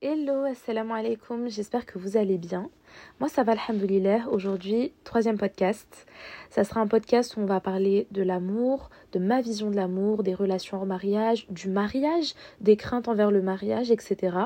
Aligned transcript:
Hello, 0.00 0.44
assalamu 0.44 0.92
alaikum, 0.92 1.48
j'espère 1.48 1.84
que 1.84 1.98
vous 1.98 2.16
allez 2.16 2.38
bien. 2.38 2.70
Moi 3.18 3.28
ça 3.28 3.42
va 3.42 3.54
alhamdoulilah, 3.54 4.28
aujourd'hui 4.30 4.92
troisième 5.02 5.36
podcast. 5.36 6.06
Ça 6.50 6.62
sera 6.62 6.80
un 6.80 6.86
podcast 6.86 7.36
où 7.36 7.40
on 7.40 7.46
va 7.46 7.58
parler 7.58 8.06
de 8.12 8.22
l'amour, 8.22 8.90
de 9.10 9.18
ma 9.18 9.40
vision 9.40 9.72
de 9.72 9.74
l'amour, 9.74 10.22
des 10.22 10.34
relations 10.34 10.80
en 10.80 10.86
mariage, 10.86 11.48
du 11.50 11.68
mariage, 11.68 12.34
des 12.60 12.76
craintes 12.76 13.08
envers 13.08 13.32
le 13.32 13.42
mariage, 13.42 13.90
etc. 13.90 14.36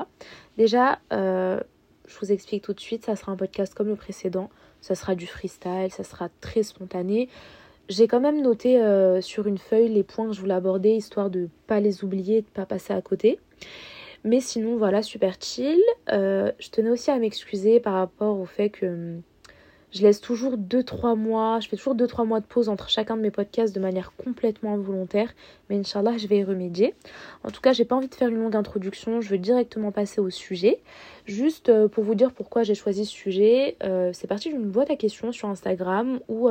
Déjà, 0.57 0.97
euh, 1.13 1.59
je 2.07 2.17
vous 2.17 2.31
explique 2.31 2.63
tout 2.63 2.73
de 2.73 2.79
suite, 2.79 3.05
ça 3.05 3.15
sera 3.15 3.31
un 3.31 3.37
podcast 3.37 3.75
comme 3.75 3.89
le 3.89 3.95
précédent, 3.95 4.49
ça 4.81 4.95
sera 4.95 5.13
du 5.13 5.27
freestyle, 5.27 5.91
ça 5.91 6.03
sera 6.03 6.29
très 6.41 6.63
spontané. 6.63 7.29
J'ai 7.89 8.07
quand 8.07 8.21
même 8.21 8.41
noté 8.41 8.81
euh, 8.81 9.21
sur 9.21 9.45
une 9.45 9.59
feuille 9.59 9.89
les 9.89 10.03
points 10.03 10.25
que 10.25 10.33
je 10.33 10.41
voulais 10.41 10.55
aborder, 10.55 10.95
histoire 10.95 11.29
de 11.29 11.47
pas 11.67 11.79
les 11.79 12.03
oublier, 12.03 12.41
de 12.41 12.47
pas 12.47 12.65
passer 12.65 12.91
à 12.91 13.01
côté. 13.03 13.39
Mais 14.23 14.39
sinon, 14.39 14.77
voilà, 14.77 15.01
super 15.01 15.35
chill. 15.39 15.81
Euh, 16.11 16.51
je 16.59 16.69
tenais 16.69 16.89
aussi 16.89 17.11
à 17.11 17.17
m'excuser 17.17 17.79
par 17.79 17.93
rapport 17.93 18.39
au 18.39 18.45
fait 18.45 18.69
que 18.69 18.85
hum, 18.85 19.21
je 19.91 20.01
laisse 20.01 20.21
toujours 20.21 20.57
2-3 20.57 21.15
mois, 21.15 21.59
je 21.59 21.67
fais 21.67 21.75
toujours 21.75 21.95
2-3 21.95 22.25
mois 22.25 22.39
de 22.39 22.45
pause 22.45 22.67
entre 22.67 22.89
chacun 22.89 23.15
de 23.15 23.21
mes 23.21 23.31
podcasts 23.31 23.75
de 23.75 23.79
manière 23.79 24.13
complètement 24.15 24.73
involontaire. 24.73 25.33
Mais 25.69 25.75
Inch'Allah, 25.75 26.17
je 26.17 26.25
vais 26.27 26.39
y 26.39 26.43
remédier. 26.43 26.95
En 27.43 27.51
tout 27.51 27.61
cas, 27.61 27.73
j'ai 27.73 27.85
pas 27.85 27.95
envie 27.95 28.07
de 28.07 28.15
faire 28.15 28.29
une 28.29 28.39
longue 28.39 28.55
introduction, 28.55 29.21
je 29.21 29.29
veux 29.29 29.37
directement 29.37 29.91
passer 29.91 30.21
au 30.21 30.29
sujet. 30.29 30.79
Juste 31.25 31.69
euh, 31.69 31.87
pour 31.87 32.03
vous 32.03 32.15
dire 32.15 32.31
pourquoi 32.31 32.63
j'ai 32.63 32.75
choisi 32.75 33.05
ce 33.05 33.11
sujet, 33.11 33.75
euh, 33.83 34.11
c'est 34.13 34.27
parti 34.27 34.49
d'une 34.49 34.69
boîte 34.69 34.89
à 34.89 34.95
questions 34.95 35.31
sur 35.31 35.49
Instagram 35.49 36.21
où 36.29 36.49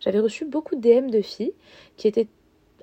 j'avais 0.00 0.20
reçu 0.20 0.44
beaucoup 0.44 0.74
de 0.74 0.80
DM 0.80 1.10
de 1.10 1.20
filles 1.20 1.52
qui 1.96 2.08
étaient 2.08 2.28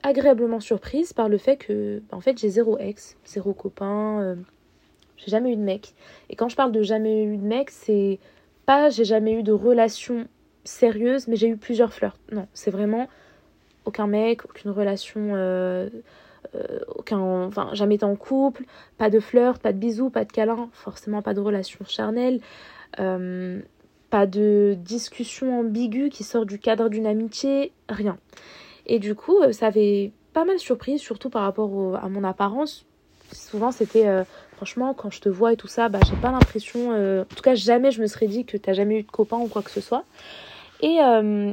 agréablement 0.06 0.60
surprise 0.60 1.14
par 1.14 1.30
le 1.30 1.40
fait 1.40 1.58
que, 1.58 2.04
en 2.12 2.22
fait, 2.22 2.38
j'ai 2.38 2.50
zéro 2.50 2.78
ex, 2.78 3.18
zéro 3.26 3.54
copain, 3.54 4.22
euh, 4.22 4.36
j'ai 5.18 5.32
jamais 5.32 5.52
eu 5.52 5.56
de 5.56 5.62
mec. 5.62 5.96
Et 6.30 6.36
quand 6.36 6.48
je 6.48 6.56
parle 6.56 6.72
de 6.72 6.84
jamais 6.84 7.24
eu 7.24 7.38
de 7.38 7.44
mec, 7.44 7.72
c'est 7.72 8.20
pas 8.68 8.90
j'ai 8.90 9.04
jamais 9.04 9.34
eu 9.34 9.42
de 9.42 9.52
relation 9.52 10.28
sérieuse, 10.64 11.28
mais 11.28 11.36
j'ai 11.36 11.48
eu 11.48 11.58
plusieurs 11.58 11.92
flirts. 11.92 12.20
Non, 12.32 12.48
c'est 12.54 12.70
vraiment 12.70 13.08
aucun 13.86 14.06
mec, 14.06 14.46
aucune 14.46 14.70
relation, 14.70 15.32
euh, 15.34 15.90
euh, 16.54 16.80
aucun, 16.96 17.20
enfin, 17.20 17.70
jamais 17.74 17.96
été 17.96 18.06
en 18.06 18.16
couple, 18.16 18.66
pas 19.00 19.10
de 19.10 19.20
flirt, 19.20 19.60
pas 19.60 19.74
de 19.74 19.80
bisous, 19.80 20.12
pas 20.12 20.24
de 20.24 20.32
câlins, 20.32 20.70
forcément 20.72 21.24
pas 21.24 21.34
de 21.34 21.40
relation 21.40 21.84
charnelle. 21.86 22.42
pas 24.12 24.28
de 24.28 24.78
discussion 24.78 25.60
ambiguë 25.62 26.10
qui 26.10 26.24
sort 26.24 26.46
du 26.46 26.60
cadre 26.60 26.90
d'une 26.90 27.08
amitié, 27.08 27.72
rien. 27.90 28.18
Et 28.86 29.00
du 29.00 29.16
coup, 29.16 29.38
euh, 29.40 29.52
ça 29.52 29.68
avait 29.68 30.12
pas 30.34 30.46
mal 30.46 30.60
surpris, 30.60 31.00
surtout 31.00 31.30
par 31.30 31.44
rapport 31.44 31.96
à 31.96 32.10
mon 32.10 32.24
apparence. 32.24 32.86
Souvent, 33.32 33.72
c'était 33.72 34.08
euh, 34.08 34.24
franchement, 34.56 34.94
quand 34.94 35.10
je 35.10 35.22
te 35.22 35.30
vois 35.30 35.54
et 35.54 35.58
tout 35.58 35.68
ça, 35.68 35.90
bah, 35.90 36.00
j'ai 36.08 36.16
pas 36.16 36.32
l'impression, 36.32 36.92
euh, 36.92 37.24
en 37.24 37.36
tout 37.36 37.42
cas, 37.42 37.56
jamais 37.56 37.92
je 37.92 38.02
me 38.02 38.08
serais 38.08 38.28
dit 38.28 38.46
que 38.46 38.58
t'as 38.58 38.74
jamais 38.74 39.00
eu 39.00 39.04
de 39.04 39.12
copain 39.12 39.38
ou 39.38 39.48
quoi 39.48 39.62
que 39.62 39.72
ce 39.72 39.82
soit. 39.82 40.04
Et, 40.82 40.98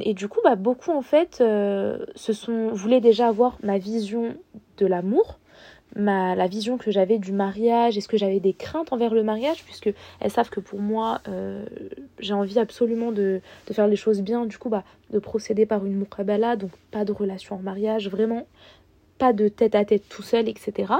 et 0.01 0.13
du 0.13 0.27
coup, 0.27 0.41
bah, 0.43 0.55
beaucoup 0.55 0.91
en 0.91 1.01
fait 1.01 1.37
se 1.37 2.33
sont, 2.33 2.67
voulaient 2.67 2.99
déjà 2.99 3.29
avoir 3.29 3.57
ma 3.63 3.77
vision 3.77 4.35
de 4.77 4.85
l'amour, 4.85 5.39
ma, 5.95 6.35
la 6.35 6.47
vision 6.47 6.77
que 6.77 6.91
j'avais 6.91 7.17
du 7.17 7.31
mariage, 7.31 7.97
est-ce 7.97 8.07
que 8.07 8.17
j'avais 8.17 8.39
des 8.39 8.53
craintes 8.53 8.93
envers 8.93 9.13
le 9.13 9.23
mariage, 9.23 9.63
puisque 9.63 9.93
elles 10.19 10.31
savent 10.31 10.49
que 10.49 10.59
pour 10.59 10.79
moi, 10.79 11.21
euh, 11.27 11.65
j'ai 12.19 12.33
envie 12.33 12.59
absolument 12.59 13.11
de, 13.11 13.41
de, 13.67 13.73
faire 13.73 13.87
les 13.87 13.95
choses 13.95 14.21
bien, 14.21 14.45
du 14.45 14.57
coup, 14.57 14.69
bah, 14.69 14.83
de 15.11 15.19
procéder 15.19 15.65
par 15.65 15.85
une 15.85 15.95
muqabala, 15.95 16.55
donc 16.55 16.71
pas 16.91 17.05
de 17.05 17.11
relation 17.11 17.55
en 17.55 17.59
mariage, 17.59 18.09
vraiment 18.09 18.45
pas 19.17 19.33
de 19.33 19.47
tête 19.47 19.75
à 19.75 19.85
tête 19.85 20.07
tout 20.09 20.23
seul, 20.23 20.49
etc. 20.49 20.93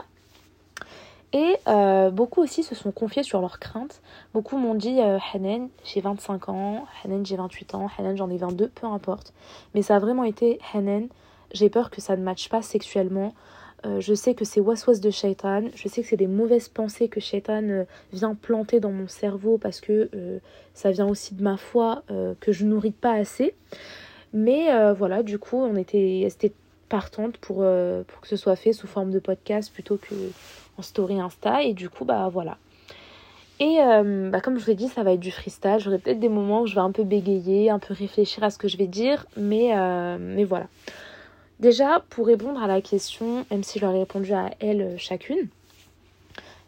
Et 1.33 1.57
euh, 1.67 2.11
beaucoup 2.11 2.41
aussi 2.41 2.61
se 2.61 2.75
sont 2.75 2.91
confiés 2.91 3.23
sur 3.23 3.41
leurs 3.41 3.59
craintes. 3.59 4.01
Beaucoup 4.35 4.57
m'ont 4.57 4.75
dit 4.75 5.01
euh, 5.01 5.17
Hanen, 5.33 5.69
j'ai 5.83 5.99
25 5.99 6.49
ans, 6.49 6.85
Hanen, 7.03 7.25
j'ai 7.25 7.35
28 7.35 7.73
ans, 7.73 7.89
Hanen, 7.97 8.15
j'en 8.15 8.29
ai 8.29 8.37
22, 8.37 8.67
peu 8.69 8.85
importe. 8.85 9.33
Mais 9.73 9.81
ça 9.81 9.95
a 9.95 9.99
vraiment 9.99 10.23
été 10.23 10.59
Hanen, 10.73 11.07
j'ai 11.51 11.69
peur 11.69 11.89
que 11.89 12.01
ça 12.01 12.15
ne 12.15 12.23
matche 12.23 12.49
pas 12.49 12.61
sexuellement. 12.61 13.33
Euh, 13.85 13.99
je 13.99 14.13
sais 14.13 14.33
que 14.33 14.45
c'est 14.45 14.61
waswas 14.61 14.99
de 15.01 15.09
shaitan, 15.09 15.63
je 15.75 15.87
sais 15.89 16.01
que 16.01 16.07
c'est 16.07 16.17
des 16.17 16.27
mauvaises 16.27 16.69
pensées 16.69 17.09
que 17.09 17.19
shaitan 17.19 17.63
euh, 17.63 17.83
vient 18.13 18.33
planter 18.33 18.79
dans 18.79 18.91
mon 18.91 19.09
cerveau 19.09 19.57
parce 19.57 19.81
que 19.81 20.09
euh, 20.15 20.39
ça 20.73 20.91
vient 20.91 21.07
aussi 21.07 21.35
de 21.35 21.43
ma 21.43 21.57
foi 21.57 22.03
que 22.39 22.51
je 22.51 22.65
nourris 22.65 22.91
pas 22.91 23.13
assez. 23.13 23.53
Mais 24.33 24.69
voilà, 24.93 25.21
du 25.21 25.37
coup, 25.37 25.57
on 25.57 25.75
était, 25.75 26.21
était 26.21 26.51
partante 26.89 27.37
pour, 27.37 27.57
que 27.57 28.27
ce 28.27 28.35
soit 28.35 28.55
fait 28.55 28.73
sous 28.73 28.87
forme 28.87 29.11
de 29.11 29.19
podcast 29.19 29.71
plutôt 29.71 29.97
que 29.97 30.15
en 30.79 30.81
story 30.81 31.19
Insta. 31.19 31.61
Et 31.61 31.73
du 31.73 31.89
coup, 31.89 32.05
bah 32.05 32.27
voilà. 32.33 32.57
Et 33.59 33.77
bah, 34.31 34.41
comme 34.41 34.57
je 34.57 34.65
vous 34.65 34.71
ai 34.71 34.75
dit, 34.75 34.87
ça 34.87 35.03
va 35.03 35.13
être 35.13 35.19
du 35.19 35.29
freestyle. 35.29 35.77
J'aurai 35.77 35.99
peut-être 35.99 36.19
des 36.19 36.29
moments 36.29 36.61
où 36.61 36.65
je 36.65 36.73
vais 36.73 36.81
un 36.81 36.91
peu 36.91 37.03
bégayer, 37.03 37.69
un 37.69 37.77
peu 37.77 37.93
réfléchir 37.93 38.43
à 38.43 38.49
ce 38.49 38.57
que 38.57 38.67
je 38.67 38.77
vais 38.77 38.87
dire, 38.87 39.27
mais, 39.37 39.73
mais 40.17 40.43
voilà. 40.43 40.65
Déjà, 41.59 42.03
pour 42.09 42.27
répondre 42.27 42.61
à 42.61 42.67
la 42.67 42.81
question, 42.81 43.45
même 43.51 43.63
si 43.63 43.79
ai 43.79 43.85
répondu 43.85 44.33
à 44.33 44.51
elles 44.59 44.81
euh, 44.81 44.97
chacune, 44.97 45.47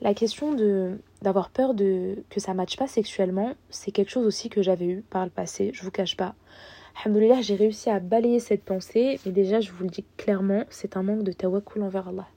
la 0.01 0.13
question 0.13 0.53
de 0.53 0.97
d'avoir 1.21 1.49
peur 1.49 1.73
de 1.73 2.23
que 2.29 2.39
ça 2.39 2.53
matche 2.53 2.77
pas 2.77 2.87
sexuellement, 2.87 3.55
c'est 3.71 3.91
quelque 3.91 4.11
chose 4.11 4.27
aussi 4.27 4.49
que 4.49 4.61
j'avais 4.61 4.85
eu 4.85 5.03
par 5.09 5.23
le 5.23 5.31
passé, 5.31 5.71
je 5.73 5.81
vous 5.81 5.89
cache 5.89 6.15
pas. 6.15 6.35
Alhamdoulilah, 7.03 7.41
j'ai 7.41 7.55
réussi 7.55 7.89
à 7.89 7.99
balayer 7.99 8.39
cette 8.39 8.63
pensée, 8.63 9.19
mais 9.25 9.31
déjà, 9.31 9.59
je 9.59 9.71
vous 9.71 9.83
le 9.83 9.89
dis 9.89 10.05
clairement, 10.17 10.65
c'est 10.69 10.97
un 10.97 11.03
manque 11.03 11.23
de 11.23 11.31
tawakkul 11.31 11.81
envers 11.81 12.09
Allah. 12.09 12.27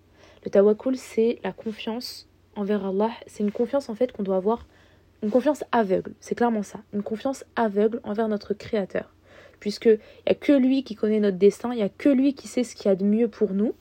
Le 0.44 0.50
tawakkul, 0.50 0.96
c'est 0.96 1.38
la 1.44 1.52
confiance 1.52 2.28
envers 2.56 2.86
Allah, 2.86 3.10
c'est 3.26 3.42
une 3.42 3.52
confiance 3.52 3.90
en 3.90 3.94
fait 3.94 4.10
qu'on 4.10 4.22
doit 4.22 4.36
avoir, 4.36 4.66
une 5.22 5.30
confiance 5.30 5.64
aveugle, 5.70 6.14
c'est 6.20 6.34
clairement 6.34 6.62
ça, 6.62 6.80
une 6.94 7.02
confiance 7.02 7.44
aveugle 7.56 8.00
envers 8.04 8.28
notre 8.28 8.54
Créateur 8.54 9.12
puisqu'il 9.60 9.98
n'y 10.26 10.32
a 10.32 10.34
que 10.34 10.52
lui 10.52 10.84
qui 10.84 10.94
connaît 10.94 11.20
notre 11.20 11.36
destin, 11.36 11.72
il 11.72 11.76
n'y 11.76 11.82
a 11.82 11.88
que 11.88 12.08
lui 12.08 12.34
qui 12.34 12.48
sait 12.48 12.64
ce 12.64 12.74
qu'il 12.74 12.86
y 12.86 12.92
a 12.92 12.96
de 12.96 13.04
mieux 13.04 13.28
pour 13.28 13.52
nous. 13.52 13.74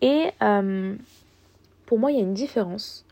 Et 0.00 0.30
euh, 0.42 0.94
pour 1.86 1.98
moi, 1.98 2.10
il 2.10 2.18
y 2.18 2.20
a 2.20 2.24
une 2.24 2.34
différence 2.34 3.04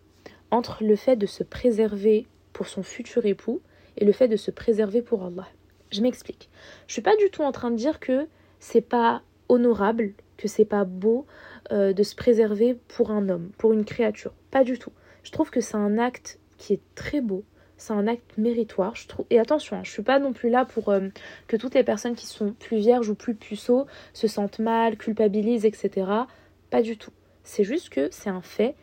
entre 0.50 0.82
le 0.82 0.96
fait 0.96 1.16
de 1.16 1.26
se 1.26 1.44
préserver 1.44 2.26
pour 2.52 2.66
son 2.66 2.82
futur 2.82 3.26
époux 3.26 3.60
et 3.96 4.04
le 4.04 4.12
fait 4.12 4.28
de 4.28 4.36
se 4.36 4.50
préserver 4.50 5.02
pour 5.02 5.24
Allah. 5.24 5.46
Je 5.90 6.02
m'explique. 6.02 6.48
Je 6.86 6.92
suis 6.92 7.02
pas 7.02 7.16
du 7.16 7.30
tout 7.30 7.42
en 7.42 7.52
train 7.52 7.70
de 7.70 7.76
dire 7.76 8.00
que 8.00 8.26
c'est 8.58 8.80
pas 8.80 9.22
honorable, 9.48 10.12
que 10.36 10.48
c'est 10.48 10.64
pas 10.64 10.84
beau 10.84 11.26
euh, 11.72 11.92
de 11.92 12.02
se 12.02 12.14
préserver 12.14 12.76
pour 12.88 13.10
un 13.10 13.28
homme, 13.28 13.50
pour 13.58 13.72
une 13.72 13.84
créature. 13.84 14.32
Pas 14.50 14.64
du 14.64 14.78
tout. 14.78 14.92
Je 15.22 15.30
trouve 15.32 15.50
que 15.50 15.60
c'est 15.60 15.76
un 15.76 15.98
acte 15.98 16.38
qui 16.58 16.74
est 16.74 16.80
très 16.94 17.20
beau, 17.20 17.44
c'est 17.80 17.94
un 17.94 18.06
acte 18.06 18.36
méritoire, 18.36 18.94
je 18.94 19.08
trouve. 19.08 19.24
Et 19.30 19.40
attention, 19.40 19.76
je 19.76 19.80
hein, 19.80 19.84
je 19.84 19.90
suis 19.90 20.02
pas 20.02 20.18
non 20.18 20.34
plus 20.34 20.50
là 20.50 20.66
pour 20.66 20.90
euh, 20.90 21.08
que 21.48 21.56
toutes 21.56 21.74
les 21.74 21.82
personnes 21.82 22.14
qui 22.14 22.26
sont 22.26 22.52
plus 22.52 22.76
vierges 22.76 23.08
ou 23.08 23.14
plus 23.14 23.34
puceaux 23.34 23.86
se 24.12 24.28
sentent 24.28 24.58
mal, 24.58 24.98
culpabilisent, 24.98 25.64
etc. 25.64 26.06
Pas 26.68 26.82
du 26.82 26.98
tout. 26.98 27.12
C'est 27.42 27.64
juste 27.64 27.88
que 27.88 28.08
c'est 28.10 28.28
un 28.28 28.42
fait. 28.42 28.74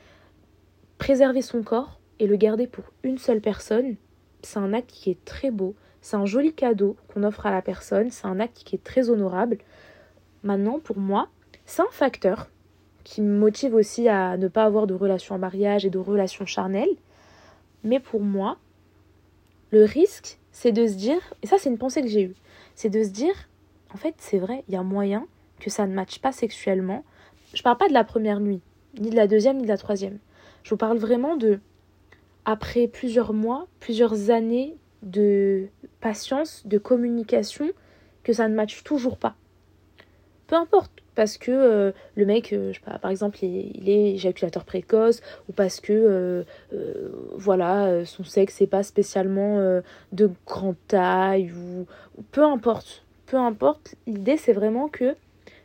Préserver 0.97 1.43
son 1.43 1.61
corps 1.61 1.99
et 2.17 2.25
le 2.25 2.37
garder 2.37 2.65
pour 2.65 2.85
une 3.03 3.19
seule 3.19 3.39
personne, 3.39 3.97
c'est 4.41 4.57
un 4.57 4.73
acte 4.73 4.89
qui 4.89 5.11
est 5.11 5.23
très 5.25 5.51
beau. 5.51 5.75
C'est 6.01 6.15
un 6.15 6.25
joli 6.25 6.53
cadeau 6.53 6.97
qu'on 7.07 7.21
offre 7.21 7.45
à 7.45 7.51
la 7.51 7.61
personne. 7.61 8.09
C'est 8.09 8.25
un 8.25 8.39
acte 8.39 8.63
qui 8.65 8.75
est 8.75 8.83
très 8.83 9.11
honorable. 9.11 9.59
Maintenant, 10.41 10.79
pour 10.79 10.97
moi, 10.97 11.27
c'est 11.67 11.83
un 11.83 11.91
facteur 11.91 12.49
qui 13.03 13.21
me 13.21 13.37
motive 13.37 13.75
aussi 13.75 14.09
à 14.09 14.37
ne 14.37 14.47
pas 14.47 14.63
avoir 14.63 14.87
de 14.87 14.95
relation 14.95 15.35
en 15.35 15.39
mariage 15.39 15.85
et 15.85 15.91
de 15.91 15.99
relations 15.99 16.47
charnelles. 16.47 16.95
Mais 17.83 17.99
pour 17.99 18.21
moi, 18.21 18.57
le 19.71 19.83
risque, 19.83 20.39
c'est 20.51 20.71
de 20.71 20.87
se 20.87 20.93
dire, 20.93 21.19
et 21.43 21.47
ça 21.47 21.57
c'est 21.57 21.69
une 21.69 21.77
pensée 21.77 22.01
que 22.01 22.07
j'ai 22.07 22.23
eue, 22.23 22.35
c'est 22.75 22.89
de 22.89 23.03
se 23.03 23.09
dire, 23.09 23.35
en 23.93 23.97
fait 23.97 24.15
c'est 24.17 24.39
vrai, 24.39 24.63
il 24.67 24.73
y 24.73 24.77
a 24.77 24.83
moyen 24.83 25.27
que 25.59 25.69
ça 25.69 25.87
ne 25.87 25.93
matche 25.93 26.19
pas 26.19 26.31
sexuellement. 26.31 27.03
Je 27.53 27.63
parle 27.63 27.77
pas 27.77 27.87
de 27.87 27.93
la 27.93 28.03
première 28.03 28.39
nuit, 28.39 28.61
ni 28.99 29.09
de 29.09 29.15
la 29.15 29.27
deuxième, 29.27 29.57
ni 29.57 29.63
de 29.63 29.67
la 29.67 29.77
troisième. 29.77 30.19
Je 30.63 30.71
vous 30.71 30.77
parle 30.77 30.97
vraiment 30.97 31.37
de, 31.37 31.59
après 32.45 32.87
plusieurs 32.87 33.33
mois, 33.33 33.67
plusieurs 33.79 34.29
années 34.29 34.75
de 35.01 35.67
patience, 35.99 36.63
de 36.65 36.77
communication, 36.77 37.69
que 38.23 38.33
ça 38.33 38.47
ne 38.47 38.55
matche 38.55 38.83
toujours 38.83 39.17
pas. 39.17 39.35
Peu 40.47 40.55
importe, 40.55 40.91
parce 41.17 41.39
que 41.39 41.51
euh, 41.51 41.91
le 42.15 42.25
mec, 42.27 42.53
euh, 42.53 42.71
je 42.71 42.77
sais 42.77 42.85
pas, 42.85 42.99
par 42.99 43.09
exemple, 43.09 43.43
il, 43.43 43.89
est 43.89 44.13
éjaculateur 44.13 44.63
précoce, 44.65 45.21
ou 45.49 45.51
parce 45.51 45.79
que, 45.79 46.45
euh, 46.71 47.09
voilà, 47.33 48.05
son 48.05 48.23
sexe 48.23 48.61
n'est 48.61 48.67
pas 48.67 48.83
spécialement 48.83 49.81
de 50.11 50.29
grande 50.45 50.75
taille, 50.87 51.51
ou, 51.51 51.87
peu 52.31 52.43
importe, 52.43 53.03
peu 53.25 53.35
importe, 53.35 53.95
l'idée 54.05 54.37
c'est 54.37 54.53
vraiment 54.53 54.89
que, 54.89 55.15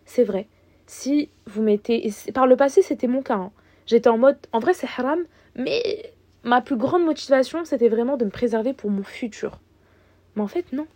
c'est 0.07 0.25
vrai, 0.25 0.49
si 0.87 1.29
vous 1.47 1.61
mettez, 1.61 2.11
par 2.33 2.47
le 2.47 2.57
passé 2.57 2.81
c'était 2.81 3.07
mon 3.07 3.21
cas, 3.23 3.35
hein. 3.35 3.51
j'étais 3.85 4.09
en 4.09 4.17
mode, 4.17 4.39
en 4.53 4.59
vrai 4.59 4.73
c'est 4.73 4.89
haram, 4.97 5.21
mais 5.55 6.15
ma 6.45 6.63
plus 6.63 6.77
grande 6.77 7.05
motivation 7.05 7.67
c'était 7.67 7.91
vraiment 7.91 8.17
de 8.17 8.25
me 8.25 8.31
préserver 8.31 8.73
pour 8.73 8.89
mon 8.89 9.03
futur. 9.03 9.61
Mais 10.35 10.43
en 10.43 10.49
fait 10.49 10.73
non. 10.73 10.87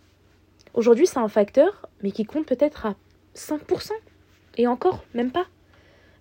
Aujourd'hui 0.73 1.05
c'est 1.05 1.19
un 1.19 1.27
facteur, 1.27 1.87
mais 2.01 2.09
qui 2.09 2.25
compte 2.25 2.47
peut-être 2.47 2.87
à 2.87 2.95
5%. 3.35 3.91
Et 4.57 4.67
encore, 4.67 5.03
même 5.13 5.31
pas. 5.31 5.45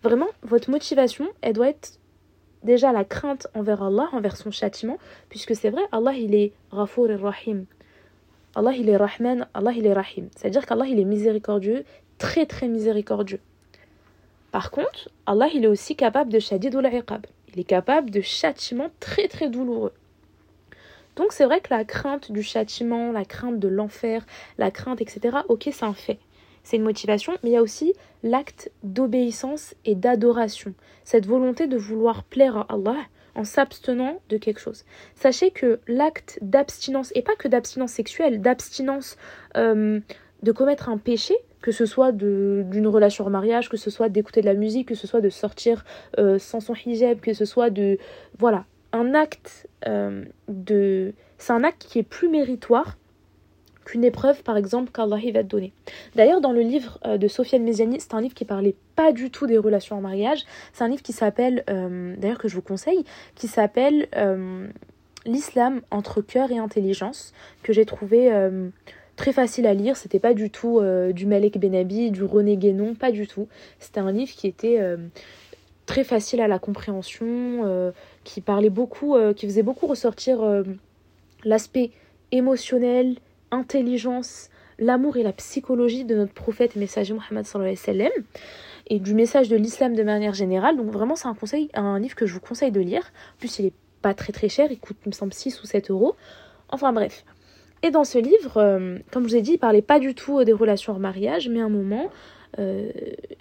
Vraiment, 0.02 0.28
votre 0.42 0.70
motivation, 0.70 1.26
elle 1.40 1.54
doit 1.54 1.68
être 1.68 1.98
déjà 2.62 2.92
la 2.92 3.04
crainte 3.04 3.48
envers 3.54 3.82
Allah, 3.82 4.08
envers 4.12 4.36
son 4.36 4.50
châtiment, 4.50 4.98
puisque 5.28 5.56
c'est 5.56 5.70
vrai, 5.70 5.82
Allah 5.90 6.12
il 6.12 6.34
est 6.34 6.52
Rafour 6.70 7.10
et 7.10 7.16
Rahim. 7.16 7.64
Allah 8.54 8.72
il 8.72 8.88
est 8.88 8.96
Rahman, 8.96 9.46
Allah 9.54 9.72
il 9.72 9.86
est 9.86 9.92
Rahim. 9.92 10.28
C'est-à-dire 10.36 10.66
qu'Allah 10.66 10.86
il 10.86 10.98
est 11.00 11.04
miséricordieux, 11.04 11.84
très 12.18 12.46
très 12.46 12.68
miséricordieux. 12.68 13.40
Par 14.52 14.70
contre, 14.70 15.10
Allah 15.26 15.48
il 15.52 15.64
est 15.64 15.68
aussi 15.68 15.96
capable 15.96 16.32
de 16.32 16.38
shadid 16.38 16.74
ou 16.74 16.80
Il 16.80 17.60
est 17.60 17.64
capable 17.64 18.10
de 18.10 18.20
châtiment 18.20 18.90
très 19.00 19.28
très 19.28 19.48
douloureux. 19.48 19.92
Donc 21.16 21.32
c'est 21.32 21.44
vrai 21.46 21.60
que 21.60 21.72
la 21.72 21.84
crainte 21.84 22.30
du 22.32 22.42
châtiment, 22.42 23.12
la 23.12 23.24
crainte 23.24 23.58
de 23.58 23.68
l'enfer, 23.68 24.24
la 24.58 24.70
crainte, 24.70 25.00
etc., 25.00 25.38
ok, 25.48 25.68
c'est 25.72 25.84
un 25.84 25.94
fait. 25.94 26.18
C'est 26.66 26.78
une 26.78 26.82
motivation, 26.82 27.32
mais 27.44 27.50
il 27.50 27.52
y 27.52 27.56
a 27.56 27.62
aussi 27.62 27.94
l'acte 28.24 28.72
d'obéissance 28.82 29.76
et 29.84 29.94
d'adoration. 29.94 30.74
Cette 31.04 31.24
volonté 31.24 31.68
de 31.68 31.76
vouloir 31.76 32.24
plaire 32.24 32.56
à 32.56 32.66
Allah 32.70 32.96
en 33.36 33.44
s'abstenant 33.44 34.20
de 34.30 34.36
quelque 34.36 34.58
chose. 34.58 34.84
Sachez 35.14 35.52
que 35.52 35.78
l'acte 35.86 36.40
d'abstinence, 36.42 37.12
et 37.14 37.22
pas 37.22 37.36
que 37.36 37.46
d'abstinence 37.46 37.92
sexuelle, 37.92 38.40
d'abstinence 38.40 39.16
euh, 39.56 40.00
de 40.42 40.50
commettre 40.50 40.88
un 40.88 40.98
péché, 40.98 41.36
que 41.62 41.70
ce 41.70 41.86
soit 41.86 42.10
d'une 42.10 42.88
relation 42.88 43.24
en 43.24 43.30
mariage, 43.30 43.68
que 43.68 43.76
ce 43.76 43.88
soit 43.88 44.08
d'écouter 44.08 44.40
de 44.40 44.46
la 44.46 44.54
musique, 44.54 44.88
que 44.88 44.96
ce 44.96 45.06
soit 45.06 45.20
de 45.20 45.30
sortir 45.30 45.84
euh, 46.18 46.36
sans 46.40 46.58
son 46.58 46.74
hijab, 46.74 47.20
que 47.20 47.32
ce 47.32 47.44
soit 47.44 47.70
de... 47.70 47.96
Voilà, 48.40 48.64
un 48.92 49.14
acte 49.14 49.68
euh, 49.86 50.24
de... 50.48 51.14
C'est 51.38 51.52
un 51.52 51.62
acte 51.62 51.86
qui 51.88 52.00
est 52.00 52.08
plus 52.08 52.28
méritoire 52.28 52.96
qu'une 53.86 54.04
épreuve, 54.04 54.42
par 54.42 54.56
exemple, 54.56 54.92
qu'Allah 54.92 55.16
va 55.32 55.42
te 55.42 55.48
donner. 55.48 55.72
D'ailleurs, 56.14 56.40
dans 56.40 56.52
le 56.52 56.60
livre 56.60 56.98
euh, 57.06 57.16
de 57.16 57.28
Sofiane 57.28 57.62
Meziani, 57.62 58.00
c'est 58.00 58.12
un 58.12 58.20
livre 58.20 58.34
qui 58.34 58.44
parlait 58.44 58.74
pas 58.94 59.12
du 59.12 59.30
tout 59.30 59.46
des 59.46 59.56
relations 59.56 59.96
en 59.96 60.00
mariage. 60.00 60.44
C'est 60.72 60.84
un 60.84 60.88
livre 60.88 61.02
qui 61.02 61.12
s'appelle, 61.12 61.64
euh, 61.70 62.14
d'ailleurs 62.18 62.38
que 62.38 62.48
je 62.48 62.54
vous 62.54 62.62
conseille, 62.62 63.04
qui 63.34 63.48
s'appelle 63.48 64.08
L'islam 65.24 65.80
entre 65.90 66.20
cœur 66.20 66.52
et 66.52 66.58
intelligence, 66.58 67.32
que 67.64 67.72
j'ai 67.72 67.84
trouvé 67.84 68.30
très 69.16 69.32
facile 69.32 69.66
à 69.66 69.74
lire. 69.74 69.96
C'était 69.96 70.20
pas 70.20 70.34
du 70.34 70.50
tout 70.50 70.80
du 71.12 71.26
Malek 71.26 71.58
Benabi, 71.58 72.12
du 72.12 72.22
René 72.22 72.56
Guénon, 72.56 72.94
pas 72.94 73.10
du 73.10 73.26
tout. 73.26 73.48
C'était 73.80 73.98
un 73.98 74.12
livre 74.12 74.30
qui 74.30 74.46
était 74.46 74.80
très 75.86 76.04
facile 76.04 76.40
à 76.40 76.46
la 76.46 76.60
compréhension, 76.60 77.92
qui 78.26 78.40
parlait 78.40 78.70
beaucoup, 78.70 79.14
euh, 79.14 79.32
qui 79.32 79.46
faisait 79.46 79.62
beaucoup 79.62 79.86
ressortir 79.86 80.42
euh, 80.42 80.64
l'aspect 81.44 81.90
émotionnel, 82.32 83.16
intelligence, 83.56 84.50
l'amour 84.78 85.16
et 85.16 85.22
la 85.22 85.32
psychologie 85.32 86.04
de 86.04 86.14
notre 86.14 86.32
prophète 86.32 86.76
et 86.76 86.80
messager 86.80 87.14
Mohammed 87.14 87.46
et 88.88 89.00
du 89.00 89.14
message 89.14 89.48
de 89.48 89.56
l'islam 89.56 89.94
de 89.94 90.02
manière 90.02 90.34
générale. 90.34 90.76
Donc 90.76 90.90
vraiment 90.90 91.16
c'est 91.16 91.28
un 91.28 91.34
conseil, 91.34 91.68
un 91.74 91.98
livre 91.98 92.14
que 92.14 92.26
je 92.26 92.34
vous 92.34 92.40
conseille 92.40 92.70
de 92.70 92.80
lire. 92.80 93.12
En 93.34 93.38
plus 93.38 93.58
il 93.58 93.66
est 93.66 93.74
pas 94.02 94.14
très 94.14 94.32
très 94.32 94.48
cher, 94.48 94.70
il 94.70 94.78
coûte 94.78 94.96
il 95.04 95.08
me 95.08 95.14
semble 95.14 95.32
6 95.32 95.62
ou 95.62 95.66
7 95.66 95.90
euros. 95.90 96.14
Enfin 96.68 96.92
bref. 96.92 97.24
Et 97.82 97.90
dans 97.90 98.04
ce 98.04 98.18
livre, 98.18 98.56
euh, 98.56 98.98
comme 99.12 99.24
je 99.24 99.28
vous 99.30 99.36
ai 99.36 99.42
dit, 99.42 99.52
il 99.52 99.58
parlait 99.58 99.82
pas 99.82 99.98
du 99.98 100.14
tout 100.14 100.42
des 100.44 100.52
relations 100.52 100.92
hors 100.92 100.98
mariage, 100.98 101.48
mais 101.48 101.60
à 101.60 101.64
un 101.64 101.68
moment, 101.68 102.10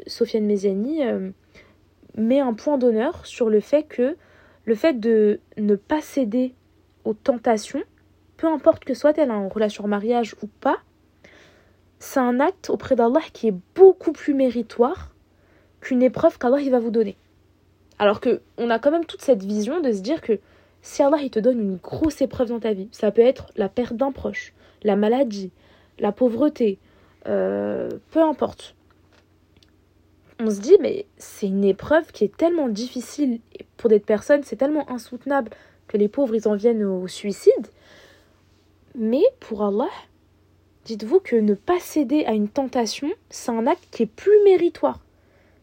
Sofiane 0.07 0.45
Meziani 0.45 1.01
met 2.17 2.39
un 2.39 2.53
point 2.53 2.77
d'honneur 2.77 3.25
sur 3.25 3.49
le 3.49 3.59
fait 3.59 3.83
que 3.83 4.17
le 4.65 4.75
fait 4.75 4.99
de 4.99 5.39
ne 5.57 5.75
pas 5.75 6.01
céder 6.01 6.53
aux 7.03 7.13
tentations, 7.13 7.83
peu 8.37 8.47
importe 8.47 8.83
que 8.85 8.93
soit-elle 8.93 9.31
en 9.31 9.47
relation 9.47 9.87
mariage 9.87 10.35
ou 10.41 10.47
pas, 10.47 10.77
c'est 11.99 12.19
un 12.19 12.39
acte 12.39 12.69
auprès 12.69 12.95
d'Allah 12.95 13.21
qui 13.33 13.47
est 13.47 13.55
beaucoup 13.75 14.11
plus 14.11 14.33
méritoire 14.33 15.13
qu'une 15.81 16.03
épreuve 16.03 16.37
qu'Allah 16.37 16.69
va 16.69 16.79
vous 16.79 16.91
donner. 16.91 17.17
Alors 17.97 18.19
que 18.19 18.41
on 18.57 18.69
a 18.69 18.79
quand 18.79 18.91
même 18.91 19.05
toute 19.05 19.21
cette 19.21 19.43
vision 19.43 19.79
de 19.79 19.91
se 19.91 20.01
dire 20.01 20.21
que 20.21 20.39
si 20.81 21.01
Allah 21.01 21.17
te 21.29 21.39
donne 21.39 21.59
une 21.59 21.77
grosse 21.77 22.21
épreuve 22.21 22.49
dans 22.49 22.59
ta 22.59 22.73
vie, 22.73 22.89
ça 22.91 23.11
peut 23.11 23.21
être 23.21 23.47
la 23.55 23.69
perte 23.69 23.95
d'un 23.95 24.11
proche, 24.11 24.53
la 24.83 24.95
maladie, 24.95 25.51
la 25.99 26.11
pauvreté, 26.11 26.77
euh, 27.27 27.89
peu 28.11 28.21
importe 28.21 28.75
on 30.39 30.49
se 30.49 30.59
dit, 30.59 30.75
mais 30.81 31.05
c'est 31.17 31.47
une 31.47 31.63
épreuve 31.63 32.11
qui 32.11 32.23
est 32.23 32.35
tellement 32.35 32.67
difficile 32.67 33.39
pour 33.77 33.89
des 33.89 33.99
personnes, 33.99 34.43
c'est 34.43 34.57
tellement 34.57 34.89
insoutenable 34.89 35.51
que 35.87 35.97
les 35.97 36.07
pauvres, 36.07 36.35
ils 36.35 36.47
en 36.47 36.55
viennent 36.55 36.83
au 36.83 37.07
suicide. 37.07 37.67
Mais 38.97 39.23
pour 39.41 39.63
Allah, 39.63 39.89
dites-vous 40.85 41.19
que 41.19 41.35
ne 41.35 41.53
pas 41.53 41.79
céder 41.79 42.23
à 42.25 42.33
une 42.33 42.47
tentation, 42.47 43.09
c'est 43.29 43.51
un 43.51 43.67
acte 43.67 43.85
qui 43.91 44.03
est 44.03 44.05
plus 44.05 44.41
méritoire. 44.45 44.99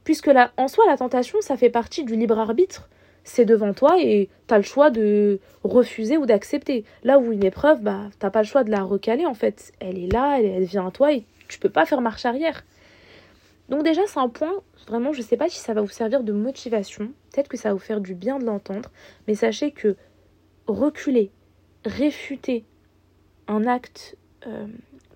Puisque 0.05 0.27
là, 0.27 0.53
en 0.59 0.69
soi, 0.69 0.85
la 0.87 0.99
tentation, 0.99 1.41
ça 1.41 1.57
fait 1.57 1.71
partie 1.71 2.05
du 2.05 2.15
libre 2.15 2.39
arbitre. 2.39 2.91
C'est 3.25 3.45
devant 3.45 3.73
toi 3.73 3.97
et 4.01 4.29
tu 4.49 4.55
as 4.55 4.59
le 4.59 4.65
choix 4.65 4.91
de 4.91 5.39
refuser 5.63 6.19
ou 6.19 6.27
d'accepter. 6.27 6.85
Là 7.05 7.19
où 7.19 7.33
une 7.33 7.45
épreuve, 7.45 7.81
bah, 7.81 8.11
t'as 8.19 8.31
pas 8.31 8.43
le 8.43 8.49
choix 8.49 8.65
de 8.65 8.71
la 8.71 8.83
recaler 8.83 9.25
en 9.25 9.35
fait. 9.35 9.73
Elle 9.81 9.99
est 9.99 10.13
là, 10.13 10.39
elle, 10.39 10.47
elle 10.47 10.65
vient 10.65 10.89
à 10.89 10.91
toi 10.91 11.13
et 11.13 11.25
tu 11.49 11.59
peux 11.59 11.71
pas 11.71 11.87
faire 11.87 12.01
marche 12.01 12.27
arrière. 12.27 12.65
Donc 13.69 13.85
déjà, 13.85 14.03
c'est 14.07 14.19
un 14.19 14.29
point, 14.29 14.53
vraiment, 14.89 15.13
je 15.13 15.23
sais 15.23 15.37
pas 15.37 15.49
si 15.49 15.59
ça 15.59 15.73
va 15.73 15.81
vous 15.81 15.89
servir 15.89 16.25
de 16.25 16.33
motivation, 16.33 17.13
peut-être 17.33 17.49
que 17.49 17.57
ça 17.57 17.69
va 17.69 17.75
vous 17.75 17.81
faire 17.81 18.01
du 18.01 18.15
bien 18.15 18.39
de 18.39 18.45
l'entendre, 18.45 18.91
mais 19.27 19.35
sachez 19.35 19.71
que 19.71 19.97
reculer, 20.67 21.31
réfuter 21.87 22.65
un 23.49 23.67
acte 23.67 24.17
euh, 24.47 24.67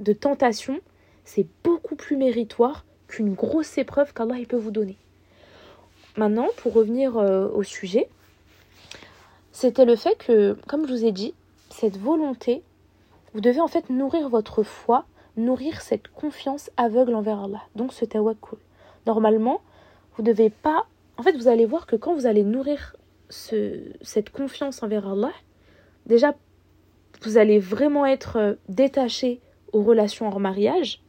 de 0.00 0.12
tentation, 0.12 0.80
c'est 1.24 1.46
beaucoup 1.64 1.96
plus 1.96 2.16
méritoire 2.16 2.84
qu'une 3.08 3.34
grosse 3.34 3.78
épreuve 3.78 4.12
qu'Allah 4.12 4.36
peut 4.48 4.56
vous 4.56 4.70
donner. 4.70 4.96
Maintenant, 6.16 6.48
pour 6.56 6.72
revenir 6.72 7.16
euh, 7.16 7.48
au 7.48 7.62
sujet, 7.62 8.08
c'était 9.52 9.84
le 9.84 9.96
fait 9.96 10.16
que, 10.18 10.56
comme 10.66 10.86
je 10.86 10.92
vous 10.92 11.04
ai 11.04 11.12
dit, 11.12 11.34
cette 11.70 11.98
volonté, 11.98 12.62
vous 13.34 13.40
devez 13.40 13.60
en 13.60 13.68
fait 13.68 13.90
nourrir 13.90 14.28
votre 14.28 14.62
foi 14.62 15.04
nourrir 15.36 15.80
cette 15.80 16.08
confiance 16.08 16.70
aveugle 16.76 17.14
envers 17.14 17.40
Allah. 17.40 17.62
Donc 17.74 17.92
ce 17.92 18.04
tawakkul. 18.04 18.58
Normalement, 19.06 19.60
vous 20.16 20.22
devez 20.22 20.50
pas. 20.50 20.86
En 21.16 21.22
fait, 21.22 21.36
vous 21.36 21.48
allez 21.48 21.66
voir 21.66 21.86
que 21.86 21.96
quand 21.96 22.14
vous 22.14 22.26
allez 22.26 22.42
nourrir 22.42 22.96
ce, 23.28 23.80
cette 24.02 24.30
confiance 24.30 24.82
envers 24.82 25.06
Allah, 25.08 25.32
déjà, 26.06 26.34
vous 27.22 27.38
allez 27.38 27.58
vraiment 27.58 28.06
être 28.06 28.36
euh, 28.36 28.54
détaché 28.68 29.40
aux 29.72 29.82
relations 29.82 30.28
hors 30.28 30.40
mariage. 30.40 31.00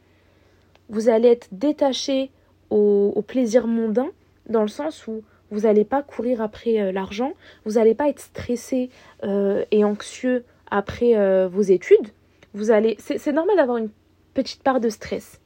Vous 0.88 1.08
allez 1.08 1.28
être 1.28 1.48
détaché 1.52 2.30
au, 2.70 3.22
plaisir 3.26 3.66
mondain, 3.66 4.08
dans 4.48 4.62
le 4.62 4.68
sens 4.68 5.06
où 5.06 5.22
vous 5.50 5.60
n'allez 5.60 5.84
pas 5.84 6.02
courir 6.02 6.42
après 6.42 6.80
euh, 6.80 6.92
l'argent, 6.92 7.32
vous 7.64 7.72
n'allez 7.72 7.94
pas 7.94 8.08
être 8.08 8.20
stressé 8.20 8.90
euh, 9.24 9.64
et 9.70 9.84
anxieux 9.84 10.44
après 10.70 11.14
vos 11.48 11.62
études. 11.62 12.08
Vous 12.52 12.70
allez, 12.70 12.98
c'est 12.98 13.32
normal 13.32 13.56
d'avoir 13.56 13.78
une 13.78 13.88
petite 14.34 14.62
part 14.62 14.80
de 14.80 14.90
stress. 14.90 15.40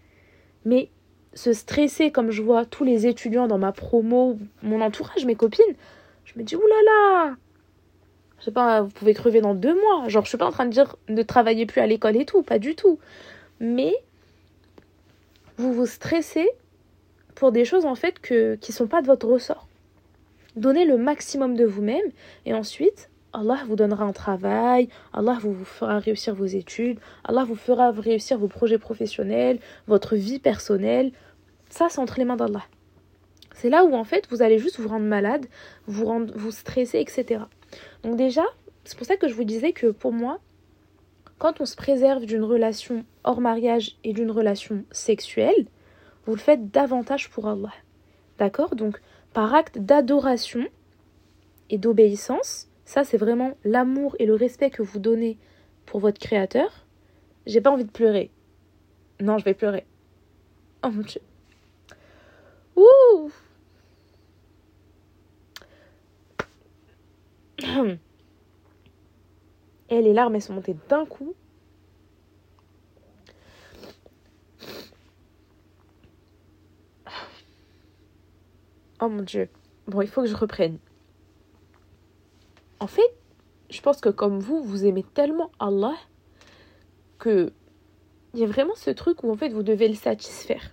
Mais 0.65 0.89
se 1.35 1.53
stresser 1.53 2.11
comme 2.11 2.33
je 2.33 2.43
vois 2.43 2.65
tous 2.65 2.83
les 2.83 3.07
étudiants 3.07 3.47
dans 3.47 3.59
ma 3.59 3.71
promo, 3.71 4.37
mon 4.65 4.81
entourage, 4.81 5.25
mes 5.25 5.37
copines, 5.37 5.77
je 6.25 6.37
me 6.37 6.43
dis 6.43 6.57
oulala, 6.57 7.37
je 8.43 8.47
sais 8.47 8.51
pas, 8.51 8.83
vous 8.83 8.91
pouvez 8.91 9.15
crever 9.15 9.41
dans 9.41 9.55
deux 9.55 9.73
mois. 9.73 10.09
Genre, 10.09 10.25
je 10.25 10.29
suis 10.29 10.37
pas 10.37 10.47
en 10.47 10.51
train 10.51 10.67
de 10.67 10.73
dire 10.73 10.97
ne 11.09 11.23
travaillez 11.23 11.65
plus 11.65 11.81
à 11.81 11.87
l'école 11.87 12.17
et 12.17 12.25
tout, 12.25 12.43
pas 12.43 12.59
du 12.59 12.75
tout. 12.75 12.99
Mais 13.61 13.95
vous 15.59 15.73
vous 15.73 15.87
stressez 15.87 16.51
pour 17.37 17.53
des 17.53 17.65
choses 17.65 17.87
en 17.87 17.95
fait 17.95 18.19
que, 18.19 18.57
qui 18.57 18.73
sont 18.73 18.89
pas 18.89 19.01
de 19.01 19.07
votre 19.07 19.29
ressort. 19.29 19.69
Donnez 20.57 20.85
le 20.85 20.99
maximum 20.99 21.55
de 21.55 21.65
vous-même 21.65 22.03
et 22.45 22.53
ensuite 22.53 23.11
Allah 23.33 23.61
vous 23.69 23.77
donnera 23.77 24.05
un 24.05 24.13
travail, 24.13 24.89
Allah 25.13 25.39
vous 25.41 25.65
fera 25.65 26.01
réussir 26.01 26.35
vos 26.35 26.45
études, 26.45 26.99
Allah 27.23 27.45
vous 27.45 27.55
fera 27.55 27.93
réussir 27.93 28.39
vos 28.39 28.49
projets 28.49 28.79
professionnels, 28.79 29.61
votre 29.87 30.17
vie 30.17 30.41
personnelle. 30.41 31.13
Ça, 31.71 31.87
c'est 31.89 32.01
entre 32.01 32.19
les 32.19 32.25
mains 32.25 32.37
d'Allah. 32.37 32.65
C'est 33.63 33.71
là 33.71 33.85
où 33.85 33.95
en 33.95 34.03
fait 34.03 34.27
vous 34.29 34.43
allez 34.43 34.59
juste 34.59 34.81
vous 34.81 34.89
rendre 34.89 35.07
malade, 35.07 35.47
vous, 35.87 36.27
vous 36.35 36.51
stresser, 36.51 36.99
etc. 36.99 37.45
Donc 38.03 38.17
déjà, 38.17 38.43
c'est 38.83 38.99
pour 38.99 39.07
ça 39.07 39.17
que 39.17 39.29
je 39.29 39.35
vous 39.35 39.45
disais 39.45 39.73
que 39.73 39.93
pour 39.93 40.13
moi, 40.13 40.41
quand 41.39 41.61
on 41.61 41.65
se 41.65 41.77
préserve 41.77 42.27
d'une 42.27 42.43
relation 42.43 43.05
hors 43.23 43.41
mariage 43.41 43.99
et 44.03 44.15
d'une 44.15 44.33
relation 44.33 44.85
sexuelle, 44.91 45.69
vous 46.27 46.35
le 46.35 46.41
faites 46.41 46.73
davantage 46.73 47.31
pour 47.31 47.47
Allah. 47.47 47.73
D'accord? 48.37 48.75
Donc 48.75 49.01
par 49.33 49.55
acte 49.55 49.79
d'adoration 49.79 50.67
et 51.71 51.79
d'obéissance, 51.79 52.67
ça, 52.85 53.05
c'est 53.05 53.17
vraiment 53.17 53.57
l'amour 53.63 54.17
et 54.19 54.27
le 54.27 54.35
respect 54.35 54.71
que 54.71 54.83
vous 54.83 54.99
donnez 54.99 55.39
pour 55.87 56.01
votre 56.01 56.19
créateur. 56.19 56.85
J'ai 57.47 57.61
pas 57.61 57.71
envie 57.71 57.85
de 57.85 57.93
pleurer. 57.93 58.33
Non, 59.21 59.39
je 59.39 59.45
vais 59.45 59.55
pleurer. 59.55 59.87
Oh 60.83 60.91
mon 60.91 61.03
dieu. 61.03 61.21
Ouh 62.75 63.31
Et 69.89 70.01
les 70.01 70.13
larmes, 70.13 70.35
elles 70.35 70.43
sont 70.43 70.55
montées 70.55 70.77
d'un 70.89 71.05
coup. 71.05 71.35
Oh 79.01 79.09
mon 79.09 79.23
dieu. 79.23 79.49
Bon, 79.89 80.01
il 80.01 80.09
faut 80.09 80.23
que 80.23 80.29
je 80.29 80.37
reprenne. 80.37 80.79
en 82.79 82.87
fait, 82.87 83.13
je 83.71 83.81
pense 83.81 84.01
que 84.01 84.09
comme 84.09 84.39
vous, 84.39 84.63
vous 84.63 84.85
aimez 84.87 85.03
tellement 85.03 85.51
Allah 85.59 85.95
que 87.19 87.53
il 88.35 88.41
y 88.41 88.45
a 88.45 88.47
vraiment 88.47 88.75
ce 88.75 88.91
truc 88.91 89.25
où 89.25 89.31
en 89.31 89.37
fait 89.37 89.49
vous 89.51 89.63
devez 89.63 89.89
le 89.89 89.95
satisfaire. 89.95 90.73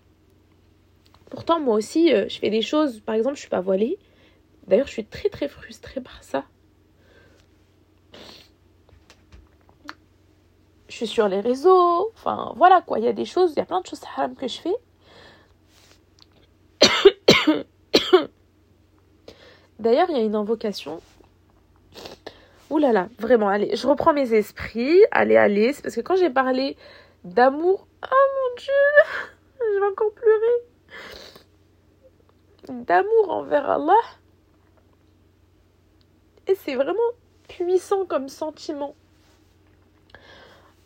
Pourtant, 1.29 1.59
moi 1.59 1.75
aussi, 1.75 2.13
euh, 2.13 2.27
je 2.29 2.39
fais 2.39 2.49
des 2.49 2.61
choses, 2.61 2.99
par 3.01 3.15
exemple, 3.15 3.35
je 3.35 3.41
suis 3.41 3.49
pas 3.49 3.61
voilée. 3.61 3.97
D'ailleurs, 4.67 4.87
je 4.87 4.93
suis 4.93 5.05
très 5.05 5.29
très 5.29 5.47
frustrée 5.47 6.01
par 6.01 6.23
ça. 6.23 6.45
Sur 11.05 11.27
les 11.27 11.39
réseaux, 11.41 12.11
enfin 12.13 12.53
voilà 12.55 12.81
quoi, 12.81 12.99
il 12.99 13.05
y 13.05 13.07
a 13.07 13.13
des 13.13 13.25
choses, 13.25 13.53
il 13.53 13.57
y 13.57 13.61
a 13.61 13.65
plein 13.65 13.81
de 13.81 13.87
choses 13.87 14.01
haram 14.03 14.35
que 14.35 14.47
je 14.47 14.59
fais. 14.59 14.75
D'ailleurs, 19.79 20.09
il 20.09 20.17
y 20.17 20.19
a 20.19 20.23
une 20.23 20.35
invocation. 20.35 21.01
Ouh 22.69 22.77
là, 22.77 23.09
vraiment, 23.17 23.49
allez, 23.49 23.75
je 23.75 23.87
reprends 23.87 24.13
mes 24.13 24.33
esprits. 24.33 25.01
Allez, 25.11 25.37
allez, 25.37 25.73
c'est 25.73 25.81
parce 25.81 25.95
que 25.95 26.01
quand 26.01 26.15
j'ai 26.15 26.29
parlé 26.29 26.77
d'amour, 27.23 27.87
oh 28.03 28.07
mon 28.35 28.55
dieu, 28.57 28.73
je 29.59 29.79
vais 29.79 29.87
encore 29.87 30.11
pleurer. 30.13 30.63
D'amour 32.83 33.29
envers 33.31 33.69
Allah. 33.69 33.93
Et 36.47 36.55
c'est 36.55 36.75
vraiment 36.75 36.99
puissant 37.47 38.05
comme 38.05 38.29
sentiment. 38.29 38.95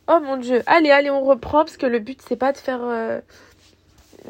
Oh 0.07 0.19
mon 0.22 0.38
dieu, 0.38 0.62
allez, 0.65 0.91
allez, 0.91 1.10
on 1.10 1.24
reprend 1.24 1.60
parce 1.60 1.77
que 1.77 1.86
le 1.86 2.00
but 2.00 2.22
c'est 2.27 2.36
pas 2.36 2.51
de 2.51 2.57
faire 2.57 2.83
euh, 2.83 3.22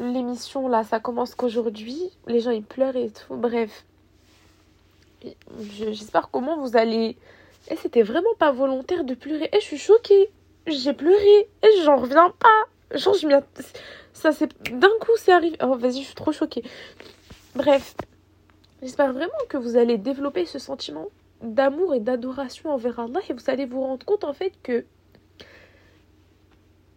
l'émission 0.00 0.68
là, 0.68 0.84
ça 0.84 1.00
commence 1.00 1.34
qu'aujourd'hui. 1.34 2.10
Les 2.26 2.40
gens 2.40 2.52
ils 2.52 2.62
pleurent 2.62 2.96
et 2.96 3.10
tout, 3.10 3.34
bref. 3.34 3.84
J'espère 5.78 6.30
comment 6.30 6.58
vous 6.58 6.76
allez. 6.76 7.16
Et 7.70 7.76
c'était 7.76 8.02
vraiment 8.02 8.34
pas 8.38 8.52
volontaire 8.52 9.04
de 9.04 9.14
pleurer. 9.14 9.48
Et 9.52 9.60
je 9.60 9.64
suis 9.64 9.78
choquée. 9.78 10.30
J'ai 10.66 10.92
pleuré. 10.92 11.48
Et 11.62 11.82
j'en 11.84 11.96
reviens 11.96 12.30
pas. 12.38 12.98
Genre, 12.98 13.14
je 13.14 13.28
Ça, 14.12 14.32
c'est. 14.32 14.50
D'un 14.70 14.88
coup, 15.00 15.12
c'est 15.16 15.32
arrivé. 15.32 15.56
Oh, 15.62 15.76
vas-y, 15.76 16.00
je 16.00 16.06
suis 16.06 16.14
trop 16.14 16.32
choquée. 16.32 16.62
Bref. 17.54 17.94
J'espère 18.82 19.12
vraiment 19.12 19.32
que 19.48 19.56
vous 19.56 19.76
allez 19.76 19.96
développer 19.96 20.44
ce 20.44 20.58
sentiment 20.58 21.06
d'amour 21.40 21.94
et 21.94 22.00
d'adoration 22.00 22.70
envers 22.70 23.00
Allah. 23.00 23.20
Et 23.28 23.32
vous 23.32 23.48
allez 23.48 23.64
vous 23.64 23.80
rendre 23.80 24.04
compte, 24.04 24.24
en 24.24 24.34
fait, 24.34 24.52
que. 24.62 24.84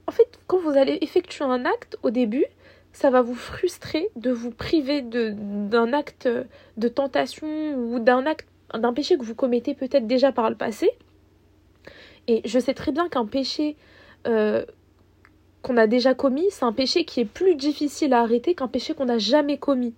En 0.08 0.12
fait, 0.12 0.40
quand 0.48 0.60
vous 0.60 0.78
allez 0.78 0.98
effectuer 1.02 1.44
un 1.44 1.66
acte 1.66 1.98
au 2.02 2.10
début, 2.10 2.46
ça 2.94 3.10
va 3.10 3.22
vous 3.22 3.36
frustrer 3.36 4.10
de 4.16 4.32
vous 4.32 4.52
priver 4.52 5.02
d'un 5.02 5.94
acte 5.94 6.28
de 6.78 6.88
tentation 6.88 7.76
ou 7.76 8.00
d'un 8.00 8.94
péché 8.94 9.18
que 9.18 9.24
vous 9.24 9.36
commettez 9.36 9.76
peut-être 9.76 10.08
déjà 10.08 10.32
par 10.32 10.50
le 10.50 10.56
passé. 10.56 10.90
Et 12.28 12.42
je 12.46 12.60
sais 12.60 12.74
très 12.74 12.92
bien 12.92 13.08
qu'un 13.10 13.26
péché 13.26 13.76
euh, 14.26 14.66
qu'on 15.62 15.78
a 15.78 15.88
déjà 15.88 16.14
commis, 16.14 16.48
c'est 16.50 16.66
un 16.66 16.74
péché 16.74 17.06
qui 17.06 17.20
est 17.20 17.26
plus 17.26 17.56
difficile 17.56 18.14
à 18.14 18.22
arrêter 18.22 18.56
qu'un 18.56 18.68
péché 18.68 18.94
qu'on 18.94 19.06
n'a 19.06 19.18
jamais 19.18 19.58
commis. 19.58 19.94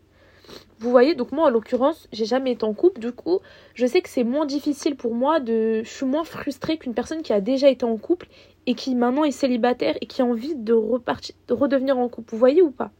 Vous 0.79 0.89
voyez, 0.89 1.13
donc 1.13 1.31
moi 1.31 1.47
en 1.47 1.49
l'occurrence, 1.49 2.07
j'ai 2.11 2.25
jamais 2.25 2.53
été 2.53 2.63
en 2.63 2.73
couple, 2.73 3.01
du 3.01 3.11
coup, 3.11 3.39
je 3.75 3.85
sais 3.85 4.01
que 4.01 4.09
c'est 4.09 4.23
moins 4.23 4.45
difficile 4.45 4.95
pour 4.95 5.13
moi 5.13 5.39
de. 5.39 5.83
Je 5.83 5.89
suis 5.89 6.05
moins 6.05 6.23
frustrée 6.23 6.77
qu'une 6.77 6.93
personne 6.93 7.21
qui 7.21 7.33
a 7.33 7.41
déjà 7.41 7.69
été 7.69 7.85
en 7.85 7.97
couple 7.97 8.27
et 8.69 8.75
qui 8.75 8.93
maintenant 8.93 9.23
est 9.23 9.31
célibataire 9.31 9.97
et 9.99 10.05
qui 10.05 10.21
a 10.21 10.25
envie 10.25 10.53
de, 10.53 10.73
repartir, 10.73 11.33
de 11.47 11.55
redevenir 11.55 11.97
en 11.97 12.07
couple. 12.07 12.29
Vous 12.29 12.37
voyez 12.37 12.61
ou 12.61 12.69
pas? 12.69 12.91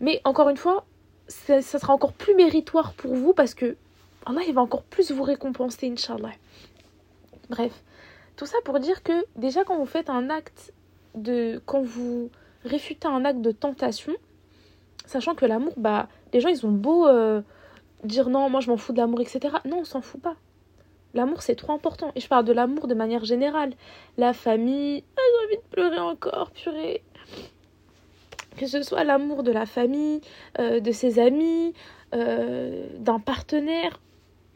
Mais 0.00 0.20
encore 0.24 0.48
une 0.48 0.56
fois, 0.56 0.84
ça, 1.28 1.62
sera 1.62 1.92
encore 1.92 2.12
plus 2.12 2.34
méritoire 2.34 2.92
pour 2.94 3.14
vous 3.14 3.32
parce 3.32 3.54
que 3.54 3.76
Allah 4.26 4.40
il 4.48 4.52
va 4.54 4.62
encore 4.62 4.82
plus 4.82 5.12
vous 5.12 5.22
récompenser, 5.22 5.88
Inch'Allah. 5.88 6.32
Bref, 7.48 7.80
tout 8.34 8.46
ça 8.46 8.56
pour 8.64 8.80
dire 8.80 9.04
que 9.04 9.12
déjà 9.36 9.62
quand 9.62 9.78
vous 9.78 9.86
faites 9.86 10.10
un 10.10 10.30
acte 10.30 10.72
de. 11.14 11.62
quand 11.64 11.82
vous 11.82 12.30
réfutez 12.64 13.06
un 13.06 13.24
acte 13.24 13.42
de 13.42 13.52
tentation, 13.52 14.14
sachant 15.06 15.36
que 15.36 15.46
l'amour, 15.46 15.74
bah, 15.76 16.08
les 16.32 16.40
gens 16.40 16.48
ils 16.48 16.66
ont 16.66 16.72
beau 16.72 17.06
euh, 17.06 17.40
dire 18.02 18.30
non, 18.30 18.50
moi 18.50 18.58
je 18.58 18.68
m'en 18.68 18.76
fous 18.76 18.92
de 18.92 18.98
l'amour, 18.98 19.20
etc. 19.20 19.54
Non, 19.64 19.78
on 19.82 19.84
s'en 19.84 20.00
fout 20.00 20.20
pas. 20.20 20.34
L'amour, 21.16 21.40
c'est 21.40 21.54
trop 21.54 21.72
important. 21.72 22.12
Et 22.14 22.20
je 22.20 22.28
parle 22.28 22.44
de 22.44 22.52
l'amour 22.52 22.86
de 22.88 22.94
manière 22.94 23.24
générale. 23.24 23.72
La 24.18 24.34
famille, 24.34 25.02
ah, 25.16 25.20
j'ai 25.24 25.46
envie 25.46 25.56
de 25.56 25.68
pleurer 25.70 25.98
encore, 25.98 26.50
purée. 26.50 27.02
Que 28.58 28.66
ce 28.66 28.82
soit 28.82 29.02
l'amour 29.02 29.42
de 29.42 29.50
la 29.50 29.64
famille, 29.64 30.20
euh, 30.58 30.78
de 30.78 30.92
ses 30.92 31.18
amis, 31.18 31.72
euh, 32.14 32.86
d'un 32.98 33.18
partenaire, 33.18 33.98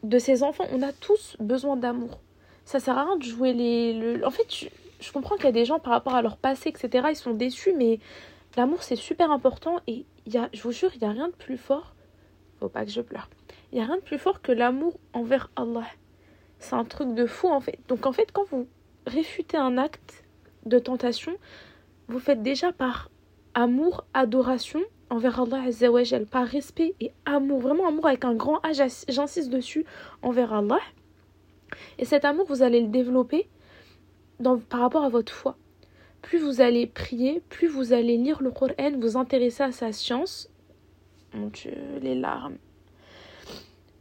de 0.03 0.19
ses 0.19 0.43
enfants. 0.43 0.65
On 0.71 0.83
a 0.83 0.93
tous 0.93 1.35
besoin 1.39 1.77
d'amour. 1.77 2.19
Ça 2.63 2.79
sert 2.79 2.95
à 2.95 3.05
rien 3.05 3.17
de 3.17 3.23
jouer 3.23 3.53
les. 3.53 4.23
En 4.23 4.29
fait, 4.29 4.67
je, 4.99 5.11
comprends 5.11 5.37
qu'il 5.37 5.45
y 5.45 5.49
a 5.49 5.51
des 5.53 5.65
gens 5.65 5.79
par 5.79 5.93
rapport 5.93 6.13
à 6.13 6.21
leur 6.21 6.37
passé, 6.37 6.69
etc., 6.69 7.07
ils 7.09 7.15
sont 7.15 7.33
déçus, 7.33 7.73
mais 7.75 7.99
l'amour, 8.55 8.83
c'est 8.83 8.95
super 8.95 9.31
important. 9.31 9.79
Et 9.87 10.05
y 10.27 10.37
a, 10.37 10.47
je 10.53 10.61
vous 10.61 10.71
jure, 10.71 10.91
il 10.93 10.99
n'y 10.99 11.07
a 11.07 11.11
rien 11.11 11.29
de 11.29 11.33
plus 11.33 11.57
fort. 11.57 11.95
Faut 12.59 12.69
pas 12.69 12.85
que 12.85 12.91
je 12.91 13.01
pleure. 13.01 13.29
Il 13.71 13.79
n'y 13.79 13.81
a 13.81 13.87
rien 13.87 13.95
de 13.95 14.01
plus 14.01 14.19
fort 14.19 14.43
que 14.43 14.51
l'amour 14.51 14.99
envers 15.13 15.49
Allah. 15.55 15.87
C'est 16.61 16.75
un 16.75 16.85
truc 16.85 17.15
de 17.15 17.25
fou 17.25 17.49
en 17.49 17.59
fait. 17.59 17.79
Donc 17.87 18.05
en 18.05 18.11
fait, 18.11 18.31
quand 18.31 18.45
vous 18.45 18.67
réfutez 19.07 19.57
un 19.57 19.79
acte 19.79 20.23
de 20.67 20.77
tentation, 20.77 21.33
vous 22.07 22.19
faites 22.19 22.43
déjà 22.43 22.71
par 22.71 23.09
amour, 23.55 24.05
adoration 24.13 24.79
envers 25.09 25.41
Allah 25.41 25.63
Azzawajal, 25.63 26.27
par 26.27 26.45
respect 26.45 26.93
et 26.99 27.11
amour, 27.25 27.59
vraiment 27.59 27.87
amour 27.87 28.05
avec 28.05 28.23
un 28.25 28.35
grand 28.35 28.59
A, 28.59 28.73
j'insiste 28.73 29.49
dessus, 29.49 29.85
envers 30.21 30.53
Allah. 30.53 30.79
Et 31.97 32.05
cet 32.05 32.25
amour, 32.25 32.45
vous 32.45 32.61
allez 32.61 32.79
le 32.79 32.89
développer 32.89 33.49
dans, 34.39 34.59
par 34.59 34.81
rapport 34.81 35.03
à 35.03 35.09
votre 35.09 35.33
foi. 35.33 35.57
Plus 36.21 36.37
vous 36.37 36.61
allez 36.61 36.85
prier, 36.85 37.41
plus 37.49 37.67
vous 37.67 37.91
allez 37.91 38.17
lire 38.17 38.43
le 38.43 38.51
Coran, 38.51 38.91
vous 38.99 39.17
intéresser 39.17 39.63
à 39.63 39.71
sa 39.71 39.91
science. 39.91 40.47
Mon 41.33 41.47
Dieu, 41.47 41.73
les 42.01 42.15
larmes. 42.15 42.57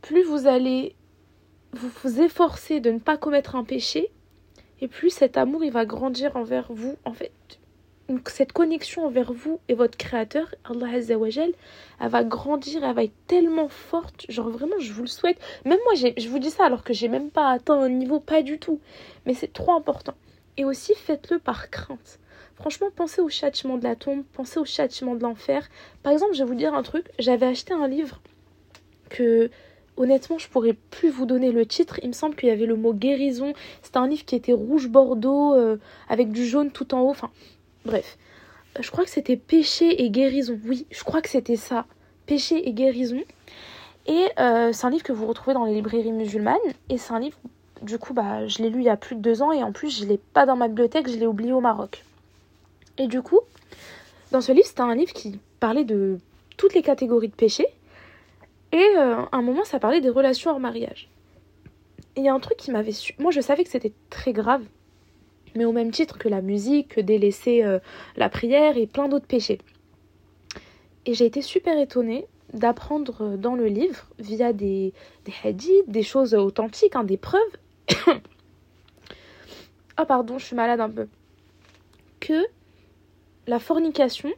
Plus 0.02 0.24
vous 0.24 0.46
allez 0.46 0.94
vous 1.72 1.90
vous 2.02 2.20
efforcez 2.20 2.80
de 2.80 2.90
ne 2.90 2.98
pas 2.98 3.16
commettre 3.16 3.56
un 3.56 3.64
péché, 3.64 4.10
et 4.80 4.88
plus 4.88 5.10
cet 5.10 5.36
amour 5.36 5.64
il 5.64 5.72
va 5.72 5.84
grandir 5.84 6.36
envers 6.36 6.72
vous. 6.72 6.96
En 7.04 7.12
fait, 7.12 7.32
cette 8.28 8.52
connexion 8.52 9.06
envers 9.06 9.32
vous 9.32 9.60
et 9.68 9.74
votre 9.74 9.96
créateur, 9.96 10.54
Allah 10.64 10.94
Azzawajal, 10.94 11.52
elle 12.00 12.08
va 12.08 12.24
grandir, 12.24 12.82
elle 12.82 12.94
va 12.94 13.04
être 13.04 13.26
tellement 13.26 13.68
forte. 13.68 14.26
Genre 14.28 14.48
vraiment, 14.48 14.78
je 14.78 14.92
vous 14.92 15.02
le 15.02 15.08
souhaite. 15.08 15.38
Même 15.64 15.78
moi, 15.84 15.94
je 15.94 16.28
vous 16.28 16.38
dis 16.38 16.50
ça 16.50 16.64
alors 16.64 16.82
que 16.82 16.92
j'ai 16.92 17.08
même 17.08 17.30
pas 17.30 17.50
atteint 17.50 17.80
un 17.80 17.88
niveau, 17.88 18.20
pas 18.20 18.42
du 18.42 18.58
tout. 18.58 18.80
Mais 19.26 19.34
c'est 19.34 19.52
trop 19.52 19.72
important. 19.72 20.14
Et 20.56 20.64
aussi, 20.64 20.94
faites-le 20.94 21.38
par 21.38 21.70
crainte. 21.70 22.18
Franchement, 22.56 22.88
pensez 22.94 23.20
au 23.20 23.28
châtiment 23.28 23.78
de 23.78 23.84
la 23.84 23.96
tombe, 23.96 24.24
pensez 24.32 24.58
au 24.58 24.64
châtiment 24.64 25.14
de 25.14 25.22
l'enfer. 25.22 25.68
Par 26.02 26.12
exemple, 26.12 26.34
je 26.34 26.40
vais 26.42 26.48
vous 26.48 26.54
dire 26.54 26.74
un 26.74 26.82
truc. 26.82 27.06
J'avais 27.18 27.46
acheté 27.46 27.72
un 27.72 27.88
livre 27.88 28.20
que 29.08 29.50
Honnêtement, 29.96 30.38
je 30.38 30.48
pourrais 30.48 30.72
plus 30.72 31.10
vous 31.10 31.26
donner 31.26 31.52
le 31.52 31.66
titre. 31.66 32.00
Il 32.02 32.08
me 32.08 32.14
semble 32.14 32.34
qu'il 32.34 32.48
y 32.48 32.52
avait 32.52 32.66
le 32.66 32.76
mot 32.76 32.94
guérison. 32.94 33.52
C'était 33.82 33.98
un 33.98 34.06
livre 34.06 34.24
qui 34.24 34.34
était 34.34 34.52
rouge 34.52 34.88
bordeaux 34.88 35.54
euh, 35.54 35.76
avec 36.08 36.30
du 36.30 36.46
jaune 36.46 36.70
tout 36.70 36.94
en 36.94 37.00
haut. 37.00 37.10
Enfin, 37.10 37.30
bref. 37.84 38.16
Euh, 38.78 38.82
je 38.82 38.90
crois 38.90 39.04
que 39.04 39.10
c'était 39.10 39.36
péché 39.36 40.02
et 40.02 40.10
guérison. 40.10 40.58
Oui, 40.66 40.86
je 40.90 41.04
crois 41.04 41.20
que 41.20 41.28
c'était 41.28 41.56
ça. 41.56 41.84
Péché 42.26 42.66
et 42.68 42.72
guérison. 42.72 43.20
Et 44.06 44.26
euh, 44.38 44.72
c'est 44.72 44.86
un 44.86 44.90
livre 44.90 45.02
que 45.02 45.12
vous 45.12 45.26
retrouvez 45.26 45.54
dans 45.54 45.64
les 45.64 45.74
librairies 45.74 46.12
musulmanes. 46.12 46.56
Et 46.88 46.96
c'est 46.96 47.12
un 47.12 47.20
livre, 47.20 47.38
du 47.82 47.98
coup, 47.98 48.14
bah, 48.14 48.46
je 48.46 48.62
l'ai 48.62 48.70
lu 48.70 48.80
il 48.80 48.84
y 48.84 48.90
a 48.90 48.96
plus 48.96 49.16
de 49.16 49.20
deux 49.20 49.42
ans. 49.42 49.52
Et 49.52 49.62
en 49.62 49.72
plus, 49.72 50.00
je 50.00 50.06
l'ai 50.06 50.18
pas 50.18 50.46
dans 50.46 50.56
ma 50.56 50.68
bibliothèque, 50.68 51.08
je 51.08 51.16
l'ai 51.16 51.26
oublié 51.26 51.52
au 51.52 51.60
Maroc. 51.60 52.04
Et 52.96 53.06
du 53.06 53.20
coup, 53.22 53.40
dans 54.30 54.40
ce 54.40 54.52
livre, 54.52 54.66
c'était 54.66 54.80
un 54.80 54.94
livre 54.94 55.12
qui 55.12 55.38
parlait 55.58 55.84
de 55.84 56.18
toutes 56.56 56.74
les 56.74 56.82
catégories 56.82 57.28
de 57.28 57.34
péchés 57.34 57.66
et 58.72 58.96
euh, 58.96 59.22
à 59.32 59.36
un 59.36 59.42
moment, 59.42 59.64
ça 59.64 59.80
parlait 59.80 60.00
des 60.00 60.10
relations 60.10 60.50
hors 60.50 60.60
mariage. 60.60 61.08
Il 62.16 62.24
y 62.24 62.28
a 62.28 62.34
un 62.34 62.40
truc 62.40 62.56
qui 62.56 62.70
m'avait 62.70 62.92
su. 62.92 63.14
Moi, 63.18 63.30
je 63.30 63.40
savais 63.40 63.64
que 63.64 63.70
c'était 63.70 63.92
très 64.10 64.32
grave, 64.32 64.62
mais 65.56 65.64
au 65.64 65.72
même 65.72 65.90
titre 65.90 66.18
que 66.18 66.28
la 66.28 66.40
musique, 66.40 66.88
que 66.96 67.00
délaisser 67.00 67.64
euh, 67.64 67.78
la 68.16 68.28
prière 68.28 68.76
et 68.76 68.86
plein 68.86 69.08
d'autres 69.08 69.26
péchés. 69.26 69.58
Et 71.06 71.14
j'ai 71.14 71.26
été 71.26 71.42
super 71.42 71.78
étonnée 71.78 72.26
d'apprendre 72.52 73.36
dans 73.36 73.54
le 73.54 73.66
livre, 73.66 74.08
via 74.18 74.52
des, 74.52 74.92
des 75.24 75.32
hadiths, 75.44 75.88
des 75.88 76.02
choses 76.02 76.34
authentiques, 76.34 76.96
hein, 76.96 77.04
des 77.04 77.16
preuves. 77.16 77.40
oh, 78.08 80.04
pardon, 80.06 80.38
je 80.38 80.46
suis 80.46 80.56
malade 80.56 80.80
un 80.80 80.90
peu. 80.90 81.06
Que 82.18 82.44
la 83.46 83.60
fornication, 83.60 84.30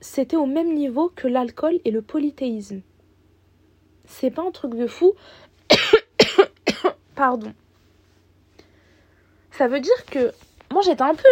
c'était 0.00 0.36
au 0.36 0.46
même 0.46 0.74
niveau 0.74 1.10
que 1.14 1.28
l'alcool 1.28 1.78
et 1.84 1.92
le 1.92 2.02
polythéisme 2.02 2.82
c'est 4.12 4.30
pas 4.30 4.42
un 4.42 4.50
truc 4.50 4.74
de 4.74 4.86
fou. 4.86 5.12
Pardon. 7.14 7.52
Ça 9.50 9.68
veut 9.68 9.80
dire 9.80 10.04
que 10.10 10.32
moi 10.72 10.82
j'étais 10.82 11.02
un 11.02 11.14
peu 11.14 11.28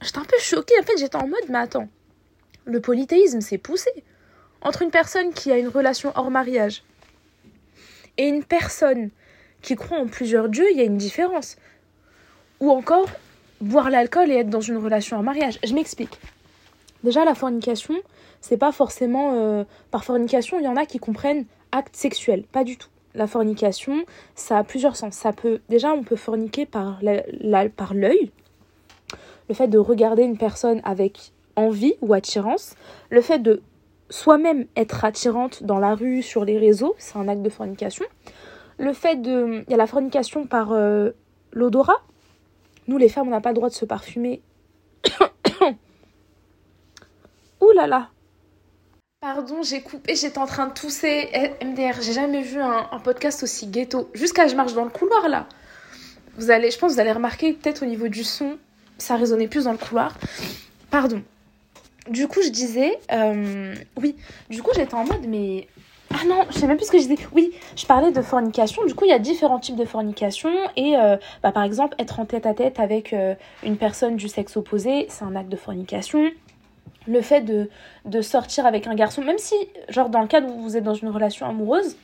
j'étais 0.00 0.18
un 0.18 0.24
peu 0.24 0.38
choquée 0.38 0.74
en 0.80 0.82
fait, 0.82 0.96
j'étais 0.98 1.16
en 1.16 1.26
mode 1.26 1.48
mais 1.48 1.58
attends. 1.58 1.88
Le 2.64 2.80
polythéisme 2.80 3.40
c'est 3.40 3.58
poussé 3.58 3.90
entre 4.60 4.82
une 4.82 4.90
personne 4.90 5.32
qui 5.32 5.52
a 5.52 5.58
une 5.58 5.68
relation 5.68 6.12
hors 6.16 6.30
mariage 6.30 6.82
et 8.16 8.26
une 8.26 8.42
personne 8.42 9.10
qui 9.62 9.76
croit 9.76 9.98
en 9.98 10.06
plusieurs 10.06 10.48
dieux, 10.48 10.70
il 10.70 10.76
y 10.76 10.80
a 10.80 10.84
une 10.84 10.98
différence. 10.98 11.56
Ou 12.60 12.70
encore, 12.70 13.08
boire 13.60 13.90
l'alcool 13.90 14.30
et 14.30 14.34
être 14.34 14.50
dans 14.50 14.60
une 14.60 14.76
relation 14.76 15.16
en 15.16 15.22
mariage. 15.22 15.58
Je 15.64 15.74
m'explique. 15.74 16.18
Déjà, 17.04 17.24
la 17.24 17.34
fornication, 17.34 17.94
c'est 18.40 18.56
pas 18.56 18.72
forcément. 18.72 19.34
euh, 19.34 19.64
par 19.90 20.04
fornication, 20.04 20.58
il 20.58 20.64
y 20.64 20.68
en 20.68 20.76
a 20.76 20.84
qui 20.84 20.98
comprennent 20.98 21.46
acte 21.72 21.96
sexuel. 21.96 22.44
Pas 22.44 22.64
du 22.64 22.76
tout. 22.76 22.88
La 23.14 23.26
fornication, 23.26 24.04
ça 24.34 24.58
a 24.58 24.64
plusieurs 24.64 24.96
sens. 24.96 25.14
Ça 25.14 25.32
peut, 25.32 25.60
déjà, 25.68 25.92
on 25.92 26.02
peut 26.02 26.16
forniquer 26.16 26.66
par 26.66 27.00
l'œil. 27.02 28.30
Le 29.48 29.54
fait 29.54 29.68
de 29.68 29.78
regarder 29.78 30.22
une 30.22 30.36
personne 30.36 30.80
avec 30.84 31.32
envie 31.56 31.94
ou 32.00 32.12
attirance. 32.14 32.74
Le 33.10 33.20
fait 33.20 33.38
de 33.38 33.62
soi-même 34.10 34.66
être 34.76 35.04
attirante 35.04 35.62
dans 35.62 35.78
la 35.78 35.94
rue, 35.94 36.22
sur 36.22 36.44
les 36.44 36.58
réseaux, 36.58 36.94
c'est 36.98 37.16
un 37.16 37.28
acte 37.28 37.42
de 37.42 37.50
fornication. 37.50 38.04
Le 38.78 38.92
fait 38.92 39.16
de. 39.16 39.64
Il 39.66 39.70
y 39.70 39.74
a 39.74 39.76
la 39.76 39.86
fornication 39.86 40.46
par 40.46 40.72
euh, 40.72 41.10
l'odorat. 41.52 42.00
Nous, 42.86 42.98
les 42.98 43.08
femmes, 43.08 43.28
on 43.28 43.30
n'a 43.32 43.40
pas 43.40 43.50
le 43.50 43.56
droit 43.56 43.68
de 43.68 43.74
se 43.74 43.84
parfumer. 43.84 44.40
Ouh 47.60 47.72
là 47.72 47.86
là 47.86 48.10
Pardon, 49.20 49.62
j'ai 49.64 49.80
coupé, 49.80 50.14
j'étais 50.14 50.38
en 50.38 50.46
train 50.46 50.68
de 50.68 50.72
tousser. 50.72 51.28
Eh, 51.32 51.64
MDR, 51.64 52.00
j'ai 52.00 52.12
jamais 52.12 52.40
vu 52.40 52.60
un, 52.60 52.84
podcast 53.02 53.42
aussi 53.42 53.66
ghetto. 53.66 54.08
Jusqu'à 54.14 54.46
je 54.46 54.54
marche 54.54 54.74
dans 54.74 54.84
le 54.84 54.90
couloir 54.90 55.28
là. 55.28 55.48
Vous 56.36 56.52
allez, 56.52 56.70
je 56.70 56.78
pense 56.78 56.90
que 56.90 56.94
vous 56.94 57.00
allez 57.00 57.10
remarquer 57.10 57.52
peut-être 57.52 57.82
au 57.82 57.86
niveau 57.86 58.06
du 58.06 58.22
son, 58.22 58.58
ça 58.96 59.16
résonnait 59.16 59.48
plus 59.48 59.64
dans 59.64 59.72
le 59.72 59.78
couloir. 59.78 60.16
Pardon. 60.92 61.20
Du 62.08 62.28
coup, 62.28 62.42
je 62.42 62.50
disais, 62.50 63.00
euh, 63.10 63.74
oui, 63.96 64.14
du 64.50 64.62
coup, 64.62 64.70
j'étais 64.76 64.94
en 64.94 65.04
mode, 65.04 65.26
mais. 65.26 65.66
Ah 66.14 66.24
non, 66.24 66.46
je 66.50 66.58
sais 66.60 66.68
même 66.68 66.76
plus 66.76 66.86
ce 66.86 66.92
que 66.92 66.98
je 66.98 67.08
disais. 67.08 67.18
Oui, 67.32 67.52
je 67.74 67.86
parlais 67.86 68.12
de 68.12 68.22
fornication. 68.22 68.84
Du 68.86 68.94
coup, 68.94 69.04
il 69.04 69.10
y 69.10 69.14
a 69.14 69.18
différents 69.18 69.58
types 69.58 69.74
de 69.74 69.84
fornication. 69.84 70.50
Et 70.76 70.96
euh, 70.96 71.16
bah, 71.42 71.50
par 71.50 71.64
exemple, 71.64 71.96
être 71.98 72.20
en 72.20 72.24
tête 72.24 72.46
à 72.46 72.54
tête 72.54 72.78
avec 72.78 73.12
euh, 73.12 73.34
une 73.64 73.78
personne 73.78 74.14
du 74.14 74.28
sexe 74.28 74.56
opposé, 74.56 75.06
c'est 75.08 75.24
un 75.24 75.34
acte 75.34 75.48
de 75.48 75.56
fornication. 75.56 76.30
Le 77.08 77.20
fait 77.22 77.40
de, 77.40 78.20
sortir 78.20 78.66
avec 78.66 78.86
un 78.86 78.94
garçon, 78.94 79.22
même 79.22 79.38
si, 79.38 79.56
genre, 79.88 80.10
dans 80.10 80.20
le 80.20 80.28
cas 80.28 80.40
où 80.40 80.60
vous 80.60 80.76
êtes 80.76 80.84
dans 80.84 80.94
une 80.94 81.08
relation 81.08 81.46
amoureuse, 81.46 81.96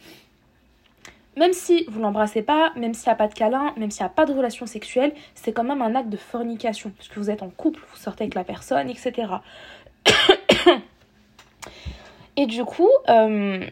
même 1.37 1.53
si 1.53 1.85
vous 1.89 2.01
l'embrassez 2.01 2.43
pas, 2.43 2.73
même 2.77 2.95
s'il 2.95 3.09
n'y 3.09 3.13
a 3.13 3.17
pas 3.17 3.29
de 3.29 3.35
câlin, 3.35 3.75
même 3.77 3.91
s'il 3.91 4.03
n'y 4.03 4.07
a 4.07 4.11
pas 4.11 4.25
de 4.25 4.33
relation 4.33 4.67
sexuelle, 4.67 5.13
c'est 5.35 5.53
quand 5.53 5.65
même 5.65 5.83
un 5.83 5.95
acte 5.95 6.09
de 6.09 6.17
fornication. 6.17 6.91
Parce 6.97 7.09
que 7.09 7.21
vous 7.21 7.31
êtes 7.31 7.43
en 7.43 7.51
couple, 7.51 7.81
vous 7.93 7.99
sortez 7.99 8.25
avec 8.25 8.35
la 8.35 8.45
personne, 8.45 8.89
etc. 8.89 9.29
Et 12.37 12.47
du 12.47 12.65
coup, 12.65 12.91
euh, 13.09 13.65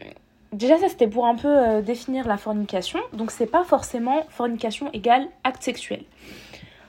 déjà 0.51 0.77
ça 0.77 0.87
c'était 0.87 1.07
pour 1.07 1.25
un 1.25 1.35
peu 1.35 1.47
euh, 1.47 1.81
définir 1.81 2.27
la 2.27 2.37
fornication. 2.37 2.99
Donc 3.13 3.31
c'est 3.31 3.47
pas 3.47 3.63
forcément 3.63 4.25
fornication 4.29 4.89
égale 4.93 5.27
acte 5.43 5.63
sexuel. 5.63 6.03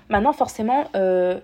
Maintenant 0.09 0.33
forcément, 0.33 0.89
euh, 0.95 1.41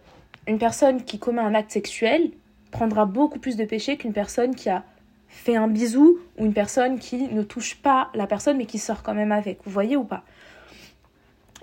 une 0.46 0.58
personne 0.58 1.04
qui 1.04 1.18
commet 1.18 1.40
un 1.40 1.54
acte 1.54 1.70
sexuel 1.70 2.30
prendra 2.70 3.04
beaucoup 3.04 3.38
plus 3.38 3.56
de 3.56 3.64
péché 3.64 3.96
qu'une 3.96 4.12
personne 4.12 4.54
qui 4.54 4.68
a 4.68 4.84
fait 5.28 5.56
un 5.56 5.68
bisou 5.68 6.18
ou 6.38 6.44
une 6.44 6.52
personne 6.52 6.98
qui 6.98 7.28
ne 7.28 7.42
touche 7.42 7.76
pas 7.76 8.10
la 8.14 8.26
personne 8.26 8.56
mais 8.56 8.66
qui 8.66 8.78
sort 8.78 9.02
quand 9.02 9.14
même 9.14 9.32
avec. 9.32 9.60
Vous 9.64 9.70
voyez 9.70 9.96
ou 9.96 10.04
pas? 10.04 10.24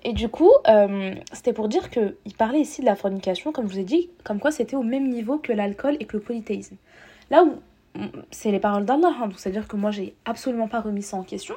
Et 0.03 0.13
du 0.13 0.29
coup, 0.29 0.51
euh, 0.67 1.15
c'était 1.33 1.53
pour 1.53 1.67
dire 1.67 1.89
qu'il 1.89 2.33
parlait 2.37 2.61
ici 2.61 2.81
de 2.81 2.85
la 2.85 2.95
fornication, 2.95 3.51
comme 3.51 3.67
je 3.67 3.73
vous 3.73 3.79
ai 3.79 3.83
dit, 3.83 4.09
comme 4.23 4.39
quoi 4.39 4.51
c'était 4.51 4.75
au 4.75 4.83
même 4.83 5.09
niveau 5.09 5.37
que 5.37 5.51
l'alcool 5.51 5.97
et 5.99 6.05
que 6.05 6.15
le 6.15 6.23
polythéisme. 6.23 6.77
Là 7.29 7.43
où 7.43 7.55
c'est 8.31 8.51
les 8.51 8.59
paroles 8.59 8.85
d'Allah, 8.85 9.13
hein, 9.21 9.29
c'est-à-dire 9.35 9.67
que 9.67 9.75
moi 9.75 9.91
j'ai 9.91 10.13
absolument 10.25 10.67
pas 10.67 10.81
remis 10.81 11.01
ça 11.01 11.17
en 11.17 11.23
question. 11.23 11.55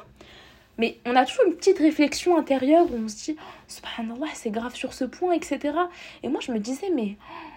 Mais 0.77 0.97
on 1.05 1.15
a 1.15 1.25
toujours 1.25 1.45
une 1.45 1.53
petite 1.53 1.77
réflexion 1.77 2.37
intérieure 2.37 2.87
où 2.91 2.95
on 2.95 3.07
se 3.07 3.25
dit, 3.25 3.35
oh, 3.39 3.43
subhanallah, 3.67 4.31
c'est 4.33 4.49
grave 4.49 4.73
sur 4.73 4.93
ce 4.93 5.05
point, 5.05 5.33
etc. 5.33 5.59
Et 6.23 6.29
moi 6.29 6.41
je 6.41 6.51
me 6.51 6.59
disais, 6.59 6.87
mais. 6.93 7.15
Là, 7.15 7.50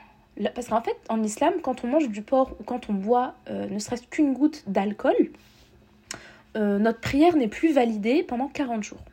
Parce 0.54 0.68
qu'en 0.68 0.82
fait, 0.82 0.96
en 1.08 1.22
islam, 1.22 1.54
quand 1.62 1.84
on 1.84 1.88
mange 1.88 2.08
du 2.08 2.22
porc 2.22 2.52
ou 2.60 2.64
quand 2.64 2.90
on 2.90 2.92
boit 2.92 3.34
euh, 3.48 3.68
ne 3.68 3.78
serait-ce 3.78 4.02
qu'une 4.02 4.34
goutte 4.34 4.64
d'alcool, 4.66 5.30
euh, 6.56 6.78
notre 6.78 7.00
prière 7.00 7.36
n'est 7.36 7.48
plus 7.48 7.72
validée 7.72 8.22
pendant 8.22 8.48
40 8.48 8.82
jours. 8.82 9.04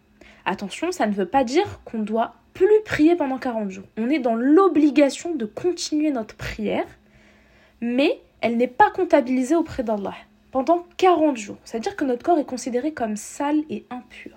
Attention, 0.45 0.91
ça 0.91 1.05
ne 1.05 1.13
veut 1.13 1.27
pas 1.27 1.43
dire 1.43 1.79
qu'on 1.85 1.99
doit 1.99 2.33
plus 2.53 2.81
prier 2.85 3.15
pendant 3.15 3.37
40 3.37 3.69
jours. 3.69 3.85
On 3.97 4.09
est 4.09 4.19
dans 4.19 4.35
l'obligation 4.35 5.35
de 5.35 5.45
continuer 5.45 6.11
notre 6.11 6.35
prière, 6.35 6.85
mais 7.79 8.19
elle 8.41 8.57
n'est 8.57 8.67
pas 8.67 8.89
comptabilisée 8.91 9.55
auprès 9.55 9.83
d'Allah 9.83 10.15
pendant 10.51 10.85
40 10.97 11.37
jours. 11.37 11.57
C'est-à-dire 11.63 11.95
que 11.95 12.03
notre 12.03 12.23
corps 12.23 12.39
est 12.39 12.45
considéré 12.45 12.93
comme 12.93 13.15
sale 13.15 13.61
et 13.69 13.85
impur. 13.89 14.31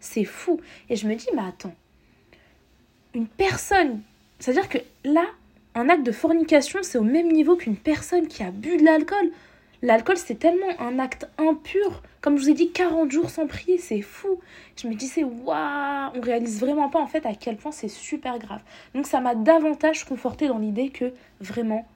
C'est 0.00 0.24
fou. 0.24 0.60
Et 0.88 0.96
je 0.96 1.06
me 1.06 1.14
dis, 1.14 1.26
mais 1.34 1.42
attends, 1.46 1.74
une 3.14 3.26
personne, 3.26 4.00
c'est-à-dire 4.38 4.68
que 4.68 4.78
là, 5.04 5.24
un 5.74 5.88
acte 5.88 6.04
de 6.04 6.12
fornication, 6.12 6.80
c'est 6.82 6.98
au 6.98 7.02
même 7.02 7.32
niveau 7.32 7.56
qu'une 7.56 7.76
personne 7.76 8.28
qui 8.28 8.42
a 8.42 8.50
bu 8.50 8.76
de 8.76 8.84
l'alcool. 8.84 9.30
L'alcool, 9.80 10.16
c'est 10.16 10.38
tellement 10.38 10.78
un 10.78 10.98
acte 10.98 11.28
impur. 11.38 12.02
Comme 12.20 12.36
je 12.36 12.44
vous 12.44 12.50
ai 12.50 12.54
dit, 12.54 12.70
40 12.70 13.10
jours 13.10 13.30
sans 13.30 13.46
prier, 13.46 13.78
c'est 13.78 14.02
fou. 14.02 14.38
Je 14.80 14.86
me 14.86 14.94
disais, 14.94 15.24
waouh, 15.24 16.10
on 16.14 16.20
réalise 16.20 16.60
vraiment 16.60 16.88
pas 16.88 17.00
en 17.00 17.08
fait 17.08 17.26
à 17.26 17.34
quel 17.34 17.56
point 17.56 17.72
c'est 17.72 17.88
super 17.88 18.38
grave. 18.38 18.60
Donc 18.94 19.06
ça 19.06 19.20
m'a 19.20 19.34
davantage 19.34 20.04
conforté 20.04 20.46
dans 20.46 20.58
l'idée 20.58 20.90
que 20.90 21.12
vraiment, 21.40 21.86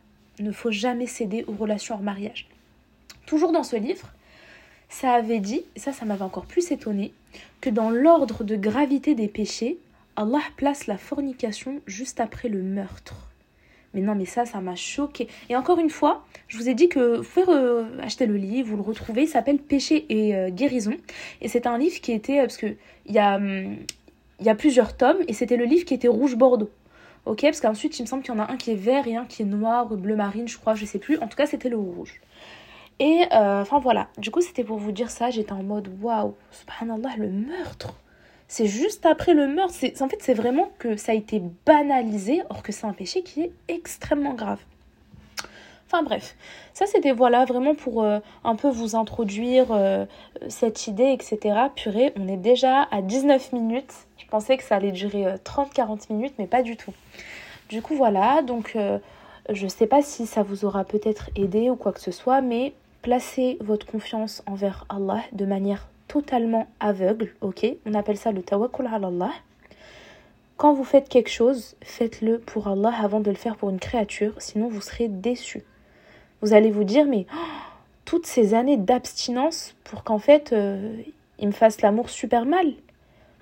ne 0.41 0.53
faut 0.53 0.71
jamais 0.71 1.07
céder 1.07 1.45
aux 1.47 1.53
relations 1.53 1.95
hors 1.95 2.03
mariage. 2.03 2.49
Toujours 3.27 3.53
dans 3.53 3.63
ce 3.63 3.77
livre, 3.77 4.13
ça 4.89 5.13
avait 5.13 5.41
dit, 5.41 5.63
et 5.75 5.81
ça, 5.81 5.93
ça 5.93 6.05
m'avait 6.05 6.23
encore 6.23 6.47
plus 6.47 6.71
étonné, 6.73 7.13
que 7.61 7.71
dans 7.71 7.91
l'ordre 7.91 8.43
de 8.43 8.57
gravité 8.57 9.15
des 9.15 9.29
péchés, 9.29 9.79
Allah 10.17 10.43
place 10.57 10.87
la 10.87 10.99
fornication 10.99 11.81
juste 11.87 12.21
après 12.21 12.49
le 12.49 12.63
meurtre. 12.63 13.29
Mais 13.97 14.03
non, 14.03 14.15
mais 14.15 14.27
ça, 14.27 14.45
ça 14.45 14.61
m'a 14.61 14.77
choqué. 14.77 15.27
Et 15.49 15.57
encore 15.57 15.79
une 15.79 15.89
fois, 15.89 16.23
je 16.49 16.59
vous 16.59 16.69
ai 16.69 16.75
dit 16.75 16.91
que 16.91 17.17
vous 17.17 17.23
pouvez 17.25 17.47
euh, 17.49 17.85
acheter 18.03 18.27
le 18.27 18.37
livre, 18.37 18.69
vous 18.69 18.77
le 18.77 18.83
retrouvez, 18.83 19.23
il 19.23 19.27
s'appelle 19.27 19.57
Péché 19.57 20.05
et 20.11 20.37
euh, 20.37 20.51
guérison. 20.51 20.93
Et 21.41 21.49
c'est 21.49 21.67
un 21.67 21.79
livre 21.79 21.99
qui 22.03 22.13
était, 22.13 22.41
euh, 22.41 22.43
parce 22.43 22.59
que 22.59 22.77
il 23.07 23.15
y 23.15 23.19
a, 23.19 23.37
hum, 23.37 23.79
y 24.43 24.51
a 24.51 24.55
plusieurs 24.55 24.99
tomes, 24.99 25.17
et 25.29 25.33
c'était 25.33 25.57
le 25.57 25.65
livre 25.65 25.87
qui 25.87 25.95
était 25.95 26.09
rouge-bordeaux. 26.09 26.69
Ok, 27.25 27.41
parce 27.41 27.63
qu'ensuite, 27.63 27.99
il 27.99 28.03
me 28.03 28.07
semble 28.07 28.23
qu'il 28.23 28.35
y 28.35 28.37
en 28.37 28.41
a 28.41 28.53
un 28.53 28.59
qui 28.59 28.73
est 28.73 28.77
vert 28.77 29.09
et 29.09 29.17
un 29.17 29.25
qui 29.25 29.41
est 29.41 29.47
noir 29.47 29.91
ou 29.91 29.97
bleu 29.97 30.15
marine, 30.15 30.47
je 30.47 30.59
crois, 30.59 30.75
je 30.75 30.85
sais 30.85 30.99
plus. 30.99 31.17
En 31.21 31.27
tout 31.27 31.39
cas, 31.39 31.47
c'était 31.47 31.71
le 31.71 31.79
rouge. 31.79 32.21
Et 33.01 33.23
enfin 33.31 33.79
voilà, 33.79 34.09
du 34.19 34.31
coup, 34.31 34.43
c'était 34.43 34.65
pour 34.65 34.79
vous 34.79 34.93
dire 34.93 35.11
ça. 35.11 35.31
J'étais 35.31 35.53
en 35.53 35.63
mode 35.63 35.89
waouh, 36.01 36.35
subhanallah, 36.51 37.17
le 37.19 37.31
meurtre. 37.31 37.95
C'est 38.49 38.67
juste 38.67 39.07
après 39.07 39.35
le 39.35 39.49
meurtre. 39.49 39.75
C'est, 39.77 40.01
en 40.03 40.09
fait, 40.09 40.19
c'est 40.21 40.35
vraiment 40.35 40.71
que 40.79 40.97
ça 40.97 41.13
a 41.13 41.15
été 41.15 41.43
banalisé, 41.65 42.43
or 42.51 42.63
que 42.63 42.73
c'est 42.73 42.87
un 42.87 42.93
péché 42.93 43.23
qui 43.23 43.43
est 43.43 43.53
extrêmement 43.69 44.35
grave. 44.35 44.61
Enfin 45.89 46.03
bref, 46.03 46.35
ça 46.75 46.85
c'était 46.87 47.13
voilà 47.13 47.45
vraiment 47.45 47.77
pour 47.77 48.03
euh, 48.03 48.19
un 48.43 48.57
peu 48.57 48.69
vous 48.69 48.97
introduire 48.97 49.69
euh, 49.71 50.05
cette 50.49 50.89
idée, 50.89 51.13
etc. 51.13 51.57
Purée, 51.77 52.13
on 52.17 52.27
est 52.27 52.37
déjà 52.37 52.89
à 52.91 53.03
19 53.03 53.53
minutes. 53.53 53.95
Je 54.19 54.27
pensais 54.27 54.57
que 54.57 54.65
ça 54.65 54.75
allait 54.75 54.91
durer 54.91 55.27
euh, 55.27 55.37
30-40 55.37 56.13
minutes, 56.13 56.35
mais 56.41 56.49
pas 56.49 56.63
du 56.63 56.77
tout. 56.77 56.93
Du 57.69 57.83
coup 57.83 57.95
voilà, 57.95 58.43
donc 58.43 58.73
euh, 58.75 58.99
je 59.51 59.69
sais 59.69 59.87
pas 59.87 60.03
si 60.03 60.27
ça 60.27 60.43
vous 60.43 60.65
aura 60.65 60.85
peut-être 60.85 61.31
aidé 61.37 61.71
ou 61.71 61.77
quoi 61.77 61.93
que 61.93 62.01
ce 62.01 62.11
soit, 62.11 62.41
mais 62.41 62.73
placez 63.03 63.57
votre 63.61 63.87
confiance 63.87 64.43
envers 64.47 64.87
Allah 64.89 65.23
de 65.33 65.47
manière 65.47 65.87
totalement 66.09 66.67
aveugle, 66.81 67.35
ok? 67.41 67.67
On 67.87 67.95
appelle 67.95 68.17
ça 68.17 68.33
le 68.33 68.43
tawakkul 68.43 68.87
ala 68.87 69.09
Allah. 69.09 69.33
Quand 70.57 70.73
vous 70.73 70.85
faites 70.85 71.09
quelque 71.09 71.31
chose, 71.31 71.77
faites-le 71.83 72.39
pour 72.39 72.69
Allah 72.69 72.93
avant 73.03 73.21
de 73.21 73.31
le 73.31 73.37
faire 73.37 73.57
pour 73.57 73.69
une 73.69 73.79
créature, 73.79 74.35
sinon 74.39 74.69
vous 74.69 74.81
serez 74.81 75.09
déçu. 75.09 75.63
Vous 76.41 76.55
allez 76.55 76.71
vous 76.71 76.85
dire, 76.85 77.07
mais 77.07 77.27
oh, 77.31 77.39
toutes 78.07 78.27
ces 78.27 78.55
années 78.55 78.79
d'abstinence 78.79 79.75
pour 79.85 80.03
qu'en 80.03 80.19
fait, 80.19 80.53
euh, 80.53 80.97
il 81.39 81.49
me 81.49 81.53
fasse 81.53 81.83
l'amour 81.83 82.09
super 82.09 82.47
mal. 82.47 82.73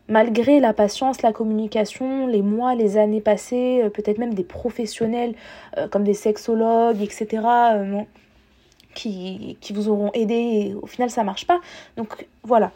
Malgré 0.08 0.60
la 0.60 0.72
patience, 0.74 1.22
la 1.22 1.32
communication, 1.32 2.26
les 2.26 2.42
mois, 2.42 2.74
les 2.74 2.96
années 2.98 3.20
passées, 3.20 3.82
euh, 3.84 3.90
peut-être 3.90 4.18
même 4.18 4.34
des 4.34 4.44
professionnels 4.44 5.34
euh, 5.78 5.86
comme 5.88 6.04
des 6.04 6.14
sexologues, 6.14 7.00
etc., 7.00 7.42
qui, 8.94 9.56
vous 9.70 9.88
auront 9.88 10.10
aidé 10.14 10.34
et 10.34 10.74
au 10.74 10.86
final 10.86 11.10
ça 11.10 11.24
marche 11.24 11.46
pas. 11.46 11.60
Donc 11.96 12.26
voilà, 12.42 12.72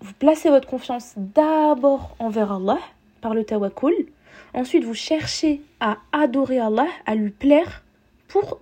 vous 0.00 0.12
placez 0.18 0.50
votre 0.50 0.68
confiance 0.68 1.12
d'abord 1.16 2.16
envers 2.18 2.52
Allah 2.52 2.78
par 3.20 3.34
le 3.34 3.44
tawakkul. 3.44 3.94
Ensuite, 4.52 4.84
vous 4.84 4.94
cherchez 4.94 5.62
à 5.80 5.98
adorer 6.12 6.58
Allah, 6.58 6.86
à 7.06 7.14
lui 7.14 7.30
plaire 7.30 7.82
pour 8.28 8.60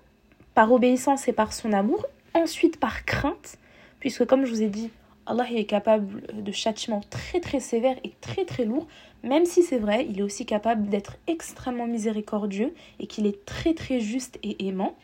par 0.54 0.72
obéissance 0.72 1.28
et 1.28 1.32
par 1.32 1.52
son 1.52 1.72
amour. 1.72 2.06
Ensuite, 2.34 2.78
par 2.78 3.04
crainte, 3.04 3.58
puisque 4.00 4.24
comme 4.24 4.44
je 4.44 4.50
vous 4.50 4.62
ai 4.62 4.68
dit, 4.68 4.90
Allah 5.26 5.46
est 5.52 5.64
capable 5.64 6.22
de 6.32 6.52
châtiments 6.52 7.02
très 7.10 7.40
très 7.40 7.60
sévères 7.60 7.96
et 8.04 8.12
très 8.20 8.44
très 8.44 8.64
lourds. 8.64 8.86
Même 9.22 9.44
si 9.44 9.62
c'est 9.62 9.78
vrai, 9.78 10.06
il 10.08 10.18
est 10.18 10.22
aussi 10.22 10.46
capable 10.46 10.88
d'être 10.88 11.16
extrêmement 11.26 11.86
miséricordieux 11.86 12.74
et 12.98 13.06
qu'il 13.06 13.26
est 13.26 13.44
très 13.44 13.74
très 13.74 14.00
juste 14.00 14.38
et 14.42 14.66
aimant. 14.66 14.96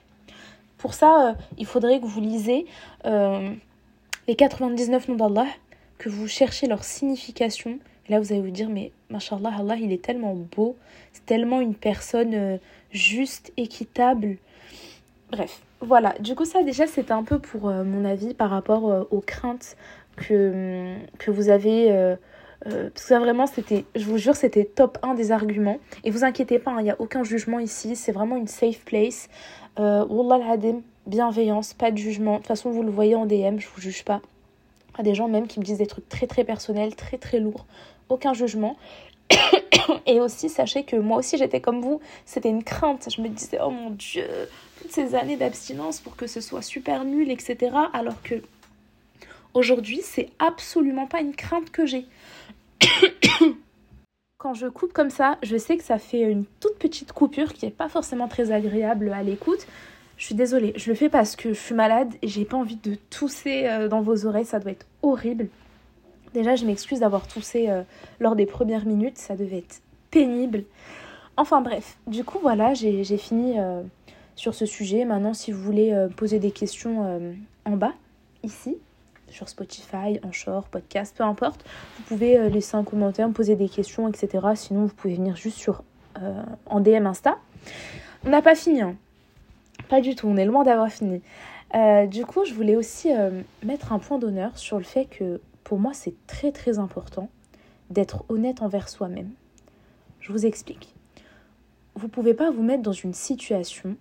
Pour 0.79 0.95
ça, 0.95 1.29
euh, 1.29 1.33
il 1.59 1.67
faudrait 1.67 2.01
que 2.01 2.07
vous 2.07 2.21
lisez 2.21 2.67
euh, 3.05 3.51
les 4.29 4.37
99 4.37 5.09
noms 5.09 5.17
d'Allah 5.17 5.47
que 5.99 6.09
vous 6.09 6.29
cherchez 6.29 6.69
leur 6.69 6.85
signification. 6.85 7.81
Là, 8.09 8.21
vous 8.21 8.33
allez 8.33 8.41
vous 8.41 8.51
dire, 8.51 8.69
mais 8.71 8.93
mashallah, 9.11 9.53
Allah, 9.59 9.75
il 9.77 9.93
est 9.93 10.03
tellement 10.03 10.35
beau, 10.35 10.77
c'est 11.13 11.27
tellement 11.27 11.61
une 11.61 11.75
personne 11.75 12.35
euh, 12.35 12.57
juste, 12.93 13.53
équitable. 13.57 14.39
Bref, 15.33 15.61
voilà. 15.81 16.15
Du 16.21 16.37
coup, 16.37 16.45
ça, 16.45 16.63
déjà, 16.63 16.87
c'était 16.87 17.13
un 17.13 17.25
peu 17.25 17.41
pour 17.41 17.71
mon 17.71 18.05
avis 18.05 18.33
par 18.33 18.49
rapport 18.49 19.07
aux 19.11 19.21
craintes 19.21 19.77
que, 20.17 20.95
que 21.19 21.31
vous 21.31 21.51
avez. 21.51 22.17
parce 22.65 22.91
que 22.95 23.01
ça, 23.01 23.19
vraiment, 23.19 23.47
c'était, 23.47 23.85
je 23.95 24.07
vous 24.07 24.17
jure, 24.17 24.35
c'était 24.35 24.65
top 24.65 24.97
1 25.03 25.15
des 25.15 25.31
arguments. 25.31 25.81
Et 26.03 26.11
vous 26.11 26.25
inquiétez 26.25 26.59
pas, 26.59 26.71
hein, 26.71 26.77
il 26.81 26.85
n'y 26.85 26.91
a 26.91 26.99
aucun 26.99 27.25
jugement 27.25 27.59
ici. 27.59 27.95
C'est 27.95 28.13
vraiment 28.13 28.37
une 28.37 28.49
safe 28.49 28.81
place. 28.87 29.29
Wallah 29.79 30.51
al 30.51 30.83
bienveillance, 31.07 31.73
pas 31.73 31.91
de 31.91 31.97
jugement. 31.97 32.33
De 32.33 32.39
toute 32.39 32.49
façon, 32.49 32.71
vous 32.71 32.83
le 32.83 32.91
voyez 32.91 33.15
en 33.15 33.27
DM, 33.27 33.59
je 33.59 33.69
vous 33.75 33.81
juge 33.81 34.05
pas. 34.05 34.21
Il 34.95 35.01
a 35.01 35.05
des 35.05 35.15
gens 35.15 35.29
même 35.29 35.47
qui 35.47 35.61
me 35.61 35.65
disent 35.65 35.79
des 35.79 35.87
trucs 35.87 36.09
très 36.09 36.27
très 36.27 36.45
personnels, 36.45 36.97
très 36.97 37.19
très 37.19 37.39
lourds 37.39 37.65
aucun 38.09 38.35
jugement. 38.35 38.77
Et 40.07 40.21
aussi, 40.21 40.49
sachez 40.49 40.85
que 40.85 40.97
moi 40.97 41.19
aussi, 41.19 41.37
j'étais 41.39 41.61
comme 41.61 41.81
vous, 41.81 42.01
c'était 42.25 42.49
une 42.49 42.65
crainte. 42.65 43.09
Je 43.15 43.21
me 43.21 43.29
disais, 43.29 43.59
oh 43.63 43.71
mon 43.71 43.91
Dieu, 43.91 44.27
toutes 44.81 44.91
ces 44.91 45.15
années 45.15 45.37
d'abstinence 45.37 46.01
pour 46.01 46.17
que 46.17 46.27
ce 46.27 46.41
soit 46.41 46.63
super 46.63 47.05
nul, 47.05 47.31
etc. 47.31 47.73
Alors 47.93 48.21
que 48.23 48.43
aujourd'hui, 49.55 50.01
c'est 50.03 50.31
absolument 50.39 51.07
pas 51.07 51.21
une 51.21 51.35
crainte 51.35 51.71
que 51.71 51.87
j'ai. 51.87 52.07
Quand 54.39 54.55
je 54.55 54.69
coupe 54.69 54.93
comme 54.93 55.11
ça, 55.11 55.37
je 55.43 55.57
sais 55.57 55.77
que 55.77 55.83
ça 55.83 55.99
fait 55.99 56.21
une 56.21 56.45
toute 56.61 56.79
petite 56.79 57.13
coupure 57.13 57.53
qui 57.53 57.65
n'est 57.65 57.73
pas 57.73 57.89
forcément 57.89 58.29
très 58.29 58.53
agréable 58.53 59.13
à 59.13 59.25
l'écoute. 59.25 59.67
Je 60.17 60.27
suis 60.27 60.37
désolée, 60.37 60.73
je 60.77 60.89
le 60.89 60.95
fais 60.95 61.09
parce 61.09 61.35
que 61.35 61.53
je 61.53 61.59
suis 61.59 61.75
malade 61.75 62.15
et 62.23 62.29
j'ai 62.29 62.45
pas 62.45 62.57
envie 62.57 62.77
de 62.77 62.95
tousser 63.11 63.67
euh, 63.67 63.89
dans 63.89 64.01
vos 64.01 64.27
oreilles, 64.27 64.45
ça 64.45 64.61
doit 64.61 64.71
être 64.71 64.87
horrible. 65.03 65.49
Déjà, 66.35 66.55
je 66.55 66.65
m'excuse 66.67 67.01
d'avoir 67.01 67.27
toussé 67.27 67.69
euh, 67.69 67.83
lors 68.21 68.37
des 68.37 68.47
premières 68.47 68.87
minutes, 68.87 69.19
ça 69.19 69.35
devait 69.35 69.59
être 69.59 69.83
pénible. 70.13 70.63
Enfin 71.37 71.61
bref, 71.61 71.99
du 72.07 72.23
coup 72.23 72.39
voilà, 72.41 72.75
j'ai 72.75 73.03
fini 73.17 73.59
euh, 73.59 73.83
sur 74.37 74.55
ce 74.55 74.67
sujet. 74.67 75.05
Maintenant, 75.05 75.35
si 75.35 75.51
vous 75.51 75.61
voulez 75.61 76.07
poser 76.17 76.39
des 76.39 76.53
questions 76.53 77.37
en 77.65 77.77
bas, 77.77 77.95
ici, 78.45 78.77
sur 79.31 79.49
Spotify, 79.49 80.21
en 80.23 80.33
short, 80.33 80.69
podcast, 80.69 81.15
peu 81.17 81.25
importe, 81.25 81.65
vous 81.97 82.03
pouvez 82.05 82.49
laisser 82.51 82.77
un 82.77 82.85
commentaire, 82.85 83.29
me 83.29 83.33
poser 83.33 83.57
des 83.57 83.69
questions, 83.69 84.09
etc. 84.09 84.47
Sinon, 84.55 84.87
vous 84.87 84.95
pouvez 84.95 85.15
venir 85.15 85.37
juste 85.37 85.59
sur 85.59 85.83
en 86.67 86.81
DM 86.81 87.07
Insta. 87.07 87.39
On 88.25 88.31
n'a 88.31 88.43
pas 88.43 88.55
fini, 88.55 88.81
hein. 88.81 88.97
pas 89.89 90.01
du 90.01 90.15
tout, 90.17 90.27
on 90.27 90.37
est 90.37 90.45
loin 90.45 90.65
d'avoir 90.65 90.91
fini. 90.91 91.23
du 92.09 92.27
coup, 92.27 92.45
je 92.45 92.55
voulais 92.55 92.75
aussi 92.75 93.11
mettre 93.63 93.93
un 93.93 93.99
point 93.99 94.19
d'honneur 94.19 94.59
sur 94.59 94.79
le 94.79 94.85
fait 94.85 95.05
que 95.05 95.41
pour 95.63 95.79
moi, 95.79 95.93
c'est 95.95 96.15
très 96.27 96.51
très 96.51 96.79
important 96.79 97.29
d'être 97.91 98.25
honnête 98.29 98.63
envers 98.63 98.89
soi-même. 98.89 99.31
Je 100.21 100.33
vous 100.33 100.47
explique. 100.47 100.95
Vous 101.95 102.09
pouvez 102.09 102.35
pas 102.35 102.51
vous 102.51 102.63
mettre 102.63 102.83
dans 102.83 102.93
une 102.93 103.15
situation 103.15 103.97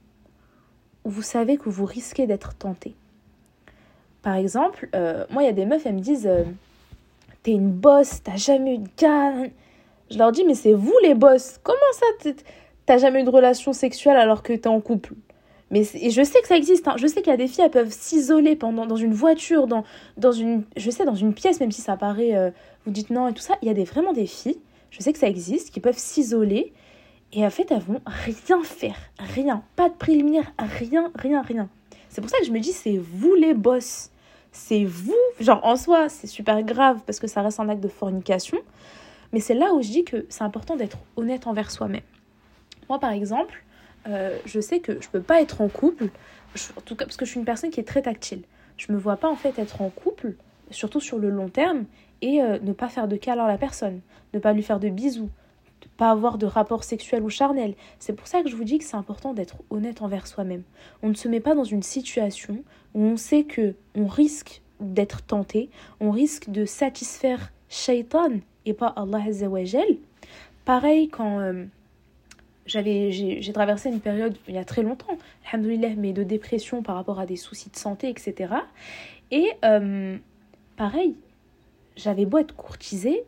où 1.04 1.10
vous 1.10 1.22
savez 1.22 1.58
que 1.58 1.70
vous 1.70 1.86
risquez 1.86 2.28
d'être 2.28 2.54
tenté. 2.56 2.96
Par 4.28 4.36
exemple, 4.36 4.90
euh, 4.94 5.24
moi, 5.30 5.44
il 5.44 5.46
y 5.46 5.50
a 5.50 5.54
des 5.54 5.66
meufs, 5.66 5.86
elles 5.86 5.94
me 5.94 6.02
disent 6.02 6.28
euh, 6.28 6.44
T'es 7.44 7.52
une 7.52 7.72
bosse, 7.72 8.22
t'as 8.22 8.36
jamais 8.36 8.76
eu 8.76 8.80
de 8.80 8.90
gars. 8.98 9.32
Je 10.12 10.18
leur 10.18 10.34
dis 10.34 10.44
Mais 10.44 10.54
c'est 10.54 10.74
vous 10.74 10.94
les 11.02 11.14
boss. 11.14 11.62
Comment 11.64 11.78
ça, 11.94 12.32
t'as 12.86 12.98
jamais 12.98 13.22
eu 13.22 13.24
de 13.24 13.30
relation 13.30 13.72
sexuelle 13.72 14.18
alors 14.18 14.44
que 14.44 14.52
t'es 14.52 14.68
en 14.68 14.82
couple? 14.82 15.14
Mais 15.72 15.84
et 15.94 16.10
je 16.10 16.22
sais 16.24 16.42
que 16.42 16.48
ça 16.50 16.58
existe. 16.58 16.90
Hein. 16.90 16.96
Je 16.98 17.08
sais 17.08 17.22
qu'il 17.22 17.32
y 17.32 17.34
a 17.34 17.38
des 17.38 17.48
filles, 17.48 17.64
elles 17.64 17.72
peuvent 17.72 17.90
s'isoler 17.90 18.58
pendant 18.58 18.86
dans 18.86 18.98
une 18.98 19.14
voiture, 19.14 19.66
dans, 19.66 19.86
dans 20.18 20.34
une, 20.34 20.66
je 20.76 20.92
sais, 20.92 21.06
dans 21.06 21.16
une 21.16 21.34
pièce, 21.34 21.62
même 21.62 21.72
si 21.72 21.80
ça 21.80 21.96
paraît, 21.96 22.36
euh, 22.36 22.52
vous 22.84 22.92
dites 22.92 23.12
non 23.12 23.30
et 23.30 23.34
tout 23.34 23.42
ça. 23.42 23.54
Il 23.62 23.70
y 23.70 23.72
a 23.72 23.74
des, 23.74 23.86
vraiment 23.86 24.12
des 24.12 24.26
filles, 24.26 24.60
je 24.92 25.02
sais 25.02 25.14
que 25.14 25.20
ça 25.20 25.30
existe, 25.30 25.72
qui 25.72 25.80
peuvent 25.80 25.98
s'isoler 25.98 26.74
et 27.32 27.46
en 27.46 27.50
fait, 27.50 27.72
elles 27.72 27.80
vont 27.80 28.02
rien 28.06 28.62
faire, 28.62 28.98
rien, 29.20 29.64
pas 29.78 29.88
de 29.88 29.96
préliminaire, 29.96 30.52
rien, 30.60 31.14
rien, 31.16 31.42
rien. 31.44 31.70
C'est 32.10 32.20
pour 32.20 32.30
ça 32.30 32.40
que 32.40 32.46
je 32.46 32.52
me 32.52 32.60
dis, 32.60 32.74
c'est 32.74 32.98
vous 32.98 33.34
les 33.36 33.54
boss, 33.54 34.12
c'est 34.52 34.86
vous. 34.86 35.16
Genre 35.40 35.60
en 35.64 35.76
soi, 35.76 36.10
c'est 36.10 36.28
super 36.28 36.62
grave 36.64 37.00
parce 37.06 37.20
que 37.20 37.28
ça 37.28 37.42
reste 37.42 37.60
un 37.60 37.70
acte 37.70 37.82
de 37.82 37.88
fornication, 37.88 38.58
mais 39.34 39.40
c'est 39.40 39.54
là 39.54 39.74
où 39.74 39.82
je 39.82 39.90
dis 39.90 40.04
que 40.04 40.26
c'est 40.30 40.44
important 40.44 40.76
d'être 40.76 40.98
honnête 41.16 41.48
envers 41.48 41.72
soi-même. 41.72 42.02
Moi, 42.90 43.00
par 43.00 43.12
exemple 43.12 43.64
euh, 44.08 44.38
je 44.46 44.60
sais 44.60 44.80
que 44.80 45.02
je 45.02 45.10
peux 45.10 45.22
pas 45.22 45.42
être 45.42 45.62
en 45.62 45.68
couple, 45.68 46.10
en 46.78 46.82
tout 46.82 46.96
cas 46.96 47.06
parce 47.06 47.18
que 47.18 47.26
je 47.26 47.32
suis 47.32 47.40
une 47.40 47.46
personne 47.46 47.70
qui 47.70 47.80
est 47.80 47.88
très 47.88 48.02
tactile. 48.02 48.44
Je 48.78 48.92
me 48.92 48.98
vois 48.98 49.18
pas 49.18 49.30
en 49.30 49.36
fait 49.36 49.60
être 49.60 49.82
en 49.82 49.90
couple, 49.90 50.36
surtout 50.72 51.00
sur 51.00 51.18
le 51.18 51.30
long 51.30 51.50
terme, 51.50 51.86
et 52.22 52.42
euh, 52.42 52.58
ne 52.62 52.74
pas 52.74 52.90
faire 52.90 53.08
de 53.08 53.16
câlin 53.16 53.46
à 53.46 53.48
la 53.48 53.58
personne, 53.58 54.02
ne 54.34 54.40
pas 54.40 54.54
lui 54.54 54.64
faire 54.64 54.80
de 54.80 54.90
bisous, 54.90 55.30
ne 55.84 55.88
pas 55.98 56.10
avoir 56.10 56.38
de 56.38 56.46
rapport 56.46 56.84
sexuel 56.84 57.22
ou 57.24 57.30
charnel. 57.30 57.76
C'est 58.00 58.14
pour 58.14 58.28
ça 58.28 58.42
que 58.44 58.50
je 58.50 58.56
vous 58.56 58.64
dis 58.64 58.78
que 58.78 58.86
c'est 58.86 58.96
important 58.96 59.34
d'être 59.34 59.58
honnête 59.70 60.02
envers 60.02 60.26
soi-même. 60.26 60.64
On 61.04 61.10
ne 61.10 61.16
se 61.16 61.28
met 61.28 61.42
pas 61.42 61.56
dans 61.56 61.64
une 61.64 61.84
situation 61.84 62.64
où 62.98 63.02
on 63.02 63.16
sait 63.16 63.44
que 63.44 63.76
on 63.96 64.08
risque 64.08 64.62
d'être 64.82 65.24
tenté, 65.24 65.70
on 66.02 66.12
risque 66.12 66.50
de 66.50 66.66
satisfaire 66.66 67.54
Shaitan 67.70 68.40
et 68.66 68.74
pas 68.74 68.88
Allah 68.88 69.22
Azzawajal. 69.26 69.88
Pareil 70.66 71.08
quand 71.08 71.40
euh, 71.40 71.64
j'ai 72.66 73.54
traversé 73.54 73.90
une 73.90 74.02
période 74.02 74.36
il 74.50 74.56
y 74.56 74.58
a 74.58 74.66
très 74.66 74.84
longtemps 74.84 75.18
mais 75.98 76.12
de 76.12 76.24
dépression 76.24 76.84
par 76.84 76.96
rapport 76.96 77.22
à 77.22 77.26
des 77.26 77.38
soucis 77.38 77.70
de 77.70 77.78
santé 77.78 78.10
etc 78.10 78.54
et 79.32 79.48
euh, 79.64 80.18
pareil 80.76 81.16
j'avais 81.96 82.26
beau 82.26 82.40
être 82.40 82.56
courtisée 82.56 83.24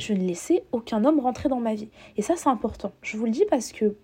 je 0.00 0.12
ne 0.12 0.26
laissais 0.26 0.64
aucun 0.72 1.04
homme 1.04 1.20
rentrer 1.20 1.48
dans 1.48 1.60
ma 1.60 1.74
vie. 1.74 1.88
Et 2.16 2.22
ça 2.22 2.34
c'est 2.36 2.48
important. 2.48 2.92
Je 3.02 3.16
vous 3.16 3.26
le 3.26 3.30
dis 3.30 3.44
parce 3.48 3.72
que 3.72 3.94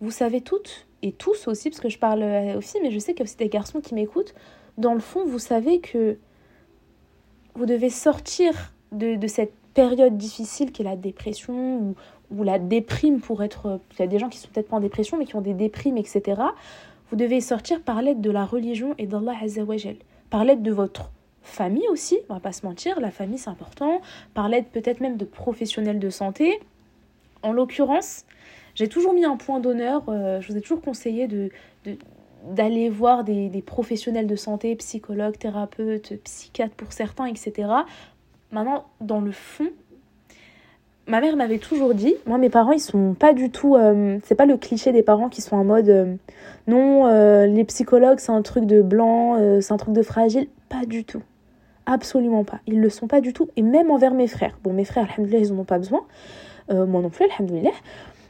vous 0.00 0.10
savez 0.10 0.40
toutes 0.40 0.85
et 1.02 1.12
tous 1.12 1.48
aussi 1.48 1.70
parce 1.70 1.80
que 1.80 1.88
je 1.88 1.98
parle 1.98 2.22
aux 2.56 2.60
filles 2.60 2.80
mais 2.82 2.90
je 2.90 2.98
sais 2.98 3.12
qu'il 3.12 3.20
y 3.20 3.22
a 3.22 3.24
aussi 3.24 3.36
des 3.36 3.48
garçons 3.48 3.80
qui 3.80 3.94
m'écoutent 3.94 4.34
dans 4.78 4.94
le 4.94 5.00
fond 5.00 5.24
vous 5.24 5.38
savez 5.38 5.80
que 5.80 6.16
vous 7.54 7.66
devez 7.66 7.90
sortir 7.90 8.72
de, 8.92 9.16
de 9.16 9.26
cette 9.26 9.52
période 9.74 10.16
difficile 10.16 10.72
qu'est 10.72 10.84
la 10.84 10.96
dépression 10.96 11.76
ou, 11.76 11.94
ou 12.30 12.42
la 12.42 12.58
déprime 12.58 13.20
pour 13.20 13.42
être... 13.42 13.80
Il 13.92 14.00
y 14.00 14.02
a 14.02 14.06
des 14.06 14.18
gens 14.18 14.28
qui 14.28 14.38
sont 14.38 14.48
peut-être 14.52 14.68
pas 14.68 14.76
en 14.76 14.80
dépression, 14.80 15.18
mais 15.18 15.26
qui 15.26 15.36
ont 15.36 15.42
des 15.42 15.54
déprimes, 15.54 15.96
etc. 15.98 16.40
Vous 17.10 17.16
devez 17.16 17.40
sortir 17.40 17.82
par 17.82 18.02
l'aide 18.02 18.20
de 18.20 18.30
la 18.30 18.44
religion 18.44 18.94
et 18.98 19.06
d'Allah 19.06 19.34
Azzawajal. 19.42 19.96
Par 20.30 20.44
l'aide 20.44 20.62
de 20.62 20.72
votre 20.72 21.10
famille 21.42 21.86
aussi, 21.88 22.18
on 22.28 22.34
va 22.34 22.40
pas 22.40 22.52
se 22.52 22.66
mentir, 22.66 22.98
la 23.00 23.12
famille 23.12 23.38
c'est 23.38 23.50
important. 23.50 24.00
Par 24.34 24.48
l'aide 24.48 24.66
peut-être 24.66 25.00
même 25.00 25.16
de 25.16 25.24
professionnels 25.24 26.00
de 26.00 26.10
santé. 26.10 26.58
En 27.42 27.52
l'occurrence, 27.52 28.24
j'ai 28.76 28.88
toujours 28.88 29.14
mis 29.14 29.24
un 29.24 29.36
point 29.36 29.58
d'honneur, 29.58 30.04
euh, 30.08 30.40
je 30.40 30.52
vous 30.52 30.56
ai 30.56 30.60
toujours 30.60 30.82
conseillé 30.82 31.26
de, 31.26 31.50
d'aller 32.50 32.88
voir 32.88 33.24
des, 33.24 33.62
professionnels 33.64 34.26
de 34.26 34.36
santé, 34.36 34.76
psychologues, 34.76 35.38
thérapeutes, 35.38 36.22
psychiatres 36.22 36.74
pour 36.74 36.92
certains, 36.92 37.26
etc. 37.26 37.68
Maintenant, 38.52 38.84
dans 39.00 39.20
le 39.20 39.32
fond, 39.32 39.66
ma 41.08 41.20
mère 41.20 41.36
m'avait 41.36 41.58
toujours 41.58 41.94
dit, 41.94 42.14
moi 42.26 42.36
mes 42.36 42.50
parents 42.50 42.72
ils 42.72 42.80
sont 42.80 43.14
pas 43.14 43.32
du 43.32 43.50
tout, 43.50 43.76
euh, 43.76 44.18
c'est 44.24 44.34
pas 44.34 44.46
le 44.46 44.56
cliché 44.56 44.92
des 44.92 45.02
parents 45.02 45.28
qui 45.28 45.40
sont 45.40 45.56
en 45.56 45.64
mode 45.64 45.88
euh, 45.88 46.14
non 46.66 47.06
euh, 47.06 47.46
les 47.46 47.64
psychologues 47.64 48.18
c'est 48.18 48.32
un 48.32 48.42
truc 48.42 48.66
de 48.66 48.82
blanc, 48.82 49.38
c'est 49.60 49.72
un 49.72 49.76
truc 49.76 49.94
de 49.94 50.02
fragile, 50.02 50.48
pas 50.68 50.84
du 50.84 51.04
tout, 51.04 51.22
absolument 51.86 52.44
pas, 52.44 52.60
ils 52.66 52.80
le 52.80 52.90
sont 52.90 53.06
pas 53.06 53.20
du 53.20 53.32
tout. 53.32 53.48
Et 53.56 53.62
même 53.62 53.90
envers 53.90 54.14
mes 54.14 54.28
frères. 54.28 54.58
Bon 54.62 54.72
mes 54.72 54.84
frères 54.84 55.08
alhamdoulilah 55.08 55.38
ils 55.38 55.52
en 55.52 55.58
ont 55.58 55.64
pas 55.64 55.78
besoin, 55.78 56.04
moi 56.68 57.00
non 57.00 57.10
plus 57.10 57.24
alhamdoulilah, 57.24 57.70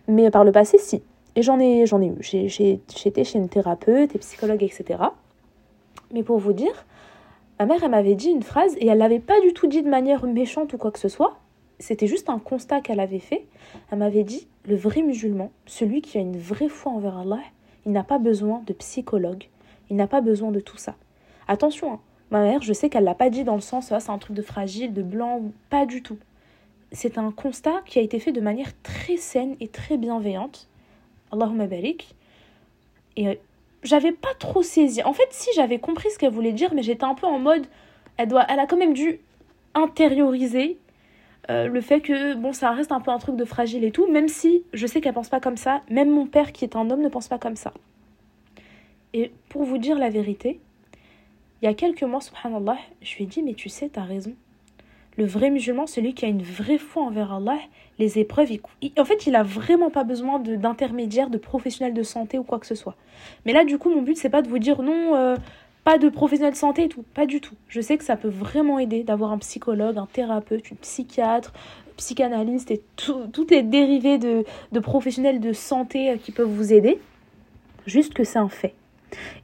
mais 0.08 0.30
par 0.30 0.44
le 0.44 0.52
passé 0.52 0.78
si. 0.78 1.02
Et 1.34 1.42
j'en 1.42 1.60
ai, 1.60 1.86
j'en 1.86 2.00
ai 2.00 2.06
eu, 2.06 2.16
j'ai 2.20 2.80
été 3.04 3.24
chez 3.24 3.38
une 3.38 3.48
thérapeute 3.48 4.14
et 4.14 4.18
psychologue 4.18 4.62
etc. 4.62 5.00
Mais 6.12 6.22
pour 6.22 6.38
vous 6.38 6.52
dire, 6.52 6.86
ma 7.58 7.66
mère 7.66 7.82
elle 7.84 7.90
m'avait 7.90 8.14
dit 8.14 8.30
une 8.30 8.42
phrase 8.42 8.74
et 8.78 8.86
elle 8.86 8.98
l'avait 8.98 9.20
pas 9.20 9.40
du 9.40 9.52
tout 9.52 9.66
dit 9.66 9.82
de 9.82 9.88
manière 9.88 10.24
méchante 10.24 10.72
ou 10.72 10.78
quoi 10.78 10.90
que 10.90 10.98
ce 10.98 11.08
soit 11.08 11.36
c'était 11.78 12.06
juste 12.06 12.30
un 12.30 12.38
constat 12.38 12.80
qu'elle 12.80 13.00
avait 13.00 13.18
fait. 13.18 13.46
Elle 13.90 13.98
m'avait 13.98 14.24
dit, 14.24 14.46
le 14.66 14.76
vrai 14.76 15.02
musulman, 15.02 15.50
celui 15.66 16.00
qui 16.00 16.18
a 16.18 16.20
une 16.20 16.38
vraie 16.38 16.68
foi 16.68 16.92
envers 16.92 17.18
Allah, 17.18 17.40
il 17.84 17.92
n'a 17.92 18.02
pas 18.02 18.18
besoin 18.18 18.62
de 18.66 18.72
psychologue, 18.72 19.44
il 19.90 19.96
n'a 19.96 20.06
pas 20.06 20.20
besoin 20.20 20.50
de 20.50 20.60
tout 20.60 20.78
ça. 20.78 20.94
Attention, 21.48 21.94
hein, 21.94 22.00
ma 22.30 22.42
mère, 22.42 22.62
je 22.62 22.72
sais 22.72 22.88
qu'elle 22.88 23.04
l'a 23.04 23.14
pas 23.14 23.30
dit 23.30 23.44
dans 23.44 23.54
le 23.54 23.60
sens, 23.60 23.92
ah, 23.92 24.00
c'est 24.00 24.10
un 24.10 24.18
truc 24.18 24.34
de 24.34 24.42
fragile, 24.42 24.92
de 24.92 25.02
blanc, 25.02 25.42
pas 25.70 25.86
du 25.86 26.02
tout. 26.02 26.18
C'est 26.92 27.18
un 27.18 27.30
constat 27.32 27.82
qui 27.84 27.98
a 27.98 28.02
été 28.02 28.18
fait 28.18 28.32
de 28.32 28.40
manière 28.40 28.70
très 28.82 29.16
saine 29.16 29.56
et 29.60 29.68
très 29.68 29.96
bienveillante. 29.96 30.68
Allahumma 31.32 31.66
barik. 31.66 32.14
Et 33.16 33.28
euh, 33.28 33.34
j'avais 33.82 34.12
pas 34.12 34.34
trop 34.38 34.62
saisi. 34.62 35.02
En 35.02 35.12
fait, 35.12 35.28
si 35.30 35.50
j'avais 35.54 35.78
compris 35.78 36.10
ce 36.10 36.18
qu'elle 36.18 36.32
voulait 36.32 36.52
dire, 36.52 36.74
mais 36.74 36.82
j'étais 36.82 37.04
un 37.04 37.14
peu 37.14 37.26
en 37.26 37.38
mode, 37.38 37.66
elle 38.16 38.28
doit, 38.28 38.44
elle 38.48 38.60
a 38.60 38.66
quand 38.66 38.76
même 38.76 38.94
dû 38.94 39.20
intérioriser 39.74 40.78
euh, 41.48 41.68
le 41.68 41.80
fait 41.80 42.00
que 42.00 42.34
bon 42.34 42.52
ça 42.52 42.72
reste 42.72 42.90
un 42.90 43.00
peu 43.00 43.12
un 43.12 43.18
truc 43.18 43.36
de 43.36 43.44
fragile 43.44 43.84
et 43.84 43.92
tout, 43.92 44.10
même 44.10 44.28
si 44.28 44.64
je 44.72 44.86
sais 44.86 45.00
qu'elle 45.00 45.14
pense 45.14 45.28
pas 45.28 45.40
comme 45.40 45.56
ça, 45.56 45.82
même 45.88 46.10
mon 46.10 46.26
père 46.26 46.52
qui 46.52 46.64
est 46.64 46.74
un 46.74 46.90
homme 46.90 47.02
ne 47.02 47.08
pense 47.08 47.28
pas 47.28 47.38
comme 47.38 47.56
ça. 47.56 47.72
Et 49.12 49.30
pour 49.48 49.62
vous 49.62 49.78
dire 49.78 49.98
la 49.98 50.10
vérité, 50.10 50.60
il 51.62 51.66
y 51.66 51.68
a 51.68 51.74
quelques 51.74 52.02
mois, 52.02 52.20
subhanallah, 52.20 52.78
je 53.00 53.16
lui 53.16 53.24
ai 53.24 53.26
dit 53.26 53.42
mais 53.42 53.54
tu 53.54 53.68
sais, 53.68 53.88
t'as 53.88 54.02
raison. 54.02 54.34
Le 55.16 55.24
vrai 55.24 55.50
musulman, 55.50 55.86
celui 55.86 56.14
qui 56.14 56.24
a 56.24 56.28
une 56.28 56.42
vraie 56.42 56.78
foi 56.78 57.02
envers 57.02 57.32
Allah, 57.32 57.58
les 57.98 58.18
épreuves, 58.18 58.50
en 58.98 59.04
fait, 59.04 59.26
il 59.26 59.34
a 59.34 59.42
vraiment 59.42 59.90
pas 59.90 60.04
besoin 60.04 60.38
d'intermédiaires, 60.38 61.30
de, 61.30 61.38
professionnels 61.38 61.94
de 61.94 62.02
santé 62.02 62.38
ou 62.38 62.42
quoi 62.42 62.58
que 62.58 62.66
ce 62.66 62.74
soit. 62.74 62.96
Mais 63.44 63.52
là, 63.52 63.64
du 63.64 63.78
coup, 63.78 63.90
mon 63.90 64.02
but, 64.02 64.16
c'est 64.16 64.28
pas 64.28 64.42
de 64.42 64.48
vous 64.48 64.58
dire 64.58 64.82
non, 64.82 65.16
euh, 65.16 65.36
pas 65.84 65.98
de 65.98 66.08
professionnels 66.08 66.52
de 66.52 66.58
santé 66.58 66.84
et 66.84 66.88
tout. 66.88 67.04
Pas 67.14 67.26
du 67.26 67.40
tout. 67.40 67.54
Je 67.68 67.80
sais 67.80 67.96
que 67.96 68.04
ça 68.04 68.16
peut 68.16 68.28
vraiment 68.28 68.78
aider 68.78 69.04
d'avoir 69.04 69.32
un 69.32 69.38
psychologue, 69.38 69.96
un 69.96 70.06
thérapeute, 70.12 70.70
une 70.70 70.76
psychiatre, 70.76 71.52
psychanalyste 71.96 72.70
et 72.70 72.82
tout, 72.96 73.26
tout 73.32 73.54
est 73.54 73.62
dérivé 73.62 74.18
de, 74.18 74.44
de 74.72 74.80
professionnels 74.80 75.40
de 75.40 75.54
santé 75.54 76.10
euh, 76.10 76.16
qui 76.16 76.32
peuvent 76.32 76.50
vous 76.50 76.74
aider. 76.74 76.98
Juste 77.86 78.12
que 78.12 78.24
c'est 78.24 78.38
un 78.38 78.48
fait. 78.48 78.74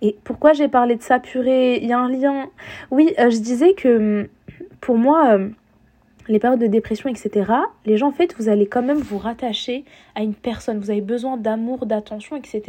Et 0.03 0.17
pourquoi 0.25 0.53
j'ai 0.53 0.69
parlé 0.69 0.97
de 0.97 1.03
ça? 1.03 1.19
Purée 1.19 1.79
Il 1.81 1.89
y 1.89 1.93
a 1.93 1.99
un 1.99 2.11
lien. 2.11 2.51
Oui, 2.91 3.15
euh, 3.19 3.31
je 3.31 3.39
disais 3.39 3.73
que 3.73 4.29
pour 4.81 4.99
moi, 4.99 5.39
les 6.33 6.39
périodes 6.39 6.61
de 6.61 6.67
dépression, 6.67 7.11
etc., 7.11 7.53
les 7.85 7.99
gens, 7.99 8.09
en 8.09 8.13
fait, 8.13 8.35
vous 8.39 8.49
allez 8.49 8.67
quand 8.67 8.83
même 8.83 8.99
vous 8.99 9.19
rattacher 9.19 9.85
à 10.15 10.23
une 10.23 10.35
personne. 10.35 10.79
Vous 10.79 10.91
avez 10.91 11.03
besoin 11.03 11.37
d'amour, 11.37 11.85
d'attention, 11.85 12.37
etc. 12.37 12.63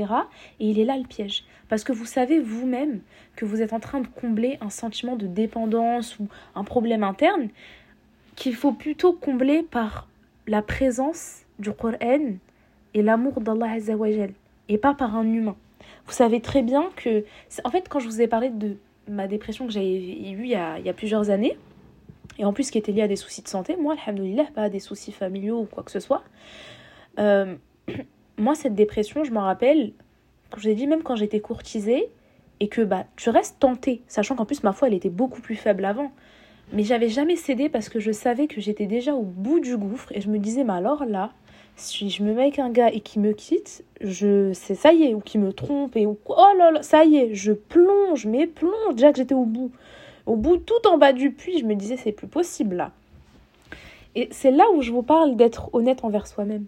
Et 0.59 0.67
il 0.67 0.79
est 0.79 0.85
là 0.85 0.97
le 0.97 1.05
piège. 1.05 1.45
Parce 1.69 1.85
que 1.85 1.93
vous 1.93 2.05
savez 2.05 2.39
vous-même 2.39 2.99
que 3.37 3.45
vous 3.45 3.61
êtes 3.61 3.71
en 3.71 3.79
train 3.79 4.01
de 4.01 4.07
combler 4.07 4.57
un 4.59 4.69
sentiment 4.69 5.15
de 5.15 5.27
dépendance 5.27 6.19
ou 6.19 6.27
un 6.55 6.65
problème 6.65 7.03
interne 7.03 7.47
qu'il 8.35 8.53
faut 8.53 8.73
plutôt 8.73 9.13
combler 9.13 9.63
par 9.63 10.07
la 10.45 10.61
présence 10.61 11.43
du 11.57 11.71
Coran 11.71 12.35
et 12.93 13.01
l'amour 13.01 13.39
d'Allah 13.39 13.71
Azzawajal 13.71 14.31
et 14.67 14.77
pas 14.77 14.93
par 14.93 15.15
un 15.15 15.25
humain. 15.25 15.55
Vous 16.05 16.13
savez 16.13 16.41
très 16.41 16.63
bien 16.63 16.89
que... 16.97 17.23
En 17.63 17.69
fait, 17.69 17.87
quand 17.87 17.99
je 17.99 18.07
vous 18.07 18.21
ai 18.21 18.27
parlé 18.27 18.49
de 18.49 18.75
ma 19.07 19.27
dépression 19.27 19.65
que 19.67 19.71
j'avais 19.71 19.95
eue 19.95 20.43
il 20.43 20.47
y 20.47 20.55
a, 20.55 20.79
il 20.79 20.85
y 20.85 20.89
a 20.89 20.93
plusieurs 20.93 21.29
années, 21.29 21.57
et 22.39 22.45
en 22.45 22.53
plus 22.53 22.71
qui 22.71 22.77
était 22.77 22.91
lié 22.91 23.03
à 23.03 23.07
des 23.07 23.15
soucis 23.15 23.41
de 23.41 23.47
santé, 23.47 23.75
moi, 23.75 23.95
alhamdoulilah, 24.05 24.45
pas 24.55 24.63
à 24.63 24.69
des 24.69 24.79
soucis 24.79 25.11
familiaux 25.11 25.61
ou 25.61 25.65
quoi 25.65 25.83
que 25.83 25.91
ce 25.91 25.99
soit. 25.99 26.23
Euh, 27.19 27.55
moi, 28.37 28.55
cette 28.55 28.75
dépression, 28.75 29.23
je 29.23 29.31
me 29.31 29.39
rappelle, 29.39 29.93
comme 30.49 30.59
je 30.59 30.67
vous 30.67 30.73
ai 30.73 30.75
dit, 30.75 30.87
même 30.87 31.03
quand 31.03 31.15
j'étais 31.15 31.39
courtisée, 31.39 32.09
et 32.59 32.67
que 32.67 32.81
bah, 32.81 33.05
tu 33.15 33.29
restes 33.29 33.59
tentée, 33.59 34.01
sachant 34.07 34.35
qu'en 34.35 34.45
plus, 34.45 34.63
ma 34.63 34.73
foi, 34.73 34.87
elle 34.87 34.93
était 34.93 35.09
beaucoup 35.09 35.41
plus 35.41 35.55
faible 35.55 35.85
avant. 35.85 36.11
Mais 36.71 36.83
j'avais 36.83 37.09
jamais 37.09 37.35
cédé 37.35 37.67
parce 37.67 37.89
que 37.89 37.99
je 37.99 38.11
savais 38.11 38.47
que 38.47 38.61
j'étais 38.61 38.85
déjà 38.85 39.13
au 39.13 39.21
bout 39.21 39.59
du 39.59 39.77
gouffre, 39.77 40.11
et 40.13 40.21
je 40.21 40.29
me 40.29 40.39
disais, 40.39 40.63
mais 40.63 40.73
alors 40.73 41.05
là, 41.05 41.31
si 41.75 42.09
je 42.09 42.23
me 42.23 42.33
mets 42.33 42.43
avec 42.43 42.59
un 42.59 42.69
gars 42.69 42.89
et 42.89 43.01
qui 43.01 43.19
me 43.19 43.33
quitte, 43.33 43.83
je 44.01 44.53
c'est 44.53 44.75
ça 44.75 44.93
y 44.93 45.03
est, 45.03 45.13
ou 45.13 45.19
qui 45.19 45.37
me 45.37 45.53
trompe, 45.53 45.95
et 45.95 46.05
ou 46.05 46.17
oh 46.25 46.45
là 46.57 46.71
là, 46.71 46.81
ça 46.83 47.03
y 47.03 47.17
est, 47.17 47.35
je 47.35 47.51
plonge, 47.51 48.25
mais 48.25 48.47
plonge, 48.47 48.95
déjà 48.95 49.11
que 49.11 49.17
j'étais 49.17 49.35
au 49.35 49.45
bout 49.45 49.71
au 50.25 50.35
bout, 50.35 50.57
tout 50.57 50.87
en 50.87 50.97
bas 50.97 51.13
du 51.13 51.31
puits, 51.31 51.59
je 51.59 51.65
me 51.65 51.75
disais, 51.75 51.97
c'est 51.97 52.11
plus 52.11 52.27
possible 52.27 52.75
là. 52.75 52.91
Et 54.15 54.29
c'est 54.31 54.51
là 54.51 54.65
où 54.75 54.81
je 54.81 54.91
vous 54.91 55.01
parle 55.01 55.35
d'être 55.35 55.69
honnête 55.73 56.03
envers 56.03 56.27
soi-même. 56.27 56.65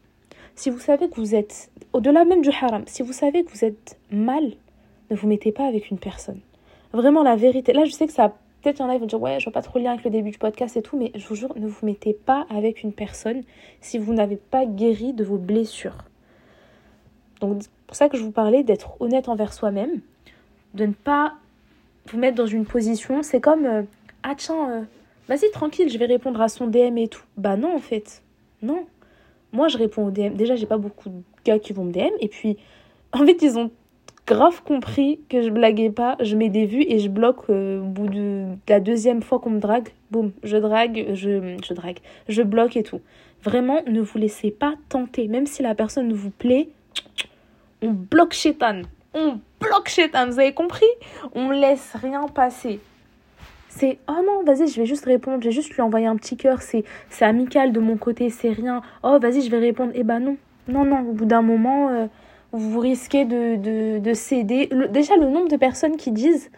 Si 0.55 0.69
vous 0.69 0.79
savez 0.79 1.09
que 1.09 1.15
vous 1.15 1.35
êtes, 1.35 1.69
au-delà 1.93 2.25
même 2.25 2.41
du 2.41 2.49
haram, 2.49 2.83
si 2.87 3.03
vous 3.03 3.13
savez 3.13 3.43
que 3.43 3.51
vous 3.51 3.65
êtes 3.65 3.97
mal, 4.09 4.53
ne 5.11 5.15
vous 5.15 5.27
mettez 5.27 5.51
pas 5.51 5.65
avec 5.65 5.91
une 5.91 5.99
personne. 5.99 6.39
Vraiment 6.93 7.23
la 7.23 7.35
vérité. 7.35 7.73
Là, 7.73 7.85
je 7.85 7.91
sais 7.91 8.07
que 8.07 8.13
ça, 8.13 8.29
peut-être 8.61 8.79
y 8.79 8.81
en 8.81 8.89
a 8.89 8.93
qui 8.93 8.99
vont 8.99 9.05
dire, 9.05 9.21
ouais, 9.21 9.39
je 9.39 9.45
vois 9.45 9.53
pas 9.53 9.61
trop 9.61 9.77
le 9.77 9.83
lien 9.83 9.91
avec 9.91 10.05
le 10.05 10.11
début 10.11 10.31
du 10.31 10.37
podcast 10.37 10.75
et 10.77 10.81
tout, 10.81 10.97
mais 10.97 11.11
je 11.13 11.27
vous 11.27 11.35
jure, 11.35 11.53
ne 11.57 11.67
vous 11.67 11.85
mettez 11.85 12.13
pas 12.13 12.47
avec 12.49 12.83
une 12.83 12.93
personne 12.93 13.43
si 13.81 13.97
vous 13.97 14.13
n'avez 14.13 14.37
pas 14.37 14.65
guéri 14.65 15.13
de 15.13 15.23
vos 15.23 15.37
blessures. 15.37 16.05
Donc, 17.41 17.63
c'est 17.63 17.69
pour 17.85 17.95
ça 17.95 18.09
que 18.09 18.17
je 18.17 18.23
vous 18.23 18.31
parlais 18.31 18.63
d'être 18.63 18.99
honnête 19.01 19.29
envers 19.29 19.53
soi-même, 19.53 19.99
de 20.73 20.85
ne 20.85 20.93
pas 20.93 21.33
vous 22.07 22.17
mettre 22.17 22.35
dans 22.35 22.45
une 22.45 22.65
position, 22.65 23.23
c'est 23.23 23.41
comme 23.41 23.65
euh, 23.65 23.81
ah 24.23 24.33
tiens, 24.37 24.69
euh, 24.69 24.81
vas-y 25.27 25.49
tranquille, 25.51 25.89
je 25.89 25.97
vais 25.97 26.05
répondre 26.05 26.39
à 26.41 26.49
son 26.49 26.67
DM 26.67 26.97
et 26.97 27.07
tout. 27.07 27.23
Bah 27.37 27.57
non 27.57 27.75
en 27.75 27.79
fait, 27.79 28.21
non. 28.61 28.85
Moi 29.51 29.67
je 29.67 29.77
réponds 29.77 30.07
au 30.07 30.11
DM. 30.11 30.33
Déjà 30.33 30.55
j'ai 30.55 30.65
pas 30.65 30.77
beaucoup 30.77 31.09
de 31.09 31.21
gars 31.45 31.59
qui 31.59 31.73
vont 31.73 31.85
me 31.85 31.91
DM 31.91 32.13
et 32.19 32.27
puis 32.27 32.57
en 33.11 33.25
fait 33.25 33.41
ils 33.41 33.57
ont 33.57 33.71
grave 34.27 34.63
compris 34.63 35.19
que 35.29 35.41
je 35.41 35.49
blaguais 35.49 35.91
pas, 35.91 36.17
je 36.19 36.35
mets 36.35 36.49
des 36.49 36.65
vues 36.65 36.85
et 36.87 36.99
je 36.99 37.09
bloque 37.09 37.49
euh, 37.49 37.81
au 37.81 37.85
bout 37.85 38.07
de, 38.07 38.45
la 38.67 38.79
deuxième 38.79 39.21
fois 39.21 39.39
qu'on 39.39 39.51
me 39.51 39.59
drague, 39.59 39.89
boum, 40.11 40.31
je 40.43 40.57
drague, 40.57 41.13
je, 41.13 41.57
je 41.63 41.73
drague, 41.73 41.99
je 42.27 42.41
bloque 42.41 42.75
et 42.75 42.83
tout. 42.83 43.01
Vraiment, 43.43 43.81
ne 43.85 44.01
vous 44.01 44.17
laissez 44.17 44.49
pas 44.49 44.73
tenter, 44.89 45.27
même 45.27 45.45
si 45.45 45.61
la 45.61 45.75
personne 45.75 46.11
vous 46.11 46.31
plaît, 46.31 46.69
on 47.83 47.91
bloque 47.91 48.33
chétan 48.33 48.81
on 49.15 49.39
bloque 49.67 49.91
vous 50.27 50.39
avez 50.39 50.53
compris? 50.53 50.85
On 51.33 51.49
laisse 51.49 51.93
rien 52.01 52.27
passer. 52.27 52.79
C'est 53.69 53.99
oh 54.07 54.21
non, 54.25 54.43
vas-y, 54.43 54.67
je 54.67 54.79
vais 54.79 54.85
juste 54.85 55.05
répondre, 55.05 55.39
je 55.41 55.49
vais 55.49 55.53
juste 55.53 55.73
lui 55.73 55.81
envoyer 55.81 56.07
un 56.07 56.15
petit 56.15 56.37
cœur, 56.37 56.61
c'est 56.61 56.85
amical 57.19 57.73
de 57.73 57.79
mon 57.79 57.97
côté, 57.97 58.29
c'est 58.29 58.51
rien. 58.51 58.81
Oh, 59.03 59.17
vas-y, 59.21 59.41
je 59.41 59.51
vais 59.51 59.59
répondre. 59.59 59.91
Eh 59.95 60.03
ben 60.03 60.19
non, 60.19 60.37
non, 60.69 60.85
non, 60.85 61.01
au 61.01 61.11
bout 61.11 61.25
d'un 61.25 61.41
moment, 61.41 61.89
euh, 61.89 62.07
vous 62.53 62.79
risquez 62.79 63.25
de, 63.25 63.99
de, 63.99 64.13
céder. 64.13 64.69
déjà, 64.89 65.17
le 65.17 65.27
nombre 65.27 65.49
de 65.49 65.57
personnes 65.57 65.97
qui 65.97 66.11
disent 66.11 66.49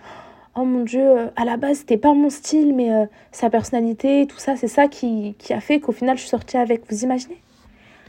Oh 0.55 0.63
mon 0.63 0.83
Dieu, 0.83 1.01
euh, 1.01 1.27
à 1.35 1.45
la 1.45 1.57
base, 1.57 1.79
c'était 1.79 1.97
pas 1.97 2.13
mon 2.13 2.29
style, 2.29 2.75
mais 2.75 2.93
euh, 2.93 3.05
sa 3.31 3.49
personnalité, 3.49 4.27
tout 4.27 4.37
ça, 4.37 4.55
c'est 4.55 4.67
ça 4.67 4.87
qui, 4.87 5.35
qui 5.39 5.53
a 5.53 5.59
fait 5.59 5.79
qu'au 5.79 5.91
final, 5.91 6.17
je 6.17 6.21
suis 6.21 6.29
sortie 6.29 6.57
avec. 6.57 6.83
Vous 6.89 7.03
imaginez? 7.03 7.41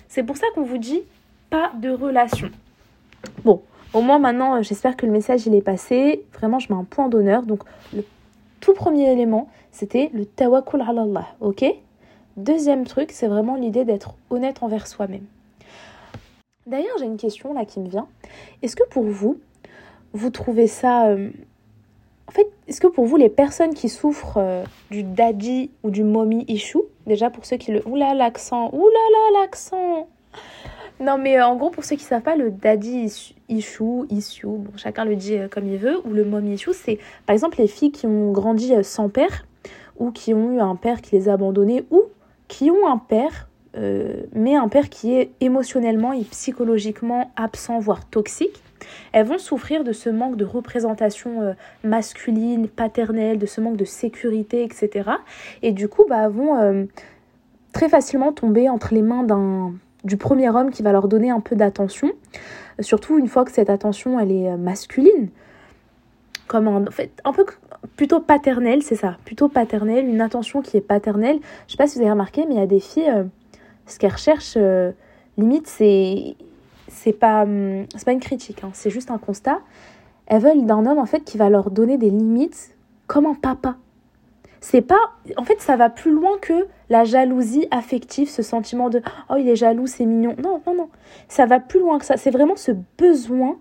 C'est 0.09 0.23
pour 0.23 0.37
ça 0.37 0.47
qu'on 0.55 0.63
vous 0.63 0.79
dit 0.79 1.03
pas 1.51 1.73
de 1.79 1.91
relation. 1.91 2.51
Bon, 3.45 3.63
au 3.94 4.01
moins 4.01 4.18
maintenant, 4.18 4.57
euh, 4.57 4.62
j'espère 4.62 4.96
que 4.96 5.07
le 5.07 5.12
message 5.12 5.46
il 5.46 5.55
est 5.55 5.62
passé. 5.62 6.24
Vraiment, 6.35 6.59
je 6.59 6.72
mets 6.72 6.79
un 6.79 6.85
point 6.85 7.09
d'honneur. 7.09 7.42
Donc, 7.42 7.62
le 7.94 8.05
tout 8.61 8.74
premier 8.74 9.11
élément, 9.11 9.48
c'était 9.72 10.11
le 10.12 10.27
tawakkul 10.27 10.83
ala 10.83 11.03
Allah, 11.03 11.27
ok? 11.40 11.64
Deuxième 12.37 12.87
truc, 12.87 13.11
c'est 13.12 13.27
vraiment 13.27 13.57
l'idée 13.57 13.85
d'être 13.85 14.14
honnête 14.31 14.62
envers 14.62 14.87
soi-même. 14.87 15.24
D'ailleurs, 16.66 16.96
j'ai 16.98 17.07
une 17.07 17.16
question 17.16 17.55
là 17.55 17.64
qui 17.64 17.81
me 17.81 17.88
vient. 17.88 18.07
Est-ce 18.62 18.77
que 18.77 18.87
pour 18.88 19.05
vous, 19.05 19.38
vous 20.12 20.31
trouvez 20.31 20.66
ça... 20.66 21.07
Euh, 21.09 21.31
en 22.29 22.33
fait, 22.33 22.46
est-ce 22.68 22.81
que 22.81 22.87
pour 22.87 23.07
vous, 23.07 23.16
les 23.16 23.31
personnes 23.31 23.72
qui 23.72 23.88
souffrent 23.88 24.37
euh, 24.37 24.64
du 24.90 25.03
daddy 25.03 25.70
ou 25.83 25.90
du 25.90 26.05
mommy 26.05 26.44
issue, 26.46 26.83
déjà 27.07 27.31
pour 27.31 27.46
ceux 27.46 27.57
qui 27.57 27.72
le... 27.72 27.83
Oula 27.88 28.12
l'accent, 28.12 28.68
oulala 28.72 29.40
l'accent 29.40 30.07
non, 31.01 31.17
mais 31.17 31.39
euh, 31.39 31.47
en 31.47 31.57
gros, 31.57 31.71
pour 31.71 31.85
ceux 31.85 31.97
qui 31.97 32.05
savent 32.05 32.23
pas, 32.23 32.37
le 32.37 32.51
daddy 32.51 33.09
issue, 33.49 34.05
issue, 34.11 34.47
bon, 34.47 34.73
chacun 34.77 35.05
le 35.05 35.15
dit 35.15 35.37
euh, 35.37 35.49
comme 35.49 35.67
il 35.67 35.79
veut, 35.79 36.01
ou 36.05 36.13
le 36.13 36.25
mom 36.25 36.45
issue, 36.47 36.73
c'est 36.73 36.99
par 37.25 37.35
exemple 37.35 37.59
les 37.59 37.69
filles 37.69 37.93
qui 37.93 38.07
ont 38.07 38.33
grandi 38.33 38.75
euh, 38.75 38.83
sans 38.83 39.09
père, 39.09 39.47
ou 39.99 40.11
qui 40.11 40.35
ont 40.35 40.53
eu 40.53 40.61
un 40.61 40.75
père 40.75 41.01
qui 41.01 41.15
les 41.15 41.29
a 41.29 41.35
abandonnés, 41.35 41.85
ou 41.91 42.03
qui 42.49 42.71
ont 42.71 42.89
un 42.89 42.99
père, 42.99 43.49
mais 44.33 44.57
un 44.57 44.67
père 44.67 44.89
qui 44.89 45.15
est 45.15 45.31
émotionnellement 45.41 46.13
et 46.13 46.23
psychologiquement 46.23 47.31
absent, 47.37 47.79
voire 47.79 48.09
toxique. 48.09 48.61
Elles 49.13 49.27
vont 49.27 49.39
souffrir 49.39 49.85
de 49.85 49.93
ce 49.93 50.09
manque 50.09 50.37
de 50.37 50.45
représentation 50.45 51.55
masculine, 51.85 52.67
paternelle, 52.67 53.39
de 53.39 53.47
ce 53.47 53.61
manque 53.61 53.77
de 53.77 53.85
sécurité, 53.85 54.65
etc. 54.65 55.11
Et 55.63 55.71
du 55.71 55.87
coup, 55.89 56.05
bah, 56.09 56.29
vont 56.29 56.89
très 57.73 57.89
facilement 57.89 58.33
tomber 58.33 58.69
entre 58.69 58.95
les 58.95 59.03
mains 59.03 59.23
d'un 59.23 59.75
du 60.05 60.17
premier 60.17 60.49
homme 60.51 60.71
qui 60.71 60.83
va 60.83 60.93
leur 60.93 61.09
donner 61.09 61.31
un 61.31 61.41
peu 61.41 61.57
d'attention, 61.57 62.13
surtout 62.81 63.19
une 63.19 63.29
fois 63.29 63.45
que 63.45 63.51
cette 63.51 63.71
attention 63.71 64.19
elle 64.19 64.33
est 64.33 64.49
euh, 64.49 64.57
masculine, 64.57 65.29
comme 66.47 66.69
en 66.69 66.85
fait 66.91 67.11
un 67.25 67.33
peu 67.33 67.45
plutôt 67.97 68.21
paternelle, 68.21 68.83
c'est 68.83 68.97
ça, 68.97 69.17
plutôt 69.25 69.49
paternelle, 69.49 70.09
une 70.09 70.21
attention 70.21 70.63
qui 70.63 70.77
est 70.77 70.81
paternelle. 70.81 71.39
Je 71.67 71.73
sais 71.73 71.77
pas 71.77 71.87
si 71.87 71.97
vous 71.97 72.03
avez 72.03 72.11
remarqué, 72.11 72.45
mais 72.47 72.55
il 72.55 72.59
y 72.59 72.63
a 72.63 72.67
des 72.67 72.81
filles, 72.81 73.11
euh, 73.11 73.25
ce 73.87 73.99
qu'elles 73.99 74.13
recherchent, 74.13 74.55
euh, 74.57 74.93
limite 75.37 75.67
c'est 75.67 76.37
c'est 76.89 77.13
pas 77.13 77.43
hum, 77.43 77.87
c'est 77.95 78.05
pas 78.05 78.13
une 78.13 78.21
critique, 78.21 78.65
hein, 78.65 78.71
c'est 78.73 78.91
juste 78.91 79.11
un 79.11 79.19
constat. 79.19 79.61
Elles 80.27 80.43
veulent 80.43 80.67
d'un 80.67 80.87
homme 80.87 80.99
en 80.99 81.07
fait 81.07 81.25
qui 81.25 81.39
va 81.39 81.49
leur 81.49 81.71
donner 81.71 81.99
des 81.99 82.11
limites 82.11 82.75
comme 83.07 83.27
un 83.27 83.35
papa 83.35 83.77
c'est 84.61 84.83
pas 84.83 85.12
en 85.37 85.44
fait 85.44 85.61
ça 85.61 85.77
va 85.77 85.90
plus 85.90 86.11
loin 86.11 86.38
que 86.40 86.66
la 86.90 87.05
jalousie 87.05 87.66
affective 87.71 88.29
ce 88.29 88.42
sentiment 88.42 88.90
de 88.90 89.03
oh 89.31 89.37
il 89.38 89.49
est 89.49 89.57
jaloux 89.57 89.87
c'est 89.87 90.07
mignon. 90.07 90.35
Non 90.42 90.62
non 90.66 90.75
non. 90.75 90.90
Ça 91.29 91.47
va 91.47 91.61
plus 91.61 91.81
loin 91.81 91.99
que 91.99 92.05
ça. 92.05 92.16
C'est 92.16 92.31
vraiment 92.31 92.57
ce 92.57 92.73
besoin 92.97 93.59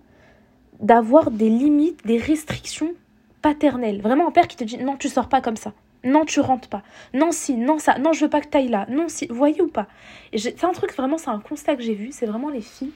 d'avoir 0.80 1.32
des 1.32 1.50
limites 1.50 2.06
des 2.06 2.18
restrictions 2.18 2.94
paternelles. 3.42 4.02
Vraiment 4.02 4.28
un 4.28 4.32
père 4.32 4.48
qui 4.48 4.58
te 4.58 4.64
dit 4.64 4.78
non 4.78 4.96
tu 4.98 5.10
sors 5.10 5.30
pas 5.30 5.42
comme 5.42 5.58
ça. 5.58 5.74
Non 6.04 6.26
tu 6.26 6.40
rentres 6.40 6.70
pas. 6.70 6.84
Non 7.14 7.32
si 7.32 7.56
non 7.56 7.80
ça. 7.80 7.98
Non 8.00 8.14
je 8.14 8.26
veux 8.26 8.30
pas 8.30 8.42
que 8.42 8.58
ailles 8.58 8.70
là. 8.70 8.86
Non 8.90 9.08
si. 9.08 9.28
Voyez 9.28 9.62
ou 9.62 9.68
pas. 9.68 9.88
C'est 10.36 10.64
un 10.64 10.72
truc 10.72 10.96
vraiment 10.96 11.18
c'est 11.18 11.30
un 11.30 11.40
constat 11.40 11.76
que 11.76 11.84
j'ai 11.84 11.96
vu. 11.96 12.10
C'est 12.12 12.26
vraiment 12.26 12.50
les 12.50 12.62
filles 12.62 12.94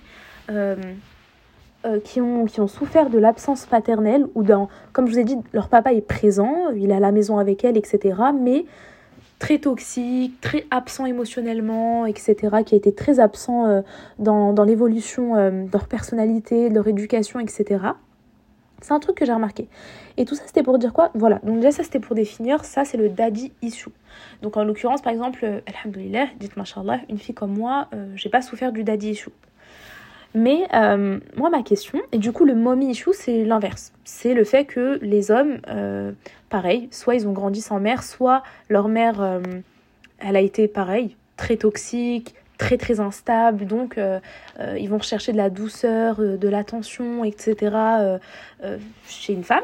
euh, 0.50 0.76
euh, 1.84 2.00
qui, 2.00 2.22
ont, 2.22 2.46
qui 2.46 2.62
ont 2.62 2.68
souffert 2.68 3.10
de 3.10 3.18
l'absence 3.18 3.66
paternelle 3.66 4.28
ou 4.36 4.44
dans, 4.44 4.70
comme 4.94 5.08
je 5.08 5.14
vous 5.14 5.20
ai 5.20 5.24
dit, 5.24 5.36
leur 5.52 5.68
papa 5.68 5.94
est 5.94 6.02
présent, 6.02 6.70
il 6.76 6.92
est 6.92 6.94
à 6.94 7.00
la 7.00 7.12
maison 7.12 7.40
avec 7.40 7.64
elle, 7.64 7.76
etc. 7.76 8.22
Mais 8.40 8.66
très 9.40 9.58
toxique, 9.58 10.40
très 10.42 10.68
absent 10.70 11.08
émotionnellement, 11.08 12.06
etc., 12.06 12.36
qui 12.64 12.76
a 12.76 12.78
été 12.78 12.94
très 12.94 13.20
absent 13.20 13.66
euh, 13.66 13.82
dans, 14.20 14.54
dans 14.54 14.64
l'évolution 14.64 15.36
euh, 15.36 15.50
de 15.66 15.72
leur 15.74 15.88
personnalité, 15.88 16.70
de 16.70 16.76
leur 16.76 16.88
éducation, 16.88 17.40
etc. 17.40 17.84
C'est 18.82 18.94
un 18.94 19.00
truc 19.00 19.16
que 19.16 19.26
j'ai 19.26 19.34
remarqué. 19.34 19.68
Et 20.18 20.26
tout 20.26 20.36
ça, 20.36 20.44
c'était 20.46 20.62
pour 20.62 20.78
dire 20.78 20.94
quoi? 20.94 21.10
Voilà. 21.16 21.40
Donc, 21.44 21.56
déjà, 21.56 21.72
ça, 21.72 21.84
c'était 21.84 22.00
pour 22.00 22.16
définir. 22.16 22.64
Ça, 22.64 22.86
c'est 22.86 22.98
le 22.98 23.10
daddy 23.10 23.54
issue. 23.64 23.90
Donc, 24.44 24.56
en 24.56 24.64
l'occurrence, 24.64 25.02
par 25.02 25.14
exemple, 25.14 25.64
Alhamdulillah, 25.66 26.28
dites 26.40 26.58
Mashallah, 26.58 27.00
une 27.10 27.18
fille 27.18 27.34
comme 27.34 27.58
moi, 27.58 27.88
j'ai 28.16 28.30
pas 28.30 28.42
souffert 28.42 28.72
du 28.72 28.84
daddy 28.84 29.12
issue. 29.12 29.32
Mais 30.34 30.66
euh, 30.74 31.20
moi, 31.36 31.50
ma 31.50 31.62
question, 31.62 32.00
et 32.12 32.18
du 32.18 32.32
coup, 32.32 32.46
le 32.46 32.56
mommy 32.56 32.92
issue, 32.92 33.12
c'est 33.14 33.44
l'inverse. 33.44 33.92
C'est 34.06 34.34
le 34.34 34.44
fait 34.44 34.66
que 34.66 34.98
les 35.02 35.32
hommes, 35.32 35.60
pareil, 36.50 36.88
soit 36.92 37.16
ils 37.16 37.28
ont 37.28 37.34
grandi 37.34 37.62
sans 37.62 37.80
mère, 37.80 38.04
soit 38.04 38.44
leur 38.70 38.88
mère, 38.88 39.42
elle 40.20 40.36
a 40.36 40.42
été 40.42 40.68
pareil, 40.68 41.16
très 41.36 41.58
toxique, 41.58 42.36
très 42.62 42.78
très 42.78 43.00
instable, 43.00 43.66
donc 43.66 43.98
euh, 43.98 44.20
euh, 44.60 44.78
ils 44.80 44.88
vont 44.88 45.00
rechercher 45.00 45.32
de 45.32 45.38
la 45.38 45.50
douceur, 45.50 46.18
euh, 46.20 46.38
de 46.38 46.48
l'attention, 46.48 47.24
etc. 47.24 47.76
chez 49.08 49.34
une 49.34 49.44
femme. 49.44 49.64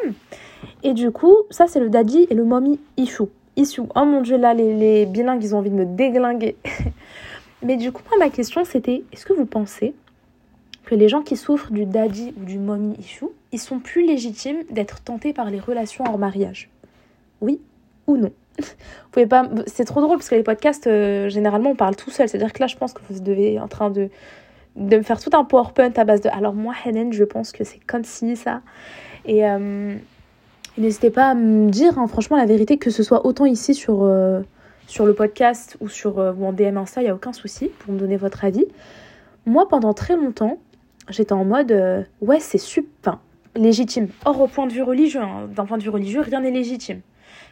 Et 0.81 0.93
du 0.93 1.11
coup, 1.11 1.35
ça 1.51 1.67
c'est 1.67 1.79
le 1.79 1.89
daddy 1.89 2.25
et 2.31 2.33
le 2.33 2.43
mommy 2.43 2.79
issue. 2.97 3.29
Issue. 3.55 3.81
Oh 3.95 4.05
mon 4.05 4.21
dieu, 4.21 4.37
là 4.37 4.55
les 4.55 5.05
bilingues 5.05 5.43
ils 5.43 5.53
ont 5.53 5.59
envie 5.59 5.69
de 5.69 5.75
me 5.75 5.85
déglinguer. 5.85 6.55
Mais 7.61 7.77
du 7.77 7.91
coup, 7.91 8.01
moi 8.09 8.17
ma 8.17 8.31
question 8.31 8.65
c'était 8.65 9.03
est-ce 9.13 9.27
que 9.27 9.33
vous 9.33 9.45
pensez 9.45 9.93
que 10.87 10.95
les 10.95 11.09
gens 11.09 11.21
qui 11.21 11.35
souffrent 11.35 11.71
du 11.71 11.85
daddy 11.85 12.33
ou 12.39 12.45
du 12.45 12.57
mommy 12.57 12.95
issue, 12.97 13.25
ils 13.51 13.59
sont 13.59 13.79
plus 13.79 14.07
légitimes 14.07 14.63
d'être 14.71 15.01
tentés 15.01 15.33
par 15.33 15.51
les 15.51 15.59
relations 15.59 16.05
hors 16.07 16.17
mariage 16.17 16.69
Oui 17.41 17.59
ou 18.07 18.17
non 18.17 18.31
vous 18.59 19.09
pouvez 19.11 19.27
pas. 19.27 19.47
C'est 19.67 19.85
trop 19.85 20.01
drôle 20.01 20.17
parce 20.17 20.29
que 20.29 20.35
les 20.35 20.41
podcasts, 20.41 20.87
euh, 20.87 21.29
généralement, 21.29 21.71
on 21.71 21.75
parle 21.75 21.95
tout 21.95 22.09
seul. 22.09 22.27
C'est-à-dire 22.27 22.53
que 22.53 22.59
là, 22.59 22.65
je 22.65 22.75
pense 22.75 22.91
que 22.91 23.01
vous 23.07 23.19
devez 23.19 23.59
en 23.59 23.67
train 23.67 23.91
de, 23.91 24.09
de 24.75 24.97
me 24.97 25.03
faire 25.03 25.19
tout 25.19 25.29
un 25.33 25.43
PowerPoint 25.43 25.91
à 25.95 26.03
base 26.05 26.21
de. 26.21 26.29
Alors, 26.29 26.55
moi, 26.55 26.73
Helen, 26.83 27.13
je 27.13 27.23
pense 27.23 27.51
que 27.51 27.63
c'est 27.63 27.79
comme 27.85 28.03
si 28.03 28.35
ça. 28.35 28.61
Et 29.25 29.45
euh, 29.47 29.95
n'hésitez 30.77 31.11
pas 31.11 31.27
à 31.27 31.35
me 31.35 31.69
dire, 31.69 31.99
hein, 31.99 32.07
franchement, 32.07 32.35
la 32.37 32.47
vérité, 32.47 32.77
que 32.77 32.89
ce 32.89 33.03
soit 33.03 33.27
autant 33.27 33.45
ici 33.45 33.75
sur, 33.75 34.03
euh, 34.03 34.41
sur 34.87 35.05
le 35.05 35.13
podcast 35.13 35.77
ou, 35.79 35.87
sur, 35.87 36.17
ou 36.17 36.45
en 36.45 36.51
DM 36.51 36.77
Insta, 36.77 37.01
il 37.01 37.05
n'y 37.05 37.11
a 37.11 37.15
aucun 37.15 37.33
souci 37.33 37.69
pour 37.79 37.93
me 37.93 37.99
donner 37.99 38.17
votre 38.17 38.43
avis. 38.43 38.65
Moi, 39.45 39.67
pendant 39.67 39.93
très 39.93 40.15
longtemps, 40.15 40.57
j'étais 41.09 41.33
en 41.33 41.45
mode 41.45 42.05
ouais, 42.21 42.39
c'est 42.39 42.57
super. 42.57 43.19
légitime. 43.55 44.07
Or, 44.25 44.41
au 44.41 44.47
point 44.47 44.67
de 44.67 44.73
vue 44.73 44.83
religieux, 44.83 45.21
hein, 45.21 45.49
d'un 45.53 45.65
point 45.65 45.77
de 45.77 45.83
vue 45.83 45.89
religieux, 45.89 46.21
rien 46.21 46.41
n'est 46.41 46.51
légitime. 46.51 47.01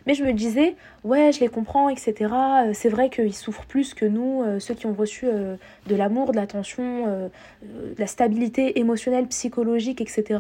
Mais 0.06 0.14
je 0.14 0.24
me 0.24 0.34
disais, 0.34 0.76
ouais, 1.04 1.32
je 1.32 1.40
les 1.40 1.48
comprends, 1.48 1.90
etc. 1.90 2.14
Euh, 2.22 2.72
c'est 2.74 2.90
vrai 2.90 3.10
qu'ils 3.10 3.34
souffrent 3.34 3.66
plus 3.66 3.94
que 3.94 4.06
nous, 4.06 4.44
euh, 4.44 4.60
ceux 4.60 4.76
qui 4.76 4.86
ont 4.86 4.94
reçu 4.94 5.26
euh, 5.26 5.56
de 5.88 5.96
l'amour, 5.96 6.32
de 6.32 6.36
l'attention, 6.36 7.08
de 7.64 7.96
la 7.98 8.08
stabilité 8.08 8.80
émotionnelle, 8.80 9.28
psychologique, 9.28 10.02
etc. 10.02 10.40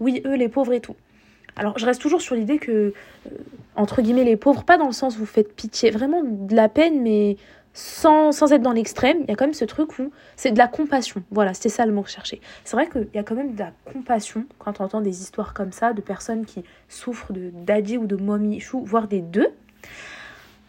oui, 0.00 0.22
eux, 0.24 0.34
les 0.34 0.48
pauvres 0.48 0.72
et 0.72 0.80
tout. 0.80 0.96
Alors, 1.56 1.78
je 1.78 1.86
reste 1.86 2.00
toujours 2.00 2.20
sur 2.20 2.34
l'idée 2.34 2.58
que, 2.58 2.92
entre 3.76 4.02
guillemets, 4.02 4.24
les 4.24 4.36
pauvres, 4.36 4.64
pas 4.64 4.76
dans 4.76 4.86
le 4.86 4.92
sens 4.92 5.16
où 5.16 5.20
vous 5.20 5.26
faites 5.26 5.54
pitié, 5.54 5.90
vraiment 5.90 6.22
de 6.22 6.54
la 6.54 6.68
peine, 6.68 7.02
mais 7.02 7.36
sans, 7.76 8.32
sans 8.32 8.52
être 8.52 8.62
dans 8.62 8.72
l'extrême, 8.72 9.18
il 9.20 9.28
y 9.28 9.32
a 9.32 9.36
quand 9.36 9.44
même 9.44 9.52
ce 9.52 9.66
truc 9.66 9.98
où 9.98 10.10
c'est 10.34 10.50
de 10.50 10.56
la 10.56 10.66
compassion. 10.66 11.22
Voilà, 11.30 11.52
c'était 11.52 11.68
ça 11.68 11.84
le 11.84 11.92
mot 11.92 12.04
cherchais. 12.06 12.40
C'est 12.64 12.74
vrai 12.74 12.88
qu'il 12.88 13.06
y 13.12 13.18
a 13.18 13.22
quand 13.22 13.34
même 13.34 13.54
de 13.54 13.58
la 13.58 13.72
compassion 13.84 14.46
quand 14.58 14.80
on 14.80 14.84
entend 14.84 15.02
des 15.02 15.20
histoires 15.20 15.52
comme 15.52 15.72
ça 15.72 15.92
de 15.92 16.00
personnes 16.00 16.46
qui 16.46 16.64
souffrent 16.88 17.34
de 17.34 17.50
daddy 17.52 17.98
ou 17.98 18.06
de 18.06 18.16
mommy 18.16 18.60
chou, 18.60 18.82
voire 18.82 19.08
des 19.08 19.20
deux. 19.20 19.48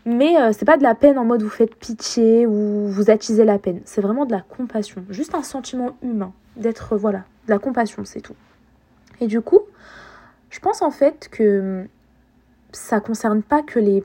Mais 0.06 0.38
euh, 0.38 0.52
c'est 0.52 0.66
pas 0.66 0.76
de 0.76 0.84
la 0.84 0.96
peine 0.96 1.18
en 1.18 1.24
mode 1.24 1.44
vous 1.44 1.50
faites 1.50 1.76
pitié 1.76 2.46
ou 2.46 2.90
vous 2.90 3.10
attisez 3.10 3.46
la 3.46 3.58
peine. 3.58 3.80
C'est 3.86 4.02
vraiment 4.02 4.26
de 4.26 4.34
la 4.34 4.42
compassion. 4.42 5.06
Juste 5.10 5.34
un 5.34 5.44
sentiment 5.44 5.98
humain. 6.04 6.34
D'être, 6.58 6.98
voilà, 6.98 7.20
de 7.48 7.54
la 7.54 7.60
compassion, 7.60 8.04
c'est 8.04 8.22
tout. 8.22 8.36
Et 9.22 9.28
du 9.28 9.40
coup, 9.40 9.62
je 10.50 10.60
pense 10.60 10.82
en 10.82 10.92
fait 10.92 11.30
que 11.32 11.86
ça 12.74 13.00
concerne 13.00 13.44
pas 13.44 13.62
que 13.62 13.80
les 13.80 14.04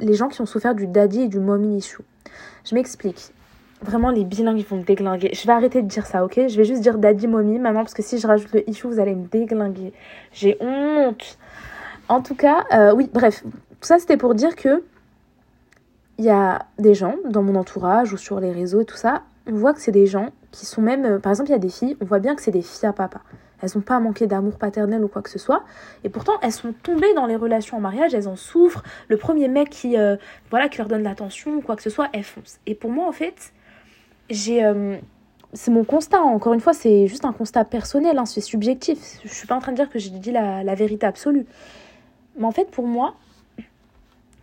les 0.00 0.14
gens 0.14 0.28
qui 0.28 0.40
ont 0.40 0.46
souffert 0.46 0.74
du 0.74 0.86
daddy 0.86 1.22
et 1.22 1.28
du 1.28 1.40
mommy 1.40 1.76
issue. 1.76 2.02
Je 2.64 2.74
m'explique. 2.74 3.32
Vraiment, 3.82 4.10
les 4.10 4.24
bilingues, 4.24 4.64
vont 4.66 4.78
me 4.78 4.84
déglinguer. 4.84 5.30
Je 5.34 5.46
vais 5.46 5.52
arrêter 5.52 5.82
de 5.82 5.88
dire 5.88 6.06
ça, 6.06 6.24
ok? 6.24 6.34
Je 6.48 6.56
vais 6.56 6.64
juste 6.64 6.80
dire 6.80 6.98
daddy, 6.98 7.26
mommy, 7.26 7.58
maman, 7.58 7.80
parce 7.80 7.94
que 7.94 8.02
si 8.02 8.18
je 8.18 8.26
rajoute 8.26 8.52
le 8.52 8.68
issue, 8.68 8.86
vous 8.86 9.00
allez 9.00 9.14
me 9.14 9.26
déglinguer. 9.26 9.92
J'ai 10.32 10.56
honte. 10.60 11.38
En 12.08 12.22
tout 12.22 12.34
cas, 12.34 12.64
euh, 12.72 12.94
oui, 12.94 13.10
bref. 13.12 13.42
Tout 13.44 13.86
ça, 13.86 13.98
c'était 13.98 14.16
pour 14.16 14.34
dire 14.34 14.56
que 14.56 14.82
il 16.18 16.24
y 16.24 16.30
a 16.30 16.64
des 16.78 16.94
gens 16.94 17.16
dans 17.28 17.42
mon 17.42 17.56
entourage 17.56 18.12
ou 18.12 18.16
sur 18.16 18.40
les 18.40 18.50
réseaux 18.50 18.80
et 18.80 18.86
tout 18.86 18.96
ça, 18.96 19.22
on 19.46 19.52
voit 19.52 19.74
que 19.74 19.80
c'est 19.80 19.92
des 19.92 20.06
gens 20.06 20.30
qui 20.50 20.64
sont 20.64 20.80
même... 20.80 21.04
Euh, 21.04 21.18
par 21.18 21.30
exemple, 21.30 21.50
il 21.50 21.52
y 21.52 21.56
a 21.56 21.58
des 21.58 21.68
filles, 21.68 21.96
on 22.00 22.06
voit 22.06 22.18
bien 22.18 22.34
que 22.34 22.42
c'est 22.42 22.50
des 22.50 22.62
filles 22.62 22.88
à 22.88 22.92
papa. 22.92 23.20
Elles 23.62 23.70
n'ont 23.74 23.80
pas 23.80 23.98
manqué 24.00 24.26
d'amour 24.26 24.58
paternel 24.58 25.02
ou 25.04 25.08
quoi 25.08 25.22
que 25.22 25.30
ce 25.30 25.38
soit. 25.38 25.64
Et 26.04 26.08
pourtant, 26.08 26.34
elles 26.42 26.52
sont 26.52 26.72
tombées 26.82 27.12
dans 27.14 27.26
les 27.26 27.36
relations 27.36 27.76
en 27.76 27.80
mariage, 27.80 28.14
elles 28.14 28.28
en 28.28 28.36
souffrent. 28.36 28.82
Le 29.08 29.16
premier 29.16 29.48
mec 29.48 29.70
qui, 29.70 29.96
euh, 29.96 30.16
voilà, 30.50 30.68
qui 30.68 30.78
leur 30.78 30.88
donne 30.88 31.02
l'attention 31.02 31.54
ou 31.54 31.60
quoi 31.60 31.76
que 31.76 31.82
ce 31.82 31.90
soit, 31.90 32.08
elles 32.12 32.24
foncent. 32.24 32.58
Et 32.66 32.74
pour 32.74 32.90
moi, 32.90 33.06
en 33.08 33.12
fait, 33.12 33.52
j'ai... 34.30 34.64
Euh, 34.64 34.96
c'est 35.52 35.70
mon 35.70 35.84
constat, 35.84 36.20
encore 36.20 36.52
une 36.52 36.60
fois, 36.60 36.74
c'est 36.74 37.06
juste 37.06 37.24
un 37.24 37.32
constat 37.32 37.64
personnel, 37.64 38.18
hein, 38.18 38.26
c'est 38.26 38.42
subjectif. 38.42 39.20
Je 39.24 39.32
suis 39.32 39.46
pas 39.46 39.54
en 39.54 39.60
train 39.60 39.72
de 39.72 39.76
dire 39.76 39.88
que 39.88 39.98
j'ai 39.98 40.10
dit 40.10 40.32
la, 40.32 40.62
la 40.62 40.74
vérité 40.74 41.06
absolue. 41.06 41.46
Mais 42.36 42.44
en 42.44 42.50
fait, 42.50 42.70
pour 42.70 42.86
moi, 42.86 43.14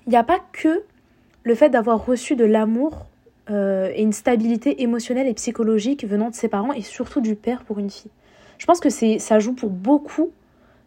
il 0.08 0.10
n'y 0.10 0.16
a 0.16 0.24
pas 0.24 0.40
que 0.52 0.84
le 1.44 1.56
fait 1.56 1.70
d'avoir 1.70 2.06
reçu 2.06 2.36
de 2.36 2.46
l'amour 2.46 3.06
euh, 3.50 3.92
et 3.94 4.02
une 4.02 4.14
stabilité 4.14 4.82
émotionnelle 4.82 5.28
et 5.28 5.34
psychologique 5.34 6.06
venant 6.06 6.30
de 6.30 6.36
ses 6.36 6.48
parents 6.48 6.74
et 6.74 6.82
surtout 6.82 7.22
du 7.22 7.36
père 7.36 7.64
pour 7.64 7.80
une 7.80 7.90
fille. 7.90 8.12
Je 8.64 8.66
pense 8.66 8.80
que 8.80 8.90
c'est 8.90 9.20
ça 9.20 9.40
joue 9.40 9.52
pour 9.52 9.70
beaucoup 9.70 10.32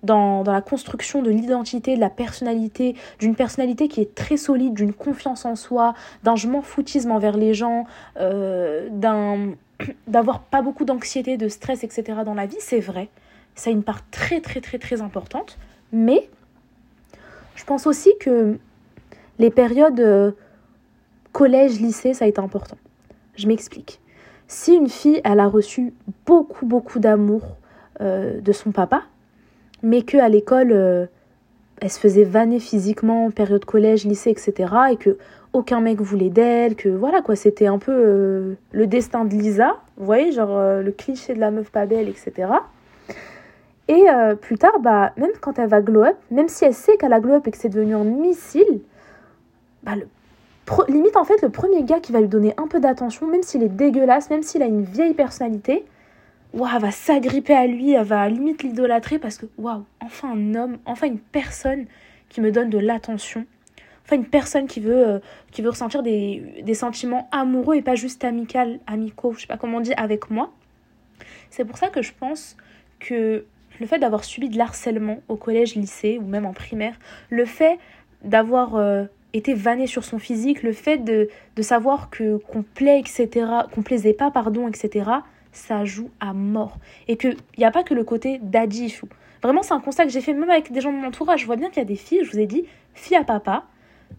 dans, 0.02 0.42
dans 0.44 0.52
la 0.54 0.62
construction 0.62 1.20
de 1.20 1.30
l'identité, 1.30 1.94
de 1.94 2.00
la 2.00 2.08
personnalité, 2.08 2.96
d'une 3.18 3.34
personnalité 3.34 3.88
qui 3.88 4.00
est 4.00 4.14
très 4.14 4.38
solide, 4.38 4.72
d'une 4.72 4.94
confiance 4.94 5.44
en 5.44 5.56
soi, 5.56 5.92
d'un 6.24 6.36
je 6.36 6.48
m'en 6.48 6.62
foutisme 6.62 7.10
envers 7.10 7.36
les 7.36 7.52
gens, 7.52 7.84
euh, 8.18 8.88
d'un 8.90 9.50
d'avoir 10.06 10.40
pas 10.40 10.62
beaucoup 10.62 10.86
d'anxiété, 10.86 11.36
de 11.36 11.48
stress, 11.50 11.84
etc. 11.84 12.20
dans 12.24 12.32
la 12.32 12.46
vie, 12.46 12.56
c'est 12.60 12.80
vrai. 12.80 13.10
Ça 13.54 13.68
a 13.68 13.74
une 13.74 13.82
part 13.82 14.08
très 14.10 14.40
très 14.40 14.62
très 14.62 14.78
très 14.78 15.02
importante. 15.02 15.58
Mais 15.92 16.30
je 17.56 17.64
pense 17.64 17.86
aussi 17.86 18.10
que 18.18 18.58
les 19.38 19.50
périodes 19.50 20.00
euh, 20.00 20.30
collège, 21.32 21.78
lycée, 21.78 22.14
ça 22.14 22.24
a 22.24 22.28
été 22.28 22.40
important. 22.40 22.78
Je 23.34 23.46
m'explique. 23.46 24.00
Si 24.48 24.72
une 24.72 24.88
fille, 24.88 25.20
elle 25.24 25.40
a 25.40 25.46
reçu 25.46 25.92
beaucoup, 26.24 26.64
beaucoup 26.64 27.00
d'amour 27.00 27.55
euh, 28.00 28.40
de 28.40 28.52
son 28.52 28.72
papa, 28.72 29.02
mais 29.82 30.02
qu'à 30.02 30.28
l'école, 30.28 30.72
euh, 30.72 31.06
elle 31.80 31.90
se 31.90 31.98
faisait 31.98 32.24
vanner 32.24 32.58
physiquement, 32.60 33.30
période 33.30 33.64
collège, 33.64 34.04
lycée, 34.04 34.30
etc., 34.30 34.72
et 34.92 34.96
que 34.96 35.16
aucun 35.52 35.80
mec 35.80 36.00
voulait 36.00 36.28
d'elle, 36.28 36.76
que 36.76 36.88
voilà 36.88 37.22
quoi, 37.22 37.36
c'était 37.36 37.66
un 37.66 37.78
peu 37.78 37.92
euh, 37.92 38.54
le 38.72 38.86
destin 38.86 39.24
de 39.24 39.34
Lisa, 39.34 39.76
vous 39.96 40.04
voyez, 40.04 40.32
genre 40.32 40.82
le 40.82 40.90
cliché 40.92 41.34
de 41.34 41.40
la 41.40 41.50
meuf 41.50 41.70
pas 41.70 41.86
belle, 41.86 42.08
etc. 42.08 42.48
Et 43.88 44.04
plus 44.42 44.58
tard, 44.58 44.80
bah, 44.80 45.12
même 45.16 45.30
quand 45.40 45.58
elle 45.58 45.68
va 45.68 45.80
glow 45.80 46.02
up, 46.02 46.16
même 46.30 46.48
si 46.48 46.64
elle 46.64 46.74
sait 46.74 46.96
qu'elle 46.96 47.12
a 47.12 47.20
glow 47.20 47.34
up 47.34 47.46
et 47.46 47.50
que 47.50 47.56
c'est 47.56 47.68
devenu 47.68 47.94
un 47.94 48.04
missile, 48.04 48.80
bah, 49.84 49.94
le 49.94 50.06
limite 50.88 51.16
en 51.16 51.24
fait 51.24 51.40
le 51.42 51.48
premier 51.48 51.84
gars 51.84 52.00
qui 52.00 52.12
va 52.12 52.20
lui 52.20 52.28
donner 52.28 52.52
un 52.56 52.66
peu 52.66 52.80
d'attention, 52.80 53.26
même 53.26 53.42
s'il 53.42 53.62
est 53.62 53.68
dégueulasse, 53.68 54.28
même 54.30 54.42
s'il 54.42 54.62
a 54.62 54.66
une 54.66 54.82
vieille 54.82 55.14
personnalité, 55.14 55.84
waouh, 56.56 56.70
elle 56.74 56.82
va 56.82 56.90
s'agripper 56.90 57.54
à 57.54 57.66
lui, 57.66 57.92
elle 57.92 58.04
va 58.04 58.28
limite 58.28 58.62
l'idolâtrer 58.62 59.18
parce 59.18 59.38
que 59.38 59.46
waouh, 59.58 59.84
enfin 60.00 60.32
un 60.32 60.54
homme, 60.54 60.78
enfin 60.86 61.06
une 61.06 61.18
personne 61.18 61.86
qui 62.28 62.40
me 62.40 62.50
donne 62.50 62.70
de 62.70 62.78
l'attention, 62.78 63.46
enfin 64.04 64.16
une 64.16 64.26
personne 64.26 64.66
qui 64.66 64.80
veut, 64.80 65.06
euh, 65.06 65.18
qui 65.52 65.62
veut 65.62 65.70
ressentir 65.70 66.02
des, 66.02 66.62
des, 66.62 66.74
sentiments 66.74 67.28
amoureux 67.30 67.76
et 67.76 67.82
pas 67.82 67.94
juste 67.94 68.24
amical, 68.24 68.80
amicaux, 68.86 69.34
je 69.34 69.42
sais 69.42 69.46
pas 69.46 69.58
comment 69.58 69.78
on 69.78 69.80
dit, 69.80 69.94
avec 69.94 70.30
moi. 70.30 70.52
C'est 71.50 71.64
pour 71.64 71.78
ça 71.78 71.88
que 71.88 72.02
je 72.02 72.12
pense 72.18 72.56
que 72.98 73.44
le 73.78 73.86
fait 73.86 73.98
d'avoir 73.98 74.24
subi 74.24 74.48
de 74.48 74.56
l'harcèlement 74.56 75.20
au 75.28 75.36
collège, 75.36 75.74
lycée 75.74 76.18
ou 76.18 76.26
même 76.26 76.46
en 76.46 76.52
primaire, 76.52 76.98
le 77.28 77.44
fait 77.44 77.78
d'avoir 78.24 78.76
euh, 78.76 79.04
était 79.34 79.54
vanné 79.54 79.86
sur 79.86 80.04
son 80.04 80.18
physique, 80.18 80.62
le 80.62 80.72
fait 80.72 80.98
de, 80.98 81.28
de 81.54 81.62
savoir 81.62 82.10
que 82.10 82.38
qu'on 82.38 82.62
plaît, 82.62 82.98
etc., 82.98 83.46
qu'on 83.72 83.82
plaisait 83.82 84.14
pas, 84.14 84.30
pardon, 84.30 84.68
etc., 84.68 85.10
ça 85.56 85.84
joue 85.84 86.10
à 86.20 86.32
mort. 86.32 86.78
Et 87.08 87.16
qu'il 87.16 87.36
n'y 87.58 87.64
a 87.64 87.70
pas 87.70 87.82
que 87.82 87.94
le 87.94 88.04
côté 88.04 88.38
daddy 88.42 88.94
Vraiment, 89.42 89.62
c'est 89.62 89.74
un 89.74 89.80
constat 89.80 90.04
que 90.04 90.10
j'ai 90.10 90.20
fait 90.20 90.32
même 90.32 90.50
avec 90.50 90.72
des 90.72 90.80
gens 90.80 90.92
de 90.92 90.96
mon 90.96 91.08
entourage. 91.08 91.40
Je 91.40 91.46
vois 91.46 91.56
bien 91.56 91.68
qu'il 91.68 91.78
y 91.78 91.82
a 91.82 91.84
des 91.84 91.96
filles, 91.96 92.24
je 92.24 92.30
vous 92.30 92.38
ai 92.38 92.46
dit, 92.46 92.64
filles 92.94 93.16
à 93.16 93.24
papa, 93.24 93.64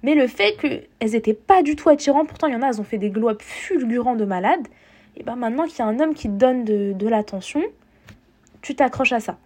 mais 0.04 0.16
le 0.16 0.28
fait 0.28 0.56
qu'elles 0.58 1.12
n'étaient 1.12 1.34
pas 1.34 1.64
du 1.64 1.76
tout 1.76 1.90
attirantes, 1.90 2.28
pourtant 2.28 2.48
il 2.48 2.54
y 2.54 2.56
en 2.56 2.62
a, 2.62 2.68
elles 2.68 2.82
ont 2.82 2.86
fait 2.86 2.98
des 2.98 3.10
glow 3.10 3.32
fulgurants 3.40 4.16
de 4.16 4.26
malades, 4.26 4.68
et 5.16 5.24
ben 5.24 5.36
maintenant 5.36 5.66
qu'il 5.66 5.80
y 5.80 5.82
a 5.82 5.86
un 5.86 6.00
homme 6.00 6.14
qui 6.14 6.28
te 6.28 6.34
donne 6.34 6.64
de, 6.64 6.94
de 6.94 7.08
l'attention, 7.08 7.62
tu 8.62 8.76
t'accroches 8.76 9.14
à 9.14 9.20
ça. 9.20 9.38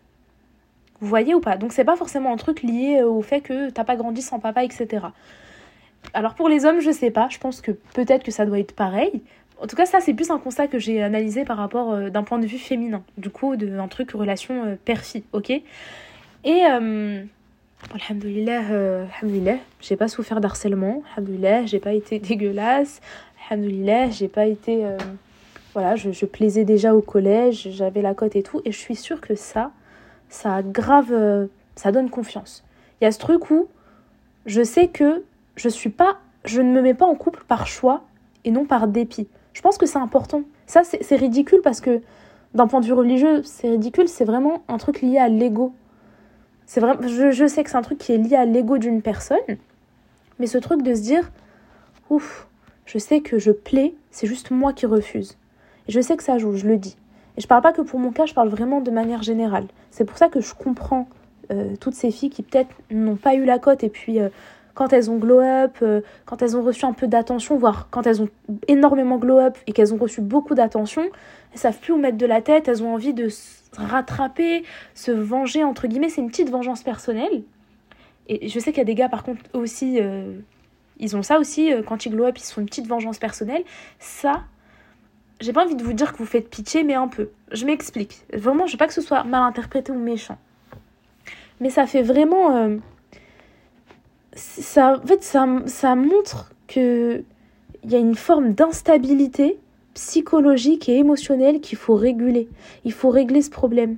Vous 1.00 1.08
voyez 1.08 1.34
ou 1.34 1.39
pas? 1.39 1.58
Donc 1.58 1.74
c'est 1.74 1.86
pas 1.86 1.96
forcément 1.96 2.32
un 2.32 2.38
truc 2.38 2.62
lié 2.62 3.02
au 3.02 3.22
fait 3.22 3.42
que 3.42 3.70
t'as 3.70 3.84
pas 3.84 3.96
grandi 3.96 4.22
sans 4.22 4.39
papa, 4.39 4.64
etc. 4.64 5.08
Alors 6.14 6.36
pour 6.36 6.50
les 6.50 6.66
hommes, 6.66 6.80
je 6.80 6.92
sais 6.92 7.12
pas, 7.12 7.28
je 7.30 7.39
pense 7.39 7.62
que 7.62 7.72
peut-être 7.72 8.24
que 8.24 8.32
ça 8.32 8.46
doit 8.46 8.60
être 8.60 8.76
pareil. 8.76 9.24
En 9.62 9.68
tout 9.68 9.76
cas, 9.76 9.86
ça, 9.86 9.99
c'est 9.99 10.16
plus 10.16 10.32
un 10.32 10.39
constat 10.39 10.68
que 10.68 10.80
j'ai 10.80 11.03
analysé 11.03 11.45
par 11.45 11.57
rapport 11.57 11.93
euh, 11.93 12.09
d'un 12.09 12.24
point 12.24 12.39
de 12.39 12.47
vue 12.47 12.57
féminin. 12.57 13.03
Du 13.18 13.30
coup, 13.30 13.55
d'un 13.55 13.88
truc 13.88 14.12
relation 14.12 14.66
euh, 14.66 14.76
père-fille, 14.84 15.24
ok? 15.34 15.51
Et, 15.51 15.64
euh, 16.45 17.24
alhamdoulilah, 17.93 18.72
euh, 18.72 19.05
alhamdoulilah, 19.22 19.57
j'ai 19.80 19.95
pas 19.95 20.07
souffert 20.07 20.41
d'harcèlement, 20.41 21.03
alhamdoulilah, 21.16 21.68
j'ai 21.68 21.80
pas 21.80 21.93
été 21.93 22.18
dégueulasse, 22.30 23.01
alhamdoulilah, 23.49 24.09
j'ai 24.09 24.28
pas 24.28 24.47
été. 24.47 24.84
euh, 24.84 24.97
voilà, 25.74 25.95
je, 25.95 26.12
je 26.12 26.26
plaisais 26.26 26.66
déjà 26.66 26.95
au 26.95 27.01
collège, 27.01 27.70
j'avais 27.72 28.01
la 28.01 28.16
cote 28.16 28.36
et 28.36 28.43
tout, 28.43 28.62
et 28.66 28.72
je 28.72 28.78
suis 28.78 28.95
sûre 28.95 29.22
que 29.22 29.36
ça, 29.36 29.72
ça 30.28 30.64
grave. 30.64 31.47
ça 31.76 31.91
donne 31.91 32.09
confiance. 32.09 32.64
Il 32.99 33.05
y 33.05 33.07
a 33.07 33.12
ce 33.12 33.20
truc 33.20 33.51
où 33.51 33.68
je 34.47 34.64
sais 34.64 34.88
que 34.88 35.24
je 35.55 35.70
suis 35.70 35.89
pas. 35.89 36.18
Je 36.43 36.62
ne 36.62 36.72
me 36.72 36.82
mets 36.82 36.93
pas 36.93 37.05
en 37.05 37.16
couple 37.16 37.43
par 37.47 37.68
choix 37.68 38.03
et 38.43 38.51
non 38.51 38.66
par 38.66 38.88
dépit. 38.88 39.28
Je 39.54 39.62
pense 39.62 39.78
que 39.78 39.86
c'est 39.86 39.99
important. 39.99 40.43
Ça, 40.66 40.82
c'est 40.84 41.16
ridicule 41.16 41.62
parce 41.64 41.82
que 41.82 42.02
d'un 42.54 42.68
point 42.68 42.80
de 42.80 42.86
vue 42.86 42.93
religieux, 42.93 43.41
c'est 43.43 43.70
ridicule, 43.70 44.08
c'est 44.08 44.26
vraiment 44.26 44.64
un 44.68 44.78
truc 44.78 45.02
lié 45.02 45.18
à 45.18 45.30
l'ego. 45.30 45.74
C'est 46.66 46.82
je, 46.82 47.32
je 47.32 47.47
sais 47.47 47.64
que 47.64 47.70
c'est 47.70 47.78
un 47.78 47.82
truc 47.82 47.97
qui 47.97 48.14
est 48.14 48.18
lié 48.18 48.36
à 48.36 48.45
l'ego 48.45 48.78
d'une 48.78 49.02
personne, 49.02 49.38
mais 50.39 50.47
ce 50.47 50.58
truc 50.58 50.82
de 50.82 50.93
se 50.93 51.02
dire, 51.02 51.32
ouf, 52.10 52.47
je 52.86 52.97
sais 52.97 53.22
que 53.22 53.39
je 53.39 53.52
plais, 53.52 53.93
c'est 54.10 54.28
juste 54.28 54.52
moi 54.52 54.74
qui 54.74 54.86
refuse. 54.86 55.38
Et 55.88 55.91
je 55.91 56.02
sais 56.02 56.18
que 56.18 56.24
ça 56.24 56.38
joue, 56.38 56.56
je 56.56 56.68
le 56.68 56.78
dis. 56.78 56.97
Et 57.38 57.41
je 57.41 57.47
parle 57.47 57.62
pas 57.62 57.74
que 57.74 57.82
pour 57.82 57.99
mon 57.99 58.12
cas, 58.12 58.26
je 58.26 58.34
parle 58.34 58.49
vraiment 58.49 58.82
de 58.82 58.91
manière 58.91 59.24
générale. 59.24 59.66
C'est 59.89 60.06
pour 60.06 60.18
ça 60.18 60.28
que 60.28 60.41
je 60.41 60.54
comprends 60.54 61.08
euh, 61.52 61.76
toutes 61.80 61.95
ces 61.95 62.12
filles 62.12 62.30
qui 62.30 62.43
peut-être 62.43 62.70
n'ont 62.89 63.16
pas 63.16 63.36
eu 63.36 63.45
la 63.45 63.60
cote 63.60 63.84
et 63.84 63.89
puis 63.89 64.20
euh, 64.20 64.30
quand 64.82 64.94
elles 64.94 65.12
ont 65.12 65.18
glow 65.18 65.42
up, 65.42 65.78
euh, 65.84 66.02
quand 66.26 66.42
elles 66.42 66.58
ont 66.58 66.64
reçu 66.64 66.86
un 66.86 66.94
peu 66.94 67.06
d'attention, 67.06 67.56
voire 67.56 67.88
quand 67.92 68.08
elles 68.08 68.20
ont 68.20 68.30
énormément 68.68 69.20
glow 69.20 69.38
up 69.38 69.56
et 69.68 69.74
qu'elles 69.74 69.94
ont 69.94 69.98
reçu 69.98 70.22
beaucoup 70.22 70.56
d'attention, 70.56 71.04
elles 71.54 71.60
savent 71.60 71.78
plus 71.78 71.94
où 71.94 71.98
mettre 71.98 72.18
de 72.18 72.26
la 72.26 72.42
tête, 72.42 72.68
elles 72.68 72.82
ont 72.82 72.92
envie 72.92 73.14
de 73.14 73.30
se 73.30 73.60
rattraper, 73.78 74.64
se 74.96 75.12
venger 75.12 75.64
entre 75.64 75.86
guillemets, 75.86 76.10
c'est 76.10 76.22
une 76.22 76.32
petite 76.32 76.50
vengeance 76.50 76.82
personnelle. 76.82 77.44
Et 78.28 78.48
je 78.48 78.58
sais 78.58 78.72
qu'il 78.72 78.80
y 78.80 78.82
a 78.82 78.86
des 78.86 78.96
gars 78.96 79.08
par 79.08 79.22
contre 79.22 79.42
aussi, 79.54 80.00
euh, 80.02 80.34
ils 80.98 81.16
ont 81.16 81.22
ça 81.22 81.38
aussi 81.38 81.72
euh, 81.72 81.84
quand 81.84 82.08
ils 82.08 82.10
glow 82.10 82.26
up, 82.26 82.40
ils 82.40 82.44
font 82.44 82.62
une 82.62 82.68
petite 82.68 82.88
vengeance 82.88 83.20
personnelle. 83.20 83.64
Ça, 84.00 84.46
j'ai 85.42 85.54
pas 85.54 85.64
envie 85.64 85.76
de 85.76 85.84
vous 85.84 85.94
dire 85.94 86.12
que 86.12 86.18
vous 86.18 86.26
faites 86.26 86.50
pitié, 86.50 86.84
mais 86.84 86.96
un 86.96 87.08
peu. 87.08 87.30
Je 87.52 87.68
m'explique. 87.68 88.22
Vraiment, 88.34 88.66
je 88.66 88.72
veux 88.72 88.80
pas 88.80 88.88
que 88.88 88.96
ce 88.96 89.02
soit 89.02 89.26
mal 89.26 89.44
interprété 89.44 89.92
ou 89.92 90.00
méchant. 90.00 90.40
Mais 91.60 91.70
ça 91.70 91.86
fait 91.86 92.02
vraiment. 92.02 92.80
Ça, 94.36 95.00
en 95.04 95.08
fait, 95.08 95.24
ça, 95.24 95.48
ça 95.66 95.96
montre 95.96 96.52
que 96.68 97.24
il 97.84 97.92
y 97.92 97.96
a 97.96 98.00
une 98.00 98.16
forme 98.16 98.54
d'instabilité 98.54 99.58
psychologique 99.94 100.88
et 100.88 100.98
émotionnelle 100.98 101.60
qu'il 101.60 101.78
faut 101.78 101.96
réguler. 101.96 102.48
Il 102.86 102.94
faut 102.94 103.10
régler 103.10 103.42
ce 103.42 103.50
problème. 103.50 103.98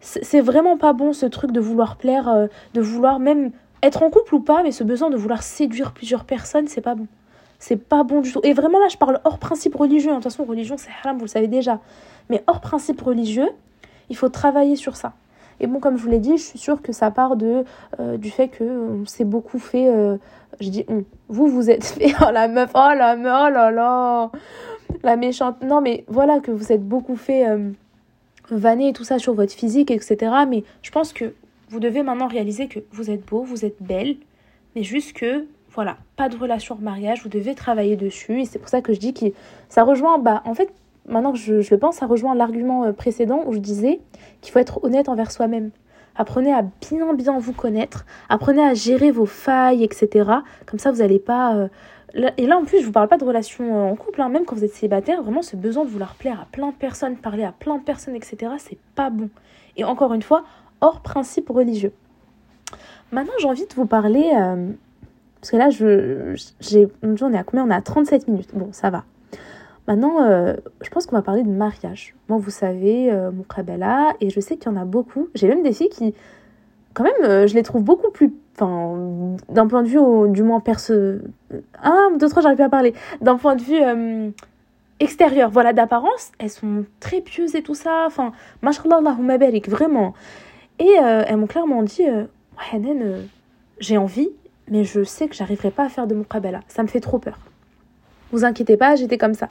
C'est 0.00 0.24
c'est 0.24 0.40
vraiment 0.40 0.76
pas 0.76 0.92
bon 0.92 1.12
ce 1.12 1.26
truc 1.26 1.52
de 1.52 1.60
vouloir 1.60 1.96
plaire, 1.96 2.28
euh, 2.28 2.46
de 2.74 2.80
vouloir 2.80 3.20
même 3.20 3.52
être 3.82 4.02
en 4.02 4.10
couple 4.10 4.34
ou 4.34 4.40
pas, 4.40 4.62
mais 4.62 4.72
ce 4.72 4.84
besoin 4.84 5.10
de 5.10 5.16
vouloir 5.16 5.42
séduire 5.42 5.92
plusieurs 5.92 6.24
personnes, 6.24 6.68
c'est 6.68 6.80
pas 6.80 6.94
bon. 6.94 7.06
C'est 7.58 7.76
pas 7.76 8.04
bon 8.04 8.20
du 8.20 8.32
tout. 8.32 8.40
Et 8.42 8.54
vraiment 8.54 8.78
là, 8.78 8.88
je 8.88 8.96
parle 8.96 9.20
hors 9.24 9.38
principe 9.38 9.74
religieux. 9.74 10.10
De 10.10 10.14
toute 10.14 10.24
façon, 10.24 10.44
religion, 10.44 10.76
c'est 10.78 10.90
haram, 11.02 11.16
vous 11.16 11.24
le 11.24 11.28
savez 11.28 11.46
déjà. 11.46 11.78
Mais 12.30 12.42
hors 12.46 12.60
principe 12.60 13.00
religieux, 13.00 13.50
il 14.08 14.16
faut 14.16 14.30
travailler 14.30 14.76
sur 14.76 14.96
ça. 14.96 15.12
Et 15.60 15.66
bon, 15.66 15.78
comme 15.78 15.96
je 15.96 16.02
vous 16.02 16.08
l'ai 16.08 16.18
dit, 16.18 16.36
je 16.38 16.42
suis 16.42 16.58
sûre 16.58 16.82
que 16.82 16.92
ça 16.92 17.10
part 17.10 17.36
de, 17.36 17.64
euh, 18.00 18.16
du 18.16 18.30
fait 18.30 18.48
que 18.48 18.64
on 18.64 19.06
s'est 19.06 19.24
beaucoup 19.24 19.58
fait. 19.58 19.88
euh, 19.88 20.16
je 20.60 20.70
dis 20.70 20.84
on. 20.88 21.04
Vous, 21.28 21.46
vous 21.48 21.70
êtes 21.70 21.84
fait. 21.94 22.12
Oh 22.20 22.30
la 22.32 22.48
meuf, 22.48 22.70
oh 22.74 22.88
la 22.96 23.16
meuf, 23.16 23.32
oh 23.46 23.50
là 23.50 23.70
là. 23.70 24.30
La 25.02 25.16
méchante. 25.16 25.62
Non, 25.62 25.80
mais 25.80 26.04
voilà, 26.08 26.40
que 26.40 26.50
vous 26.50 26.72
êtes 26.72 26.82
beaucoup 26.86 27.16
fait 27.16 27.48
euh, 27.48 27.70
vanner 28.50 28.88
et 28.88 28.92
tout 28.92 29.04
ça 29.04 29.18
sur 29.18 29.34
votre 29.34 29.52
physique, 29.52 29.90
etc. 29.90 30.32
Mais 30.48 30.64
je 30.82 30.90
pense 30.90 31.12
que 31.12 31.34
vous 31.68 31.80
devez 31.80 32.02
maintenant 32.02 32.26
réaliser 32.26 32.66
que 32.66 32.80
vous 32.92 33.10
êtes 33.10 33.24
beau, 33.24 33.42
vous 33.42 33.64
êtes 33.64 33.80
belle, 33.80 34.16
mais 34.74 34.82
juste 34.82 35.12
que, 35.12 35.46
voilà, 35.72 35.98
pas 36.16 36.28
de 36.28 36.36
relation 36.36 36.74
en 36.74 36.82
mariage, 36.82 37.22
vous 37.22 37.28
devez 37.28 37.54
travailler 37.54 37.96
dessus. 37.96 38.40
Et 38.40 38.44
c'est 38.44 38.58
pour 38.58 38.68
ça 38.68 38.80
que 38.80 38.92
je 38.92 38.98
dis 38.98 39.14
que 39.14 39.26
ça 39.68 39.84
rejoint, 39.84 40.18
bah, 40.18 40.42
en 40.44 40.54
fait, 40.54 40.72
maintenant 41.10 41.32
que 41.32 41.38
je, 41.38 41.54
le 41.70 41.78
pense, 41.78 41.96
ça 41.96 42.06
rejoint 42.06 42.34
l'argument 42.34 42.84
euh, 42.84 42.92
précédent 42.92 43.42
où 43.46 43.52
je 43.52 43.58
disais 43.58 44.00
qu'il 44.40 44.52
faut 44.52 44.58
être 44.58 44.82
honnête 44.84 45.08
envers 45.08 45.30
soi-même. 45.30 45.70
Apprenez 46.16 46.52
à 46.52 46.62
bien, 46.62 47.12
bien 47.14 47.38
vous 47.38 47.52
connaître. 47.52 48.04
Apprenez 48.28 48.62
à 48.62 48.74
gérer 48.74 49.10
vos 49.10 49.26
failles, 49.26 49.84
etc. 49.84 50.30
Comme 50.66 50.78
ça, 50.78 50.90
vous 50.90 50.98
n'allez 50.98 51.18
pas. 51.18 51.54
euh, 51.54 51.68
Et 52.36 52.46
là, 52.46 52.58
en 52.58 52.64
plus, 52.64 52.80
je 52.80 52.86
vous 52.86 52.92
parle 52.92 53.08
pas 53.08 53.18
de 53.18 53.24
relation 53.24 53.64
euh, 53.64 53.92
en 53.92 53.96
couple, 53.96 54.20
hein, 54.22 54.28
même 54.28 54.44
quand 54.44 54.56
vous 54.56 54.64
êtes 54.64 54.72
célibataire, 54.74 55.22
vraiment 55.22 55.42
ce 55.42 55.56
besoin 55.56 55.84
de 55.84 55.90
vouloir 55.90 56.14
plaire 56.14 56.40
à 56.40 56.46
plein 56.50 56.68
de 56.68 56.74
personnes, 56.76 57.16
parler 57.16 57.44
à 57.44 57.52
plein 57.52 57.78
de 57.78 57.82
personnes, 57.82 58.14
etc., 58.16 58.52
c'est 58.58 58.78
pas 58.94 59.10
bon. 59.10 59.30
Et 59.76 59.84
encore 59.84 60.12
une 60.14 60.22
fois, 60.22 60.44
hors 60.80 61.00
principe 61.00 61.48
religieux. 61.48 61.92
Maintenant, 63.12 63.32
j'ai 63.40 63.46
envie 63.48 63.66
de 63.66 63.74
vous 63.74 63.86
parler. 63.86 64.30
parce 65.40 65.50
que 65.50 65.56
là, 65.56 65.70
je, 65.70 66.34
j'ai, 66.60 66.88
on 67.02 67.32
est 67.32 67.38
à 67.38 67.44
combien? 67.44 67.66
On 67.66 67.70
est 67.70 67.74
à 67.74 67.80
37 67.82 68.28
minutes. 68.28 68.50
Bon, 68.54 68.68
ça 68.72 68.90
va. 68.90 69.04
Maintenant, 69.90 70.22
euh, 70.22 70.54
je 70.82 70.88
pense 70.88 71.06
qu'on 71.06 71.16
va 71.16 71.22
parler 71.22 71.42
de 71.42 71.48
mariage. 71.50 72.14
Moi, 72.28 72.38
vous 72.38 72.50
savez, 72.52 73.10
euh, 73.10 73.32
mon 73.32 73.42
et 74.20 74.30
je 74.30 74.38
sais 74.38 74.56
qu'il 74.56 74.70
y 74.70 74.72
en 74.72 74.80
a 74.80 74.84
beaucoup. 74.84 75.26
J'ai 75.34 75.48
même 75.48 75.64
des 75.64 75.72
filles 75.72 75.88
qui, 75.88 76.14
quand 76.94 77.02
même, 77.02 77.24
euh, 77.24 77.48
je 77.48 77.54
les 77.56 77.64
trouve 77.64 77.82
beaucoup 77.82 78.12
plus. 78.12 78.32
Enfin, 78.54 79.34
d'un 79.48 79.66
point 79.66 79.82
de 79.82 79.88
vue, 79.88 79.98
au- 79.98 80.28
du 80.28 80.44
moins 80.44 80.60
perso. 80.60 80.94
Ah, 81.82 82.06
deux, 82.20 82.28
trois, 82.28 82.40
j'arrive 82.40 82.58
plus 82.58 82.62
à 82.62 82.68
parler. 82.68 82.94
D'un 83.20 83.34
point 83.36 83.56
de 83.56 83.62
vue 83.62 83.82
euh, 83.82 84.30
extérieur, 85.00 85.50
voilà, 85.50 85.72
d'apparence, 85.72 86.30
elles 86.38 86.50
sont 86.50 86.84
très 87.00 87.20
pieuses 87.20 87.56
et 87.56 87.62
tout 87.64 87.74
ça. 87.74 88.04
Enfin, 88.06 88.30
mashallah, 88.62 88.98
Allahumma 88.98 89.38
barik, 89.38 89.68
vraiment. 89.68 90.14
Et 90.78 90.88
elles 91.26 91.36
m'ont 91.36 91.48
clairement 91.48 91.82
dit 91.82 92.08
euh, 92.08 92.26
j'ai 93.80 93.98
envie, 93.98 94.30
mais 94.68 94.84
je 94.84 95.02
sais 95.02 95.26
que 95.26 95.34
j'arriverai 95.34 95.72
pas 95.72 95.82
à 95.86 95.88
faire 95.88 96.06
de 96.06 96.14
mon. 96.14 96.24
Ça 96.68 96.84
me 96.84 96.88
fait 96.88 97.00
trop 97.00 97.18
peur. 97.18 97.38
Vous 98.32 98.44
inquiétez 98.44 98.76
pas, 98.76 98.96
j'étais 98.96 99.18
comme 99.18 99.34
ça. 99.34 99.48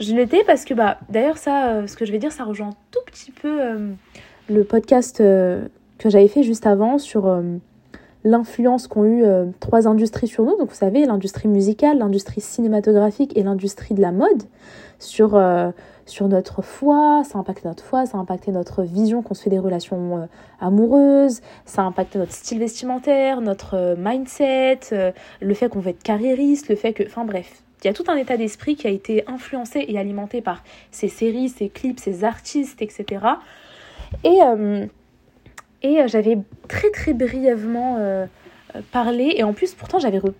Je 0.00 0.14
l'étais 0.14 0.42
parce 0.44 0.64
que, 0.64 0.74
bah, 0.74 0.98
d'ailleurs, 1.08 1.38
ça, 1.38 1.68
euh, 1.68 1.86
ce 1.86 1.96
que 1.96 2.04
je 2.04 2.12
vais 2.12 2.18
dire, 2.18 2.32
ça 2.32 2.44
rejoint 2.44 2.68
un 2.68 2.76
tout 2.90 3.00
petit 3.06 3.30
peu 3.30 3.60
euh, 3.60 3.92
le 4.50 4.64
podcast 4.64 5.20
euh, 5.20 5.66
que 5.98 6.10
j'avais 6.10 6.28
fait 6.28 6.42
juste 6.42 6.66
avant 6.66 6.98
sur 6.98 7.40
l'influence 8.24 8.88
qu'ont 8.88 9.04
eu 9.04 9.24
trois 9.60 9.86
industries 9.86 10.26
sur 10.26 10.44
nous. 10.44 10.56
Donc, 10.56 10.70
vous 10.70 10.74
savez, 10.74 11.06
l'industrie 11.06 11.48
musicale, 11.48 11.98
l'industrie 11.98 12.40
cinématographique 12.40 13.36
et 13.36 13.42
l'industrie 13.42 13.94
de 13.94 14.00
la 14.02 14.10
mode 14.10 14.42
sur, 14.98 15.40
sur 16.04 16.28
notre 16.28 16.62
foi. 16.62 17.22
Ça 17.24 17.38
a 17.38 17.40
impacté 17.42 17.68
notre 17.68 17.84
foi, 17.84 18.06
ça 18.06 18.18
a 18.18 18.20
impacté 18.20 18.50
notre 18.50 18.82
vision 18.82 19.22
qu'on 19.22 19.34
se 19.34 19.44
fait 19.44 19.50
des 19.50 19.60
relations 19.60 20.28
amoureuses, 20.60 21.42
ça 21.64 21.82
a 21.82 21.84
impacté 21.84 22.18
notre 22.18 22.32
style 22.32 22.58
vestimentaire, 22.58 23.40
notre 23.40 23.94
mindset, 23.96 24.80
le 25.40 25.54
fait 25.54 25.68
qu'on 25.68 25.80
veut 25.80 25.90
être 25.90 26.02
carriériste, 26.02 26.68
le 26.68 26.74
fait 26.74 26.92
que. 26.92 27.04
Enfin, 27.04 27.24
bref. 27.24 27.63
Il 27.84 27.88
y 27.88 27.90
a 27.90 27.92
tout 27.92 28.04
un 28.08 28.16
état 28.16 28.38
d'esprit 28.38 28.76
qui 28.76 28.86
a 28.86 28.90
été 28.90 29.24
influencé 29.26 29.84
et 29.86 29.98
alimenté 29.98 30.40
par 30.40 30.64
ces 30.90 31.08
séries, 31.08 31.50
ces 31.50 31.68
clips, 31.68 32.00
ces 32.00 32.24
artistes, 32.24 32.80
etc. 32.80 33.26
Et, 34.24 34.38
euh, 34.42 34.86
et 35.82 36.00
euh, 36.00 36.08
j'avais 36.08 36.38
très 36.66 36.90
très 36.90 37.12
brièvement 37.12 37.96
euh, 37.98 38.24
euh, 38.74 38.80
parlé, 38.90 39.34
et 39.36 39.42
en 39.42 39.52
plus 39.52 39.74
pourtant 39.74 39.98
j'avais 39.98 40.18
re- 40.18 40.32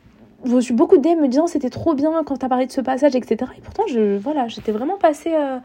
reçu 0.50 0.72
beaucoup 0.72 0.96
DM 0.96 1.20
me 1.20 1.28
disant 1.28 1.46
c'était 1.46 1.68
trop 1.68 1.92
bien 1.94 2.22
quand 2.24 2.38
t'as 2.38 2.48
parlé 2.48 2.64
de 2.66 2.72
ce 2.72 2.80
passage, 2.80 3.14
etc. 3.14 3.50
Et 3.58 3.60
pourtant 3.60 3.82
je, 3.88 4.16
voilà, 4.16 4.48
j'étais 4.48 4.72
vraiment 4.72 4.96
passée 4.96 5.34
euh, 5.34 5.58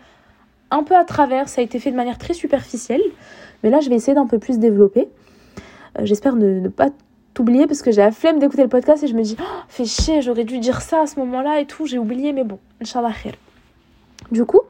un 0.72 0.84
peu 0.84 0.98
à 0.98 1.06
travers, 1.06 1.48
ça 1.48 1.62
a 1.62 1.64
été 1.64 1.80
fait 1.80 1.92
de 1.92 1.96
manière 1.96 2.18
très 2.18 2.34
superficielle, 2.34 3.02
mais 3.64 3.70
là 3.70 3.80
je 3.80 3.90
vais 3.90 3.96
essayer 3.96 4.16
d'un 4.16 4.28
peu 4.28 4.38
plus 4.38 4.60
développer. 4.60 5.08
Euh, 5.98 6.02
J'espère 6.06 6.36
ne, 6.36 6.60
ne 6.60 6.68
pas 6.68 6.90
t'oublier 7.34 7.68
parce 7.68 7.82
que 7.82 7.92
j'ai 7.92 8.02
la 8.02 8.12
flemme 8.12 8.40
d'écouter 8.40 8.64
le 8.64 8.70
podcast 8.70 9.04
et 9.04 9.08
je 9.08 9.14
me 9.16 9.22
dis, 9.22 9.38
oh, 9.40 9.44
fais 9.68 9.86
chier, 9.86 10.22
j'aurais 10.22 10.44
dû 10.44 10.60
dire 10.60 10.82
ça 10.82 11.02
à 11.02 11.08
ce 11.08 11.20
moment-là 11.20 11.60
et 11.60 11.66
tout, 11.66 11.86
j'ai 11.86 11.98
oublié, 11.98 12.34
mais 12.34 12.44
bon, 12.44 12.60
Inch'Allah. 12.82 13.14
Du 14.32 14.46
coup, 14.46 14.62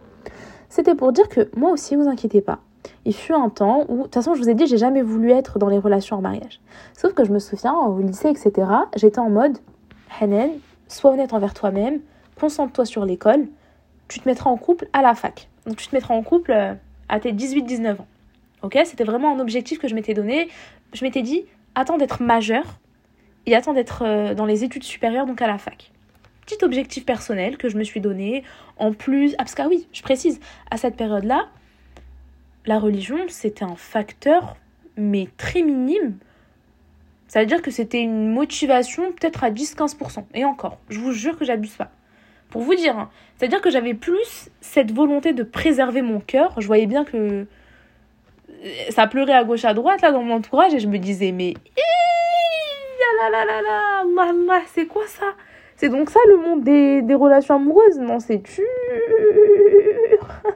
c'était 0.70 0.96
pour 0.96 1.12
dire 1.12 1.28
que 1.30 1.50
moi 1.56 1.72
aussi, 1.72 1.96
vous 1.96 2.08
inquiétez 2.08 2.42
pas. 2.42 2.60
Il 3.06 3.16
fut 3.16 3.34
un 3.34 3.50
temps 3.50 3.86
où, 3.88 3.98
de 3.98 4.04
toute 4.04 4.14
façon, 4.14 4.34
je 4.34 4.42
vous 4.42 4.50
ai 4.50 4.54
dit, 4.54 4.68
j'ai 4.68 4.78
jamais 4.78 5.02
voulu 5.02 5.32
être 5.32 5.58
dans 5.58 5.70
les 5.70 5.80
relations 5.80 6.18
en 6.18 6.22
mariage. 6.22 6.60
Sauf 6.96 7.14
que 7.14 7.26
je 7.26 7.32
me 7.32 7.40
souviens, 7.40 7.74
au 7.74 8.00
lycée, 8.00 8.30
etc., 8.30 8.68
j'étais 8.96 9.20
en 9.20 9.30
mode, 9.30 9.58
Hanan, 10.20 10.52
sois 10.88 11.12
honnête 11.12 11.34
envers 11.34 11.54
toi-même, 11.54 12.00
concentre-toi 12.40 12.86
sur 12.86 13.06
l'école, 13.06 13.48
tu 14.08 14.20
te 14.20 14.28
mettras 14.28 14.50
en 14.50 14.58
couple 14.58 14.88
à 14.94 15.02
la 15.02 15.16
fac. 15.16 15.50
Donc 15.66 15.78
tu 15.78 15.88
te 15.88 15.96
mettras 15.96 16.16
en 16.16 16.24
couple 16.24 16.52
euh, 16.52 16.74
à 17.10 17.20
tes 17.20 17.32
18-19 17.32 17.94
ans. 17.94 18.08
Ok? 18.64 18.78
C'était 18.86 19.04
vraiment 19.04 19.36
un 19.36 19.40
objectif 19.40 19.80
que 19.80 19.88
je 19.88 19.96
m'étais 19.96 20.14
donné. 20.14 20.50
Je 20.94 21.06
m'étais 21.06 21.22
dit, 21.22 21.46
attends 21.80 21.98
d'être 21.98 22.22
majeur 22.22 22.80
et 23.46 23.56
attends 23.56 23.74
d'être 23.74 24.04
euh, 24.06 24.34
dans 24.34 24.46
les 24.46 24.64
études 24.64 24.84
supérieures, 24.84 25.26
donc 25.26 25.42
à 25.42 25.48
la 25.48 25.58
fac. 25.58 25.92
Petit 26.46 26.64
objectif 26.64 27.06
personnel 27.06 27.58
que 27.58 27.70
je 27.70 27.78
me 27.78 27.84
suis 27.84 28.02
donné. 28.02 28.44
En 28.78 28.94
plus, 28.94 29.34
ah, 29.34 29.40
parce 29.40 29.56
que 29.56 29.62
ah 29.62 29.68
oui, 29.68 29.88
je 29.94 30.02
précise, 30.02 30.40
à 30.72 30.78
cette 30.78 30.96
période-là, 30.96 31.48
la 32.66 32.80
religion, 32.80 33.18
c'était 33.28 33.64
un 33.64 33.76
facteur, 33.76 34.58
mais 34.98 35.28
très 35.38 35.62
minime. 35.62 36.18
Ça 37.28 37.42
veut 37.42 37.46
dire 37.46 37.62
que 37.62 37.72
c'était 37.72 38.02
une 38.02 38.32
motivation 38.32 39.12
peut-être 39.12 39.44
à 39.44 39.52
10-15%. 39.52 40.26
Et 40.34 40.46
encore, 40.46 40.80
je 40.90 41.00
vous 41.00 41.12
jure 41.12 41.38
que 41.38 41.46
j'abuse 41.46 41.76
pas. 41.76 41.92
Pour 42.50 42.64
vous 42.64 42.74
dire. 42.74 42.98
Hein. 42.98 43.10
C'est-à-dire 43.38 43.62
que 43.62 43.70
j'avais 43.70 43.94
plus 43.94 44.50
cette 44.60 44.92
volonté 44.92 45.34
de 45.34 45.44
préserver 45.44 46.02
mon 46.02 46.20
cœur. 46.20 46.60
Je 46.60 46.66
voyais 46.66 46.88
bien 46.88 47.06
que 47.06 47.46
ça 48.90 49.08
pleurait 49.08 49.34
à 49.34 49.44
gauche 49.44 49.66
à 49.66 49.74
droite 49.74 50.02
là 50.02 50.12
dans 50.12 50.22
mon 50.22 50.36
entourage 50.36 50.74
et 50.74 50.80
je 50.80 50.88
me 50.88 50.98
disais 50.98 51.32
mais 51.32 51.54
c'est 54.68 54.86
quoi 54.86 55.06
ça? 55.08 55.34
C'est 55.76 55.90
donc 55.90 56.10
ça 56.10 56.20
le 56.28 56.38
monde 56.38 56.64
des, 56.64 57.02
des 57.02 57.16
relations 57.16 57.56
amoureuses? 57.56 58.00
Non 58.00 58.20
c'est 58.20 58.38
dur 58.38 58.66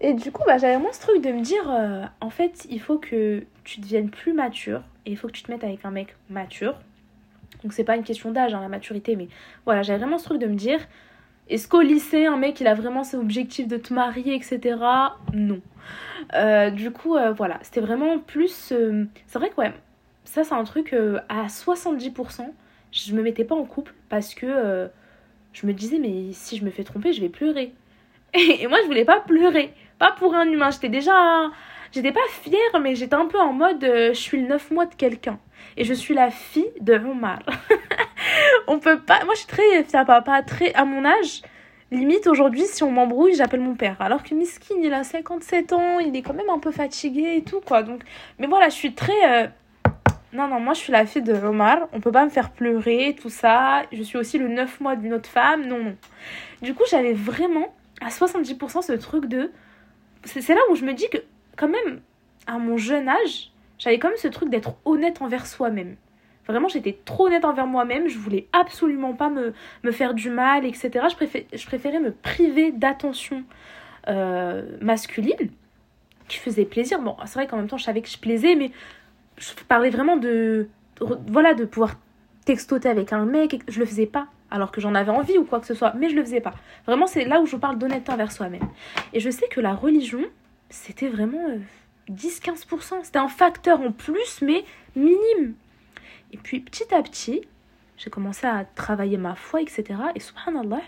et 0.00 0.14
du 0.14 0.32
coup 0.32 0.42
bah, 0.46 0.58
j'avais 0.58 0.74
vraiment 0.74 0.92
ce 0.92 1.00
truc 1.00 1.22
de 1.22 1.30
me 1.32 1.40
dire 1.40 1.70
euh, 1.70 2.04
en 2.20 2.30
fait 2.30 2.66
il 2.70 2.80
faut 2.80 2.98
que 2.98 3.42
tu 3.64 3.80
deviennes 3.80 4.10
plus 4.10 4.32
mature 4.32 4.82
et 5.04 5.10
il 5.10 5.16
faut 5.16 5.28
que 5.28 5.32
tu 5.32 5.42
te 5.42 5.50
mettes 5.50 5.64
avec 5.64 5.84
un 5.84 5.90
mec 5.90 6.16
mature. 6.30 6.74
Donc 7.62 7.72
c'est 7.72 7.84
pas 7.84 7.96
une 7.96 8.04
question 8.04 8.30
d'âge 8.32 8.54
hein, 8.54 8.60
la 8.60 8.68
maturité 8.68 9.16
mais 9.16 9.28
voilà 9.64 9.82
j'avais 9.82 9.98
vraiment 9.98 10.18
ce 10.18 10.24
truc 10.24 10.40
de 10.40 10.46
me 10.46 10.54
dire 10.54 10.80
est-ce 11.48 11.68
qu'au 11.68 11.80
lycée, 11.80 12.26
un 12.26 12.36
mec, 12.36 12.60
il 12.60 12.66
a 12.66 12.74
vraiment 12.74 13.04
ses 13.04 13.16
objectifs 13.16 13.68
de 13.68 13.76
te 13.76 13.94
marier, 13.94 14.34
etc. 14.34 14.76
Non. 15.32 15.60
Euh, 16.34 16.70
du 16.70 16.90
coup, 16.90 17.16
euh, 17.16 17.32
voilà, 17.32 17.58
c'était 17.62 17.80
vraiment 17.80 18.18
plus... 18.18 18.72
Euh, 18.72 19.04
c'est 19.26 19.38
vrai 19.38 19.50
que, 19.50 19.56
ouais, 19.56 19.72
ça, 20.24 20.42
c'est 20.42 20.54
un 20.54 20.64
truc 20.64 20.94
à 21.28 21.46
70%, 21.46 22.50
je 22.90 23.14
me 23.14 23.22
mettais 23.22 23.44
pas 23.44 23.54
en 23.54 23.64
couple 23.64 23.94
parce 24.08 24.34
que 24.34 24.88
je 25.52 25.66
me 25.66 25.72
disais, 25.72 25.98
mais 25.98 26.32
si 26.32 26.56
je 26.56 26.64
me 26.64 26.70
fais 26.70 26.84
tromper, 26.84 27.12
je 27.12 27.20
vais 27.20 27.28
pleurer. 27.28 27.72
Et, 28.34 28.66
moi, 28.66 28.78
je 28.82 28.86
voulais 28.86 29.04
pas 29.04 29.20
pleurer. 29.20 29.72
Pas 29.98 30.12
pour 30.12 30.34
un 30.34 30.46
humain. 30.46 30.70
J'étais 30.70 30.88
déjà... 30.88 31.50
J'étais 31.92 32.12
pas 32.12 32.20
fière, 32.28 32.80
mais 32.82 32.96
j'étais 32.96 33.14
un 33.14 33.26
peu 33.26 33.38
en 33.38 33.52
mode, 33.52 33.80
je 33.80 34.12
suis 34.12 34.40
le 34.40 34.48
9 34.48 34.72
mois 34.72 34.86
de 34.86 34.94
quelqu'un. 34.94 35.38
Et 35.76 35.84
je 35.84 35.94
suis 35.94 36.14
la 36.14 36.30
fille 36.30 36.72
de 36.80 36.94
Omar. 36.94 37.40
on 38.66 38.78
peut 38.78 39.00
pas. 39.00 39.24
Moi, 39.24 39.34
je 39.34 39.40
suis 39.40 39.48
très 39.48 39.84
fière 39.84 40.04
papa, 40.04 40.42
très 40.42 40.72
à 40.74 40.84
mon 40.84 41.04
âge. 41.04 41.42
Limite, 41.92 42.26
aujourd'hui, 42.26 42.64
si 42.66 42.82
on 42.82 42.90
m'embrouille, 42.90 43.34
j'appelle 43.34 43.60
mon 43.60 43.74
père. 43.74 43.96
Alors 44.00 44.24
que 44.24 44.34
Miskin, 44.34 44.74
il 44.82 44.92
a 44.92 45.04
57 45.04 45.72
ans, 45.72 46.00
il 46.00 46.16
est 46.16 46.22
quand 46.22 46.34
même 46.34 46.50
un 46.50 46.58
peu 46.58 46.72
fatigué 46.72 47.36
et 47.36 47.42
tout, 47.42 47.60
quoi. 47.60 47.82
Donc, 47.82 48.02
mais 48.38 48.46
voilà, 48.46 48.68
je 48.68 48.74
suis 48.74 48.94
très. 48.94 49.44
Euh, 49.44 49.46
non, 50.32 50.48
non, 50.48 50.58
moi, 50.58 50.74
je 50.74 50.80
suis 50.80 50.92
la 50.92 51.06
fille 51.06 51.22
de 51.22 51.32
Omar. 51.32 51.88
On 51.92 52.00
peut 52.00 52.10
pas 52.10 52.24
me 52.24 52.30
faire 52.30 52.50
pleurer, 52.50 53.16
tout 53.20 53.30
ça. 53.30 53.84
Je 53.92 54.02
suis 54.02 54.18
aussi 54.18 54.36
le 54.38 54.48
9 54.48 54.80
mois 54.80 54.96
d'une 54.96 55.14
autre 55.14 55.28
femme. 55.28 55.66
Non, 55.66 55.78
non. 55.78 55.96
Du 56.60 56.74
coup, 56.74 56.82
j'avais 56.90 57.12
vraiment 57.12 57.72
à 58.00 58.08
70% 58.08 58.82
ce 58.82 58.92
truc 58.94 59.26
de. 59.26 59.52
C'est 60.24 60.54
là 60.54 60.60
où 60.70 60.74
je 60.74 60.84
me 60.84 60.92
dis 60.92 61.08
que, 61.08 61.18
quand 61.56 61.68
même, 61.68 62.00
à 62.48 62.58
mon 62.58 62.76
jeune 62.76 63.08
âge, 63.08 63.52
j'avais 63.78 63.98
quand 63.98 64.08
même 64.08 64.16
ce 64.16 64.28
truc 64.28 64.50
d'être 64.50 64.76
honnête 64.84 65.20
envers 65.20 65.46
soi-même. 65.46 65.96
Vraiment, 66.46 66.68
j'étais 66.68 66.96
trop 67.04 67.26
honnête 67.26 67.44
envers 67.44 67.66
moi-même. 67.66 68.08
Je 68.08 68.18
voulais 68.18 68.46
absolument 68.52 69.14
pas 69.14 69.30
me, 69.30 69.52
me 69.82 69.90
faire 69.90 70.14
du 70.14 70.30
mal, 70.30 70.64
etc. 70.64 70.90
Je, 70.92 71.56
je 71.56 71.66
préférais 71.66 71.98
me 71.98 72.12
priver 72.12 72.70
d'attention 72.70 73.42
euh, 74.08 74.62
masculine 74.80 75.50
qui 76.28 76.38
faisait 76.38 76.64
plaisir. 76.64 77.00
Bon, 77.00 77.16
c'est 77.24 77.34
vrai 77.34 77.46
qu'en 77.46 77.56
même 77.56 77.68
temps, 77.68 77.78
je 77.78 77.84
savais 77.84 78.02
que 78.02 78.08
je 78.08 78.18
plaisais, 78.18 78.54
mais 78.54 78.70
je 79.38 79.52
parlais 79.68 79.90
vraiment 79.90 80.16
de, 80.16 80.68
voilà, 81.26 81.54
de 81.54 81.64
pouvoir 81.64 81.96
textoter 82.44 82.88
avec 82.88 83.12
un 83.12 83.24
mec. 83.24 83.60
Je 83.68 83.80
le 83.80 83.86
faisais 83.86 84.06
pas, 84.06 84.28
alors 84.50 84.70
que 84.70 84.80
j'en 84.80 84.94
avais 84.94 85.10
envie 85.10 85.38
ou 85.38 85.44
quoi 85.44 85.58
que 85.60 85.66
ce 85.66 85.74
soit, 85.74 85.94
mais 85.94 86.08
je 86.08 86.14
le 86.14 86.22
faisais 86.22 86.40
pas. 86.40 86.54
Vraiment, 86.86 87.08
c'est 87.08 87.24
là 87.24 87.40
où 87.40 87.46
je 87.46 87.56
parle 87.56 87.78
d'honnêteté 87.78 88.12
envers 88.12 88.30
soi-même. 88.30 88.68
Et 89.12 89.18
je 89.18 89.30
sais 89.30 89.48
que 89.48 89.60
la 89.60 89.74
religion, 89.74 90.22
c'était 90.70 91.08
vraiment 91.08 91.42
10-15%. 92.10 92.94
Euh, 92.94 92.96
c'était 93.02 93.18
un 93.18 93.28
facteur 93.28 93.80
en 93.80 93.92
plus, 93.92 94.40
mais 94.42 94.64
minime. 94.94 95.54
Et 96.32 96.36
puis 96.38 96.60
petit 96.60 96.92
à 96.94 97.02
petit, 97.02 97.42
j'ai 97.96 98.10
commencé 98.10 98.46
à 98.46 98.64
travailler 98.64 99.16
ma 99.16 99.34
foi, 99.34 99.62
etc. 99.62 99.84
Et 100.14 100.20
subhanallah, 100.20 100.82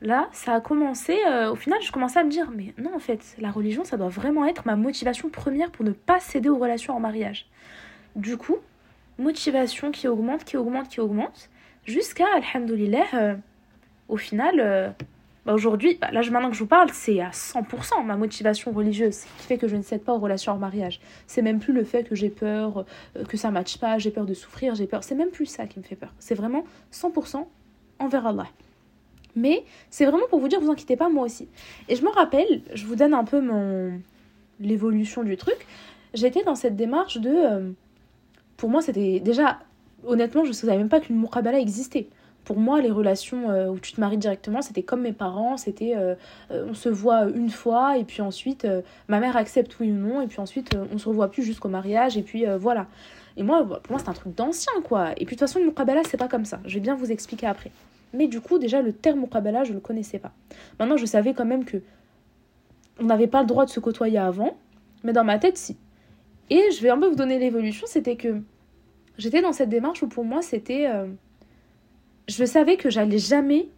là, 0.00 0.28
ça 0.32 0.54
a 0.54 0.60
commencé, 0.60 1.18
euh, 1.26 1.50
au 1.50 1.54
final, 1.54 1.80
je 1.82 1.92
commençais 1.92 2.18
à 2.18 2.24
me 2.24 2.30
dire, 2.30 2.50
mais 2.50 2.74
non, 2.78 2.94
en 2.94 2.98
fait, 2.98 3.36
la 3.38 3.50
religion, 3.50 3.84
ça 3.84 3.96
doit 3.96 4.08
vraiment 4.08 4.46
être 4.46 4.66
ma 4.66 4.76
motivation 4.76 5.28
première 5.28 5.70
pour 5.70 5.84
ne 5.84 5.92
pas 5.92 6.20
céder 6.20 6.48
aux 6.48 6.58
relations 6.58 6.96
en 6.96 7.00
mariage. 7.00 7.46
Du 8.16 8.36
coup, 8.36 8.56
motivation 9.18 9.90
qui 9.90 10.08
augmente, 10.08 10.44
qui 10.44 10.56
augmente, 10.56 10.88
qui 10.88 11.00
augmente, 11.00 11.50
jusqu'à, 11.84 12.26
alhamdoulilah, 12.36 13.06
euh, 13.14 13.34
au 14.08 14.16
final, 14.16 14.60
euh, 14.60 14.90
bah, 15.48 15.54
aujourd'hui, 15.54 15.96
bah, 15.98 16.10
là 16.12 16.20
maintenant 16.30 16.50
que 16.50 16.56
je 16.56 16.60
vous 16.60 16.66
parle, 16.66 16.90
c'est 16.92 17.20
à 17.20 17.30
100% 17.30 18.04
ma 18.04 18.16
motivation 18.18 18.70
religieuse 18.70 19.20
qui 19.38 19.46
fait 19.46 19.56
que 19.56 19.66
je 19.66 19.76
ne 19.76 19.82
cède 19.82 20.02
pas 20.02 20.12
aux 20.12 20.18
relations 20.18 20.52
en 20.52 20.58
mariage. 20.58 21.00
C'est 21.26 21.40
même 21.40 21.58
plus 21.58 21.72
le 21.72 21.84
fait 21.84 22.04
que 22.04 22.14
j'ai 22.14 22.28
peur, 22.28 22.84
euh, 23.16 23.24
que 23.24 23.38
ça 23.38 23.48
ne 23.48 23.54
matche 23.54 23.78
pas, 23.78 23.96
j'ai 23.96 24.10
peur 24.10 24.26
de 24.26 24.34
souffrir, 24.34 24.74
j'ai 24.74 24.86
peur. 24.86 25.02
C'est 25.02 25.14
même 25.14 25.30
plus 25.30 25.46
ça 25.46 25.66
qui 25.66 25.78
me 25.78 25.84
fait 25.84 25.96
peur. 25.96 26.12
C'est 26.18 26.34
vraiment 26.34 26.64
100% 26.92 27.46
envers 27.98 28.26
Allah. 28.26 28.46
Mais 29.36 29.64
c'est 29.88 30.04
vraiment 30.04 30.26
pour 30.28 30.38
vous 30.38 30.48
dire, 30.48 30.60
vous 30.60 30.70
inquiétez 30.70 30.96
pas, 30.96 31.08
moi 31.08 31.24
aussi. 31.24 31.48
Et 31.88 31.96
je 31.96 32.02
me 32.02 32.10
rappelle, 32.10 32.60
je 32.74 32.84
vous 32.84 32.94
donne 32.94 33.14
un 33.14 33.24
peu 33.24 33.40
mon 33.40 34.02
l'évolution 34.60 35.22
du 35.22 35.38
truc. 35.38 35.66
J'étais 36.12 36.44
dans 36.44 36.56
cette 36.56 36.76
démarche 36.76 37.16
de. 37.16 37.30
Euh, 37.30 37.70
pour 38.58 38.68
moi, 38.68 38.82
c'était 38.82 39.18
déjà. 39.20 39.60
Honnêtement, 40.06 40.44
je 40.44 40.50
ne 40.50 40.54
savais 40.54 40.76
même 40.76 40.90
pas 40.90 41.00
qu'une 41.00 41.18
muqabala 41.18 41.58
existait 41.58 42.08
pour 42.48 42.58
moi, 42.58 42.80
les 42.80 42.90
relations 42.90 43.50
euh, 43.50 43.68
où 43.68 43.78
tu 43.78 43.92
te 43.92 44.00
maries 44.00 44.16
directement, 44.16 44.62
c'était 44.62 44.82
comme 44.82 45.02
mes 45.02 45.12
parents, 45.12 45.58
c'était 45.58 45.94
euh, 45.94 46.14
euh, 46.50 46.66
on 46.70 46.72
se 46.72 46.88
voit 46.88 47.24
une 47.24 47.50
fois 47.50 47.98
et 47.98 48.04
puis 48.04 48.22
ensuite 48.22 48.66
ma 49.06 49.20
mère 49.20 49.36
accepte 49.36 49.78
oui 49.80 49.90
ou 49.90 49.94
non 49.94 50.22
et 50.22 50.26
puis 50.28 50.40
ensuite 50.40 50.74
on 50.90 50.96
se 50.96 51.06
revoit 51.10 51.30
plus 51.30 51.42
jusqu'au 51.42 51.68
mariage 51.68 52.16
et 52.16 52.22
puis 52.22 52.46
voilà. 52.58 52.86
Et 53.36 53.42
moi, 53.42 53.64
bah, 53.64 53.80
pour 53.82 53.92
moi, 53.92 54.00
c'est 54.02 54.08
un 54.08 54.14
truc 54.14 54.34
d'ancien 54.34 54.72
quoi. 54.82 55.12
Et 55.12 55.26
puis 55.26 55.36
de 55.36 55.40
toute 55.40 55.40
façon, 55.40 55.58
le 55.58 55.66
muqabala, 55.66 56.00
c'est 56.08 56.16
pas 56.16 56.26
comme 56.26 56.46
ça. 56.46 56.58
Je 56.64 56.74
vais 56.74 56.80
bien 56.80 56.94
vous 56.94 57.12
expliquer 57.12 57.46
après. 57.46 57.70
Mais 58.14 58.28
du 58.28 58.40
coup, 58.40 58.58
déjà, 58.58 58.80
le 58.80 58.94
terme 58.94 59.20
muqabala, 59.20 59.64
je 59.64 59.74
le 59.74 59.80
connaissais 59.80 60.18
pas. 60.18 60.32
Maintenant, 60.80 60.96
je 60.96 61.04
savais 61.04 61.34
quand 61.34 61.44
même 61.44 61.66
que 61.66 61.82
on 62.98 63.04
n'avait 63.04 63.26
pas 63.26 63.42
le 63.42 63.46
droit 63.46 63.66
de 63.66 63.70
se 63.70 63.78
côtoyer 63.78 64.18
avant, 64.18 64.56
mais 65.04 65.12
dans 65.12 65.22
ma 65.22 65.38
tête, 65.38 65.58
si. 65.58 65.76
Et 66.48 66.70
je 66.74 66.80
vais 66.82 66.88
un 66.88 66.98
peu 66.98 67.08
vous 67.08 67.14
donner 67.14 67.38
l'évolution, 67.38 67.86
c'était 67.86 68.16
que 68.16 68.40
j'étais 69.18 69.42
dans 69.42 69.52
cette 69.52 69.68
démarche 69.68 70.02
où 70.02 70.08
pour 70.08 70.24
moi, 70.24 70.40
c'était 70.40 70.88
je 72.28 72.44
savais 72.44 72.76
que 72.76 72.90
j'allais 72.90 73.18
jamais 73.18 73.68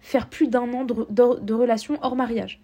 faire 0.00 0.28
plus 0.28 0.48
d'un 0.48 0.72
an 0.72 0.84
de, 0.84 0.94
de, 1.10 1.54
relation 1.54 1.98
hors 2.02 2.16
mariage. 2.16 2.60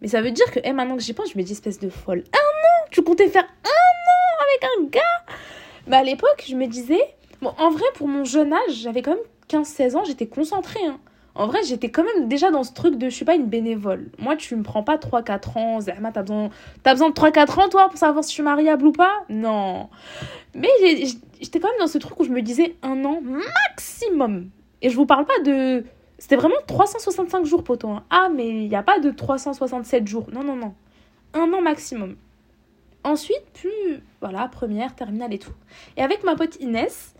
Mais 0.00 0.08
ça 0.08 0.20
veut 0.20 0.30
dire 0.30 0.50
que 0.50 0.60
hey, 0.64 0.72
maintenant 0.72 0.96
que 0.96 1.02
j'y 1.02 1.12
pense, 1.12 1.32
je 1.32 1.38
me 1.38 1.42
dis 1.42 1.52
espèce 1.52 1.78
de 1.78 1.88
folle. 1.88 2.24
Un 2.32 2.38
an? 2.38 2.88
Tu 2.90 3.02
comptais 3.02 3.28
faire 3.28 3.44
un 3.44 3.68
an 3.68 4.44
avec 4.44 4.64
un 4.64 4.84
gars? 4.88 5.34
Mais 5.86 5.96
à 5.96 6.02
l'époque, 6.02 6.44
je 6.48 6.56
me 6.56 6.66
disais... 6.66 7.00
Bon, 7.42 7.52
en 7.58 7.70
vrai, 7.70 7.84
pour 7.94 8.08
mon 8.08 8.24
jeune 8.24 8.52
âge, 8.52 8.74
j'avais 8.82 9.02
quand 9.02 9.12
même 9.12 9.64
15-16 9.64 9.96
ans, 9.96 10.04
j'étais 10.04 10.26
concentrée. 10.26 10.84
Hein. 10.84 10.98
En 11.34 11.46
vrai, 11.46 11.60
j'étais 11.64 11.90
quand 11.90 12.04
même 12.04 12.28
déjà 12.28 12.50
dans 12.50 12.64
ce 12.64 12.72
truc 12.72 12.96
de 12.96 13.08
je 13.08 13.14
suis 13.14 13.24
pas 13.24 13.34
une 13.34 13.46
bénévole. 13.46 14.10
Moi, 14.18 14.36
tu 14.36 14.56
me 14.56 14.62
prends 14.62 14.82
pas 14.82 14.96
3-4 14.96 15.58
ans. 15.58 15.80
Zahma, 15.80 16.12
t'as 16.12 16.22
besoin, 16.22 16.50
as 16.84 16.92
besoin 16.92 17.10
de 17.10 17.14
3-4 17.14 17.60
ans, 17.60 17.68
toi, 17.68 17.88
pour 17.88 17.98
savoir 17.98 18.24
si 18.24 18.30
je 18.30 18.34
suis 18.34 18.42
mariable 18.42 18.86
ou 18.86 18.92
pas? 18.92 19.24
Non. 19.28 19.88
Mais 20.54 20.68
j'étais 21.40 21.60
quand 21.60 21.68
même 21.68 21.78
dans 21.78 21.86
ce 21.86 21.98
truc 21.98 22.18
où 22.20 22.24
je 22.24 22.30
me 22.30 22.42
disais 22.42 22.74
un 22.82 23.04
an 23.04 23.20
maximum. 23.22 24.50
Et 24.82 24.90
je 24.90 24.96
vous 24.96 25.06
parle 25.06 25.26
pas 25.26 25.38
de. 25.44 25.84
C'était 26.18 26.36
vraiment 26.36 26.56
365 26.66 27.44
jours, 27.46 27.64
poteau. 27.64 27.88
Hein. 27.88 28.04
Ah, 28.10 28.28
mais 28.34 28.48
il 28.48 28.68
n'y 28.68 28.76
a 28.76 28.82
pas 28.82 28.98
de 28.98 29.10
367 29.10 30.06
jours. 30.06 30.26
Non, 30.32 30.44
non, 30.44 30.56
non. 30.56 30.74
Un 31.34 31.52
an 31.52 31.62
maximum. 31.62 32.16
Ensuite, 33.04 33.44
plus. 33.54 34.02
Voilà, 34.20 34.48
première, 34.48 34.94
terminale 34.94 35.32
et 35.32 35.38
tout. 35.38 35.52
Et 35.96 36.02
avec 36.02 36.24
ma 36.24 36.36
pote 36.36 36.56
Inès, 36.60 37.14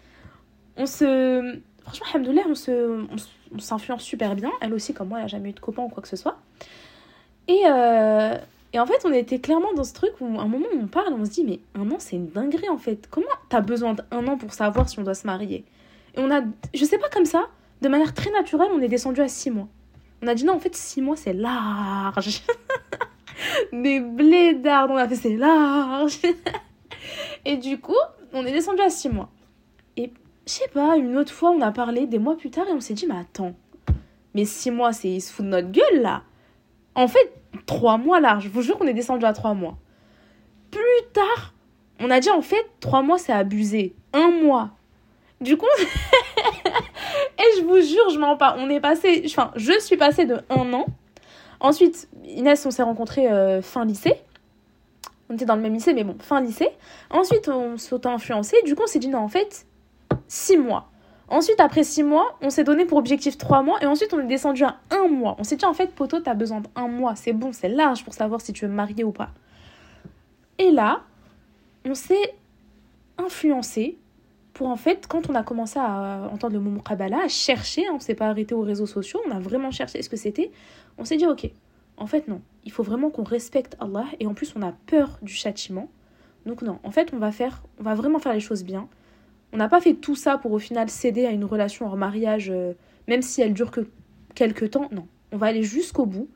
on 0.77 0.87
se. 0.87 1.59
Franchement, 1.83 2.07
alhamdoulilah, 2.13 2.45
on 2.49 2.55
se. 2.55 3.07
On 3.53 3.59
s'influence 3.59 4.03
super 4.03 4.37
bien. 4.37 4.51
Elle 4.61 4.73
aussi, 4.75 4.95
comme 4.95 5.09
moi, 5.09 5.19
elle 5.19 5.25
n'a 5.25 5.29
jamais 5.29 5.51
eu 5.51 5.53
de 5.53 5.61
copain 5.61 5.83
ou 5.83 5.89
quoi 5.89 6.03
que 6.03 6.09
ce 6.09 6.17
soit. 6.17 6.39
Et, 7.49 7.63
euh, 7.67 8.37
et 8.73 8.79
en 8.79 8.87
fait, 8.87 9.05
on 9.05 9.13
était 9.13 9.41
clairement 9.41 9.73
dans 9.75 9.83
ce 9.83 9.93
truc 9.93 10.13
où, 10.21 10.39
à 10.39 10.43
un 10.43 10.47
moment, 10.47 10.69
on 10.73 10.87
parle, 10.87 11.13
on 11.15 11.25
se 11.25 11.31
dit, 11.31 11.45
mais 11.45 11.59
un 11.75 11.91
an, 11.91 11.97
c'est 11.99 12.17
une 12.17 12.29
dinguerie 12.29 12.69
en 12.69 12.79
fait. 12.79 13.09
Comment 13.11 13.27
t'as 13.49 13.61
besoin 13.61 13.95
d'un 13.95 14.27
an 14.29 14.37
pour 14.37 14.53
savoir 14.53 14.89
si 14.89 15.01
on 15.01 15.03
doit 15.03 15.15
se 15.15 15.27
marier? 15.27 15.65
Et 16.17 16.21
on 16.21 16.31
a, 16.31 16.43
je 16.75 16.85
sais 16.85 16.99
pas 16.99 17.09
comme 17.09 17.25
ça, 17.25 17.49
de 17.81 17.89
manière 17.89 18.15
très 18.15 18.31
naturelle, 18.31 18.69
on 18.73 18.81
est 18.81 18.89
descendu 18.89 19.21
à 19.21 19.29
6 19.29 19.51
mois. 19.51 19.69
On 20.23 20.27
a 20.27 20.35
dit 20.35 20.45
non, 20.45 20.55
en 20.55 20.59
fait, 20.59 20.75
6 20.75 21.01
mois, 21.03 21.17
c'est 21.17 21.33
large. 21.33 22.43
Des 23.73 24.01
blédards, 24.01 24.91
on 24.91 24.97
a 24.97 25.09
fait 25.09 25.17
c'est 25.17 25.37
large. 25.37 26.19
et 27.45 27.57
du 27.57 27.81
coup, 27.81 27.97
on 28.33 28.45
est 28.45 28.53
descendu 28.53 28.83
à 28.83 28.91
6 28.91 29.09
mois. 29.09 29.31
Et 29.97 30.13
je 30.47 30.53
sais 30.53 30.69
pas, 30.69 30.97
une 30.97 31.17
autre 31.17 31.33
fois, 31.33 31.51
on 31.51 31.61
a 31.61 31.73
parlé 31.73 32.07
des 32.07 32.19
mois 32.19 32.37
plus 32.37 32.51
tard 32.51 32.67
et 32.69 32.73
on 32.73 32.81
s'est 32.81 32.95
dit, 32.95 33.07
mais 33.07 33.19
attends, 33.19 33.55
mais 34.35 34.45
6 34.45 34.71
mois, 34.71 34.93
c'est 34.93 35.09
ils 35.09 35.21
se 35.21 35.33
foutent 35.33 35.47
de 35.47 35.51
notre 35.51 35.71
gueule 35.71 36.03
là. 36.03 36.23
En 36.95 37.09
fait, 37.09 37.33
3 37.67 37.99
mois 37.99 38.21
large. 38.21 38.45
Je 38.45 38.49
vous 38.49 38.63
jure 38.63 38.79
qu'on 38.79 38.87
est 38.87 38.95
descendu 38.95 39.25
à 39.25 39.33
3 39.33 39.55
mois. 39.55 39.79
Plus 40.71 40.81
tard, 41.13 41.55
on 41.99 42.11
a 42.11 42.21
dit 42.21 42.31
en 42.31 42.43
fait, 42.43 42.67
3 42.81 43.03
mois, 43.03 43.19
c'est 43.19 43.33
abusé. 43.33 43.95
Un 44.13 44.31
mois, 44.31 44.71
du 45.41 45.57
coup, 45.57 45.67
et 47.39 47.59
je 47.59 47.63
vous 47.63 47.81
jure, 47.81 48.11
je 48.11 48.19
m'en 48.19 48.37
pas. 48.37 48.57
On 48.59 48.69
est 48.69 48.81
passé, 48.81 49.23
enfin, 49.27 49.53
je 49.57 49.79
suis 49.81 49.97
passée 49.97 50.27
de 50.27 50.37
un 50.51 50.73
an. 50.73 50.87
Ensuite, 51.61 52.09
Inès, 52.25 52.65
on 52.67 52.71
s'est 52.71 52.83
rencontrés 52.83 53.31
euh, 53.31 53.63
fin 53.63 53.85
lycée. 53.85 54.17
On 55.29 55.35
était 55.35 55.45
dans 55.45 55.57
le 55.57 55.63
même 55.63 55.75
lycée, 55.75 55.95
mais 55.95 56.05
bon, 56.05 56.17
fin 56.19 56.41
lycée. 56.41 56.71
Ensuite, 57.11 57.49
on 57.49 57.77
s'est 57.77 58.07
influencé 58.07 58.57
Du 58.65 58.75
coup, 58.75 58.83
on 58.85 58.87
s'est 58.87 58.99
dit, 58.99 59.09
non, 59.09 59.21
en 59.21 59.29
fait, 59.29 59.67
six 60.27 60.57
mois. 60.57 60.91
Ensuite, 61.31 61.61
après 61.61 61.85
six 61.85 62.03
mois, 62.03 62.37
on 62.43 62.51
s'est 62.51 62.65
donné 62.65 62.85
pour 62.85 62.99
objectif 62.99 63.39
trois 63.39 63.63
mois 63.63 63.79
et 63.81 63.87
ensuite 63.87 64.13
on 64.13 64.19
est 64.19 64.27
descendu 64.27 64.65
à 64.65 64.81
un 64.91 65.07
mois. 65.07 65.37
On 65.39 65.45
s'est 65.45 65.55
dit 65.55 65.65
en 65.65 65.75
fait, 65.75 65.95
poteau, 65.95 66.19
t'as 66.19 66.35
besoin 66.35 66.61
d'un 66.61 66.89
mois, 66.89 67.15
c'est 67.15 67.33
bon, 67.33 67.53
c'est 67.53 67.69
large 67.69 68.03
pour 68.03 68.15
savoir 68.15 68.41
si 68.41 68.53
tu 68.53 68.67
veux 68.67 68.73
marier 68.73 69.05
ou 69.05 69.13
pas. 69.13 69.31
Et 70.59 70.73
là, 70.73 71.03
on 71.85 71.95
s'est 71.95 72.35
influencé 73.17 73.97
pour 74.61 74.69
en 74.69 74.77
fait, 74.77 75.07
quand 75.09 75.31
on 75.31 75.35
a 75.35 75.43
commencé 75.43 75.79
à 75.79 76.29
entendre 76.31 76.53
le 76.53 76.61
mot 76.61 76.69
Muqabala, 76.69 77.23
à 77.25 77.29
chercher, 77.29 77.87
hein, 77.87 77.93
on 77.93 77.95
ne 77.95 78.03
s'est 78.03 78.15
pas 78.15 78.27
arrêté 78.27 78.55
aux 78.55 78.61
réseaux 78.61 78.85
sociaux, 78.85 79.19
on 79.27 79.31
a 79.31 79.41
vraiment 79.41 79.71
cherché 79.71 80.03
ce 80.03 80.11
que 80.11 80.19
c'était, 80.19 80.51
on 80.99 81.07
s'est 81.07 81.17
dit 81.17 81.27
ok, 81.27 81.51
en 81.97 82.07
fait 82.07 82.29
non, 82.29 82.43
il 82.67 82.71
faut 82.71 82.83
vraiment 82.83 83.09
qu'on 83.09 83.23
respecte 83.23 83.75
Allah 83.81 84.05
et 84.21 84.27
en 84.27 84.35
plus 84.35 84.53
on 84.57 84.61
a 84.61 84.73
peur 84.85 85.19
du 85.23 85.33
châtiment. 85.33 85.89
Donc 86.45 86.61
non, 86.61 86.79
en 86.85 86.91
fait 86.91 87.15
on 87.15 87.17
va 87.17 87.33
faire, 87.33 87.63
on 87.79 87.85
va 87.85 87.95
vraiment 87.95 88.19
faire 88.19 88.35
les 88.35 88.41
choses 88.41 88.63
bien. 88.63 88.87
On 89.55 89.57
n'a 89.57 89.71
pas 89.71 89.81
fait 89.81 89.95
tout 89.95 90.15
ça 90.15 90.37
pour 90.37 90.53
au 90.53 90.59
final 90.59 90.91
céder 90.91 91.25
à 91.25 91.31
une 91.31 91.47
relation 91.47 91.87
en 91.87 91.97
mariage, 91.97 92.51
euh, 92.51 92.75
même 93.09 93.23
si 93.23 93.41
elle 93.41 93.55
dure 93.55 93.71
que 93.71 93.89
quelques 94.35 94.73
temps. 94.73 94.91
Non, 94.93 95.09
on 95.33 95.39
va 95.39 95.47
aller 95.47 95.63
jusqu'au 95.63 96.05
bout. 96.05 96.29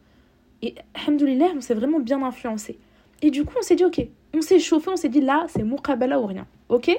Et 0.63 0.77
alhamdoulilah, 0.95 1.49
on 1.55 1.61
s'est 1.61 1.75
vraiment 1.75 2.01
bien 2.01 2.23
influencé. 2.23 2.79
Et 3.21 3.31
du 3.31 3.45
coup, 3.45 3.53
on 3.59 3.63
s'est 3.63 3.77
dit, 3.77 3.85
ok, 3.85 4.01
on 4.33 4.41
s'est 4.41 4.61
chauffé, 4.61 4.89
on 4.91 4.97
s'est 4.97 5.11
dit, 5.11 5.21
là, 5.21 5.45
c'est 5.51 5.63
Muqabala 5.63 6.19
ou 6.19 6.25
rien. 6.25 6.47
Ok? 6.71 6.91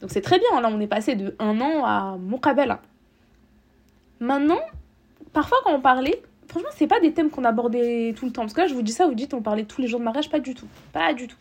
Donc 0.00 0.10
c'est 0.10 0.20
très 0.20 0.38
bien, 0.38 0.60
là, 0.60 0.70
on 0.72 0.80
est 0.80 0.86
passé 0.86 1.16
de 1.16 1.34
un 1.38 1.60
an 1.60 1.84
à 1.84 2.16
Muqabala. 2.18 2.80
Maintenant, 4.20 4.60
parfois 5.32 5.58
quand 5.64 5.74
on 5.74 5.80
parlait, 5.80 6.22
franchement, 6.48 6.70
c'est 6.74 6.86
pas 6.86 7.00
des 7.00 7.12
thèmes 7.12 7.30
qu'on 7.30 7.44
abordait 7.44 8.14
tout 8.16 8.26
le 8.26 8.32
temps. 8.32 8.42
Parce 8.42 8.54
que 8.54 8.60
là, 8.60 8.66
je 8.66 8.74
vous 8.74 8.82
dis 8.82 8.92
ça, 8.92 9.06
vous 9.06 9.14
dites, 9.14 9.34
on 9.34 9.42
parlait 9.42 9.64
tous 9.64 9.80
les 9.80 9.88
jours 9.88 10.00
de 10.00 10.04
mariage, 10.04 10.30
pas 10.30 10.40
du 10.40 10.54
tout. 10.54 10.68
Pas 10.92 11.14
du 11.14 11.26
tout. 11.26 11.36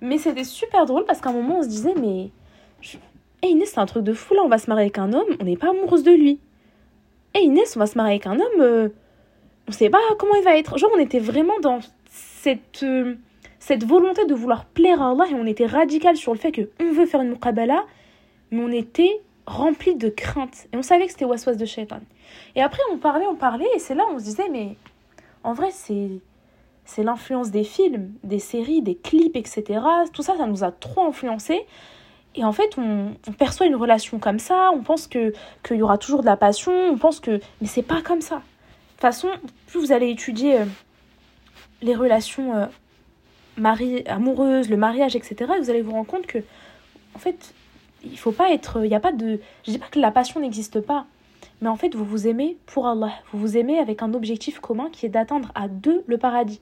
Mais 0.00 0.18
c'était 0.18 0.44
super 0.44 0.86
drôle 0.86 1.04
parce 1.04 1.20
qu'à 1.20 1.30
un 1.30 1.32
moment, 1.32 1.58
on 1.58 1.62
se 1.62 1.68
disait, 1.68 1.94
mais 1.98 2.30
Inès, 3.42 3.70
c'est 3.72 3.80
un 3.80 3.86
truc 3.86 4.04
de 4.04 4.12
fou 4.12 4.34
là, 4.34 4.42
on 4.44 4.48
va 4.48 4.58
se 4.58 4.68
marier 4.68 4.84
avec 4.84 4.98
un 4.98 5.12
homme, 5.12 5.36
on 5.40 5.44
n'est 5.44 5.56
pas 5.56 5.70
amoureuse 5.70 6.02
de 6.02 6.12
lui. 6.12 6.40
Eh 7.34 7.40
Inès, 7.40 7.76
on 7.76 7.80
va 7.80 7.86
se 7.86 7.96
marier 7.96 8.14
avec 8.14 8.26
un 8.26 8.34
homme, 8.34 8.60
euh, 8.60 8.88
on 9.68 9.72
sait 9.72 9.90
pas 9.90 9.98
comment 10.18 10.34
il 10.34 10.44
va 10.44 10.56
être. 10.56 10.78
Genre, 10.78 10.90
on 10.94 10.98
était 10.98 11.18
vraiment 11.18 11.58
dans 11.60 11.80
cette, 12.08 12.82
euh, 12.82 13.16
cette 13.58 13.84
volonté 13.84 14.24
de 14.26 14.34
vouloir 14.34 14.64
plaire 14.66 15.02
à 15.02 15.10
Allah 15.10 15.24
et 15.30 15.34
on 15.34 15.46
était 15.46 15.66
radical 15.66 16.16
sur 16.16 16.32
le 16.32 16.38
fait 16.38 16.52
qu'on 16.52 16.92
veut 16.92 17.06
faire 17.06 17.22
une 17.22 17.30
muqabala, 17.30 17.84
mais 18.50 18.62
on 18.62 18.70
était 18.70 19.20
rempli 19.46 19.94
de 19.94 20.08
crainte. 20.08 20.66
Et 20.72 20.76
on 20.76 20.82
savait 20.82 21.06
que 21.06 21.12
c'était 21.12 21.24
waswas 21.24 21.54
de 21.54 21.64
shaitan. 21.64 22.00
Et 22.54 22.62
après, 22.62 22.82
on 22.92 22.98
parlait, 22.98 23.26
on 23.26 23.36
parlait, 23.36 23.68
et 23.74 23.78
c'est 23.78 23.94
là 23.94 24.04
où 24.10 24.14
on 24.14 24.18
se 24.18 24.24
disait, 24.24 24.48
mais 24.50 24.76
en 25.44 25.52
vrai, 25.52 25.70
c'est 25.70 26.20
c'est 26.86 27.02
l'influence 27.02 27.50
des 27.50 27.64
films, 27.64 28.12
des 28.22 28.38
séries, 28.38 28.80
des 28.80 28.94
clips, 28.94 29.36
etc. 29.36 29.80
Tout 30.12 30.22
ça, 30.22 30.36
ça 30.36 30.46
nous 30.46 30.64
a 30.64 30.70
trop 30.70 31.04
influencé. 31.04 31.66
Et 32.36 32.44
en 32.44 32.52
fait, 32.52 32.78
on, 32.78 33.14
perçoit 33.32 33.66
une 33.66 33.74
relation 33.76 34.18
comme 34.18 34.38
ça, 34.38 34.70
on 34.72 34.82
pense 34.82 35.06
que 35.06 35.32
qu'il 35.64 35.78
y 35.78 35.82
aura 35.82 35.98
toujours 35.98 36.20
de 36.20 36.26
la 36.26 36.36
passion, 36.36 36.72
on 36.72 36.96
pense 36.96 37.18
que... 37.18 37.40
Mais 37.60 37.66
c'est 37.66 37.82
pas 37.82 38.02
comme 38.02 38.20
ça. 38.20 38.36
De 38.36 38.40
toute 38.92 39.00
façon, 39.00 39.28
plus 39.66 39.80
vous 39.80 39.92
allez 39.92 40.10
étudier 40.10 40.60
euh, 40.60 40.64
les 41.82 41.94
relations 41.94 42.54
euh, 42.54 42.66
mari 43.56 44.04
amoureuses, 44.06 44.68
le 44.68 44.76
mariage, 44.76 45.16
etc., 45.16 45.52
vous 45.60 45.70
allez 45.70 45.82
vous 45.82 45.92
rendre 45.92 46.06
compte 46.06 46.26
que, 46.26 46.38
en 47.14 47.18
fait, 47.18 47.54
il 48.04 48.18
faut 48.18 48.32
pas 48.32 48.52
être... 48.52 48.84
Il 48.84 48.88
n'y 48.88 48.94
a 48.94 49.00
pas 49.00 49.12
de... 49.12 49.40
Je 49.66 49.72
dis 49.72 49.78
pas 49.78 49.88
que 49.90 49.98
la 49.98 50.10
passion 50.10 50.40
n'existe 50.40 50.80
pas, 50.80 51.06
mais 51.60 51.68
en 51.68 51.76
fait, 51.76 51.94
vous 51.94 52.04
vous 52.04 52.26
aimez 52.26 52.56
pour 52.66 52.86
Allah. 52.86 53.12
Vous 53.32 53.38
vous 53.38 53.56
aimez 53.56 53.78
avec 53.78 54.02
un 54.02 54.14
objectif 54.14 54.60
commun 54.60 54.88
qui 54.92 55.06
est 55.06 55.10
d'atteindre 55.10 55.50
à 55.54 55.68
deux 55.68 56.04
le 56.06 56.18
paradis. 56.18 56.60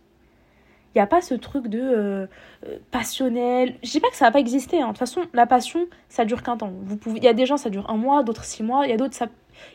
Il 0.95 0.99
n'y 0.99 1.03
a 1.03 1.09
pas 1.09 1.20
ce 1.20 1.34
truc 1.34 1.66
de 1.66 1.80
euh, 1.80 2.26
euh, 2.66 2.78
passionnel. 2.92 3.74
Je 3.82 3.90
dis 3.90 4.01
pas 4.01 4.11
que 4.11 4.16
ça 4.16 4.26
va 4.26 4.30
pas 4.30 4.38
exister. 4.38 4.80
Hein. 4.80 4.86
De 4.86 4.90
toute 4.90 4.99
façon, 4.99 5.22
la 5.32 5.45
passion, 5.45 5.86
ça 6.09 6.24
dure 6.24 6.45
qu'un 6.45 6.57
temps. 6.57 6.72
Vous 6.84 6.97
pouvez... 6.97 7.18
Il 7.18 7.24
y 7.24 7.28
a 7.28 7.32
des 7.32 7.47
gens, 7.47 7.57
ça 7.57 7.68
dure 7.68 7.90
un 7.90 7.97
mois, 7.97 8.22
d'autres 8.22 8.45
six 8.45 8.62
mois. 8.62 8.86
Il 8.86 8.90
y 8.90 8.92
a 8.92 8.97
d'autres, 8.97 9.14
ça... 9.14 9.26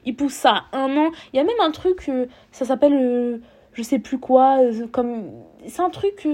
ils 0.05 0.15
poussent 0.15 0.33
ça 0.33 0.63
un 0.71 0.95
an. 0.95 1.11
Il 1.33 1.37
y 1.37 1.39
a 1.39 1.43
même 1.43 1.59
un 1.59 1.71
truc, 1.71 2.07
euh, 2.07 2.27
ça 2.53 2.63
s'appelle, 2.63 3.41
je 3.73 3.83
sais 3.83 3.99
plus 3.99 4.17
quoi, 4.17 4.59
comme... 4.93 5.25
C'est 5.67 5.81
un 5.81 5.89
truc 5.89 6.25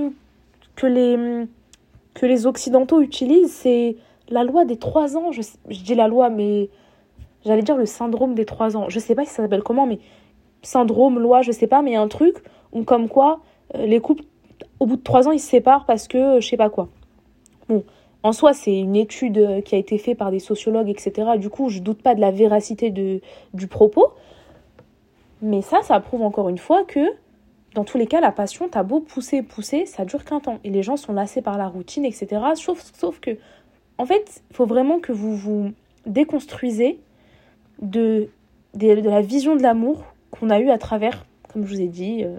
que, 0.76 0.88
les, 0.88 1.45
que 2.13 2.26
les 2.26 2.45
Occidentaux 2.45 3.01
utilisent. 3.01 3.53
C'est 3.53 3.97
la 4.30 4.43
loi 4.43 4.65
des 4.65 4.78
trois 4.78 5.17
ans. 5.17 5.32
Je, 5.32 5.41
je 5.69 5.82
dis 5.82 5.95
la 5.95 6.07
loi, 6.07 6.30
mais 6.30 6.69
j'allais 7.45 7.63
dire 7.63 7.78
le 7.78 7.86
syndrome 7.86 8.36
des 8.36 8.45
trois 8.45 8.78
ans. 8.78 8.89
Je 8.89 8.99
sais 8.99 9.15
pas 9.15 9.23
si 9.23 9.32
ça 9.32 9.43
s'appelle 9.43 9.63
comment, 9.63 9.86
mais 9.86 9.99
syndrome, 10.61 11.19
loi, 11.19 11.41
je 11.41 11.51
sais 11.51 11.67
pas, 11.67 11.82
mais 11.82 11.95
un 11.95 12.07
truc 12.07 12.38
où 12.71 12.84
comme 12.84 13.07
quoi 13.07 13.41
les 13.73 13.99
couples 13.99 14.23
au 14.80 14.86
bout 14.86 14.97
de 14.97 15.01
trois 15.01 15.28
ans, 15.28 15.32
ils 15.32 15.39
se 15.39 15.49
séparent 15.49 15.86
parce 15.86 16.07
que 16.07 16.17
euh, 16.17 16.39
je 16.41 16.47
sais 16.47 16.57
pas 16.57 16.69
quoi. 16.69 16.88
Bon, 17.69 17.84
en 18.23 18.32
soi, 18.32 18.53
c'est 18.53 18.78
une 18.78 18.95
étude 18.95 19.38
euh, 19.38 19.61
qui 19.61 19.76
a 19.76 19.78
été 19.78 19.97
faite 19.97 20.17
par 20.17 20.32
des 20.32 20.39
sociologues, 20.39 20.89
etc. 20.89 21.38
Du 21.38 21.49
coup, 21.49 21.69
je 21.69 21.80
doute 21.80 22.01
pas 22.01 22.15
de 22.15 22.21
la 22.21 22.32
véracité 22.32 22.89
de, 22.89 23.21
du 23.53 23.67
propos. 23.67 24.13
Mais 25.41 25.61
ça, 25.61 25.82
ça 25.82 25.99
prouve 25.99 26.23
encore 26.23 26.49
une 26.49 26.57
fois 26.57 26.84
que, 26.84 26.99
dans 27.76 27.84
tous 27.84 27.97
les 27.97 28.07
cas, 28.07 28.21
la 28.21 28.32
passion, 28.32 28.69
t'as 28.69 28.84
beau 28.84 29.01
pousser, 29.01 29.43
pousser, 29.43 29.86
ça 29.86 30.05
dure 30.05 30.23
qu'un 30.23 30.39
temps. 30.39 30.59
Et 30.63 30.69
les 30.69 30.82
gens 30.82 30.95
sont 30.95 31.11
lassés 31.11 31.41
par 31.41 31.57
la 31.57 31.67
routine, 31.67 32.05
etc. 32.05 32.41
Sauf, 32.55 33.19
que, 33.19 33.38
en 33.97 34.05
fait, 34.05 34.41
il 34.49 34.55
faut 34.55 34.65
vraiment 34.65 34.99
que 34.99 35.11
vous 35.11 35.36
vous 35.36 35.71
déconstruisez 36.05 36.99
de, 37.82 38.30
la 38.73 39.21
vision 39.21 39.57
de 39.57 39.61
l'amour 39.61 40.05
qu'on 40.32 40.49
a 40.49 40.59
eue 40.59 40.69
à 40.69 40.78
travers, 40.78 41.26
comme 41.51 41.65
je 41.65 41.76
vous 41.76 41.82
ai 41.82 41.88
dit, 41.88 42.23
euh, 42.23 42.38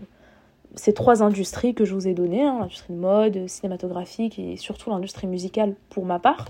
ces 0.74 0.94
trois 0.94 1.22
industries 1.22 1.74
que 1.74 1.84
je 1.84 1.92
vous 1.92 2.08
ai 2.08 2.14
données, 2.14 2.42
hein, 2.42 2.56
l'industrie 2.60 2.94
de 2.94 2.98
mode, 2.98 3.46
cinématographique 3.46 4.38
et 4.38 4.56
surtout 4.56 4.88
l'industrie 4.88 5.26
musicale 5.26 5.74
pour 5.90 6.06
ma 6.06 6.18
part. 6.18 6.46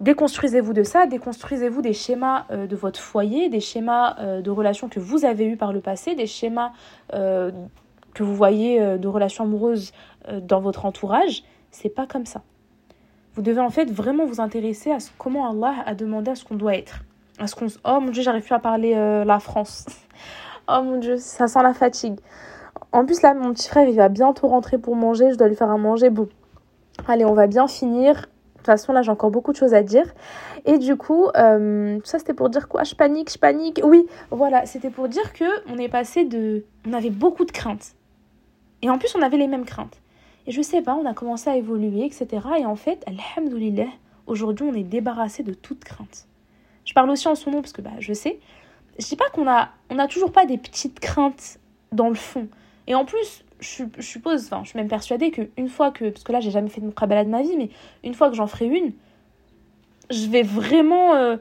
Déconstruisez-vous 0.00 0.72
de 0.72 0.82
ça, 0.82 1.06
déconstruisez-vous 1.06 1.80
des 1.80 1.92
schémas 1.92 2.46
euh, 2.50 2.66
de 2.66 2.74
votre 2.74 2.98
foyer, 2.98 3.48
des 3.48 3.60
schémas 3.60 4.16
euh, 4.18 4.42
de 4.42 4.50
relations 4.50 4.88
que 4.88 4.98
vous 4.98 5.24
avez 5.24 5.46
eues 5.46 5.56
par 5.56 5.72
le 5.72 5.80
passé, 5.80 6.16
des 6.16 6.26
schémas 6.26 6.72
que 8.14 8.22
vous 8.22 8.34
voyez 8.34 8.80
de 8.98 9.08
relations 9.08 9.44
amoureuses 9.44 9.92
dans 10.42 10.60
votre 10.60 10.86
entourage. 10.86 11.42
C'est 11.70 11.88
pas 11.88 12.06
comme 12.06 12.26
ça. 12.26 12.42
Vous 13.34 13.42
devez 13.42 13.60
en 13.60 13.70
fait 13.70 13.90
vraiment 13.90 14.24
vous 14.26 14.40
intéresser 14.40 14.92
à 14.92 15.00
ce, 15.00 15.10
comment 15.18 15.50
Allah 15.50 15.74
a 15.84 15.94
demandé 15.94 16.30
à 16.30 16.34
ce 16.36 16.44
qu'on 16.44 16.54
doit 16.54 16.76
être. 16.76 17.00
À 17.38 17.48
ce 17.48 17.56
qu'on... 17.56 17.66
Oh 17.84 17.98
mon 18.00 18.10
dieu, 18.10 18.22
j'arrive 18.22 18.44
plus 18.44 18.54
à 18.54 18.60
parler 18.60 18.94
la 18.94 19.40
France. 19.40 19.86
oh 20.68 20.80
mon 20.82 20.98
dieu, 20.98 21.16
ça 21.16 21.48
sent 21.48 21.62
la 21.62 21.74
fatigue. 21.74 22.20
En 22.94 23.04
plus, 23.04 23.22
là, 23.22 23.34
mon 23.34 23.52
petit 23.52 23.68
frère, 23.68 23.88
il 23.88 23.96
va 23.96 24.08
bientôt 24.08 24.46
rentrer 24.46 24.78
pour 24.78 24.94
manger. 24.94 25.32
Je 25.32 25.36
dois 25.36 25.48
lui 25.48 25.56
faire 25.56 25.70
à 25.70 25.76
manger. 25.76 26.10
Bon, 26.10 26.28
allez, 27.08 27.24
on 27.24 27.34
va 27.34 27.48
bien 27.48 27.66
finir. 27.66 28.14
De 28.14 28.58
toute 28.58 28.66
façon, 28.66 28.92
là, 28.92 29.02
j'ai 29.02 29.10
encore 29.10 29.32
beaucoup 29.32 29.50
de 29.50 29.56
choses 29.56 29.74
à 29.74 29.82
dire. 29.82 30.06
Et 30.64 30.78
du 30.78 30.96
coup, 30.96 31.26
euh, 31.36 31.98
ça, 32.04 32.20
c'était 32.20 32.34
pour 32.34 32.50
dire 32.50 32.68
quoi? 32.68 32.84
Je 32.84 32.94
panique, 32.94 33.32
je 33.32 33.38
panique. 33.38 33.80
Oui, 33.82 34.06
voilà, 34.30 34.64
c'était 34.64 34.90
pour 34.90 35.08
dire 35.08 35.32
que 35.32 35.44
on 35.72 35.76
est 35.76 35.88
passé 35.88 36.24
de... 36.24 36.64
On 36.86 36.92
avait 36.92 37.10
beaucoup 37.10 37.44
de 37.44 37.50
craintes. 37.50 37.94
Et 38.84 38.90
en 38.90 38.98
plus, 38.98 39.14
on 39.14 39.22
avait 39.22 39.38
les 39.38 39.46
mêmes 39.46 39.64
craintes. 39.64 39.98
Et 40.46 40.52
je 40.52 40.60
sais 40.60 40.82
pas, 40.82 40.94
on 40.94 41.06
a 41.06 41.14
commencé 41.14 41.48
à 41.48 41.56
évoluer, 41.56 42.04
etc. 42.04 42.46
Et 42.58 42.66
en 42.66 42.76
fait, 42.76 43.02
alhamdoulilah, 43.06 43.88
aujourd'hui, 44.26 44.66
on 44.70 44.74
est 44.74 44.82
débarrassé 44.82 45.42
de 45.42 45.54
toute 45.54 45.84
crainte. 45.84 46.26
Je 46.84 46.92
parle 46.92 47.08
aussi 47.08 47.26
en 47.26 47.34
son 47.34 47.50
nom 47.50 47.62
parce 47.62 47.72
que 47.72 47.80
bah, 47.80 47.92
je 47.98 48.12
sais. 48.12 48.38
Je 48.98 49.06
dis 49.06 49.16
pas 49.16 49.30
qu'on 49.32 49.48
a, 49.48 49.70
on 49.88 49.98
a 49.98 50.06
toujours 50.06 50.32
pas 50.32 50.44
des 50.44 50.58
petites 50.58 51.00
craintes 51.00 51.58
dans 51.92 52.10
le 52.10 52.14
fond. 52.14 52.46
Et 52.86 52.94
en 52.94 53.06
plus, 53.06 53.42
je, 53.60 53.84
suppose, 54.00 54.44
enfin, 54.44 54.60
je 54.64 54.68
suis 54.68 54.78
même 54.78 54.88
persuadée 54.88 55.30
qu'une 55.30 55.68
fois 55.70 55.90
que, 55.90 56.10
parce 56.10 56.22
que 56.22 56.32
là, 56.32 56.40
j'ai 56.40 56.50
jamais 56.50 56.68
fait 56.68 56.82
de 56.82 56.86
muqabala 56.86 57.24
de 57.24 57.30
ma 57.30 57.40
vie, 57.40 57.56
mais 57.56 57.70
une 58.04 58.12
fois 58.12 58.28
que 58.28 58.36
j'en 58.36 58.46
ferai 58.46 58.66
une, 58.66 58.92
je 60.10 60.28
vais 60.28 60.42
vraiment 60.42 61.14
euh, 61.14 61.38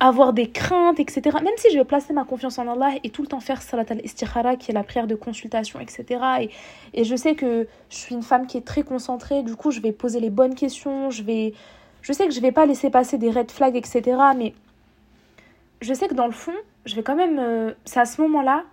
avoir 0.00 0.32
des 0.32 0.50
craintes, 0.50 0.98
etc. 0.98 1.36
Même 1.42 1.54
si 1.58 1.70
je 1.70 1.78
vais 1.78 1.84
placer 1.84 2.14
ma 2.14 2.24
confiance 2.24 2.58
en 2.58 2.66
Allah 2.66 2.92
et 3.04 3.10
tout 3.10 3.20
le 3.20 3.28
temps 3.28 3.40
faire 3.40 3.60
salat 3.60 3.84
al-istikhara, 3.88 4.56
qui 4.56 4.70
est 4.70 4.74
la 4.74 4.82
prière 4.82 5.06
de 5.06 5.14
consultation, 5.14 5.78
etc. 5.78 6.48
Et, 6.94 7.04
je 7.04 7.14
sais 7.14 7.34
que 7.34 7.68
je 7.90 7.96
suis 7.96 8.14
une 8.14 8.22
femme 8.22 8.46
qui 8.46 8.56
est 8.56 8.66
très 8.66 8.82
concentrée, 8.82 9.42
du 9.42 9.54
coup, 9.54 9.70
je 9.70 9.80
vais 9.80 9.92
poser 9.92 10.18
les 10.18 10.30
bonnes 10.30 10.54
questions, 10.54 11.10
je 11.10 11.22
vais. 11.22 11.52
Je 12.02 12.14
sais 12.14 12.26
que 12.26 12.32
je 12.32 12.40
vais 12.40 12.50
pas 12.50 12.64
laisser 12.64 12.88
passer 12.88 13.18
des 13.18 13.30
red 13.30 13.50
flags, 13.50 13.76
etc. 13.76 14.16
Mais 14.36 14.54
je 15.82 15.92
sais 15.92 16.08
que 16.08 16.14
dans 16.14 16.26
le 16.26 16.32
fond, 16.32 16.54
je 16.86 16.96
vais 16.96 17.02
quand 17.02 17.16
même. 17.16 17.38
Euh, 17.38 17.72
c'est 17.84 18.00
à 18.00 18.06
ce 18.06 18.22
moment-là 18.22 18.64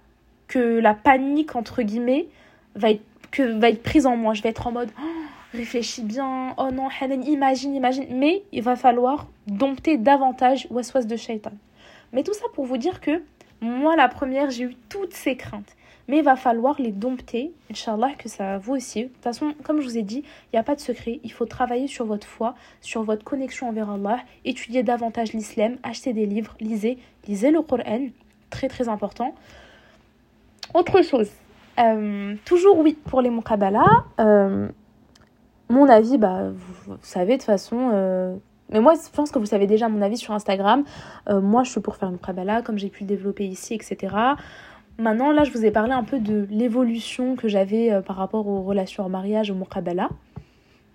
que 0.47 0.79
la 0.79 0.93
panique, 0.93 1.57
entre 1.57 1.81
guillemets, 1.81 2.27
va 2.75 2.91
être, 2.91 3.03
que, 3.31 3.59
va 3.59 3.69
être 3.69 3.83
prise 3.83 4.05
en 4.05 4.15
moi. 4.15 4.33
Je 4.33 4.41
vais 4.41 4.49
être 4.49 4.65
en 4.65 4.71
mode, 4.71 4.89
oh, 4.97 5.16
réfléchis 5.53 6.03
bien, 6.03 6.53
oh 6.57 6.69
non, 6.71 6.87
Hanan, 6.99 7.23
imagine, 7.23 7.75
imagine. 7.75 8.05
Mais 8.11 8.43
il 8.51 8.61
va 8.61 8.75
falloir 8.75 9.27
dompter 9.47 9.97
davantage 9.97 10.67
Waswas 10.69 11.03
de 11.03 11.15
Shaitan. 11.15 11.51
Mais 12.13 12.23
tout 12.23 12.33
ça 12.33 12.45
pour 12.53 12.65
vous 12.65 12.77
dire 12.77 13.01
que 13.01 13.21
moi, 13.61 13.95
la 13.95 14.07
première, 14.07 14.49
j'ai 14.49 14.65
eu 14.65 14.75
toutes 14.89 15.13
ces 15.13 15.35
craintes. 15.35 15.75
Mais 16.07 16.19
il 16.19 16.23
va 16.23 16.37
falloir 16.37 16.79
les 16.79 16.91
dompter, 16.91 17.51
Inch'Allah, 17.69 18.11
que 18.17 18.29
ça 18.29 18.59
vous 18.59 18.75
aussi. 18.75 19.03
De 19.03 19.07
toute 19.09 19.23
façon, 19.23 19.53
comme 19.63 19.81
je 19.81 19.87
vous 19.87 19.97
ai 19.97 20.03
dit, 20.03 20.19
il 20.19 20.55
n'y 20.55 20.59
a 20.59 20.63
pas 20.63 20.75
de 20.75 20.79
secret. 20.79 21.19
Il 21.23 21.31
faut 21.33 21.45
travailler 21.45 21.87
sur 21.87 22.05
votre 22.05 22.25
foi, 22.25 22.55
sur 22.79 23.03
votre 23.03 23.25
connexion 23.25 23.67
envers 23.67 23.89
Allah, 23.89 24.19
étudier 24.45 24.83
davantage 24.83 25.33
l'islam, 25.33 25.75
acheter 25.83 26.13
des 26.13 26.25
livres, 26.25 26.55
lisez, 26.61 26.97
lisez 27.27 27.51
le 27.51 27.61
Coran, 27.61 28.07
très 28.49 28.69
très 28.69 28.87
important. 28.87 29.35
Autre 30.73 31.01
chose, 31.01 31.29
euh, 31.79 32.35
toujours 32.45 32.79
oui 32.79 32.97
pour 33.05 33.21
les 33.21 33.29
Muqabala. 33.29 34.05
Euh, 34.19 34.69
mon 35.69 35.89
avis, 35.89 36.17
bah, 36.17 36.49
vous, 36.49 36.97
savez 37.01 37.33
de 37.33 37.37
toute 37.37 37.45
façon, 37.45 37.91
euh, 37.93 38.35
Mais 38.69 38.79
moi, 38.79 38.93
je 38.95 39.09
pense 39.11 39.31
que 39.31 39.39
vous 39.39 39.45
savez 39.45 39.67
déjà 39.67 39.89
mon 39.89 40.01
avis 40.01 40.17
sur 40.17 40.33
Instagram. 40.33 40.83
Euh, 41.29 41.41
moi, 41.41 41.63
je 41.63 41.71
suis 41.71 41.81
pour 41.81 41.97
faire 41.97 42.09
une 42.09 42.17
prabala, 42.17 42.61
comme 42.61 42.77
j'ai 42.77 42.89
pu 42.89 43.03
le 43.03 43.07
développer 43.07 43.45
ici, 43.45 43.73
etc. 43.73 44.15
Maintenant, 44.97 45.31
là, 45.31 45.43
je 45.43 45.51
vous 45.51 45.65
ai 45.65 45.71
parlé 45.71 45.93
un 45.93 46.03
peu 46.03 46.19
de 46.19 46.47
l'évolution 46.49 47.35
que 47.35 47.47
j'avais 47.47 47.91
euh, 47.91 48.01
par 48.01 48.15
rapport 48.15 48.47
aux 48.47 48.61
relations 48.61 49.05
en 49.05 49.09
mariage, 49.09 49.51
au 49.51 49.55
muqabala. 49.55 50.09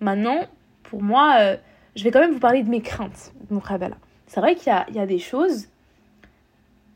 Maintenant, 0.01 0.39
pour 0.83 1.01
moi, 1.01 1.55
je 1.95 2.03
vais 2.03 2.11
quand 2.11 2.19
même 2.19 2.33
vous 2.33 2.39
parler 2.39 2.61
de 2.61 2.69
mes 2.69 2.81
craintes 2.81 3.31
de 3.49 3.55
muqabala. 3.55 3.95
C'est 4.27 4.41
vrai 4.41 4.55
qu'il 4.55 4.73
y, 4.91 4.99
a, 4.99 5.05
des 5.05 5.19
choses, 5.19 5.69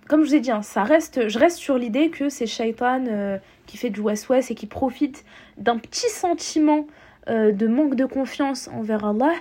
comme 0.08 0.24
je 0.24 0.28
vous 0.28 0.36
ai 0.36 0.40
dit, 0.42 0.52
hein, 0.52 0.62
ça 0.62 0.84
reste, 0.84 1.30
je 1.30 1.40
reste 1.40 1.58
sur 1.58 1.78
l'idée 1.78 2.10
que 2.10 2.28
c'est 2.28 2.48
Shaitan 2.48 3.40
qui 3.66 3.78
fait 3.78 3.90
du 3.90 4.02
west-west 4.02 4.52
et 4.52 4.56
qui 4.56 4.66
profite 4.66 5.24
d'un 5.58 5.78
petit 5.78 6.10
sentiment 6.10 6.86
de 7.28 7.68
manque 7.68 7.96
de 7.96 8.06
confiance 8.06 8.70
envers 8.70 9.06
Allah. 9.06 9.34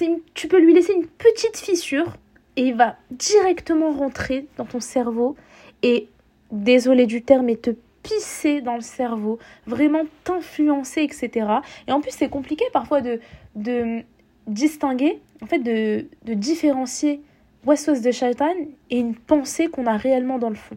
Une, 0.00 0.18
tu 0.34 0.48
peux 0.48 0.58
lui 0.58 0.74
laisser 0.74 0.92
une 0.92 1.06
petite 1.06 1.56
fissure 1.56 2.16
et 2.56 2.62
il 2.62 2.74
va 2.74 2.96
directement 3.10 3.92
rentrer 3.92 4.46
dans 4.56 4.64
ton 4.64 4.80
cerveau 4.80 5.36
et 5.82 6.08
désolé 6.50 7.06
du 7.06 7.22
terme, 7.22 7.46
mais 7.46 7.56
te 7.56 7.70
pisser 8.02 8.60
dans 8.60 8.74
le 8.74 8.80
cerveau, 8.80 9.38
vraiment 9.66 10.02
t'influencer, 10.24 11.02
etc. 11.02 11.46
Et 11.86 11.92
en 11.92 12.00
plus, 12.00 12.12
c'est 12.12 12.28
compliqué 12.28 12.64
parfois 12.72 13.00
de, 13.00 13.20
de 13.54 14.02
distinguer, 14.46 15.20
en 15.42 15.46
fait, 15.46 15.58
de, 15.58 16.06
de 16.24 16.34
différencier 16.34 17.20
Westos 17.64 18.00
de 18.00 18.10
Shaitan 18.10 18.54
et 18.90 18.98
une 18.98 19.14
pensée 19.14 19.68
qu'on 19.68 19.86
a 19.86 19.96
réellement 19.96 20.38
dans 20.38 20.48
le 20.48 20.54
fond. 20.54 20.76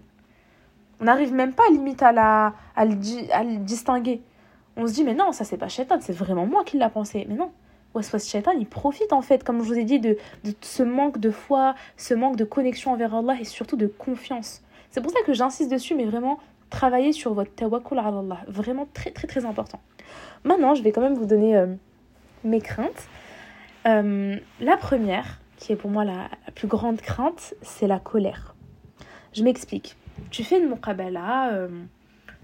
On 1.00 1.06
n'arrive 1.06 1.34
même 1.34 1.54
pas 1.54 1.64
limite 1.72 2.04
à, 2.04 2.12
la, 2.12 2.54
à, 2.76 2.82
à 2.82 2.86
le 2.86 3.58
distinguer. 3.58 4.22
On 4.78 4.88
se 4.88 4.94
dit, 4.94 5.04
mais 5.04 5.14
non, 5.14 5.32
ça 5.32 5.44
c'est 5.44 5.58
pas 5.58 5.68
Shaitan, 5.68 5.98
c'est 6.00 6.14
vraiment 6.14 6.46
moi 6.46 6.64
qui 6.64 6.78
l'a 6.78 6.90
pensé. 6.90 7.26
Mais 7.28 7.36
non, 7.36 7.52
Westos 7.94 8.20
Shaitan, 8.20 8.52
il 8.52 8.68
profite 8.68 9.14
en 9.14 9.22
fait, 9.22 9.44
comme 9.44 9.62
je 9.62 9.68
vous 9.68 9.78
ai 9.78 9.84
dit, 9.84 10.00
de, 10.00 10.18
de 10.44 10.54
ce 10.62 10.84
manque 10.84 11.20
de 11.20 11.30
foi, 11.30 11.76
ce 11.98 12.14
manque 12.14 12.38
de 12.38 12.46
connexion 12.46 12.92
envers 12.92 13.14
Allah 13.14 13.36
et 13.40 13.44
surtout 13.44 13.76
de 13.76 13.88
confiance. 13.88 14.62
C'est 14.90 15.02
pour 15.02 15.12
ça 15.12 15.20
que 15.26 15.34
j'insiste 15.34 15.72
dessus, 15.72 15.96
mais 15.96 16.06
vraiment, 16.06 16.40
travaillez 16.70 17.12
sur 17.12 17.34
votre 17.34 17.54
tawakkul 17.54 18.00
Allah. 18.00 18.40
Vraiment 18.48 18.88
très, 18.94 19.12
très, 19.12 19.28
très 19.28 19.46
important. 19.46 19.80
Maintenant, 20.44 20.74
je 20.74 20.82
vais 20.84 20.92
quand 20.92 21.02
même 21.02 21.16
vous 21.16 21.26
donner 21.26 21.56
euh, 21.56 21.68
mes 22.44 22.62
craintes. 22.62 23.08
Euh, 23.86 24.38
la 24.60 24.78
première, 24.78 25.40
qui 25.58 25.72
est 25.72 25.76
pour 25.76 25.90
moi 25.90 26.04
la, 26.04 26.30
plus 26.56 26.68
grande 26.68 27.00
crainte, 27.02 27.54
c'est 27.62 27.88
la 27.88 28.00
colère. 28.00 28.56
Je 29.34 29.44
m'explique. 29.44 29.96
Tu 30.30 30.44
fais 30.44 30.60
une 30.60 30.70
muqabala, 30.70 31.54
euh, 31.54 31.68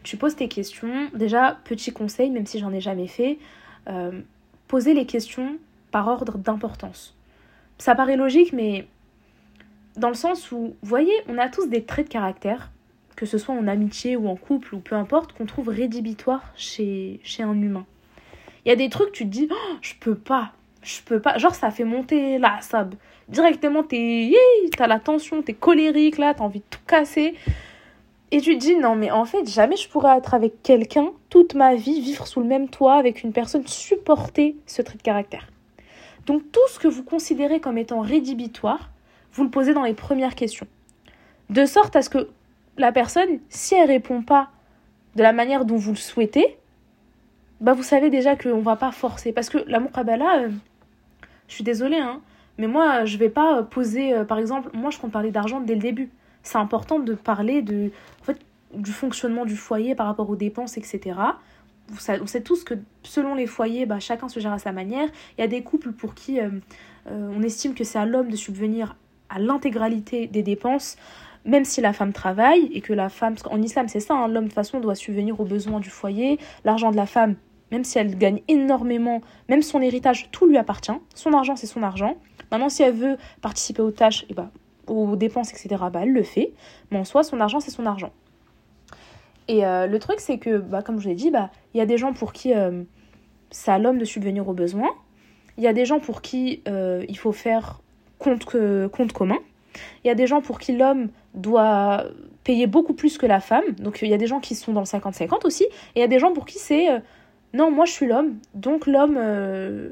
tu 0.08 0.16
poses 0.16 0.36
tes 0.36 0.48
questions. 0.48 1.10
Déjà, 1.14 1.58
petit 1.66 1.92
conseil, 1.92 2.30
même 2.30 2.46
si 2.46 2.60
j'en 2.60 2.72
ai 2.72 2.80
jamais 2.80 3.08
fait, 3.08 3.38
posez 4.68 4.94
les 4.94 5.06
questions 5.06 5.58
par 5.92 6.08
ordre 6.08 6.38
d'importance. 6.38 7.16
Ça 7.78 7.94
paraît 7.94 8.16
logique, 8.16 8.54
mais 8.54 8.88
dans 9.98 10.08
le 10.08 10.16
sens 10.16 10.52
où, 10.52 10.76
voyez, 10.82 11.14
on 11.28 11.38
a 11.38 11.50
tous 11.50 11.68
des 11.68 11.84
traits 11.84 12.08
de 12.08 12.12
caractère, 12.12 12.72
que 13.18 13.26
ce 13.26 13.38
soit 13.38 13.54
en 13.54 13.68
amitié 13.68 14.16
ou 14.16 14.30
en 14.30 14.36
couple 14.36 14.76
ou 14.76 14.80
peu 14.80 14.96
importe, 14.96 15.34
qu'on 15.34 15.46
trouve 15.46 15.70
rédhibitoires 15.70 16.54
chez, 16.56 17.20
chez 17.24 17.44
un 17.44 17.60
humain. 17.60 17.86
Il 18.64 18.70
y 18.70 18.72
a 18.72 18.76
des 18.76 18.90
trucs, 18.90 19.12
tu 19.12 19.26
te 19.26 19.30
dis, 19.30 19.50
oh, 19.52 19.76
je 19.82 19.94
peux 20.00 20.16
pas, 20.16 20.54
je 20.84 21.02
peux 21.02 21.20
pas. 21.20 21.38
Genre, 21.38 21.54
ça 21.54 21.72
fait 21.72 21.84
monter 21.84 22.38
la 22.38 22.62
sab. 22.62 22.96
Directement, 23.28 23.84
t'es, 23.84 24.32
t'as 24.76 24.88
la 24.88 25.00
tension, 25.00 25.42
t'es 25.42 25.54
colérique 25.54 26.18
là, 26.18 26.34
t'as 26.34 26.44
envie 26.44 26.60
de 26.60 26.66
tout 26.70 26.80
casser. 26.88 27.36
Et 28.32 28.42
tu 28.42 28.58
te 28.58 28.60
dis, 28.60 28.76
non, 28.76 28.96
mais 28.96 29.10
en 29.10 29.26
fait, 29.26 29.50
jamais 29.50 29.78
je 29.78 29.88
pourrais 29.88 30.18
être 30.18 30.34
avec 30.34 30.62
quelqu'un 30.62 31.12
toute 31.30 31.54
ma 31.56 31.76
vie, 31.76 32.02
vivre 32.02 32.28
sous 32.28 32.42
le 32.42 32.46
même 32.46 32.68
toit 32.68 32.96
avec 32.96 33.24
une 33.24 33.32
personne, 33.32 33.66
supporter 33.66 34.58
ce 34.66 34.82
trait 34.82 34.98
de 34.98 35.02
caractère. 35.02 35.48
Donc, 36.26 36.44
tout 36.52 36.68
ce 36.70 36.78
que 36.78 36.90
vous 36.90 37.04
considérez 37.04 37.62
comme 37.62 37.78
étant 37.78 38.02
rédhibitoire, 38.02 38.90
vous 39.32 39.44
le 39.44 39.50
posez 39.50 39.74
dans 39.74 39.84
les 39.84 39.94
premières 39.94 40.36
questions. 40.36 40.68
De 41.50 41.66
sorte 41.66 41.96
à 41.96 42.02
ce 42.02 42.10
que 42.10 42.28
la 42.78 42.92
personne, 42.92 43.40
si 43.48 43.76
elle 43.76 43.88
répond 43.88 44.22
pas 44.22 44.50
de 45.16 45.24
la 45.24 45.32
manière 45.32 45.64
dont 45.64 45.78
vous 45.78 45.92
le 45.92 45.98
souhaitez, 45.98 46.58
bah 47.62 47.74
vous 47.74 47.84
savez 47.84 48.10
déjà 48.10 48.36
qu'on 48.36 48.60
va 48.60 48.76
pas 48.76 48.92
forcer. 48.92 49.32
Parce 49.32 49.50
que 49.50 49.60
la 49.68 49.80
muqabala, 49.80 50.40
euh, 50.42 50.50
je 51.48 51.56
suis 51.56 51.64
désolée, 51.64 51.98
hein, 51.98 52.22
mais 52.58 52.68
moi, 52.68 53.06
je 53.06 53.18
vais 53.18 53.30
pas 53.30 53.64
poser, 53.64 54.14
euh, 54.14 54.26
par 54.26 54.38
exemple, 54.38 54.70
moi 54.74 54.92
je 54.92 55.00
compte 55.00 55.12
parler 55.12 55.32
d'argent 55.32 55.62
dès 55.62 55.76
le 55.76 55.82
début. 55.82 56.10
C'est 56.48 56.58
important 56.58 57.00
de 57.00 57.14
parler 57.14 57.62
de, 57.62 57.92
en 58.22 58.24
fait, 58.24 58.40
du 58.74 58.92
fonctionnement 58.92 59.44
du 59.44 59.58
foyer 59.58 59.96
par 59.96 60.06
rapport 60.08 60.30
aux 60.30 60.38
dépenses, 60.38 60.78
etc. 60.78 61.20
on 62.22 62.26
sait 62.26 62.42
tous 62.42 62.64
que 62.64 62.76
selon 63.04 63.36
les 63.36 63.48
foyers, 63.48 63.86
bah, 63.86 64.00
chacun 64.00 64.30
se 64.30 64.40
gère 64.40 64.54
à 64.54 64.60
sa 64.60 64.72
manière. 64.72 65.10
Il 65.38 65.42
y 65.42 65.44
a 65.44 65.48
des 65.48 65.62
couples 65.62 65.92
pour 65.92 66.14
qui 66.16 66.40
euh, 66.40 66.50
on 67.06 67.44
estime 67.44 67.74
que 67.74 67.84
c'est 67.84 68.00
à 68.00 68.06
l'homme 68.06 68.30
de 68.30 68.38
subvenir 68.38 68.96
à 69.28 69.40
l'intégralité 69.40 70.28
des 70.28 70.42
dépenses, 70.42 70.96
même 71.44 71.66
si 71.66 71.82
la 71.82 71.92
femme 71.92 72.14
travaille 72.14 72.70
et 72.74 72.80
que 72.80 72.94
la 72.94 73.10
femme, 73.10 73.36
en 73.52 73.62
islam 73.62 73.90
c'est 73.90 74.00
ça, 74.00 74.14
hein, 74.14 74.30
l'homme 74.30 74.46
de 74.46 74.50
toute 74.50 74.56
façon 74.56 74.80
doit 74.80 74.96
subvenir 74.96 75.42
aux 75.42 75.46
besoins 75.46 75.82
du 75.82 75.90
foyer, 75.90 76.40
l'argent 76.64 76.92
de 76.92 76.96
la 76.96 77.06
femme, 77.06 77.36
même 77.72 77.84
si 77.84 78.00
elle 78.00 78.18
gagne 78.18 78.42
énormément, 78.48 79.20
même 79.50 79.62
son 79.62 79.82
héritage, 79.82 80.30
tout 80.32 80.48
lui 80.48 80.58
appartient, 80.58 80.98
son 81.14 81.34
argent 81.34 81.58
c'est 81.58 81.68
son 81.68 81.84
argent. 81.84 82.16
Maintenant 82.52 82.70
si 82.70 82.84
elle 82.84 82.94
veut 82.94 83.18
participer 83.42 83.82
aux 83.82 83.92
tâches, 83.92 84.24
et 84.24 84.28
eh 84.30 84.34
ben, 84.34 84.50
aux 84.88 85.16
dépenses, 85.16 85.52
etc., 85.52 85.84
bah, 85.92 86.02
elle 86.04 86.14
le 86.14 86.24
fait, 86.24 86.54
mais 86.92 86.98
en 86.98 87.06
soi 87.06 87.24
son 87.24 87.40
argent 87.40 87.60
c'est 87.60 87.72
son 87.72 87.86
argent. 87.86 88.12
Et 89.48 89.66
euh, 89.66 89.88
le 89.88 90.00
truc 90.00 90.20
c'est 90.20 90.38
que, 90.38 90.58
bah, 90.58 90.82
comme 90.82 91.00
je 91.00 91.08
l'ai 91.08 91.16
dit, 91.16 91.32
bah, 91.32 91.50
il 91.74 91.78
y 91.78 91.82
a 91.82 91.86
des 91.86 91.98
gens 91.98 92.14
pour 92.14 92.34
qui 92.34 92.54
euh, 92.54 92.84
c'est 93.50 93.72
à 93.72 93.80
l'homme 93.80 93.98
de 93.98 94.06
subvenir 94.06 94.48
aux 94.48 94.54
besoins, 94.54 94.92
il 95.58 95.64
y 95.64 95.68
a 95.68 95.74
des 95.74 95.86
gens 95.86 96.00
pour 96.00 96.22
qui 96.22 96.62
euh, 96.68 97.06
il 97.08 97.18
faut 97.18 97.32
faire 97.32 97.82
compte, 98.20 98.46
compte 98.46 99.14
commun. 99.14 99.38
Il 100.04 100.08
y 100.08 100.12
a 100.12 100.16
des 100.16 100.28
gens 100.28 100.42
pour 100.42 100.60
qui 100.60 100.76
l'homme 100.76 101.10
doit 101.34 102.06
payer 102.44 102.68
beaucoup 102.68 102.94
plus 102.94 103.18
que 103.18 103.26
la 103.26 103.40
femme. 103.40 103.64
Donc 103.80 104.00
il 104.02 104.08
y 104.08 104.14
a 104.14 104.18
des 104.18 104.28
gens 104.28 104.40
qui 104.40 104.56
sont 104.56 104.74
dans 104.74 104.82
le 104.82 104.86
50-50 104.86 105.46
aussi. 105.46 105.64
Et 105.64 105.98
il 105.98 106.00
y 106.00 106.04
a 106.04 106.08
des 106.08 106.20
gens 106.20 106.34
pour 106.34 106.46
qui 106.46 106.60
c'est 106.60 106.92
euh, 106.92 107.00
non, 107.54 107.72
moi 107.72 107.86
je 107.86 107.92
suis 107.92 108.06
l'homme. 108.06 108.38
Donc 108.54 108.88
l'homme, 108.88 109.20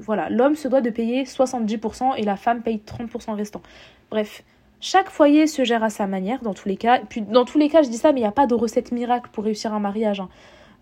voilà, 0.02 0.30
l'homme 0.30 0.56
se 0.56 0.68
doit 0.68 0.82
de 0.82 0.90
payer 0.90 1.24
70% 1.24 2.16
et 2.18 2.24
la 2.24 2.36
femme 2.36 2.62
paye 2.62 2.82
30% 2.86 3.34
restant. 3.34 3.62
Bref, 4.12 4.44
chaque 4.82 5.10
foyer 5.10 5.48
se 5.48 5.64
gère 5.64 5.84
à 5.84 5.90
sa 5.90 6.08
manière 6.08 6.42
dans 6.42 6.54
tous 6.54 6.68
les 6.68 6.78
cas. 6.78 7.00
puis 7.10 7.22
dans 7.22 7.46
tous 7.46 7.58
les 7.58 7.70
cas, 7.70 7.82
je 7.82 7.90
dis 7.90 7.98
ça, 7.98 8.12
mais 8.12 8.20
il 8.20 8.24
n'y 8.24 8.28
a 8.28 8.32
pas 8.32 8.48
de 8.48 8.54
recette 8.54 8.92
miracle 8.92 9.30
pour 9.32 9.44
réussir 9.44 9.74
un 9.74 9.80
mariage. 9.80 10.20
Hein. 10.20 10.30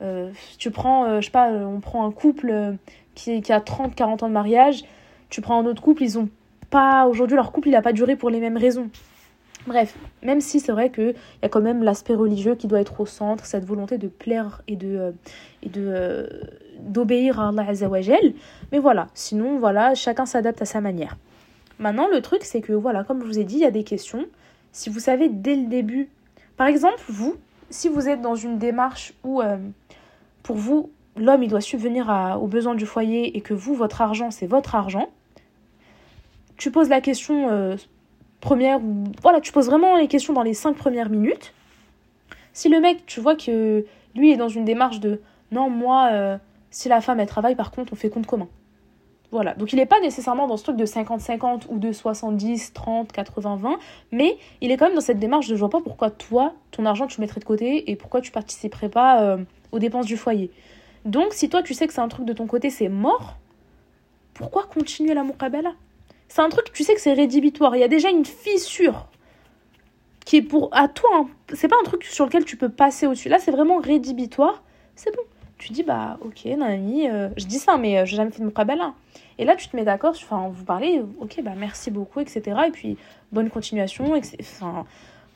Euh, 0.02 0.32
tu 0.58 0.72
prends, 0.72 1.22
je 1.22 1.26
sais 1.26 1.32
pas, 1.32 1.50
on 1.52 1.80
prend 1.80 2.06
un 2.06 2.12
couple 2.12 2.76
qui, 3.16 3.42
qui 3.42 3.54
a 3.54 3.60
30-40 3.60 4.24
ans 4.24 4.28
de 4.28 4.34
mariage. 4.34 4.84
Tu 5.30 5.42
prends 5.42 5.60
un 5.60 5.66
autre 5.66 5.82
couple, 5.82 6.04
ils 6.04 6.20
ont 6.20 6.30
Aujourd'hui, 7.08 7.36
leur 7.36 7.52
couple, 7.52 7.68
il 7.68 7.72
n'a 7.72 7.82
pas 7.82 7.94
duré 7.94 8.16
pour 8.16 8.30
les 8.30 8.40
mêmes 8.40 8.58
raisons. 8.58 8.90
Bref, 9.68 9.96
même 10.24 10.42
si 10.42 10.60
c'est 10.60 10.72
vrai 10.72 10.90
qu'il 10.90 11.14
y 11.42 11.46
a 11.46 11.50
quand 11.50 11.62
même 11.62 11.84
l'aspect 11.84 12.16
religieux 12.16 12.56
qui 12.56 12.68
doit 12.68 12.82
être 12.82 13.00
au 13.00 13.06
centre, 13.06 13.46
cette 13.46 13.64
volonté 13.64 13.98
de 13.98 14.08
plaire 14.08 14.62
et 14.68 14.76
de 14.76 14.98
euh, 14.98 15.12
et 15.62 15.70
de 15.70 15.82
euh, 15.88 16.28
d'obéir 16.80 17.40
à 17.40 17.50
Allah 17.50 17.66
Azzawajal. 17.70 18.34
Mais 18.72 18.80
voilà, 18.80 19.08
sinon 19.14 19.60
voilà, 19.60 19.96
chacun 19.96 20.26
s'adapte 20.26 20.62
à 20.62 20.66
sa 20.66 20.82
manière. 20.82 21.16
Maintenant, 21.80 22.08
le 22.08 22.22
truc, 22.22 22.44
c'est 22.44 22.62
que 22.62 22.74
voilà, 22.74 23.04
comme 23.04 23.22
je 23.22 23.26
vous 23.26 23.40
ai 23.40 23.44
dit, 23.44 23.56
il 23.56 23.62
y 23.62 23.66
a 23.66 23.72
des 23.72 23.84
questions. 23.84 24.26
Si 24.72 24.90
vous 24.90 25.00
savez 25.00 25.30
dès 25.30 25.56
le 25.56 25.68
début, 25.68 26.10
par 26.58 26.68
exemple, 26.68 27.02
vous, 27.08 27.36
si 27.70 27.90
vous 27.90 28.08
êtes 28.08 28.22
dans 28.22 28.36
une 28.36 28.58
démarche 28.58 29.14
où 29.24 29.42
euh, 29.42 29.58
pour 30.44 30.56
vous, 30.56 30.92
l'homme, 31.18 31.44
il 31.44 31.50
doit 31.50 31.62
subvenir 31.62 32.38
aux 32.42 32.48
besoins 32.48 32.76
du 32.76 32.86
foyer 32.86 33.36
et 33.38 33.42
que 33.42 33.54
vous, 33.54 33.76
votre 33.76 34.02
argent, 34.02 34.32
c'est 34.32 34.48
votre 34.48 34.76
argent, 34.76 35.10
tu 36.58 36.72
poses 36.72 36.90
la 36.90 37.02
question 37.02 37.50
euh, 37.50 37.76
première, 38.40 38.82
ou 38.82 39.06
voilà, 39.22 39.42
tu 39.42 39.52
poses 39.52 39.68
vraiment 39.68 39.96
les 39.96 40.08
questions 40.08 40.34
dans 40.34 40.44
les 40.44 40.54
cinq 40.54 40.76
premières 40.76 41.10
minutes. 41.10 41.54
Si 42.54 42.70
le 42.70 42.80
mec, 42.80 43.06
tu 43.06 43.20
vois 43.20 43.36
que 43.36 43.86
lui 44.16 44.32
est 44.32 44.38
dans 44.38 44.48
une 44.50 44.66
démarche 44.66 45.00
de 45.00 45.22
non, 45.52 45.70
moi, 45.70 46.10
euh, 46.12 46.38
si 46.72 46.90
la 46.90 47.02
femme 47.02 47.20
elle 47.20 47.28
travaille, 47.28 47.56
par 47.56 47.72
contre, 47.72 47.94
on 47.94 47.96
fait 47.96 48.10
compte 48.10 48.28
commun. 48.28 48.48
Voilà, 49.34 49.56
donc 49.56 49.74
il 49.74 49.78
n'est 49.78 49.88
pas 49.88 50.00
nécessairement 50.00 50.46
dans 50.46 50.58
ce 50.58 50.64
truc 50.64 50.76
de 50.76 50.86
50-50 50.86 51.64
ou 51.70 51.80
de 51.80 51.92
70, 51.92 52.74
30, 52.74 53.12
80, 53.12 53.56
20, 53.56 53.80
mais 54.12 54.38
il 54.62 54.70
est 54.70 54.78
quand 54.78 54.86
même 54.86 54.94
dans 54.94 55.02
cette 55.02 55.18
démarche 55.18 55.48
de 55.48 55.56
je 55.56 55.60
vois 55.60 55.72
pas 55.72 55.82
pourquoi 55.82 56.12
toi, 56.12 56.54
ton 56.70 56.86
argent, 56.86 57.08
tu 57.08 57.20
le 57.20 57.24
mettrais 57.24 57.40
de 57.40 57.46
côté 57.46 57.90
et 57.90 57.96
pourquoi 57.96 58.22
tu 58.22 58.32
participerais 58.32 58.90
pas 58.90 59.24
euh, 59.24 59.38
aux 59.72 59.80
dépenses 59.80 60.06
du 60.06 60.18
foyer. 60.18 60.52
Donc 61.04 61.34
si 61.34 61.50
toi 61.50 61.64
tu 61.64 61.74
sais 61.74 61.88
que 61.88 61.94
c'est 61.94 62.02
un 62.02 62.10
truc 62.10 62.28
de 62.28 62.34
ton 62.34 62.46
côté, 62.46 62.70
c'est 62.70 62.90
mort, 62.90 63.38
pourquoi 64.36 64.66
continuer 64.66 65.16
la 65.16 65.24
muqabala 65.24 65.74
c'est 66.28 66.42
un 66.42 66.50
truc, 66.50 66.72
tu 66.74 66.84
sais 66.84 66.96
que 66.96 67.02
c'est 67.02 67.14
rédhibitoire. 67.14 67.76
Il 67.76 67.80
y 67.80 67.84
a 67.84 67.88
déjà 67.88 68.10
une 68.10 68.26
fissure 68.26 69.08
qui 70.26 70.38
est 70.38 70.42
pour 70.42 70.70
à 70.72 70.88
toi. 70.88 71.10
Hein. 71.14 71.28
C'est 71.54 71.68
pas 71.68 71.76
un 71.80 71.84
truc 71.84 72.04
sur 72.06 72.26
lequel 72.26 72.44
tu 72.44 72.58
peux 72.58 72.70
passer 72.70 73.06
au-dessus. 73.06 73.30
Là, 73.30 73.38
c'est 73.38 73.52
vraiment 73.52 73.78
rédhibitoire. 73.78 74.64
C'est 74.96 75.16
bon. 75.16 75.22
Tu 75.64 75.72
dis, 75.72 75.84
bah, 75.84 76.18
ok, 76.20 76.44
Nani, 76.58 77.10
euh, 77.10 77.30
je 77.38 77.46
dis 77.46 77.58
ça, 77.58 77.78
mais 77.78 77.98
euh, 77.98 78.06
j'ai 78.06 78.18
jamais 78.18 78.32
fait 78.32 78.42
de 78.42 78.46
muqabala. 78.46 78.94
Et 79.38 79.46
là, 79.46 79.56
tu 79.56 79.70
te 79.70 79.78
mets 79.78 79.86
d'accord, 79.86 80.14
enfin, 80.14 80.50
vous 80.52 80.66
parlez, 80.66 81.02
ok, 81.22 81.42
bah, 81.42 81.54
merci 81.58 81.90
beaucoup, 81.90 82.20
etc. 82.20 82.64
Et 82.68 82.72
puis, 82.72 82.98
bonne 83.32 83.50
continuation. 83.50 84.14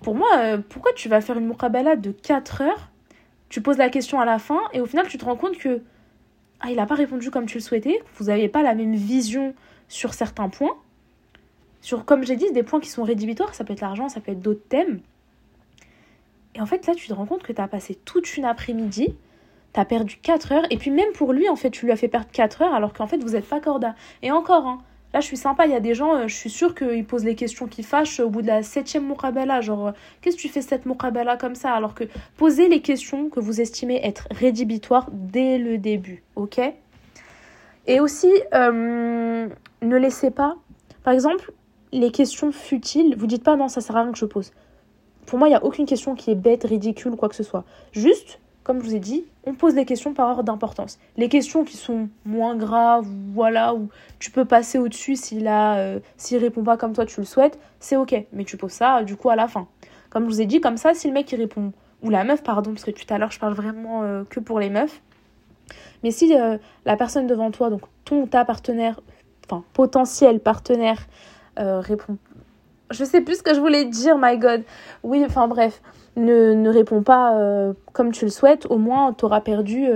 Pour 0.02 0.16
moi, 0.16 0.28
euh, 0.36 0.58
pourquoi 0.68 0.92
tu 0.92 1.08
vas 1.08 1.22
faire 1.22 1.38
une 1.38 1.48
muqabala 1.48 1.96
de 1.96 2.12
4 2.12 2.62
heures 2.62 2.90
Tu 3.48 3.62
poses 3.62 3.78
la 3.78 3.88
question 3.88 4.20
à 4.20 4.26
la 4.26 4.38
fin, 4.38 4.60
et 4.74 4.82
au 4.82 4.86
final, 4.86 5.08
tu 5.08 5.18
te 5.18 5.24
rends 5.24 5.38
compte 5.38 5.58
que 5.58 5.82
ah, 6.60 6.72
il 6.72 6.76
n'a 6.76 6.88
pas 6.88 6.96
répondu 6.96 7.32
comme 7.32 7.46
tu 7.46 7.60
le 7.60 7.64
souhaitais, 7.64 7.98
vous 8.18 8.26
n'avez 8.26 8.50
pas 8.50 8.64
la 8.64 8.76
même 8.76 8.96
vision 8.96 9.54
sur 9.88 10.14
certains 10.14 10.50
points. 10.50 10.76
sur, 11.80 12.04
comme 12.04 12.26
j'ai 12.26 12.36
dit, 12.36 12.52
des 12.52 12.64
points 12.64 12.82
qui 12.82 12.90
sont 12.90 13.04
rédhibitoires, 13.04 13.56
ça 13.56 13.64
peut 13.64 13.72
être 13.72 13.82
l'argent, 13.82 14.10
ça 14.10 14.20
peut 14.20 14.34
être 14.34 14.42
d'autres 14.42 14.68
thèmes. 14.68 15.00
Et 16.54 16.60
en 16.60 16.66
fait, 16.66 16.86
là, 16.86 16.96
tu 16.96 17.08
te 17.08 17.14
rends 17.14 17.26
compte 17.26 17.44
que 17.44 17.54
tu 17.54 17.62
as 17.62 17.68
passé 17.70 17.98
toute 18.04 18.36
une 18.36 18.44
après-midi, 18.44 19.16
tu 19.74 19.80
as 19.80 19.86
perdu 19.86 20.18
4 20.22 20.52
heures, 20.52 20.66
et 20.70 20.78
puis 20.78 20.92
même 20.92 21.12
pour 21.14 21.34
lui, 21.34 21.50
en 21.50 21.56
fait, 21.56 21.70
tu 21.70 21.86
lui 21.86 21.92
as 21.92 21.96
fait 21.96 22.08
perdre 22.08 22.28
4 22.32 22.62
heures, 22.62 22.74
alors 22.74 22.94
qu'en 22.94 23.08
fait, 23.08 23.18
vous 23.18 23.32
n'êtes 23.32 23.48
pas 23.48 23.60
corda. 23.60 23.96
Et 24.22 24.32
encore, 24.32 24.66
hein, 24.66 24.80
là, 25.14 25.20
je 25.20 25.26
suis 25.26 25.38
sympa, 25.38 25.66
il 25.66 25.72
y 25.72 25.76
a 25.76 25.80
des 25.80 25.94
gens, 25.94 26.16
euh, 26.16 26.28
je 26.28 26.36
suis 26.36 26.50
sûre 26.50 26.76
qu'ils 26.76 27.06
posent 27.06 27.26
les 27.26 27.36
questions 27.36 27.68
qui 27.68 27.84
fâchent 27.84 28.20
au 28.20 28.30
bout 28.30 28.42
de 28.42 28.48
la 28.48 28.64
septième 28.64 29.08
mukabala, 29.08 29.62
genre, 29.62 29.88
euh, 29.88 29.92
qu'est-ce 30.22 30.36
que 30.36 30.42
tu 30.42 30.50
fais 30.50 30.62
cette 30.62 30.86
mukabala 30.86 31.38
comme 31.38 31.56
ça? 31.56 31.72
Alors 31.72 31.94
que 31.94 32.06
posez 32.38 32.70
les 32.70 32.82
questions 32.82 33.30
que 33.30 33.40
vous 33.40 33.62
estimez 33.62 34.00
être 34.04 34.28
rédhibitoires 34.32 35.08
dès 35.12 35.58
le 35.58 35.78
début, 35.78 36.24
ok? 36.36 36.60
Et 37.88 38.00
aussi, 38.00 38.32
euh, 38.54 39.48
ne 39.82 39.98
laissez 39.98 40.32
pas, 40.32 40.58
par 41.04 41.14
exemple, 41.14 41.52
les 41.94 42.12
questions 42.12 42.52
futiles, 42.52 43.16
vous 43.18 43.28
dites 43.28 43.44
pas 43.44 43.56
non, 43.56 43.70
ça 43.70 43.82
sert 43.82 43.96
à 43.96 44.04
rien 44.04 44.12
que 44.12 44.18
je 44.18 44.26
pose. 44.26 44.52
Pour 45.26 45.40
moi, 45.40 45.48
il 45.48 45.52
n'y 45.52 45.58
a 45.58 45.64
aucune 45.64 45.86
question 45.86 46.16
qui 46.16 46.32
est 46.32 46.36
bête, 46.36 46.64
ridicule 46.64 47.14
ou 47.14 47.16
quoi 47.16 47.30
que 47.30 47.36
ce 47.36 47.44
soit. 47.44 47.64
Juste, 47.92 48.40
comme 48.64 48.80
je 48.82 48.86
vous 48.86 48.96
ai 48.96 49.00
dit, 49.00 49.26
on 49.48 49.54
pose 49.54 49.76
des 49.76 49.86
questions 49.86 50.14
par 50.14 50.28
ordre 50.28 50.44
d'importance. 50.44 51.00
Les 51.16 51.30
questions 51.30 51.64
qui 51.64 51.78
sont 51.78 52.10
moins 52.26 52.56
graves, 52.56 53.08
voilà, 53.32 53.74
où 53.74 53.88
tu 54.20 54.30
peux 54.30 54.44
passer 54.44 54.78
au-dessus 54.78 55.16
s'il 55.16 55.48
a, 55.48 55.78
euh, 55.78 56.00
répond 56.32 56.64
pas 56.64 56.76
comme 56.76 56.92
toi 56.92 57.06
tu 57.06 57.22
le 57.22 57.26
souhaites, 57.26 57.58
c'est 57.80 57.96
ok. 57.96 58.26
Mais 58.34 58.44
tu 58.44 58.58
poses 58.58 58.74
ça 58.74 59.04
du 59.04 59.16
coup 59.16 59.30
à 59.30 59.38
la 59.38 59.48
fin. 59.48 59.68
Comme 60.10 60.26
je 60.26 60.30
vous 60.30 60.42
ai 60.42 60.46
dit, 60.46 60.60
comme 60.60 60.76
ça, 60.76 60.94
si 60.94 61.08
le 61.08 61.14
mec 61.14 61.30
répond, 61.30 61.72
ou 62.04 62.10
la 62.10 62.26
meuf, 62.26 62.44
pardon, 62.44 62.72
parce 62.72 62.84
que 62.84 62.92
tout 62.92 63.06
à 63.10 63.18
l'heure 63.18 63.32
je 63.32 63.40
parle 63.40 63.54
vraiment 63.54 64.04
euh, 64.04 64.26
que 64.30 64.42
pour 64.42 64.60
les 64.60 64.70
meufs. 64.70 65.02
Mais 66.04 66.12
si 66.12 66.36
euh, 66.36 66.58
la 66.86 66.98
personne 66.98 67.26
devant 67.26 67.50
toi, 67.50 67.70
donc 67.70 67.82
ton 68.04 68.28
ta 68.28 68.44
partenaire, 68.44 69.00
enfin 69.46 69.64
potentiel 69.74 70.42
partenaire, 70.42 71.08
répond. 71.58 72.18
Je 72.92 73.04
sais 73.04 73.22
plus 73.22 73.38
ce 73.38 73.44
que 73.44 73.54
je 73.56 73.60
voulais 73.60 73.86
dire, 73.86 74.18
my 74.18 74.38
god. 74.38 74.64
Oui, 75.04 75.24
enfin 75.26 75.48
bref, 75.48 75.82
ne, 76.18 76.54
ne 76.54 76.70
réponds 76.70 77.02
pas 77.02 77.38
euh, 77.38 77.74
comme 77.94 78.12
tu 78.12 78.26
le 78.26 78.32
souhaites, 78.32 78.66
au 78.70 78.78
moins 78.78 79.14
tu 79.14 79.26
auras 79.26 79.42
perdu 79.42 79.88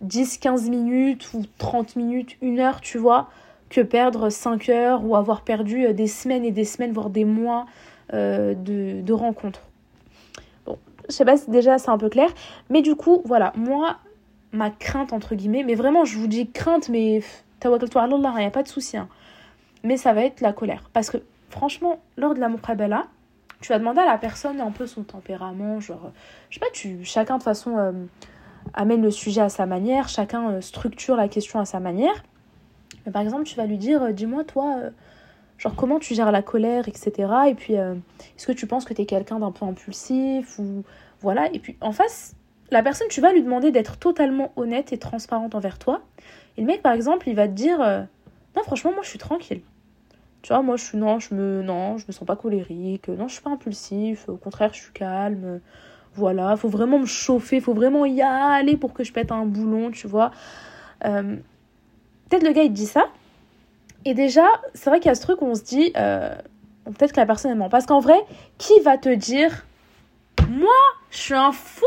10, 0.00 0.34
euh, 0.34 0.38
15 0.40 0.70
minutes 0.70 1.32
ou 1.34 1.42
30 1.58 1.96
minutes, 1.96 2.36
une 2.42 2.58
heure, 2.58 2.80
tu 2.80 2.98
vois, 2.98 3.28
que 3.70 3.80
perdre 3.80 4.30
5 4.30 4.68
heures 4.68 5.04
ou 5.04 5.16
avoir 5.16 5.42
perdu 5.42 5.92
des 5.92 6.06
semaines 6.06 6.44
et 6.44 6.50
des 6.50 6.64
semaines, 6.64 6.92
voire 6.92 7.10
des 7.10 7.24
mois 7.24 7.66
de, 8.12 8.54
de 9.00 9.12
rencontres. 9.12 9.62
Bon, 10.64 10.78
je 11.08 11.14
sais 11.14 11.24
pas 11.24 11.36
si 11.36 11.50
déjà 11.50 11.78
c'est 11.78 11.90
un 11.90 11.98
peu 11.98 12.08
clair, 12.08 12.30
mais 12.70 12.82
du 12.82 12.94
coup, 12.94 13.22
voilà, 13.24 13.52
moi, 13.56 13.96
ma 14.52 14.70
crainte, 14.70 15.12
entre 15.12 15.34
guillemets, 15.34 15.64
mais 15.64 15.74
vraiment, 15.74 16.04
je 16.04 16.16
vous 16.16 16.28
dis 16.28 16.48
crainte, 16.48 16.88
mais 16.88 17.22
tawakkal 17.58 17.88
il 18.12 18.38
n'y 18.38 18.44
a 18.44 18.50
pas 18.50 18.62
de 18.62 18.68
souci. 18.68 18.96
Hein 18.96 19.08
mais 19.86 19.96
ça 19.96 20.12
va 20.12 20.24
être 20.24 20.40
la 20.40 20.52
colère. 20.52 20.90
Parce 20.92 21.10
que 21.10 21.18
franchement, 21.48 22.00
lors 22.16 22.34
de 22.34 22.40
la 22.40 22.48
muqabala, 22.48 23.06
tu 23.60 23.72
vas 23.72 23.78
demander 23.78 24.00
à 24.00 24.06
la 24.06 24.18
personne 24.18 24.60
un 24.60 24.70
peu 24.70 24.86
son 24.86 25.02
tempérament, 25.02 25.80
genre, 25.80 26.12
je 26.50 26.54
sais 26.54 26.60
pas, 26.60 26.70
tu, 26.72 27.04
chacun 27.04 27.38
de 27.38 27.42
façon 27.42 27.78
euh, 27.78 27.92
amène 28.74 29.02
le 29.02 29.10
sujet 29.10 29.40
à 29.40 29.48
sa 29.48 29.66
manière, 29.66 30.08
chacun 30.08 30.50
euh, 30.50 30.60
structure 30.60 31.16
la 31.16 31.28
question 31.28 31.58
à 31.58 31.64
sa 31.64 31.80
manière. 31.80 32.22
Mais 33.04 33.12
par 33.12 33.22
exemple, 33.22 33.44
tu 33.44 33.56
vas 33.56 33.66
lui 33.66 33.78
dire, 33.78 34.02
euh, 34.02 34.12
dis-moi 34.12 34.44
toi, 34.44 34.76
genre 35.58 35.74
comment 35.74 35.98
tu 35.98 36.14
gères 36.14 36.32
la 36.32 36.42
colère, 36.42 36.86
etc. 36.88 37.32
Et 37.48 37.54
puis, 37.54 37.74
est-ce 37.74 38.46
que 38.46 38.52
tu 38.52 38.66
penses 38.66 38.84
que 38.84 38.92
tu 38.92 39.02
es 39.02 39.06
quelqu'un 39.06 39.38
d'un 39.38 39.52
peu 39.52 39.64
impulsif 39.64 40.58
ou 40.58 40.84
voilà. 41.20 41.50
Et 41.54 41.58
puis 41.58 41.78
en 41.80 41.92
face, 41.92 42.34
la 42.70 42.82
personne, 42.82 43.08
tu 43.08 43.22
vas 43.22 43.32
lui 43.32 43.42
demander 43.42 43.70
d'être 43.70 43.96
totalement 43.96 44.52
honnête 44.56 44.92
et 44.92 44.98
transparente 44.98 45.54
envers 45.54 45.78
toi. 45.78 46.02
Et 46.58 46.60
le 46.60 46.66
mec, 46.66 46.82
par 46.82 46.92
exemple, 46.92 47.28
il 47.28 47.34
va 47.34 47.48
te 47.48 47.54
dire, 47.54 47.78
non, 48.54 48.62
franchement, 48.64 48.92
moi, 48.92 49.02
je 49.02 49.08
suis 49.08 49.18
tranquille. 49.18 49.62
Tu 50.42 50.52
vois, 50.52 50.62
moi, 50.62 50.76
je 50.76 50.84
suis, 50.84 50.98
non, 50.98 51.18
je 51.18 51.34
me, 51.34 51.62
non, 51.62 51.98
je 51.98 52.04
me 52.06 52.12
sens 52.12 52.26
pas 52.26 52.36
colérique, 52.36 53.08
non, 53.08 53.28
je 53.28 53.34
suis 53.34 53.42
pas 53.42 53.50
impulsif, 53.50 54.28
au 54.28 54.36
contraire, 54.36 54.72
je 54.72 54.80
suis 54.80 54.92
calme. 54.92 55.60
Voilà, 56.14 56.56
faut 56.56 56.68
vraiment 56.68 56.98
me 56.98 57.06
chauffer, 57.06 57.60
faut 57.60 57.74
vraiment 57.74 58.06
y 58.06 58.22
aller 58.22 58.76
pour 58.76 58.94
que 58.94 59.04
je 59.04 59.12
pète 59.12 59.32
un 59.32 59.44
boulon, 59.44 59.90
tu 59.90 60.06
vois. 60.06 60.30
Euh, 61.04 61.36
peut-être 62.28 62.42
le 62.42 62.52
gars, 62.52 62.62
il 62.62 62.72
dit 62.72 62.86
ça. 62.86 63.06
Et 64.04 64.14
déjà, 64.14 64.46
c'est 64.72 64.88
vrai 64.88 65.00
qu'il 65.00 65.08
y 65.08 65.12
a 65.12 65.14
ce 65.14 65.22
truc 65.22 65.42
où 65.42 65.46
on 65.46 65.54
se 65.54 65.64
dit, 65.64 65.92
euh, 65.96 66.34
peut-être 66.84 67.12
que 67.12 67.20
la 67.20 67.26
personne, 67.26 67.54
ment. 67.56 67.68
Parce 67.68 67.86
qu'en 67.86 68.00
vrai, 68.00 68.18
qui 68.56 68.78
va 68.80 68.96
te 68.96 69.08
dire, 69.08 69.66
moi, 70.48 70.70
je 71.10 71.18
suis 71.18 71.34
un 71.34 71.52
fou 71.52 71.84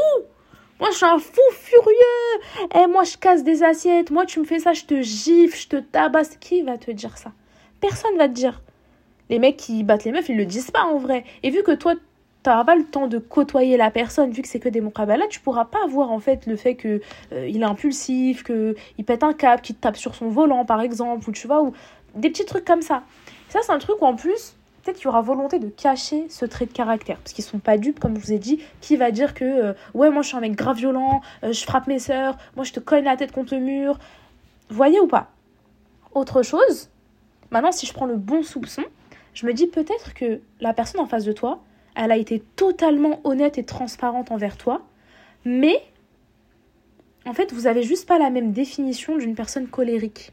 moi, 0.80 0.90
je 0.92 0.96
suis 0.96 1.06
un 1.06 1.20
fou 1.20 1.42
furieux. 1.52 2.68
Eh, 2.76 2.88
moi, 2.88 3.04
je 3.04 3.18
casse 3.18 3.44
des 3.44 3.64
assiettes. 3.64 4.12
Moi, 4.12 4.26
tu 4.26 4.40
me 4.40 4.46
fais 4.46 4.60
ça, 4.60 4.72
je 4.72 4.86
te 4.86 5.02
gifle, 5.02 5.58
je 5.58 5.68
te 5.68 5.76
tabasse. 5.76 6.38
Qui 6.38 6.62
va 6.62 6.78
te 6.78 6.90
dire 6.92 7.18
ça? 7.18 7.34
Personne 7.82 8.18
va 8.18 8.28
te 8.28 8.34
dire. 8.34 8.62
Les 9.30 9.40
mecs 9.40 9.58
qui 9.58 9.84
battent 9.84 10.06
les 10.06 10.12
meufs, 10.12 10.28
ils 10.30 10.38
le 10.38 10.46
disent 10.46 10.72
pas 10.72 10.84
en 10.84 10.98
vrai. 10.98 11.24
Et 11.44 11.52
vu 11.52 11.62
que 11.64 11.72
toi, 11.72 11.94
t'auras 12.44 12.64
pas 12.64 12.76
le 12.76 12.86
temps 12.86 13.08
de 13.08 13.18
côtoyer 13.20 13.78
la 13.78 13.92
personne, 13.92 14.32
vu 14.32 14.42
que 14.42 14.48
c'est 14.48 14.60
que 14.60 14.70
des 14.70 14.82
là 14.82 15.28
tu 15.30 15.40
pourras 15.40 15.66
pas 15.66 15.86
voir 15.88 16.12
en 16.12 16.20
fait 16.20 16.46
le 16.46 16.56
fait 16.56 16.76
que 16.76 17.02
euh, 17.32 17.48
il 17.48 17.62
est 17.62 17.66
impulsif, 17.66 18.44
que 18.44 18.76
il 18.98 19.06
pète 19.06 19.24
un 19.24 19.34
câble, 19.34 19.62
qu'il 19.62 19.76
tape 19.76 19.98
sur 19.98 20.16
son 20.16 20.30
volant 20.30 20.66
par 20.66 20.82
exemple, 20.82 21.30
ou 21.30 21.32
tu 21.34 21.48
vois, 21.48 21.62
ou 21.62 21.74
des 22.16 22.30
petits 22.30 22.46
trucs 22.46 22.66
comme 22.66 22.82
ça. 22.82 23.04
Ça, 23.50 23.60
c'est 23.64 23.72
un 23.72 23.80
truc 23.80 24.02
où 24.02 24.06
en 24.06 24.16
plus, 24.16 24.56
peut-être 24.84 24.98
qu'il 24.98 25.06
y 25.06 25.08
aura 25.10 25.22
volonté 25.22 25.60
de 25.60 25.70
cacher 25.70 26.28
ce 26.30 26.46
trait 26.46 26.66
de 26.66 26.72
caractère. 26.72 27.18
Parce 27.18 27.34
qu'ils 27.34 27.44
sont 27.44 27.60
pas 27.60 27.78
dupes, 27.78 28.00
comme 28.00 28.16
je 28.16 28.22
vous 28.22 28.34
ai 28.34 28.40
dit. 28.40 28.62
Qui 28.82 28.96
va 28.96 29.12
dire 29.12 29.34
que, 29.34 29.44
euh, 29.44 29.74
ouais, 29.94 30.10
moi 30.10 30.22
je 30.22 30.30
suis 30.30 30.38
un 30.38 30.42
mec 30.42 30.56
grave 30.56 30.78
violent, 30.78 31.22
euh, 31.44 31.52
je 31.52 31.64
frappe 31.64 31.88
mes 31.88 32.00
sœurs, 32.00 32.38
moi 32.56 32.64
je 32.64 32.74
te 32.74 32.80
cogne 32.80 33.04
la 33.04 33.18
tête 33.18 33.32
contre 33.32 33.56
le 33.56 33.62
mur. 33.62 34.00
Voyez 34.70 35.00
ou 35.00 35.08
pas? 35.08 35.28
Autre 36.14 36.42
chose, 36.44 36.90
Maintenant, 37.52 37.72
si 37.72 37.86
je 37.86 37.94
prends 37.94 38.06
le 38.06 38.18
bon 38.18 38.44
soupçon, 38.44 38.84
je 39.34 39.46
me 39.46 39.54
dis 39.54 39.68
peut-être 39.68 40.14
que 40.14 40.42
la 40.60 40.74
personne 40.74 41.02
en 41.02 41.06
face 41.06 41.26
de 41.26 41.32
toi, 41.32 41.64
elle 41.96 42.12
a 42.12 42.18
été 42.18 42.44
totalement 42.56 43.20
honnête 43.24 43.58
et 43.58 43.64
transparente 43.64 44.32
envers 44.32 44.58
toi, 44.58 44.82
mais 45.46 45.82
en 47.26 47.34
fait, 47.34 47.54
vous 47.54 47.68
avez 47.68 47.84
juste 47.84 48.08
pas 48.08 48.18
la 48.18 48.30
même 48.30 48.52
définition 48.52 49.18
d'une 49.18 49.36
personne 49.36 49.68
colérique. 49.68 50.32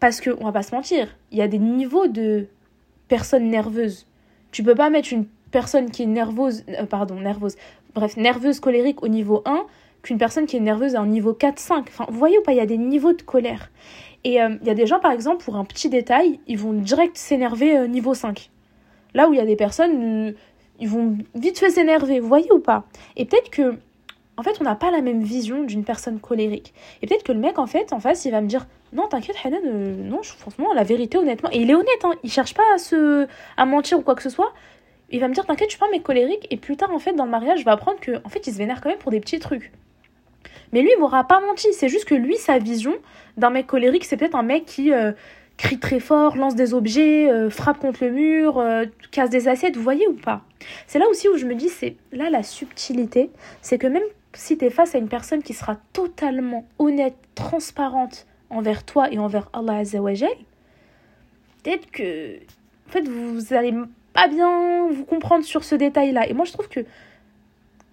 Parce 0.00 0.20
que, 0.20 0.30
on 0.40 0.44
va 0.44 0.52
pas 0.52 0.62
se 0.62 0.74
mentir, 0.74 1.16
il 1.30 1.38
y 1.38 1.42
a 1.42 1.48
des 1.48 1.58
niveaux 1.58 2.08
de 2.08 2.46
personnes 3.08 3.48
nerveuses. 3.48 4.06
Tu 4.50 4.62
peux 4.62 4.74
pas 4.74 4.90
mettre 4.90 5.12
une 5.12 5.26
personne 5.50 5.90
qui 5.90 6.02
est 6.02 6.06
nerveuse, 6.06 6.64
euh, 6.68 6.86
pardon, 6.86 7.20
nerveuse, 7.20 7.56
bref, 7.94 8.16
nerveuse 8.16 8.60
colérique 8.60 9.02
au 9.02 9.08
niveau 9.08 9.42
1 9.44 9.66
qu'une 10.02 10.18
personne 10.18 10.46
qui 10.46 10.56
est 10.56 10.60
nerveuse 10.60 10.96
à 10.96 11.00
un 11.00 11.06
niveau 11.06 11.32
4, 11.34 11.58
5. 11.58 11.86
Enfin, 11.88 12.06
vous 12.08 12.18
voyez 12.18 12.38
ou 12.38 12.42
pas, 12.42 12.52
il 12.52 12.58
y 12.58 12.60
a 12.60 12.66
des 12.66 12.78
niveaux 12.78 13.12
de 13.12 13.22
colère. 13.22 13.70
Et 14.24 14.40
euh, 14.40 14.56
il 14.60 14.66
y 14.66 14.70
a 14.70 14.74
des 14.74 14.86
gens, 14.86 15.00
par 15.00 15.12
exemple, 15.12 15.44
pour 15.44 15.56
un 15.56 15.64
petit 15.64 15.88
détail, 15.88 16.38
ils 16.46 16.58
vont 16.58 16.72
direct 16.72 17.16
s'énerver 17.16 17.76
euh, 17.76 17.86
niveau 17.86 18.14
5. 18.14 18.50
Là 19.14 19.28
où 19.28 19.32
il 19.32 19.36
y 19.36 19.40
a 19.40 19.44
des 19.44 19.56
personnes, 19.56 20.28
euh, 20.28 20.32
ils 20.78 20.88
vont 20.88 21.16
vite 21.34 21.58
fait 21.58 21.70
s'énerver, 21.70 22.20
vous 22.20 22.28
voyez 22.28 22.50
ou 22.52 22.60
pas? 22.60 22.84
Et 23.16 23.24
peut-être 23.24 23.50
que, 23.50 23.76
en 24.36 24.42
fait, 24.42 24.56
on 24.60 24.64
n'a 24.64 24.76
pas 24.76 24.90
la 24.90 25.00
même 25.00 25.22
vision 25.22 25.64
d'une 25.64 25.84
personne 25.84 26.20
colérique. 26.20 26.72
Et 27.02 27.06
peut-être 27.06 27.24
que 27.24 27.32
le 27.32 27.40
mec, 27.40 27.58
en 27.58 27.66
fait, 27.66 27.92
en 27.92 28.00
face, 28.00 28.24
il 28.24 28.30
va 28.30 28.40
me 28.40 28.46
dire 28.46 28.66
Non, 28.92 29.08
t'inquiète, 29.08 29.36
Hanan, 29.44 29.60
non, 29.64 30.22
franchement, 30.22 30.72
la 30.72 30.84
vérité, 30.84 31.18
honnêtement. 31.18 31.50
Et 31.52 31.58
il 31.58 31.70
est 31.70 31.74
honnête, 31.74 32.04
hein, 32.04 32.12
il 32.22 32.30
cherche 32.30 32.54
pas 32.54 32.62
à, 32.74 32.78
se, 32.78 33.26
à 33.56 33.66
mentir 33.66 33.98
ou 33.98 34.02
quoi 34.02 34.14
que 34.14 34.22
ce 34.22 34.30
soit. 34.30 34.52
Il 35.10 35.20
va 35.20 35.28
me 35.28 35.34
dire 35.34 35.44
T'inquiète, 35.44 35.68
je 35.68 35.72
suis 35.72 35.80
pas 35.80 35.86
un 35.86 35.90
mec 35.90 36.04
colérique. 36.04 36.46
Et 36.50 36.56
plus 36.56 36.76
tard, 36.76 36.92
en 36.92 37.00
fait, 37.00 37.12
dans 37.12 37.24
le 37.24 37.30
mariage, 37.30 37.58
je 37.58 37.64
vais 37.64 37.72
apprendre 37.72 37.98
que, 37.98 38.24
en 38.24 38.28
fait, 38.28 38.46
il 38.46 38.52
se 38.52 38.58
vénère 38.58 38.80
quand 38.80 38.88
même 38.88 38.98
pour 38.98 39.10
des 39.10 39.20
petits 39.20 39.40
trucs. 39.40 39.72
Mais 40.72 40.82
lui, 40.82 40.90
il 40.94 41.00
m'aura 41.00 41.24
pas 41.24 41.40
menti. 41.40 41.68
C'est 41.72 41.88
juste 41.88 42.04
que 42.04 42.14
lui, 42.14 42.36
sa 42.36 42.58
vision 42.58 42.94
d'un 43.36 43.50
mec 43.50 43.66
colérique, 43.66 44.04
c'est 44.04 44.16
peut-être 44.16 44.34
un 44.34 44.42
mec 44.42 44.64
qui 44.64 44.92
euh, 44.92 45.12
crie 45.56 45.78
très 45.78 46.00
fort, 46.00 46.36
lance 46.36 46.54
des 46.54 46.74
objets, 46.74 47.30
euh, 47.30 47.50
frappe 47.50 47.78
contre 47.78 48.04
le 48.04 48.10
mur, 48.10 48.58
euh, 48.58 48.86
casse 49.10 49.30
des 49.30 49.48
assiettes. 49.48 49.76
Vous 49.76 49.82
voyez 49.82 50.06
ou 50.08 50.14
pas? 50.14 50.42
C'est 50.86 50.98
là 50.98 51.06
aussi 51.08 51.28
où 51.28 51.36
je 51.36 51.46
me 51.46 51.54
dis, 51.54 51.68
c'est 51.68 51.96
là 52.10 52.30
la 52.30 52.42
subtilité. 52.42 53.30
C'est 53.60 53.78
que 53.78 53.86
même 53.86 54.02
si 54.34 54.56
tu 54.56 54.64
es 54.64 54.70
face 54.70 54.94
à 54.94 54.98
une 54.98 55.08
personne 55.08 55.42
qui 55.42 55.52
sera 55.52 55.76
totalement 55.92 56.66
honnête, 56.78 57.16
transparente 57.34 58.26
envers 58.50 58.84
toi 58.84 59.10
et 59.12 59.18
envers 59.18 59.48
Allah 59.52 59.78
Azzawajal, 59.78 60.30
peut-être 61.62 61.90
que 61.90 62.36
en 62.88 62.92
fait, 62.92 63.08
vous 63.08 63.54
allez 63.54 63.74
pas 64.12 64.28
bien 64.28 64.88
vous 64.90 65.04
comprendre 65.04 65.44
sur 65.44 65.64
ce 65.64 65.74
détail-là. 65.74 66.28
Et 66.28 66.34
moi, 66.34 66.44
je 66.44 66.52
trouve 66.52 66.68
que 66.68 66.80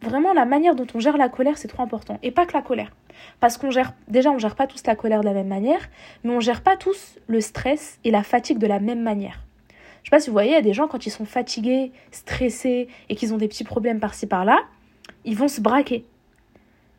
vraiment 0.02 0.34
la 0.34 0.45
manière 0.45 0.76
dont 0.76 0.88
on 0.93 1.00
gère 1.00 1.18
la 1.18 1.30
colère, 1.30 1.58
c'est 1.58 1.68
trop 1.68 1.84
important. 1.84 2.20
Et 2.24 2.32
pas 2.32 2.45
que 2.45 2.54
la 2.54 2.62
colère. 2.62 2.91
Parce 3.39 3.58
qu'on 3.58 3.72
gère, 3.72 3.93
déjà, 4.08 4.32
on 4.32 4.38
gère 4.38 4.56
pas 4.56 4.68
tous 4.68 4.86
la 4.86 4.95
colère 4.95 5.22
de 5.22 5.26
la 5.26 5.34
même 5.34 5.47
manière, 5.47 5.89
mais 6.24 6.32
on 6.32 6.39
gère 6.39 6.62
pas 6.62 6.78
tous 6.78 7.18
le 7.28 7.41
stress 7.41 8.00
et 8.04 8.12
la 8.12 8.24
fatigue 8.24 8.58
de 8.58 8.68
la 8.68 8.80
même 8.80 9.02
manière. 9.02 9.43
Je 10.04 10.10
sais 10.10 10.16
pas 10.16 10.20
si 10.20 10.30
vous 10.30 10.34
voyez, 10.34 10.52
il 10.52 10.56
y 10.56 10.58
a 10.58 10.62
des 10.62 10.74
gens, 10.74 10.88
quand 10.88 11.06
ils 11.06 11.12
sont 11.12 11.26
fatigués, 11.26 11.91
stressés 12.12 12.88
et 13.10 13.16
qu'ils 13.16 13.34
ont 13.34 13.38
des 13.38 13.47
petits 13.47 13.66
problèmes 13.66 14.00
par-ci 14.00 14.28
par-là, 14.28 14.60
ils 15.26 15.36
vont 15.36 15.50
se 15.50 15.60
braquer. 15.60 16.06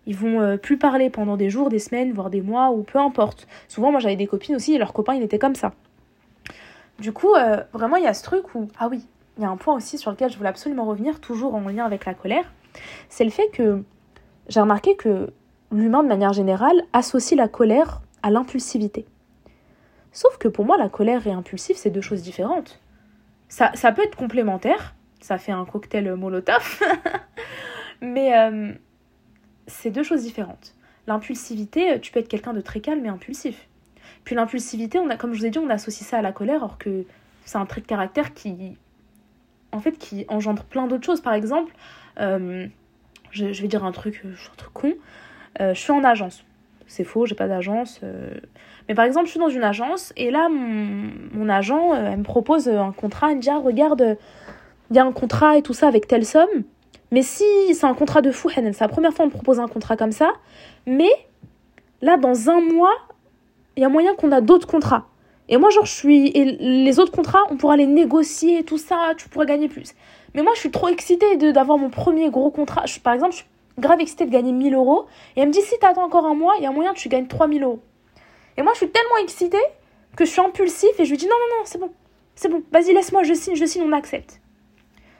Ils 0.06 0.16
vont 0.16 0.40
euh, 0.40 0.56
plus 0.56 0.76
parler 0.76 1.10
pendant 1.10 1.36
des 1.36 1.50
jours, 1.50 1.68
des 1.68 1.78
semaines, 1.78 2.12
voire 2.12 2.30
des 2.30 2.42
mois, 2.42 2.70
ou 2.70 2.82
peu 2.82 2.98
importe. 2.98 3.46
Souvent, 3.68 3.90
moi 3.90 4.00
j'avais 4.00 4.16
des 4.16 4.26
copines 4.26 4.56
aussi, 4.56 4.74
et 4.74 4.78
leurs 4.78 4.92
copains, 4.92 5.14
ils 5.14 5.22
étaient 5.22 5.38
comme 5.38 5.54
ça. 5.54 5.72
Du 6.98 7.12
coup, 7.12 7.34
euh, 7.34 7.62
vraiment, 7.72 7.96
il 7.96 8.04
y 8.04 8.06
a 8.06 8.14
ce 8.14 8.22
truc 8.22 8.54
où. 8.54 8.68
Ah 8.78 8.88
oui, 8.88 9.06
il 9.38 9.42
y 9.42 9.46
a 9.46 9.50
un 9.50 9.56
point 9.56 9.74
aussi 9.74 9.96
sur 9.96 10.10
lequel 10.10 10.30
je 10.30 10.36
voulais 10.36 10.50
absolument 10.50 10.84
revenir, 10.84 11.20
toujours 11.20 11.54
en 11.54 11.60
lien 11.60 11.86
avec 11.86 12.04
la 12.04 12.14
colère 12.14 12.44
c'est 13.08 13.24
le 13.24 13.30
fait 13.30 13.48
que 13.50 13.82
j'ai 14.48 14.60
remarqué 14.60 14.96
que 14.96 15.32
l'humain, 15.72 16.02
de 16.02 16.08
manière 16.08 16.32
générale, 16.32 16.82
associe 16.92 17.36
la 17.36 17.48
colère 17.48 18.00
à 18.22 18.30
l'impulsivité. 18.30 19.06
Sauf 20.12 20.38
que 20.38 20.48
pour 20.48 20.64
moi, 20.64 20.76
la 20.76 20.88
colère 20.88 21.26
et 21.26 21.32
impulsif, 21.32 21.76
c'est 21.76 21.90
deux 21.90 22.00
choses 22.00 22.22
différentes. 22.22 22.80
ça, 23.48 23.70
ça 23.74 23.92
peut 23.92 24.02
être 24.02 24.16
complémentaire, 24.16 24.94
ça 25.20 25.38
fait 25.38 25.52
un 25.52 25.64
cocktail 25.64 26.14
molotov, 26.14 26.80
mais 28.00 28.36
euh, 28.36 28.72
c'est 29.66 29.90
deux 29.90 30.02
choses 30.02 30.22
différentes. 30.22 30.74
L'impulsivité, 31.06 32.00
tu 32.00 32.12
peux 32.12 32.20
être 32.20 32.28
quelqu'un 32.28 32.52
de 32.52 32.60
très 32.60 32.80
calme 32.80 33.04
et 33.06 33.08
impulsif. 33.08 33.68
Puis 34.24 34.34
l'impulsivité, 34.34 34.98
on 34.98 35.08
a, 35.10 35.16
comme 35.16 35.32
je 35.32 35.40
vous 35.40 35.46
ai 35.46 35.50
dit, 35.50 35.58
on 35.58 35.70
associe 35.70 36.06
ça 36.06 36.18
à 36.18 36.22
la 36.22 36.32
colère, 36.32 36.56
alors 36.56 36.78
que 36.78 37.04
c'est 37.44 37.58
un 37.58 37.66
trait 37.66 37.80
de 37.80 37.86
caractère 37.86 38.34
qui, 38.34 38.76
en 39.72 39.80
fait, 39.80 39.92
qui 39.98 40.24
engendre 40.28 40.64
plein 40.64 40.86
d'autres 40.86 41.04
choses. 41.04 41.20
Par 41.20 41.32
exemple, 41.34 41.72
euh, 42.18 42.66
je, 43.30 43.44
vais 43.46 43.68
dire 43.68 43.84
un 43.84 43.92
truc, 43.92 44.22
un 44.24 44.56
truc 44.56 44.72
con, 44.72 44.94
je 45.58 45.74
suis 45.74 45.92
en 45.92 46.02
agence. 46.04 46.44
C'est 46.86 47.04
faux, 47.04 47.26
j'ai 47.26 47.36
pas 47.36 47.46
d'agence. 47.46 48.00
Mais 48.88 48.94
par 48.94 49.04
exemple, 49.04 49.26
je 49.26 49.30
suis 49.30 49.40
dans 49.40 49.48
une 49.48 49.62
agence 49.62 50.12
et 50.16 50.30
là, 50.30 50.48
mon, 50.48 51.48
agent, 51.48 51.94
elle 51.94 52.18
me 52.18 52.22
propose 52.24 52.68
un 52.68 52.92
contrat, 52.92 53.30
elle 53.30 53.36
me 53.36 53.42
dit, 53.42 53.50
ah, 53.50 53.58
regarde, 53.58 54.16
il 54.90 54.96
y 54.96 54.98
a 54.98 55.04
un 55.04 55.12
contrat 55.12 55.56
et 55.56 55.62
tout 55.62 55.74
ça 55.74 55.86
avec 55.86 56.08
telle 56.08 56.26
somme. 56.26 56.64
Mais 57.12 57.22
si 57.22 57.44
c'est 57.74 57.86
un 57.86 57.94
contrat 57.94 58.22
de 58.22 58.30
fou, 58.30 58.50
c'est 58.50 58.80
la 58.80 58.88
première 58.88 59.12
fois 59.12 59.24
qu'on 59.24 59.30
me 59.30 59.34
propose 59.34 59.60
un 59.60 59.68
contrat 59.68 59.96
comme 59.96 60.12
ça. 60.12 60.32
Mais 60.86 61.10
là, 62.02 62.16
dans 62.16 62.50
un 62.50 62.60
mois, 62.60 62.94
il 63.76 63.82
y 63.82 63.84
a 63.86 63.88
moyen 63.88 64.14
qu'on 64.14 64.32
a 64.32 64.40
d'autres 64.40 64.66
contrats. 64.66 65.06
Et 65.50 65.56
moi, 65.56 65.68
genre, 65.70 65.84
je 65.84 65.92
suis. 65.92 66.28
Et 66.28 66.44
les 66.44 66.98
autres 67.00 67.12
contrats, 67.12 67.42
on 67.50 67.56
pourra 67.56 67.76
les 67.76 67.86
négocier, 67.86 68.62
tout 68.62 68.78
ça, 68.78 69.14
tu 69.18 69.28
pourrais 69.28 69.46
gagner 69.46 69.68
plus. 69.68 69.94
Mais 70.34 70.42
moi, 70.42 70.52
je 70.54 70.60
suis 70.60 70.70
trop 70.70 70.88
excitée 70.88 71.36
d'avoir 71.52 71.76
mon 71.76 71.90
premier 71.90 72.30
gros 72.30 72.50
contrat. 72.50 72.84
Par 73.02 73.12
exemple, 73.12 73.32
je 73.32 73.38
suis 73.38 73.46
grave 73.76 74.00
excitée 74.00 74.26
de 74.26 74.30
gagner 74.30 74.52
1000 74.52 74.74
euros. 74.74 75.06
Et 75.34 75.40
elle 75.40 75.48
me 75.48 75.52
dit, 75.52 75.60
si 75.60 75.76
t'attends 75.80 76.04
encore 76.04 76.24
un 76.24 76.34
mois, 76.34 76.54
il 76.58 76.62
y 76.62 76.66
a 76.66 76.70
moyen 76.70 76.94
que 76.94 77.00
tu 77.00 77.08
gagnes 77.08 77.26
3000 77.26 77.64
euros. 77.64 77.80
Et 78.56 78.62
moi, 78.62 78.72
je 78.74 78.78
suis 78.78 78.90
tellement 78.90 79.16
excitée 79.22 79.58
que 80.16 80.24
je 80.24 80.30
suis 80.30 80.40
impulsif 80.40 80.90
et 80.98 81.04
je 81.04 81.10
lui 81.10 81.16
dis, 81.16 81.26
non, 81.26 81.32
non, 81.32 81.56
non, 81.58 81.62
c'est 81.64 81.78
bon. 81.78 81.90
C'est 82.36 82.48
bon, 82.48 82.62
vas-y, 82.70 82.94
laisse-moi, 82.94 83.24
je 83.24 83.34
signe, 83.34 83.56
je 83.56 83.64
signe, 83.64 83.82
on 83.82 83.92
accepte. 83.92 84.40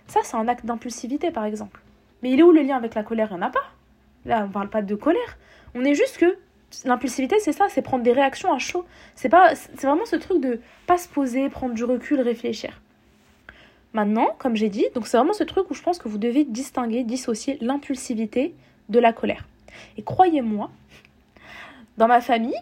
Ça, 0.06 0.20
c'est 0.22 0.36
un 0.36 0.46
acte 0.46 0.64
d'impulsivité, 0.64 1.32
par 1.32 1.44
exemple. 1.44 1.80
Mais 2.22 2.30
il 2.30 2.38
est 2.38 2.42
où 2.44 2.52
le 2.52 2.62
lien 2.62 2.76
avec 2.76 2.94
la 2.94 3.02
colère? 3.02 3.28
Il 3.32 3.36
n'y 3.36 3.42
en 3.42 3.46
a 3.46 3.50
pas. 3.50 3.64
Là, 4.24 4.42
on 4.44 4.48
ne 4.48 4.52
parle 4.52 4.70
pas 4.70 4.82
de 4.82 4.94
colère. 4.94 5.38
On 5.74 5.84
est 5.84 5.94
juste 5.94 6.18
que 6.18 6.38
l'impulsivité, 6.84 7.36
c'est 7.40 7.52
ça, 7.52 7.66
c'est 7.68 7.82
prendre 7.82 8.04
des 8.04 8.12
réactions 8.12 8.52
à 8.52 8.58
chaud. 8.58 8.84
C'est 9.14 9.28
pas, 9.28 9.54
c'est 9.54 9.82
vraiment 9.82 10.06
ce 10.06 10.16
truc 10.16 10.40
de 10.40 10.60
pas 10.86 10.98
se 10.98 11.08
poser, 11.08 11.48
prendre 11.48 11.74
du 11.74 11.84
recul, 11.84 12.20
réfléchir. 12.20 12.80
Maintenant, 13.92 14.28
comme 14.38 14.54
j'ai 14.54 14.68
dit, 14.68 14.86
donc 14.94 15.06
c'est 15.06 15.16
vraiment 15.16 15.32
ce 15.32 15.44
truc 15.44 15.70
où 15.70 15.74
je 15.74 15.82
pense 15.82 15.98
que 15.98 16.08
vous 16.08 16.18
devez 16.18 16.44
distinguer, 16.44 17.02
dissocier 17.02 17.58
l'impulsivité 17.60 18.54
de 18.88 18.98
la 18.98 19.12
colère. 19.12 19.46
Et 19.96 20.02
croyez-moi, 20.02 20.70
dans 21.98 22.06
ma 22.06 22.20
famille, 22.20 22.54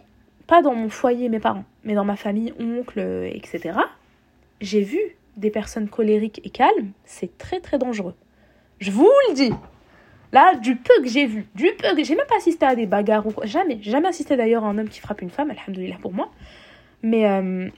pas 0.46 0.62
dans 0.62 0.74
mon 0.74 0.88
foyer, 0.88 1.28
mes 1.28 1.40
parents, 1.40 1.64
mais 1.84 1.94
dans 1.94 2.04
ma 2.04 2.16
famille, 2.16 2.54
oncle, 2.58 2.98
etc., 3.30 3.78
j'ai 4.60 4.82
vu 4.82 4.98
des 5.36 5.50
personnes 5.50 5.88
colériques 5.88 6.40
et 6.44 6.50
calmes, 6.50 6.92
c'est 7.04 7.38
très 7.38 7.60
très 7.60 7.78
dangereux. 7.78 8.14
Je 8.80 8.90
vous 8.90 9.10
le 9.28 9.34
dis. 9.34 9.52
Là, 10.32 10.54
du 10.56 10.76
peu 10.76 10.92
que 11.02 11.08
j'ai 11.08 11.26
vu, 11.26 11.46
du 11.54 11.66
peu 11.78 11.94
que 11.96 12.04
j'ai 12.04 12.14
même 12.14 12.26
pas 12.26 12.36
assisté 12.36 12.66
à 12.66 12.74
des 12.74 12.86
bagarres 12.86 13.26
ou 13.26 13.30
quoi, 13.30 13.46
jamais, 13.46 13.78
jamais 13.82 14.08
assisté 14.08 14.36
d'ailleurs 14.36 14.64
à 14.64 14.68
un 14.68 14.76
homme 14.76 14.88
qui 14.88 15.00
frappe 15.00 15.22
une 15.22 15.30
femme, 15.30 15.50
alhamdoulilah 15.50 15.96
pour 16.00 16.12
moi. 16.12 16.30
Mais 17.02 17.28
euh, 17.28 17.68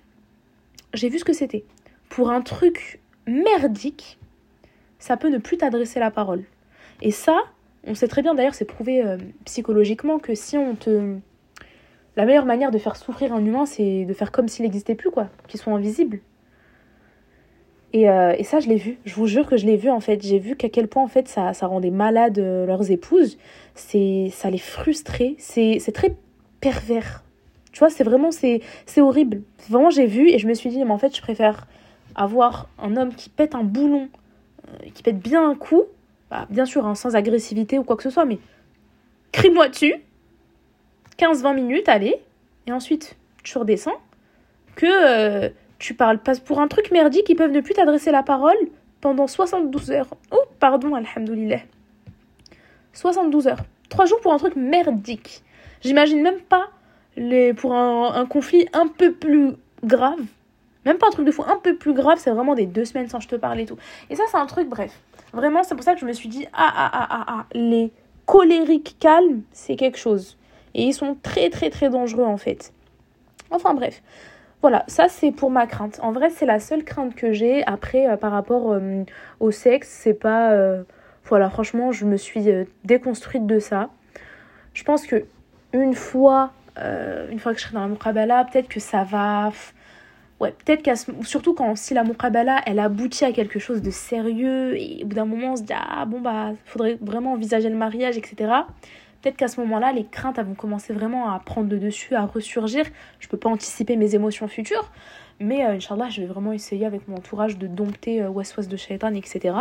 j'ai 0.95 1.09
vu 1.09 1.19
ce 1.19 1.25
que 1.25 1.33
c'était. 1.33 1.65
Pour 2.09 2.31
un 2.31 2.41
truc 2.41 3.01
merdique, 3.27 4.19
ça 4.99 5.17
peut 5.17 5.29
ne 5.29 5.39
plus 5.39 5.59
t'adresser 5.59 6.01
la 6.01 6.11
parole. 6.11 6.45
Et 7.03 7.13
ça, 7.13 7.39
on 7.87 7.95
sait 7.95 8.09
très 8.09 8.23
bien 8.23 8.35
d'ailleurs, 8.35 8.55
c'est 8.55 8.65
prouvé 8.65 9.05
euh, 9.05 9.17
psychologiquement 9.45 10.19
que 10.19 10.35
si 10.35 10.57
on 10.57 10.75
te. 10.75 11.17
La 12.17 12.27
meilleure 12.27 12.45
manière 12.45 12.73
de 12.73 12.79
faire 12.79 12.97
souffrir 12.97 13.33
un 13.33 13.45
humain, 13.45 13.67
c'est 13.67 14.05
de 14.05 14.13
faire 14.13 14.33
comme 14.33 14.49
s'il 14.49 14.65
n'existait 14.65 14.97
plus, 14.97 15.11
quoi, 15.11 15.29
qu'il 15.47 15.61
soit 15.61 15.73
invisible. 15.73 16.21
Euh, 17.95 18.35
et, 18.39 18.45
ça, 18.45 18.61
je 18.61 18.69
l'ai 18.69 18.77
vu. 18.77 18.99
Je 19.05 19.15
vous 19.15 19.27
jure 19.27 19.47
que 19.47 19.57
je 19.57 19.67
l'ai 19.67 19.77
vu 19.77 19.91
en 19.91 20.01
fait. 20.01 20.23
J'ai 20.23 20.39
vu 20.39 20.57
qu'à 20.57 20.69
quel 20.69 20.89
point 20.89 21.03
en 21.03 21.09
fait 21.09 21.29
ça, 21.29 21.53
ça 21.55 21.67
rendait 21.67 21.91
malade 21.91 22.39
euh, 22.39 22.67
leurs 22.67 22.91
épouses. 22.91 23.39
C'est, 23.75 24.29
ça 24.33 24.51
les 24.51 24.59
frustrait. 24.59 25.35
C'est, 25.39 25.79
c'est 25.81 25.93
très 25.93 26.15
pervers. 26.61 27.25
Tu 27.73 27.79
vois, 27.79 27.91
c'est 27.91 28.05
vraiment, 28.05 28.31
c'est, 28.31 28.61
c'est 28.87 29.01
horrible. 29.01 29.43
Vraiment, 29.69 29.91
j'ai 29.91 30.07
vu 30.07 30.29
et 30.29 30.39
je 30.39 30.47
me 30.47 30.55
suis 30.55 30.71
dit, 30.71 30.85
mais 30.85 30.91
en 30.91 30.99
fait, 30.99 31.17
je 31.17 31.23
préfère 31.23 31.67
avoir 32.15 32.69
un 32.79 32.97
homme 32.97 33.15
qui 33.15 33.29
pète 33.29 33.55
un 33.55 33.63
boulon, 33.63 34.09
euh, 34.69 34.89
qui 34.95 35.03
pète 35.03 35.19
bien 35.19 35.49
un 35.49 35.55
coup. 35.55 35.85
Bah, 36.31 36.47
bien 36.51 36.67
sûr, 36.67 36.87
hein, 36.87 36.95
sans 36.95 37.17
agressivité 37.17 37.79
ou 37.79 37.85
quoi 37.85 37.97
que 37.97 38.03
ce 38.03 38.11
soit, 38.11 38.25
mais 38.25 38.39
crie-moi 39.33 39.69
dessus. 39.69 39.95
15-20 41.19 41.55
minutes, 41.55 41.89
allez. 41.89 42.17
Et 42.67 42.73
ensuite, 42.73 43.17
tu 43.43 43.57
redescends. 43.59 43.99
Que 44.77 45.53
tu 45.81 45.95
parles 45.95 46.19
pas 46.19 46.37
pour 46.37 46.61
un 46.61 46.69
truc 46.69 46.93
merdique, 46.93 47.29
ils 47.29 47.35
peuvent 47.35 47.51
ne 47.51 47.61
plus 47.61 47.75
t'adresser 47.75 48.13
la 48.13 48.23
parole 48.23 48.57
pendant 49.01 49.27
72 49.27 49.91
heures. 49.91 50.09
Oh, 50.31 50.43
pardon, 50.61 50.95
alhamdoulilah. 50.95 51.63
72 52.93 53.49
heures. 53.49 53.65
Trois 53.89 54.05
jours 54.05 54.21
pour 54.21 54.33
un 54.33 54.39
truc 54.39 54.55
merdique. 54.55 55.43
J'imagine 55.81 56.23
même 56.23 56.41
pas 56.41 56.69
les, 57.17 57.55
pour 57.55 57.75
un, 57.75 58.27
conflit 58.27 58.69
un 58.75 58.87
peu 58.87 59.13
plus 59.13 59.55
grave. 59.83 60.21
Même 60.85 60.99
pas 60.99 61.09
un 61.09 61.11
truc 61.11 61.27
de 61.27 61.33
fou, 61.33 61.43
un 61.47 61.59
peu 61.59 61.75
plus 61.77 61.95
grave, 61.95 62.19
c'est 62.21 62.31
vraiment 62.31 62.55
des 62.55 62.67
deux 62.67 62.85
semaines 62.85 63.09
sans 63.09 63.21
je 63.21 63.29
te 63.29 63.37
parle 63.37 63.61
et 63.61 63.67
tout. 63.67 63.77
Et 64.11 64.17
ça, 64.17 64.25
c'est 64.31 64.37
un 64.37 64.47
truc, 64.47 64.69
bref. 64.69 64.93
Vraiment, 65.33 65.63
c'est 65.63 65.75
pour 65.75 65.85
ça 65.85 65.95
que 65.95 66.01
je 66.01 66.07
me 66.07 66.13
suis 66.13 66.29
dit, 66.29 66.47
ah, 66.53 66.73
ah, 66.75 66.91
ah, 66.93 67.09
ah, 67.11 67.25
ah, 67.27 67.47
les 67.53 67.91
colériques 68.27 68.97
calmes, 68.99 69.43
c'est 69.53 69.77
quelque 69.77 69.99
chose. 69.99 70.37
Et 70.75 70.85
ils 70.85 70.95
sont 70.95 71.17
très, 71.23 71.49
très, 71.49 71.71
très 71.71 71.89
dangereux, 71.89 72.25
en 72.25 72.37
fait. 72.37 72.73
Enfin, 73.51 73.75
bref. 73.75 74.03
Voilà, 74.63 74.85
ça 74.89 75.09
c'est 75.09 75.33
pour 75.33 75.51
ma 75.51 75.67
crainte. 75.67 75.99
En 76.03 76.13
vrai, 76.13 76.29
c'est 76.31 76.45
la 76.45 76.61
seule 76.61 76.85
crainte 76.85 77.15
que 77.15 77.33
j'ai. 77.33 77.65
Après, 77.67 78.07
euh, 78.09 78.17
par 78.17 78.31
rapport 78.33 78.73
euh, 78.73 79.05
au 79.41 79.51
sexe, 79.51 79.89
c'est 79.89 80.15
pas. 80.15 80.53
Euh, 80.53 80.83
voilà, 81.25 81.49
franchement, 81.49 81.93
je 81.93 82.05
me 82.05 82.17
suis 82.17 82.47
déconstruite 82.85 83.47
de 83.47 83.59
ça. 83.59 83.91
Je 84.75 84.85
pense 84.85 85.07
que 85.07 85.25
une 85.73 85.95
fois, 85.95 86.53
une 87.31 87.39
fois 87.39 87.53
que 87.53 87.59
je 87.59 87.65
serai 87.65 87.75
dans 87.75 87.83
la 87.83 87.89
muqabala, 87.89 88.45
peut-être 88.45 88.69
que 88.69 88.81
ça 88.81 89.05
va. 89.05 89.53
Ouais, 90.41 90.55
peut-être 90.65 90.83
qu'à 90.83 90.95
surtout 90.97 91.53
quand 91.55 91.77
si 91.77 91.93
la 91.93 92.03
muqabala 92.03 92.63
elle 92.67 92.79
aboutit 92.79 93.27
à 93.27 93.33
quelque 93.33 93.59
chose 93.59 93.83
de 93.83 93.91
sérieux 93.91 94.75
et 94.77 95.01
au 95.03 95.07
bout 95.07 95.15
d'un 95.15 95.27
moment 95.27 95.53
on 95.53 95.57
se 95.57 95.63
dit 95.63 95.75
ah 95.77 96.07
bon 96.07 96.21
bah 96.23 96.53
faudrait 96.65 96.97
vraiment 97.03 97.35
envisager 97.35 97.69
le 97.69 97.77
mariage 97.77 98.17
etc 98.17 98.51
peut-être 99.23 99.37
qu'à 99.37 99.49
ce 99.49 99.61
moment-là, 99.61 99.93
les 99.93 100.05
craintes 100.05 100.39
vont 100.39 100.55
commencer 100.55 100.93
vraiment 100.93 101.31
à 101.31 101.39
prendre 101.39 101.69
de 101.69 101.79
dessus, 101.79 102.15
à 102.15 102.25
ressurgir. 102.25 102.85
Je 103.19 103.27
ne 103.27 103.31
peux 103.31 103.37
pas 103.37 103.49
anticiper 103.49 103.97
mes 103.97 104.15
émotions 104.15 104.49
futures, 104.49 104.91
mais 105.39 105.65
euh, 105.65 105.73
Inch'Allah, 105.73 106.09
je 106.09 106.21
vais 106.21 106.27
vraiment 106.27 106.53
essayer 106.53 106.87
avec 106.87 107.07
mon 107.09 107.17
entourage 107.17 107.59
de 107.59 107.67
dompter 107.67 108.23
euh, 108.23 108.31
de 108.31 108.77
shaitan, 108.77 109.15
etc. 109.15 109.55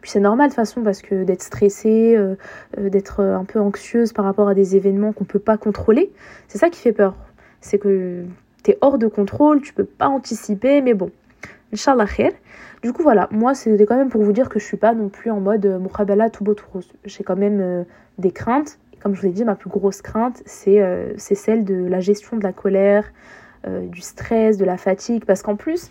Puis 0.00 0.10
c'est 0.10 0.20
normal 0.20 0.48
de 0.48 0.52
toute 0.52 0.56
façon 0.56 0.82
parce 0.82 1.02
que 1.02 1.24
d'être 1.24 1.42
stressée, 1.42 2.14
euh, 2.16 2.36
euh, 2.78 2.88
d'être 2.88 3.22
un 3.22 3.44
peu 3.44 3.60
anxieuse 3.60 4.12
par 4.12 4.24
rapport 4.24 4.48
à 4.48 4.54
des 4.54 4.76
événements 4.76 5.12
qu'on 5.12 5.24
ne 5.24 5.28
peut 5.28 5.38
pas 5.38 5.58
contrôler, 5.58 6.12
c'est 6.48 6.58
ça 6.58 6.70
qui 6.70 6.80
fait 6.80 6.92
peur. 6.92 7.14
C'est 7.60 7.78
que 7.78 8.24
tu 8.62 8.70
es 8.70 8.78
hors 8.80 8.98
de 8.98 9.06
contrôle, 9.06 9.60
tu 9.60 9.72
peux 9.72 9.84
pas 9.84 10.08
anticiper, 10.08 10.80
mais 10.80 10.94
bon, 10.94 11.10
Inch'Allah 11.72 12.06
khair. 12.06 12.32
Du 12.82 12.92
coup 12.92 13.02
voilà, 13.02 13.28
moi 13.30 13.54
c'était 13.54 13.84
quand 13.86 13.96
même 13.96 14.10
pour 14.10 14.22
vous 14.22 14.32
dire 14.32 14.48
que 14.48 14.58
je 14.58 14.64
suis 14.64 14.76
pas 14.76 14.94
non 14.94 15.08
plus 15.08 15.30
en 15.30 15.40
mode 15.40 15.66
euh, 15.66 16.28
tout 16.32 16.44
beau 16.44 16.54
tout 16.54 16.66
rose. 16.72 16.92
J'ai 17.04 17.24
quand 17.24 17.36
même 17.36 17.84
des 18.18 18.30
craintes. 18.30 18.78
comme 19.00 19.14
je 19.14 19.20
vous 19.20 19.26
ai 19.26 19.30
dit, 19.30 19.44
ma 19.44 19.54
plus 19.54 19.70
grosse 19.70 20.02
crainte, 20.02 20.42
c'est 20.46 20.80
euh, 20.80 21.16
celle 21.16 21.64
de 21.64 21.74
la 21.74 22.00
gestion 22.00 22.36
de 22.36 22.42
la 22.42 22.52
colère, 22.52 23.12
euh, 23.66 23.86
du 23.86 24.00
stress, 24.00 24.56
de 24.56 24.64
la 24.64 24.76
fatigue. 24.76 25.24
Parce 25.24 25.42
qu'en 25.42 25.56
plus, 25.56 25.90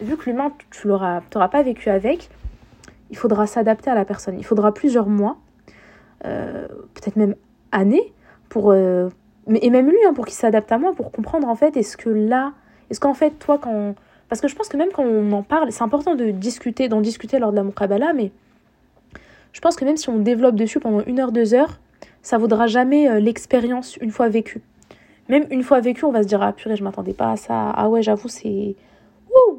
vu 0.00 0.16
que 0.16 0.30
l'humain, 0.30 0.52
tu 0.70 0.88
l'auras 0.88 1.20
pas 1.30 1.62
vécu 1.62 1.88
avec, 1.90 2.30
il 3.10 3.16
faudra 3.16 3.46
s'adapter 3.46 3.90
à 3.90 3.94
la 3.94 4.04
personne. 4.04 4.38
Il 4.38 4.44
faudra 4.44 4.72
plusieurs 4.72 5.08
mois, 5.08 5.38
euh, 6.24 6.68
peut-être 6.94 7.16
même 7.16 7.34
années, 7.72 8.12
pour, 8.48 8.74
et 8.74 9.70
même 9.70 9.88
lui, 9.88 9.98
hein, 10.06 10.12
pour 10.12 10.26
qu'il 10.26 10.34
s'adapte 10.34 10.70
à 10.72 10.78
moi, 10.78 10.92
pour 10.94 11.10
comprendre 11.10 11.48
en 11.48 11.54
fait, 11.54 11.76
est-ce 11.76 11.96
que 11.96 12.10
là, 12.10 12.52
est-ce 12.90 13.00
qu'en 13.00 13.14
fait, 13.14 13.30
toi, 13.38 13.58
quand... 13.58 13.94
Parce 14.28 14.40
que 14.40 14.48
je 14.48 14.54
pense 14.54 14.68
que 14.68 14.76
même 14.76 14.90
quand 14.92 15.04
on 15.04 15.32
en 15.32 15.42
parle, 15.42 15.72
c'est 15.72 15.82
important 15.82 16.14
de 16.14 16.30
discuter, 16.30 16.88
d'en 16.88 17.00
discuter 17.00 17.38
lors 17.38 17.50
de 17.50 17.56
la 17.56 17.64
Mukabala, 17.64 18.12
mais 18.12 18.30
je 19.52 19.60
pense 19.60 19.76
que 19.76 19.84
même 19.84 19.96
si 19.96 20.08
on 20.08 20.18
développe 20.18 20.56
dessus 20.56 20.80
pendant 20.80 21.02
une 21.04 21.20
heure, 21.20 21.32
deux 21.32 21.54
heures, 21.54 21.80
ça 22.22 22.38
vaudra 22.38 22.66
jamais 22.66 23.08
euh, 23.08 23.20
l'expérience 23.20 23.96
une 23.98 24.10
fois 24.10 24.28
vécue. 24.28 24.62
Même 25.28 25.46
une 25.50 25.62
fois 25.62 25.80
vécue, 25.80 26.04
on 26.04 26.12
va 26.12 26.22
se 26.22 26.28
dire 26.28 26.42
ah 26.42 26.52
purée, 26.52 26.76
je 26.76 26.84
m'attendais 26.84 27.12
pas 27.12 27.32
à 27.32 27.36
ça. 27.36 27.70
Ah 27.70 27.88
ouais, 27.88 28.02
j'avoue, 28.02 28.28
c'est 28.28 28.74
Ouh 29.30 29.58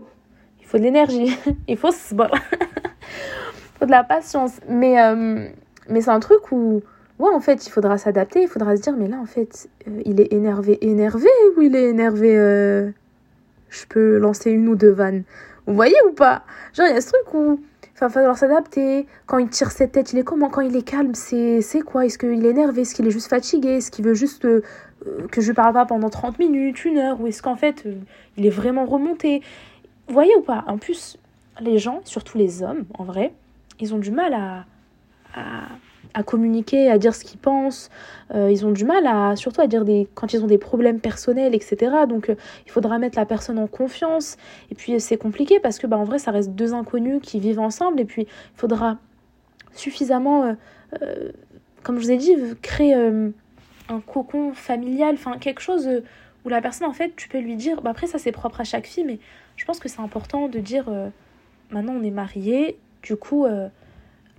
il 0.60 0.66
faut 0.66 0.78
de 0.78 0.84
l'énergie, 0.84 1.38
il 1.68 1.78
faut 1.78 1.92
bon. 2.14 2.28
il 2.32 2.40
faut 3.80 3.86
de 3.86 3.92
la 3.92 4.04
patience. 4.04 4.60
Mais 4.68 5.02
euh, 5.02 5.48
mais 5.90 6.02
c'est 6.02 6.10
un 6.10 6.20
truc 6.20 6.52
où 6.52 6.82
ouais, 7.20 7.34
en 7.34 7.40
fait, 7.40 7.68
il 7.68 7.70
faudra 7.70 7.98
s'adapter, 7.98 8.42
il 8.42 8.48
faudra 8.48 8.76
se 8.76 8.82
dire 8.82 8.96
mais 8.98 9.08
là 9.08 9.18
en 9.18 9.26
fait, 9.26 9.70
euh, 9.88 10.02
il 10.06 10.20
est 10.20 10.34
énervé 10.34 10.80
énervé 10.86 11.30
ou 11.56 11.62
il 11.62 11.76
est 11.76 11.90
énervé 11.90 12.94
je 13.70 13.86
peux 13.88 14.18
lancer 14.18 14.52
une 14.52 14.68
ou 14.70 14.76
deux 14.76 14.92
vannes. 14.92 15.24
Vous 15.66 15.74
voyez 15.74 15.96
ou 16.08 16.14
pas? 16.14 16.44
Genre 16.74 16.88
il 16.88 16.94
y 16.94 16.98
a 16.98 17.02
ce 17.02 17.10
truc 17.10 17.34
où 17.34 17.60
il 17.96 18.00
va 18.00 18.10
falloir 18.10 18.38
s'adapter. 18.38 19.08
Quand 19.26 19.38
il 19.38 19.50
tire 19.50 19.72
cette 19.72 19.94
tête, 19.94 20.14
il 20.14 20.20
est 20.20 20.24
comment? 20.24 20.50
Quand 20.50 20.62
il 20.62 20.76
est 20.76 20.84
calme, 20.84 21.14
c'est 21.14 21.62
quoi? 21.86 22.06
Est-ce 22.06 22.18
qu'il 22.18 22.46
est 22.46 22.50
énervé? 22.50 22.82
Est-ce 22.82 22.96
qu'il 22.96 23.08
est 23.08 23.12
juste 23.12 23.30
fatigué? 23.30 23.78
Est-ce 23.78 23.92
qu'il 23.92 24.04
veut 24.04 24.14
juste 24.14 24.46
euh, 24.46 24.62
que 25.32 25.42
je 25.42 25.52
parle 25.52 25.74
pas 25.74 25.86
pendant 25.86 26.10
30 26.10 26.40
minutes, 26.40 26.84
une 26.86 26.98
heure? 26.98 27.22
Ou 27.22 27.28
est-ce 27.28 27.42
qu'en 27.42 27.56
fait, 27.56 27.86
euh, 27.86 27.96
il 28.38 28.46
est 28.46 28.52
vraiment 28.52 28.86
remonté? 28.86 29.42
Vous 30.08 30.14
voyez 30.14 30.36
ou 30.36 30.42
pas? 30.42 30.64
En 30.68 30.78
plus, 30.78 31.18
les 31.62 31.78
gens, 31.78 32.02
surtout 32.04 32.38
les 32.38 32.64
hommes, 32.64 32.86
en 32.98 33.04
vrai, 33.04 33.34
ils 33.80 33.94
ont 33.94 34.00
du 34.00 34.12
mal 34.12 34.34
à, 34.34 34.66
communiquer, 36.22 36.92
à 36.92 37.00
dire 37.00 37.16
ce 37.16 37.24
qu'ils 37.24 37.40
pensent. 37.40 37.90
Euh, 38.36 38.52
ils 38.52 38.66
ont 38.66 38.72
du 38.72 38.86
mal 38.86 39.08
à, 39.08 39.36
surtout 39.36 39.62
à 39.62 39.68
dire 39.68 39.84
des, 39.84 40.08
quand 40.14 40.34
ils 40.34 40.44
ont 40.44 40.48
des 40.48 40.60
problèmes 40.60 41.00
personnels, 41.00 41.56
etc. 41.56 41.92
Donc 42.08 42.30
euh, 42.30 42.36
il 42.68 42.72
faudra 42.72 43.00
mettre 43.00 43.18
la 43.18 43.26
personne 43.26 43.58
en 43.58 43.66
confiance. 43.66 44.38
Et 44.70 44.76
puis 44.76 45.00
c'est 45.00 45.18
compliqué 45.18 45.60
parce 45.60 45.80
que 45.80 45.88
bah, 45.88 45.98
en 45.98 46.04
vrai, 46.04 46.20
ça 46.20 46.30
reste 46.30 46.52
deux 46.52 46.76
inconnus 46.76 47.20
qui 47.24 47.40
vivent 47.40 47.60
ensemble. 47.60 48.00
Et 48.00 48.06
puis 48.06 48.24
il 48.24 48.58
faudra 48.58 49.00
suffisamment, 49.74 50.56
euh, 51.02 51.32
comme 51.82 51.98
je 51.98 52.04
vous 52.04 52.12
ai 52.12 52.18
dit, 52.18 52.36
créer 52.62 52.94
un 52.94 54.00
cocon 54.06 54.54
familial, 54.54 55.16
enfin 55.16 55.40
quelque 55.40 55.62
chose 55.62 55.90
où 56.46 56.50
la 56.50 56.62
personne, 56.62 56.88
en 56.88 56.94
fait, 56.94 57.16
tu 57.16 57.28
peux 57.28 57.40
lui 57.40 57.56
dire, 57.56 57.82
bah, 57.82 57.90
après 57.90 58.06
ça 58.06 58.20
c'est 58.20 58.32
propre 58.32 58.62
à 58.62 58.64
chaque 58.64 58.86
fille, 58.86 59.04
mais 59.04 59.18
je 59.56 59.66
pense 59.66 59.80
que 59.80 59.90
c'est 59.90 60.02
important 60.02 60.48
de 60.48 60.60
dire, 60.60 60.92
maintenant 61.72 61.94
on 62.00 62.04
est 62.04 62.12
mariés, 62.12 62.78
du 63.02 63.16
coup, 63.16 63.48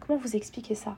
comment 0.01 0.19
vous 0.19 0.37
expliquer 0.37 0.77
ça? 0.77 0.97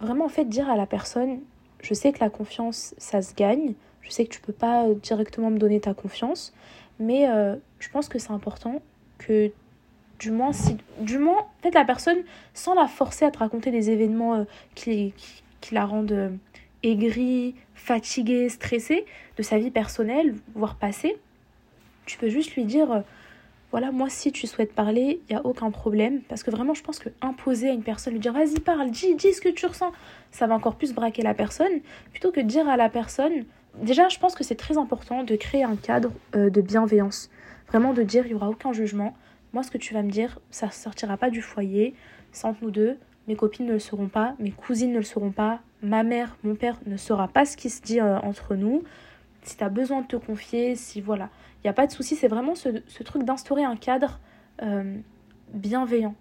Vraiment, 0.00 0.26
en 0.26 0.28
fait, 0.28 0.44
dire 0.44 0.70
à 0.70 0.76
la 0.76 0.86
personne, 0.86 1.40
je 1.82 1.94
sais 1.94 2.12
que 2.12 2.20
la 2.20 2.30
confiance, 2.30 2.94
ça 2.98 3.22
se 3.22 3.34
gagne, 3.34 3.74
je 4.02 4.10
sais 4.10 4.24
que 4.24 4.30
tu 4.30 4.40
peux 4.40 4.52
pas 4.52 4.86
directement 5.02 5.50
me 5.50 5.58
donner 5.58 5.80
ta 5.80 5.94
confiance, 5.94 6.52
mais 7.00 7.28
euh, 7.28 7.56
je 7.78 7.88
pense 7.88 8.08
que 8.08 8.18
c'est 8.18 8.30
important 8.30 8.80
que 9.18 9.50
du 10.18 10.30
moins, 10.30 10.52
si, 10.52 10.76
du 11.00 11.18
moins, 11.18 11.38
en 11.38 11.62
fait, 11.62 11.74
la 11.74 11.84
personne, 11.84 12.18
sans 12.54 12.74
la 12.74 12.86
forcer 12.86 13.24
à 13.24 13.30
te 13.30 13.38
raconter 13.38 13.70
des 13.70 13.90
événements 13.90 14.34
euh, 14.34 14.44
qui, 14.74 15.14
qui, 15.60 15.74
la 15.74 15.84
rendent 15.84 16.12
euh, 16.12 16.30
aigrie, 16.82 17.54
fatiguée, 17.74 18.48
stressée 18.48 19.04
de 19.36 19.42
sa 19.42 19.58
vie 19.58 19.70
personnelle, 19.70 20.34
voire 20.54 20.76
passée, 20.76 21.16
tu 22.06 22.18
peux 22.18 22.28
juste 22.28 22.54
lui 22.54 22.64
dire 22.64 23.02
voilà, 23.70 23.92
moi, 23.92 24.08
si 24.08 24.32
tu 24.32 24.46
souhaites 24.46 24.72
parler, 24.72 25.20
il 25.28 25.34
n'y 25.34 25.38
a 25.38 25.44
aucun 25.44 25.70
problème. 25.70 26.22
Parce 26.28 26.42
que 26.42 26.50
vraiment, 26.50 26.74
je 26.74 26.82
pense 26.82 26.98
que 26.98 27.10
imposer 27.20 27.68
à 27.68 27.72
une 27.72 27.82
personne, 27.82 28.14
lui 28.14 28.20
dire 28.20 28.32
vas-y, 28.32 28.60
parle, 28.60 28.90
dis, 28.90 29.14
dis 29.14 29.34
ce 29.34 29.40
que 29.40 29.50
tu 29.50 29.66
ressens, 29.66 29.92
ça 30.30 30.46
va 30.46 30.54
encore 30.54 30.76
plus 30.76 30.94
braquer 30.94 31.22
la 31.22 31.34
personne. 31.34 31.80
Plutôt 32.10 32.32
que 32.32 32.40
de 32.40 32.46
dire 32.46 32.68
à 32.68 32.76
la 32.76 32.88
personne, 32.88 33.44
déjà, 33.82 34.08
je 34.08 34.18
pense 34.18 34.34
que 34.34 34.42
c'est 34.42 34.54
très 34.54 34.78
important 34.78 35.22
de 35.22 35.36
créer 35.36 35.64
un 35.64 35.76
cadre 35.76 36.12
euh, 36.34 36.48
de 36.48 36.60
bienveillance. 36.62 37.30
Vraiment 37.68 37.92
de 37.92 38.02
dire, 38.02 38.24
il 38.24 38.30
n'y 38.30 38.34
aura 38.34 38.48
aucun 38.48 38.72
jugement. 38.72 39.14
Moi, 39.52 39.62
ce 39.62 39.70
que 39.70 39.78
tu 39.78 39.92
vas 39.92 40.02
me 40.02 40.10
dire, 40.10 40.38
ça 40.50 40.66
ne 40.66 40.72
sortira 40.72 41.18
pas 41.18 41.28
du 41.28 41.42
foyer. 41.42 41.94
C'est 42.32 42.46
entre 42.46 42.62
nous 42.62 42.70
deux. 42.70 42.96
Mes 43.26 43.36
copines 43.36 43.66
ne 43.66 43.72
le 43.72 43.78
sauront 43.78 44.08
pas, 44.08 44.34
mes 44.38 44.50
cousines 44.50 44.92
ne 44.92 44.98
le 44.98 45.04
sauront 45.04 45.32
pas, 45.32 45.60
ma 45.82 46.02
mère, 46.02 46.38
mon 46.44 46.54
père 46.54 46.78
ne 46.86 46.96
saura 46.96 47.28
pas 47.28 47.44
ce 47.44 47.58
qui 47.58 47.68
se 47.68 47.82
dit 47.82 48.00
euh, 48.00 48.18
entre 48.20 48.54
nous. 48.54 48.82
Si 49.42 49.58
tu 49.58 49.64
as 49.64 49.68
besoin 49.68 50.00
de 50.00 50.06
te 50.06 50.16
confier, 50.16 50.76
si 50.76 51.02
voilà. 51.02 51.28
Il 51.58 51.66
n'y 51.66 51.70
a 51.70 51.72
pas 51.72 51.86
de 51.86 51.92
souci, 51.92 52.14
c'est 52.14 52.28
vraiment 52.28 52.54
ce, 52.54 52.68
truc 53.02 53.24
d'instaurer 53.24 53.64
un 53.64 53.76
cadre 53.76 54.20
euh, 54.62 54.96
bienveillant. 55.52 56.14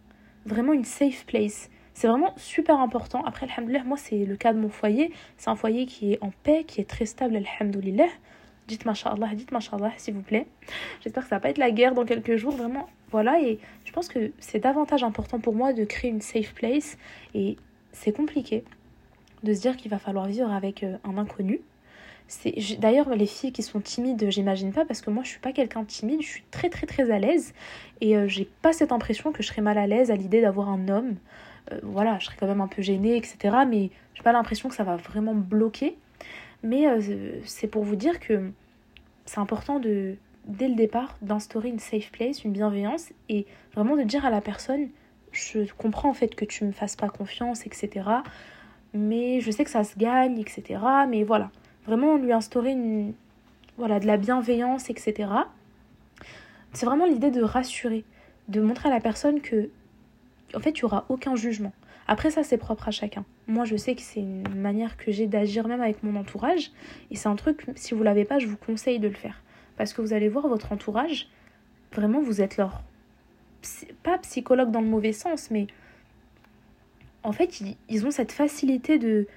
Vraiment 0.45 0.73
une 0.73 0.85
safe 0.85 1.25
place. 1.25 1.69
C'est 1.93 2.07
vraiment 2.07 2.33
super 2.37 2.79
important. 2.79 3.23
Après, 3.25 3.47
alhamdoulilah, 3.47 3.83
moi, 3.83 3.97
c'est 3.97 4.25
le 4.25 4.35
cas 4.35 4.53
de 4.53 4.59
mon 4.59 4.69
foyer. 4.69 5.11
C'est 5.37 5.49
un 5.49 5.55
foyer 5.55 5.85
qui 5.85 6.13
est 6.13 6.23
en 6.23 6.31
paix, 6.43 6.63
qui 6.63 6.81
est 6.81 6.89
très 6.89 7.05
stable, 7.05 7.35
alhamdoulilah. 7.35 8.07
Dites 8.67 8.85
mashallah, 8.85 9.33
dites 9.33 9.51
mashallah, 9.51 9.91
s'il 9.97 10.13
vous 10.13 10.21
plaît. 10.21 10.45
J'espère 11.01 11.23
que 11.23 11.29
ça 11.29 11.35
va 11.35 11.39
pas 11.39 11.49
être 11.49 11.57
la 11.57 11.71
guerre 11.71 11.93
dans 11.93 12.05
quelques 12.05 12.35
jours, 12.35 12.51
vraiment. 12.51 12.87
Voilà, 13.11 13.41
et 13.41 13.59
je 13.85 13.91
pense 13.93 14.09
que 14.09 14.31
c'est 14.39 14.59
davantage 14.59 15.03
important 15.03 15.39
pour 15.39 15.55
moi 15.55 15.71
de 15.71 15.85
créer 15.85 16.11
une 16.11 16.21
safe 16.21 16.53
place. 16.53 16.97
Et 17.33 17.57
c'est 17.93 18.11
compliqué 18.11 18.63
de 19.43 19.53
se 19.53 19.61
dire 19.61 19.77
qu'il 19.77 19.89
va 19.89 19.99
falloir 19.99 20.27
vivre 20.27 20.51
avec 20.51 20.83
euh, 20.83 20.97
un 21.03 21.17
inconnu. 21.17 21.61
D'ailleurs, 22.79 23.09
les 23.15 23.25
filles 23.25 23.53
qui 23.53 23.63
sont 23.63 23.79
timides, 23.79 24.29
j'imagine 24.29 24.73
pas, 24.73 24.85
parce 24.85 25.01
que 25.01 25.09
moi 25.09 25.23
je 25.23 25.29
suis 25.29 25.39
pas 25.39 25.53
quelqu'un 25.53 25.81
de 25.83 25.87
timide, 25.87 26.21
je 26.21 26.27
suis 26.27 26.43
très 26.51 26.69
très 26.69 26.85
très 26.85 27.09
à 27.09 27.19
l'aise 27.19 27.53
et 28.01 28.17
euh, 28.17 28.27
j'ai 28.27 28.45
pas 28.61 28.73
cette 28.73 28.91
impression 28.91 29.31
que 29.31 29.41
je 29.41 29.47
serais 29.47 29.61
mal 29.61 29.77
à 29.77 29.87
l'aise 29.87 30.11
à 30.11 30.15
l'idée 30.15 30.41
d'avoir 30.41 30.69
un 30.69 30.89
homme. 30.89 31.15
Euh, 31.71 31.79
voilà, 31.83 32.19
je 32.19 32.25
serais 32.25 32.35
quand 32.37 32.47
même 32.47 32.61
un 32.61 32.67
peu 32.67 32.81
gênée, 32.81 33.15
etc. 33.15 33.57
Mais 33.67 33.91
j'ai 34.13 34.23
pas 34.23 34.33
l'impression 34.33 34.67
que 34.67 34.75
ça 34.75 34.83
va 34.83 34.97
vraiment 34.97 35.35
bloquer. 35.35 35.97
Mais 36.63 36.87
euh, 36.87 37.39
c'est 37.45 37.67
pour 37.67 37.83
vous 37.83 37.95
dire 37.95 38.19
que 38.19 38.51
c'est 39.25 39.39
important 39.39 39.79
de, 39.79 40.15
dès 40.47 40.67
le 40.67 40.75
départ, 40.75 41.17
d'instaurer 41.21 41.69
une 41.69 41.79
safe 41.79 42.11
place, 42.11 42.43
une 42.43 42.51
bienveillance 42.51 43.13
et 43.29 43.45
vraiment 43.73 43.95
de 43.95 44.03
dire 44.03 44.25
à 44.25 44.29
la 44.29 44.41
personne 44.41 44.89
je 45.33 45.71
comprends 45.77 46.09
en 46.09 46.13
fait 46.13 46.35
que 46.35 46.45
tu 46.45 46.63
me 46.65 46.71
fasses 46.71 46.95
pas 46.95 47.09
confiance, 47.09 47.65
etc. 47.65 48.09
Mais 48.93 49.39
je 49.41 49.51
sais 49.51 49.63
que 49.63 49.69
ça 49.69 49.83
se 49.83 49.97
gagne, 49.97 50.39
etc. 50.39 50.79
Mais 51.07 51.23
voilà 51.23 51.51
vraiment 51.87 52.17
lui 52.17 52.33
instaurer 52.33 52.71
une, 52.71 53.13
voilà, 53.77 53.99
de 53.99 54.05
la 54.05 54.17
bienveillance, 54.17 54.89
etc. 54.89 55.31
C'est 56.73 56.85
vraiment 56.85 57.05
l'idée 57.05 57.31
de 57.31 57.41
rassurer, 57.41 58.03
de 58.49 58.61
montrer 58.61 58.89
à 58.89 58.91
la 58.91 58.99
personne 58.99 59.41
que, 59.41 59.69
en 60.53 60.59
fait, 60.59 60.71
il 60.71 60.81
n'y 60.81 60.85
aura 60.85 61.05
aucun 61.09 61.35
jugement. 61.35 61.73
Après, 62.07 62.29
ça, 62.29 62.43
c'est 62.43 62.57
propre 62.57 62.87
à 62.87 62.91
chacun. 62.91 63.25
Moi, 63.47 63.65
je 63.65 63.75
sais 63.75 63.95
que 63.95 64.01
c'est 64.01 64.19
une 64.19 64.47
manière 64.55 64.97
que 64.97 65.11
j'ai 65.11 65.27
d'agir 65.27 65.67
même 65.67 65.81
avec 65.81 66.03
mon 66.03 66.15
entourage. 66.15 66.71
Et 67.11 67.15
c'est 67.15 67.27
un 67.27 67.35
truc, 67.35 67.65
si 67.75 67.93
vous 67.93 68.03
l'avez 68.03 68.25
pas, 68.25 68.39
je 68.39 68.47
vous 68.47 68.57
conseille 68.57 68.99
de 68.99 69.07
le 69.07 69.13
faire. 69.13 69.41
Parce 69.77 69.93
que 69.93 70.01
vous 70.01 70.13
allez 70.13 70.29
voir 70.29 70.47
votre 70.47 70.71
entourage, 70.71 71.29
vraiment, 71.93 72.21
vous 72.21 72.41
êtes 72.41 72.57
leur. 72.57 72.81
Pas 74.03 74.17
psychologue 74.19 74.71
dans 74.71 74.81
le 74.81 74.87
mauvais 74.87 75.13
sens, 75.13 75.51
mais. 75.51 75.67
En 77.23 77.33
fait, 77.33 77.61
ils 77.89 78.05
ont 78.05 78.11
cette 78.11 78.31
facilité 78.31 78.97
de, 78.99 79.27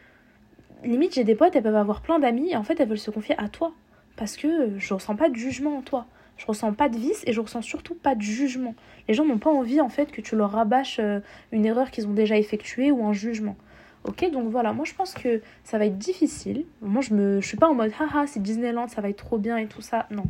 limite, 0.85 1.15
j'ai 1.15 1.25
des 1.25 1.35
potes, 1.35 1.57
elles 1.57 1.63
peuvent 1.63 1.75
avoir 1.77 2.01
plein 2.01 2.19
d'amis 2.19 2.51
et 2.51 2.57
en 2.57 2.63
fait, 2.63 2.81
elles 2.81 2.89
veulent 2.89 2.99
se 2.99 3.11
confier 3.11 3.35
à 3.39 3.49
toi. 3.49 3.73
Parce 4.17 4.37
que 4.37 4.79
je 4.79 4.95
ressens 4.95 5.17
pas 5.17 5.29
de 5.29 5.37
jugement 5.37 5.79
en 5.79 5.83
toi. 5.83 6.07
Je 6.37 6.47
ressens 6.47 6.73
pas 6.73 6.89
de 6.89 6.97
vice 6.97 7.23
et 7.27 7.33
je 7.33 7.41
ressens 7.41 7.63
surtout 7.63 7.95
pas 7.95 8.15
de 8.15 8.23
jugement. 8.23 8.75
Les 9.09 9.15
gens 9.15 9.25
n'ont 9.25 9.39
pas 9.39 9.51
envie 9.51 9.81
en 9.81 9.89
fait 9.89 10.11
que 10.11 10.21
tu 10.21 10.37
leur 10.37 10.53
rabâches 10.53 10.99
euh, 10.99 11.21
une 11.53 11.67
erreur 11.67 11.91
qu'ils 11.91 12.07
ont 12.07 12.13
déjà 12.13 12.39
effectuée 12.39 12.91
ou 12.91 13.05
un 13.05 13.13
jugement. 13.13 13.57
Ok, 14.05 14.31
donc 14.31 14.49
voilà, 14.51 14.73
moi 14.73 14.87
je 14.87 14.95
pense 14.95 15.13
que 15.13 15.43
ça 15.65 15.77
va 15.77 15.85
être 15.85 15.99
difficile. 15.99 16.65
Moi 16.81 17.03
je 17.03 17.13
me, 17.13 17.41
je 17.43 17.47
suis 17.47 17.59
pas 17.59 17.69
en 17.69 17.75
mode 17.75 17.93
haha, 17.99 18.27
c'est 18.27 18.41
Disneyland, 18.41 18.89
ça 18.89 19.03
va 19.03 19.11
être 19.11 19.19
trop 19.19 19.37
bien 19.37 19.59
et 19.59 19.67
tout 19.67 19.83
ça. 19.83 20.07
Non, 20.11 20.25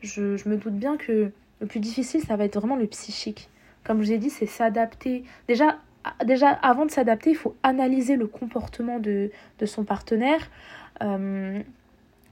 je, 0.00 0.36
je 0.36 0.48
me 0.48 0.56
doute 0.56 0.74
bien 0.74 0.96
que 0.96 1.32
le 1.60 1.66
plus 1.66 1.80
difficile, 1.80 2.20
ça 2.22 2.36
va 2.36 2.44
être 2.44 2.58
vraiment 2.58 2.76
le 2.76 2.86
psychique. 2.86 3.48
Comme 3.82 4.02
je 4.02 4.06
vous 4.06 4.12
ai 4.12 4.18
dit, 4.18 4.30
c'est 4.30 4.46
s'adapter. 4.46 5.24
Déjà, 5.48 5.78
déjà, 6.24 6.50
avant 6.50 6.86
de 6.86 6.90
s'adapter, 6.90 7.30
il 7.30 7.36
faut 7.36 7.54
analyser 7.62 8.16
le 8.16 8.26
comportement 8.26 8.98
de, 8.98 9.30
son 9.64 9.84
partenaire. 9.84 10.50
Euh, 11.02 11.60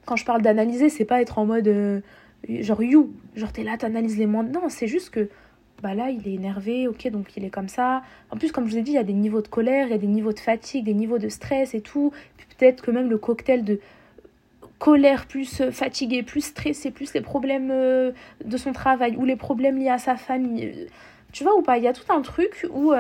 quand 0.06 0.16
je 0.16 0.24
parle 0.24 0.42
d'analyser, 0.42 0.88
c'est 0.88 1.04
pas 1.04 1.20
être 1.20 1.38
en 1.38 1.46
mode 1.46 1.68
euh, 1.68 2.00
genre 2.48 2.82
you, 2.82 3.12
genre 3.36 3.52
t'es 3.52 3.62
là, 3.62 3.76
t'analyses 3.76 4.18
les 4.18 4.26
moindres. 4.26 4.50
Non, 4.52 4.68
c'est 4.68 4.86
juste 4.86 5.10
que 5.10 5.28
bah 5.82 5.94
là, 5.94 6.10
il 6.10 6.26
est 6.26 6.34
énervé, 6.34 6.88
ok, 6.88 7.08
donc 7.10 7.36
il 7.36 7.44
est 7.44 7.50
comme 7.50 7.68
ça. 7.68 8.02
En 8.30 8.36
plus, 8.36 8.52
comme 8.52 8.66
je 8.66 8.72
vous 8.72 8.78
ai 8.78 8.82
dit, 8.82 8.92
il 8.92 8.94
y 8.94 8.98
a 8.98 9.04
des 9.04 9.12
niveaux 9.12 9.42
de 9.42 9.48
colère, 9.48 9.86
il 9.86 9.90
y 9.90 9.94
a 9.94 9.98
des 9.98 10.06
niveaux 10.06 10.32
de 10.32 10.38
fatigue, 10.38 10.84
des 10.84 10.94
niveaux 10.94 11.18
de 11.18 11.28
stress 11.28 11.74
et 11.74 11.80
tout. 11.80 12.12
Peut-être 12.58 12.82
que 12.82 12.90
même 12.90 13.10
le 13.10 13.18
cocktail 13.18 13.64
de 13.64 13.80
colère 14.78 15.26
plus 15.26 15.62
fatigué, 15.70 16.22
plus 16.22 16.42
stressé, 16.42 16.90
plus 16.90 17.12
les 17.14 17.20
problèmes 17.20 17.70
euh, 17.70 18.12
de 18.44 18.56
son 18.56 18.72
travail 18.72 19.16
ou 19.16 19.24
les 19.24 19.36
problèmes 19.36 19.78
liés 19.78 19.88
à 19.88 19.98
sa 19.98 20.16
famille. 20.16 20.88
Tu 21.32 21.42
vois 21.42 21.56
ou 21.56 21.62
pas 21.62 21.78
Il 21.78 21.84
y 21.84 21.88
a 21.88 21.92
tout 21.92 22.10
un 22.12 22.22
truc 22.22 22.66
où 22.72 22.92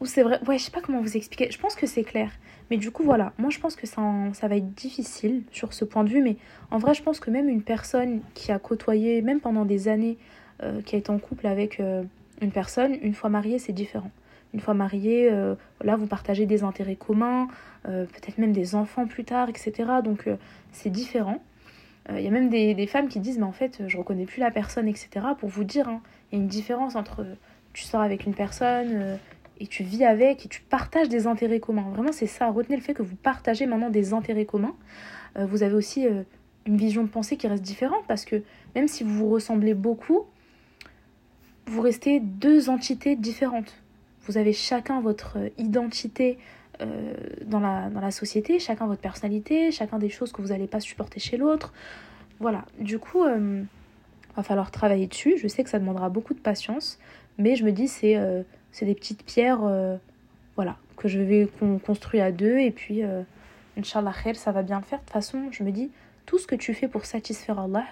ou 0.00 0.06
c'est 0.06 0.22
vrai. 0.22 0.40
Ouais, 0.46 0.58
je 0.58 0.64
sais 0.64 0.70
pas 0.70 0.80
comment 0.80 1.00
vous 1.00 1.16
expliquer. 1.16 1.50
Je 1.50 1.58
pense 1.58 1.74
que 1.74 1.86
c'est 1.86 2.04
clair. 2.04 2.30
Mais 2.70 2.76
du 2.76 2.90
coup, 2.90 3.04
voilà. 3.04 3.32
Moi, 3.38 3.50
je 3.50 3.58
pense 3.58 3.76
que 3.76 3.86
ça, 3.86 4.02
va 4.48 4.56
être 4.56 4.74
difficile 4.74 5.42
sur 5.52 5.72
ce 5.72 5.84
point 5.84 6.04
de 6.04 6.08
vue. 6.08 6.22
Mais 6.22 6.36
en 6.70 6.78
vrai, 6.78 6.94
je 6.94 7.02
pense 7.02 7.20
que 7.20 7.30
même 7.30 7.48
une 7.48 7.62
personne 7.62 8.20
qui 8.34 8.52
a 8.52 8.58
côtoyé, 8.58 9.22
même 9.22 9.40
pendant 9.40 9.64
des 9.64 9.88
années, 9.88 10.18
euh, 10.62 10.80
qui 10.82 10.96
a 10.96 10.98
été 10.98 11.10
en 11.10 11.18
couple 11.18 11.46
avec 11.46 11.80
euh, 11.80 12.02
une 12.40 12.50
personne, 12.50 12.96
une 13.02 13.14
fois 13.14 13.30
mariée, 13.30 13.58
c'est 13.58 13.72
différent. 13.72 14.10
Une 14.52 14.60
fois 14.60 14.74
mariée, 14.74 15.28
euh, 15.30 15.54
là, 15.82 15.96
vous 15.96 16.06
partagez 16.06 16.46
des 16.46 16.62
intérêts 16.62 16.96
communs, 16.96 17.48
peut-être 17.84 18.38
même 18.38 18.52
des 18.52 18.74
enfants 18.74 19.06
plus 19.06 19.22
tard, 19.22 19.48
etc. 19.48 19.72
Donc, 20.02 20.28
c'est 20.72 20.90
différent. 20.90 21.40
Il 22.10 22.20
y 22.20 22.26
a 22.26 22.30
même 22.32 22.48
des, 22.48 22.86
femmes 22.88 23.06
qui 23.06 23.20
disent, 23.20 23.38
mais 23.38 23.44
en 23.44 23.52
fait, 23.52 23.82
je 23.86 23.96
reconnais 23.96 24.24
plus 24.24 24.40
la 24.40 24.50
personne, 24.50 24.88
etc. 24.88 25.08
Pour 25.38 25.48
vous 25.48 25.62
dire, 25.62 25.88
hein, 25.88 26.00
il 26.32 26.38
y 26.38 26.40
a 26.40 26.42
une 26.42 26.48
différence 26.48 26.96
entre 26.96 27.24
tu 27.74 27.84
sors 27.84 28.00
avec 28.00 28.26
une 28.26 28.34
personne, 28.34 29.18
et 29.58 29.66
tu 29.66 29.82
vis 29.82 30.04
avec 30.04 30.44
et 30.44 30.48
tu 30.48 30.60
partages 30.62 31.08
des 31.08 31.26
intérêts 31.26 31.60
communs. 31.60 31.88
Vraiment, 31.90 32.12
c'est 32.12 32.26
ça. 32.26 32.50
Retenez 32.50 32.76
le 32.76 32.82
fait 32.82 32.94
que 32.94 33.02
vous 33.02 33.16
partagez 33.16 33.66
maintenant 33.66 33.90
des 33.90 34.12
intérêts 34.12 34.44
communs. 34.44 34.74
Euh, 35.38 35.46
vous 35.46 35.62
avez 35.62 35.74
aussi 35.74 36.06
euh, 36.06 36.22
une 36.66 36.76
vision 36.76 37.02
de 37.02 37.08
pensée 37.08 37.36
qui 37.36 37.46
reste 37.46 37.62
différente 37.62 38.04
parce 38.06 38.24
que 38.24 38.42
même 38.74 38.88
si 38.88 39.04
vous 39.04 39.14
vous 39.14 39.28
ressemblez 39.28 39.74
beaucoup, 39.74 40.26
vous 41.66 41.80
restez 41.80 42.20
deux 42.20 42.68
entités 42.68 43.16
différentes. 43.16 43.82
Vous 44.22 44.38
avez 44.38 44.52
chacun 44.52 45.00
votre 45.00 45.38
euh, 45.38 45.48
identité 45.58 46.38
dans, 47.46 47.58
la, 47.58 47.88
dans 47.88 48.02
la 48.02 48.10
société, 48.10 48.58
chacun 48.58 48.86
votre 48.86 49.00
personnalité, 49.00 49.70
chacun 49.70 49.98
des 49.98 50.10
choses 50.10 50.30
que 50.30 50.42
vous 50.42 50.48
n'allez 50.48 50.66
pas 50.66 50.78
supporter 50.78 51.18
chez 51.18 51.38
l'autre. 51.38 51.72
Voilà. 52.38 52.66
Du 52.78 52.98
coup, 52.98 53.20
va 54.36 54.42
falloir 54.42 54.70
travailler 54.70 55.06
dessus. 55.06 55.38
Je 55.38 55.48
sais 55.48 55.64
que 55.64 55.70
ça 55.70 55.78
demandera 55.78 56.10
beaucoup 56.10 56.34
de 56.34 56.38
patience, 56.38 56.98
mais 57.38 57.56
je 57.56 57.64
me 57.64 57.72
dis 57.72 57.88
c'est 57.88 58.14
c'est 58.76 58.84
des 58.84 58.94
petites 58.94 59.24
pierres 59.24 59.64
euh, 59.64 59.96
voilà, 60.54 60.76
que 60.98 61.08
je 61.08 61.18
vais 61.18 61.48
construire 61.86 62.24
à 62.24 62.30
deux. 62.30 62.58
Et 62.58 62.70
puis, 62.70 63.02
euh, 63.02 63.22
Inch'Allah 63.78 64.12
ça 64.34 64.52
va 64.52 64.62
bien 64.62 64.76
le 64.78 64.84
faire. 64.84 64.98
De 64.98 65.04
toute 65.04 65.14
façon, 65.14 65.48
je 65.50 65.62
me 65.64 65.72
dis, 65.72 65.90
tout 66.26 66.38
ce 66.38 66.46
que 66.46 66.54
tu 66.54 66.74
fais 66.74 66.86
pour 66.86 67.06
satisfaire 67.06 67.58
Allah, 67.58 67.86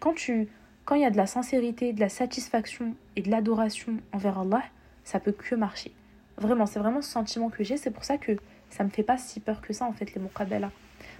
quand 0.00 0.14
tu, 0.14 0.48
quand 0.84 0.96
il 0.96 1.02
y 1.02 1.04
a 1.04 1.10
de 1.10 1.16
la 1.16 1.28
sincérité, 1.28 1.92
de 1.92 2.00
la 2.00 2.08
satisfaction 2.08 2.96
et 3.14 3.22
de 3.22 3.30
l'adoration 3.30 3.98
envers 4.12 4.40
Allah, 4.40 4.64
ça 5.04 5.20
peut 5.20 5.30
que 5.30 5.54
marcher. 5.54 5.92
Vraiment, 6.36 6.66
c'est 6.66 6.80
vraiment 6.80 7.00
ce 7.00 7.10
sentiment 7.10 7.48
que 7.48 7.62
j'ai. 7.62 7.76
C'est 7.76 7.92
pour 7.92 8.02
ça 8.02 8.18
que 8.18 8.32
ça 8.70 8.82
me 8.82 8.88
fait 8.88 9.04
pas 9.04 9.18
si 9.18 9.38
peur 9.38 9.60
que 9.60 9.72
ça, 9.72 9.84
en 9.84 9.92
fait, 9.92 10.14
les 10.14 10.20
muqaddala. 10.20 10.72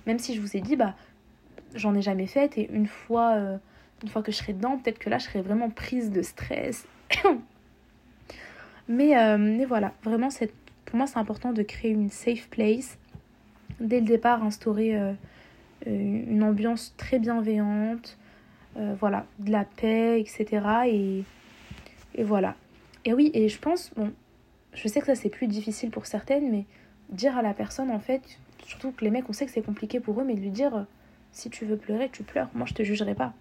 Même 0.08 0.18
si 0.18 0.34
je 0.34 0.40
vous 0.40 0.56
ai 0.56 0.60
dit, 0.60 0.74
bah, 0.74 0.96
j'en 1.76 1.94
ai 1.94 2.02
jamais 2.02 2.26
fait. 2.26 2.58
Et 2.58 2.68
une 2.72 2.88
fois, 2.88 3.36
euh, 3.36 3.58
une 4.02 4.08
fois 4.08 4.24
que 4.24 4.32
je 4.32 4.38
serai 4.38 4.54
dedans, 4.54 4.76
peut-être 4.76 4.98
que 4.98 5.08
là, 5.08 5.18
je 5.18 5.26
serai 5.26 5.40
vraiment 5.40 5.70
prise 5.70 6.10
de 6.10 6.22
stress. 6.22 6.84
mais, 8.88 9.16
euh, 9.18 9.38
mais 9.38 9.64
voilà, 9.64 9.92
vraiment, 10.02 10.28
pour 10.84 10.96
moi, 10.96 11.06
c'est 11.06 11.18
important 11.18 11.52
de 11.52 11.62
créer 11.62 11.90
une 11.90 12.10
safe 12.10 12.48
place. 12.48 12.98
Dès 13.80 14.00
le 14.00 14.06
départ, 14.06 14.42
instaurer 14.42 14.96
euh, 14.96 15.12
une 15.86 16.42
ambiance 16.42 16.94
très 16.96 17.18
bienveillante. 17.18 18.16
voilà, 19.00 19.26
de 19.40 19.50
la 19.50 19.64
paix, 19.64 20.20
etc. 20.20 20.64
Et, 20.86 21.24
et 22.14 22.24
voilà. 22.24 22.54
Et 23.04 23.12
oui, 23.12 23.30
et 23.34 23.48
je 23.48 23.58
pense, 23.58 23.90
bon, 23.96 24.12
je 24.72 24.86
sais 24.86 25.00
que 25.00 25.06
ça 25.06 25.16
c'est 25.16 25.30
plus 25.30 25.48
difficile 25.48 25.90
pour 25.90 26.06
certaines, 26.06 26.48
mais 26.50 26.64
dire 27.10 27.36
à 27.36 27.42
la 27.42 27.54
personne 27.54 27.90
en 27.90 27.98
fait, 27.98 28.22
surtout 28.64 28.92
que 28.92 29.04
les 29.04 29.10
mecs 29.10 29.28
on 29.28 29.32
sait 29.32 29.46
que 29.46 29.50
c'est 29.52 29.62
compliqué 29.62 29.98
pour 29.98 30.20
eux, 30.20 30.24
mais 30.24 30.34
de 30.34 30.40
lui 30.40 30.50
dire 30.50 30.86
si 31.32 31.50
tu 31.50 31.64
veux 31.64 31.76
pleurer, 31.76 32.08
tu 32.12 32.22
pleures, 32.22 32.48
moi 32.54 32.66
je 32.66 32.74
te 32.74 32.82
jugerai 32.84 33.14
pas. 33.14 33.32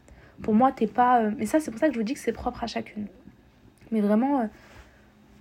Pour 0.41 0.53
moi, 0.53 0.71
t'es 0.71 0.87
pas. 0.87 1.21
Euh, 1.21 1.31
mais 1.37 1.45
ça, 1.45 1.59
c'est 1.59 1.71
pour 1.71 1.79
ça 1.79 1.87
que 1.87 1.93
je 1.93 1.99
vous 1.99 2.05
dis 2.05 2.13
que 2.13 2.19
c'est 2.19 2.33
propre 2.33 2.63
à 2.63 2.67
chacune. 2.67 3.07
Mais 3.91 4.01
vraiment, 4.01 4.41
euh, 4.41 4.45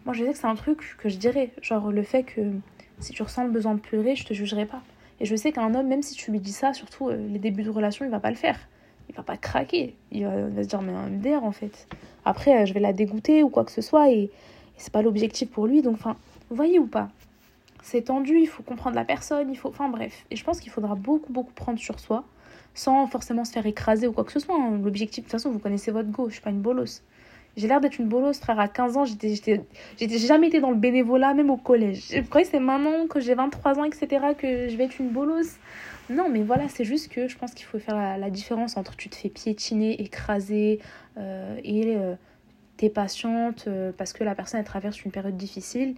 moi 0.06 0.14
je 0.14 0.24
sais 0.24 0.32
que 0.32 0.38
c'est 0.38 0.46
un 0.46 0.54
truc 0.54 0.96
que 0.98 1.08
je 1.08 1.18
dirais. 1.18 1.50
Genre 1.60 1.92
le 1.92 2.02
fait 2.02 2.22
que 2.22 2.40
si 3.00 3.12
tu 3.12 3.22
ressens 3.22 3.44
le 3.44 3.50
besoin 3.50 3.74
de 3.74 3.80
pleurer, 3.80 4.16
je 4.16 4.24
te 4.24 4.32
jugerai 4.32 4.64
pas. 4.64 4.80
Et 5.20 5.26
je 5.26 5.36
sais 5.36 5.52
qu'un 5.52 5.74
homme, 5.74 5.88
même 5.88 6.02
si 6.02 6.14
tu 6.14 6.30
lui 6.30 6.40
dis 6.40 6.52
ça, 6.52 6.72
surtout 6.72 7.08
euh, 7.08 7.16
les 7.28 7.38
débuts 7.38 7.62
de 7.62 7.70
relation, 7.70 8.04
il 8.04 8.10
va 8.10 8.20
pas 8.20 8.30
le 8.30 8.36
faire. 8.36 8.58
Il 9.08 9.14
va 9.14 9.22
pas 9.22 9.36
craquer. 9.36 9.94
Il 10.12 10.24
va, 10.24 10.62
se 10.62 10.68
dire, 10.68 10.82
mais 10.82 10.92
un 10.92 11.08
MDR 11.08 11.44
en 11.44 11.52
fait. 11.52 11.88
Après, 12.24 12.66
je 12.66 12.74
vais 12.74 12.80
la 12.80 12.92
dégoûter 12.92 13.42
ou 13.42 13.48
quoi 13.48 13.64
que 13.64 13.72
ce 13.72 13.82
soit. 13.82 14.10
Et, 14.10 14.30
c'est 14.78 14.92
pas 14.92 15.02
l'objectif 15.02 15.50
pour 15.50 15.66
lui. 15.66 15.80
Donc, 15.80 15.94
enfin, 15.94 16.16
voyez 16.50 16.78
ou 16.78 16.86
pas? 16.86 17.08
C'est 17.82 18.02
tendu, 18.02 18.38
il 18.38 18.46
faut 18.46 18.62
comprendre 18.62 18.94
la 18.94 19.04
personne, 19.04 19.48
il 19.50 19.56
faut. 19.56 19.68
Enfin, 19.70 19.88
bref. 19.88 20.26
Et 20.30 20.36
je 20.36 20.44
pense 20.44 20.60
qu'il 20.60 20.70
faudra 20.70 20.94
beaucoup, 20.94 21.32
beaucoup 21.32 21.52
prendre 21.52 21.78
sur 21.78 21.98
soi 21.98 22.24
sans 22.74 23.06
forcément 23.06 23.44
se 23.44 23.52
faire 23.52 23.64
écraser 23.64 24.06
ou 24.06 24.12
quoi 24.12 24.22
que 24.24 24.32
ce 24.32 24.38
soit. 24.38 24.54
Hein. 24.54 24.78
L'objectif, 24.84 25.24
de 25.24 25.26
toute 25.26 25.32
façon, 25.32 25.50
vous 25.50 25.58
connaissez 25.58 25.90
votre 25.90 26.10
go, 26.10 26.28
je 26.28 26.34
suis 26.34 26.42
pas 26.42 26.50
une 26.50 26.60
bolosse. 26.60 27.02
J'ai 27.56 27.68
l'air 27.68 27.80
d'être 27.80 27.98
une 27.98 28.08
bolosse, 28.08 28.38
frère. 28.38 28.60
À 28.60 28.68
15 28.68 28.96
ans, 28.98 29.04
j'étais, 29.06 29.64
jamais 29.98 30.48
été 30.48 30.60
dans 30.60 30.70
le 30.70 30.76
bénévolat, 30.76 31.32
même 31.32 31.50
au 31.50 31.56
collège. 31.56 32.04
Je 32.12 32.20
croyais 32.20 32.44
que 32.44 32.50
c'est 32.50 32.60
maintenant 32.60 33.06
que 33.06 33.18
j'ai 33.18 33.34
23 33.34 33.78
ans, 33.78 33.84
etc., 33.84 34.26
que 34.36 34.68
je 34.68 34.76
vais 34.76 34.84
être 34.84 35.00
une 35.00 35.08
bolosse? 35.08 35.56
Non, 36.10 36.28
mais 36.28 36.42
voilà, 36.42 36.68
c'est 36.68 36.84
juste 36.84 37.10
que 37.10 37.28
je 37.28 37.36
pense 37.36 37.52
qu'il 37.54 37.66
faut 37.66 37.78
faire 37.78 38.18
la, 38.18 38.30
différence 38.30 38.76
entre 38.76 38.94
tu 38.94 39.08
te 39.08 39.16
fais 39.16 39.28
piétiner, 39.28 40.00
écraser 40.00 40.80
euh, 41.16 41.58
et 41.64 41.96
euh, 41.96 42.14
t'es 42.76 42.90
patiente 42.90 43.64
euh, 43.66 43.90
parce 43.96 44.12
que 44.12 44.22
la 44.22 44.34
personne 44.34 44.60
elle 44.60 44.66
traverse 44.66 45.04
une 45.04 45.10
période 45.10 45.36
difficile. 45.36 45.96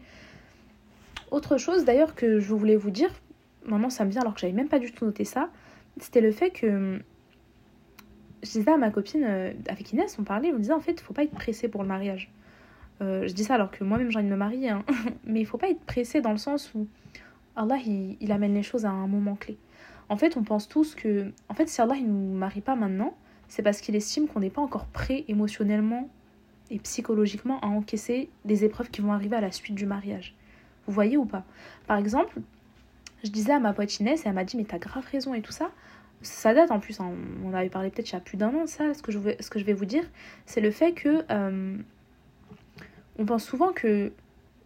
Autre 1.31 1.59
chose 1.59 1.85
d'ailleurs 1.85 2.15
que 2.15 2.41
je 2.41 2.55
voulais 2.55 2.77
vous 2.77 2.91
dire, 2.91 3.11
maintenant 3.67 3.91
ça 3.91 4.07
me 4.07 4.11
vient 4.11 4.23
alors 4.23 4.33
que 4.33 4.41
j'avais 4.41 4.55
même 4.55 4.69
pas 4.69 4.79
du 4.79 4.93
tout 4.93 5.05
noté 5.05 5.25
ça, 5.25 5.51
c'était 6.01 6.23
le 6.23 6.33
fait 6.33 6.51
que 6.51 7.03
je 8.43 8.51
disais 8.51 8.71
à 8.71 8.77
ma 8.77 8.91
copine, 8.91 9.25
euh, 9.25 9.53
avec 9.69 9.93
Inès, 9.93 10.17
on 10.19 10.25
parlait, 10.25 10.53
on 10.53 10.59
disait 10.59 10.73
en 10.73 10.81
fait, 10.81 10.93
il 10.93 11.01
faut 11.01 11.15
pas 11.15 11.25
être 11.25 11.33
pressé 11.33 11.69
pour 11.69 11.83
le 11.83 11.89
mariage. 11.89 12.31
Euh, 13.01 13.27
je 13.29 13.33
dis 13.33 13.45
ça 13.45 13.55
alors 13.55 13.71
que 13.71 13.85
moi-même 13.85 14.11
j'ai 14.11 14.19
envie 14.19 14.27
de 14.27 14.33
me 14.33 14.37
marier, 14.37 14.71
hein. 14.71 14.85
mais 15.25 15.41
il 15.41 15.47
faut 15.47 15.59
pas 15.59 15.71
être 15.71 15.81
pressé 15.81 16.21
dans 16.21 16.33
le 16.33 16.39
sens 16.39 16.73
où 16.75 16.87
Allah 17.55 17.77
il, 17.77 18.33
amène 18.33 18.55
les 18.55 18.63
choses 18.63 18.85
à 18.85 18.91
un 18.91 19.07
moment 19.07 19.37
clé. 19.37 19.59
En 20.09 20.17
fait, 20.17 20.37
on 20.37 20.43
pense 20.43 20.69
tous 20.69 20.95
que, 20.95 21.33
en 21.49 21.55
fait, 21.55 21.69
si 21.69 21.81
Allah 21.81 21.97
il 21.97 22.07
nous 22.07 22.37
marie 22.37 22.61
pas 22.61 22.77
maintenant, 22.77 23.15
c'est 23.49 23.63
parce 23.63 23.81
qu'il 23.81 23.95
estime 23.97 24.27
qu'on 24.27 24.41
n'est 24.41 24.51
pas 24.51 24.63
encore 24.63 24.87
prêt 24.87 25.25
émotionnellement 25.29 26.09
et 26.71 26.79
psychologiquement 26.79 27.61
à 27.61 27.67
encaisser 27.67 28.31
des 28.45 28.65
épreuves 28.65 28.91
qui 28.91 29.01
vont 29.01 29.13
arriver 29.13 29.37
à 29.37 29.41
la 29.41 29.51
suite 29.51 29.75
du 29.75 29.87
mariage. 29.87 30.35
Vous 30.87 30.93
voyez 30.93 31.17
ou 31.17 31.25
pas? 31.25 31.45
Par 31.87 31.99
exemple, 31.99 32.41
je 33.25 33.31
disais 33.31 33.53
à 33.53 33.59
ma 33.59 33.73
pote 33.73 33.99
Inès 34.01 34.25
et 34.25 34.29
elle 34.29 34.35
m'a 34.35 34.45
dit 34.45 34.57
mais 34.57 34.65
t'as 34.65 34.79
grave 34.79 35.05
raison 35.11 35.35
et 35.35 35.43
tout 35.43 35.53
ça. 35.53 35.71
Ça 36.23 36.53
date 36.53 36.71
en 36.73 36.81
plus, 36.81 37.01
hein. 37.01 37.13
on 37.45 37.55
avait 37.55 37.69
parlé 37.69 37.91
peut-être 37.91 38.11
il 38.11 38.15
y 38.15 38.17
a 38.17 38.21
plus 38.21 38.37
d'un 38.37 38.53
an 38.55 38.67
ça, 38.67 38.93
ce 38.93 39.03
que 39.03 39.13
je 39.13 39.21
ce 39.39 39.51
que 39.51 39.61
je 39.61 39.65
vais 39.65 39.73
vous 39.73 39.85
dire, 39.85 40.03
c'est 40.47 40.61
le 40.61 40.73
fait 40.73 40.93
que 40.93 41.25
euh, 41.31 41.77
on 43.19 43.25
pense 43.25 43.45
souvent 43.45 43.73
que 43.73 44.13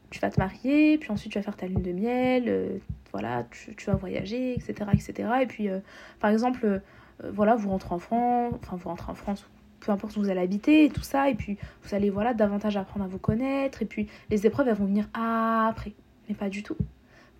tu 0.08 0.18
vas 0.20 0.30
te 0.30 0.40
marier, 0.40 0.96
puis 0.96 1.10
ensuite 1.10 1.32
tu 1.32 1.38
vas 1.38 1.42
faire 1.42 1.56
ta 1.56 1.66
lune 1.66 1.82
de 1.82 1.92
miel, 1.92 2.44
euh, 2.48 2.78
voilà, 3.12 3.46
tu, 3.50 3.74
vas 3.86 3.96
voyager, 3.96 4.54
etc. 4.54 4.90
etc. 4.94 5.28
Et 5.42 5.46
puis 5.46 5.68
euh, 5.68 5.80
par 6.20 6.30
exemple, 6.30 6.80
voilà, 7.22 7.54
vous 7.54 7.68
rentrez 7.68 7.94
en 7.94 7.98
France, 7.98 8.54
enfin 8.62 8.76
vous 8.76 8.88
rentrez 8.88 9.12
en 9.12 9.14
France, 9.14 9.46
peu 9.80 9.92
importe 9.92 10.16
où 10.16 10.20
vous 10.20 10.30
allez 10.30 10.40
habiter 10.40 10.86
et 10.86 10.90
tout 10.90 11.02
ça, 11.02 11.28
et 11.28 11.34
puis 11.34 11.58
vous 11.82 11.94
allez 11.94 12.08
voilà 12.08 12.32
davantage 12.32 12.78
apprendre 12.78 13.04
à 13.04 13.08
vous 13.08 13.18
connaître, 13.18 13.82
et 13.82 13.86
puis 13.86 14.08
les 14.30 14.46
épreuves 14.46 14.68
elles 14.68 14.76
vont 14.76 14.86
venir 14.86 15.06
après, 15.12 15.92
mais 16.30 16.34
pas 16.34 16.48
du 16.48 16.62
tout. 16.62 16.76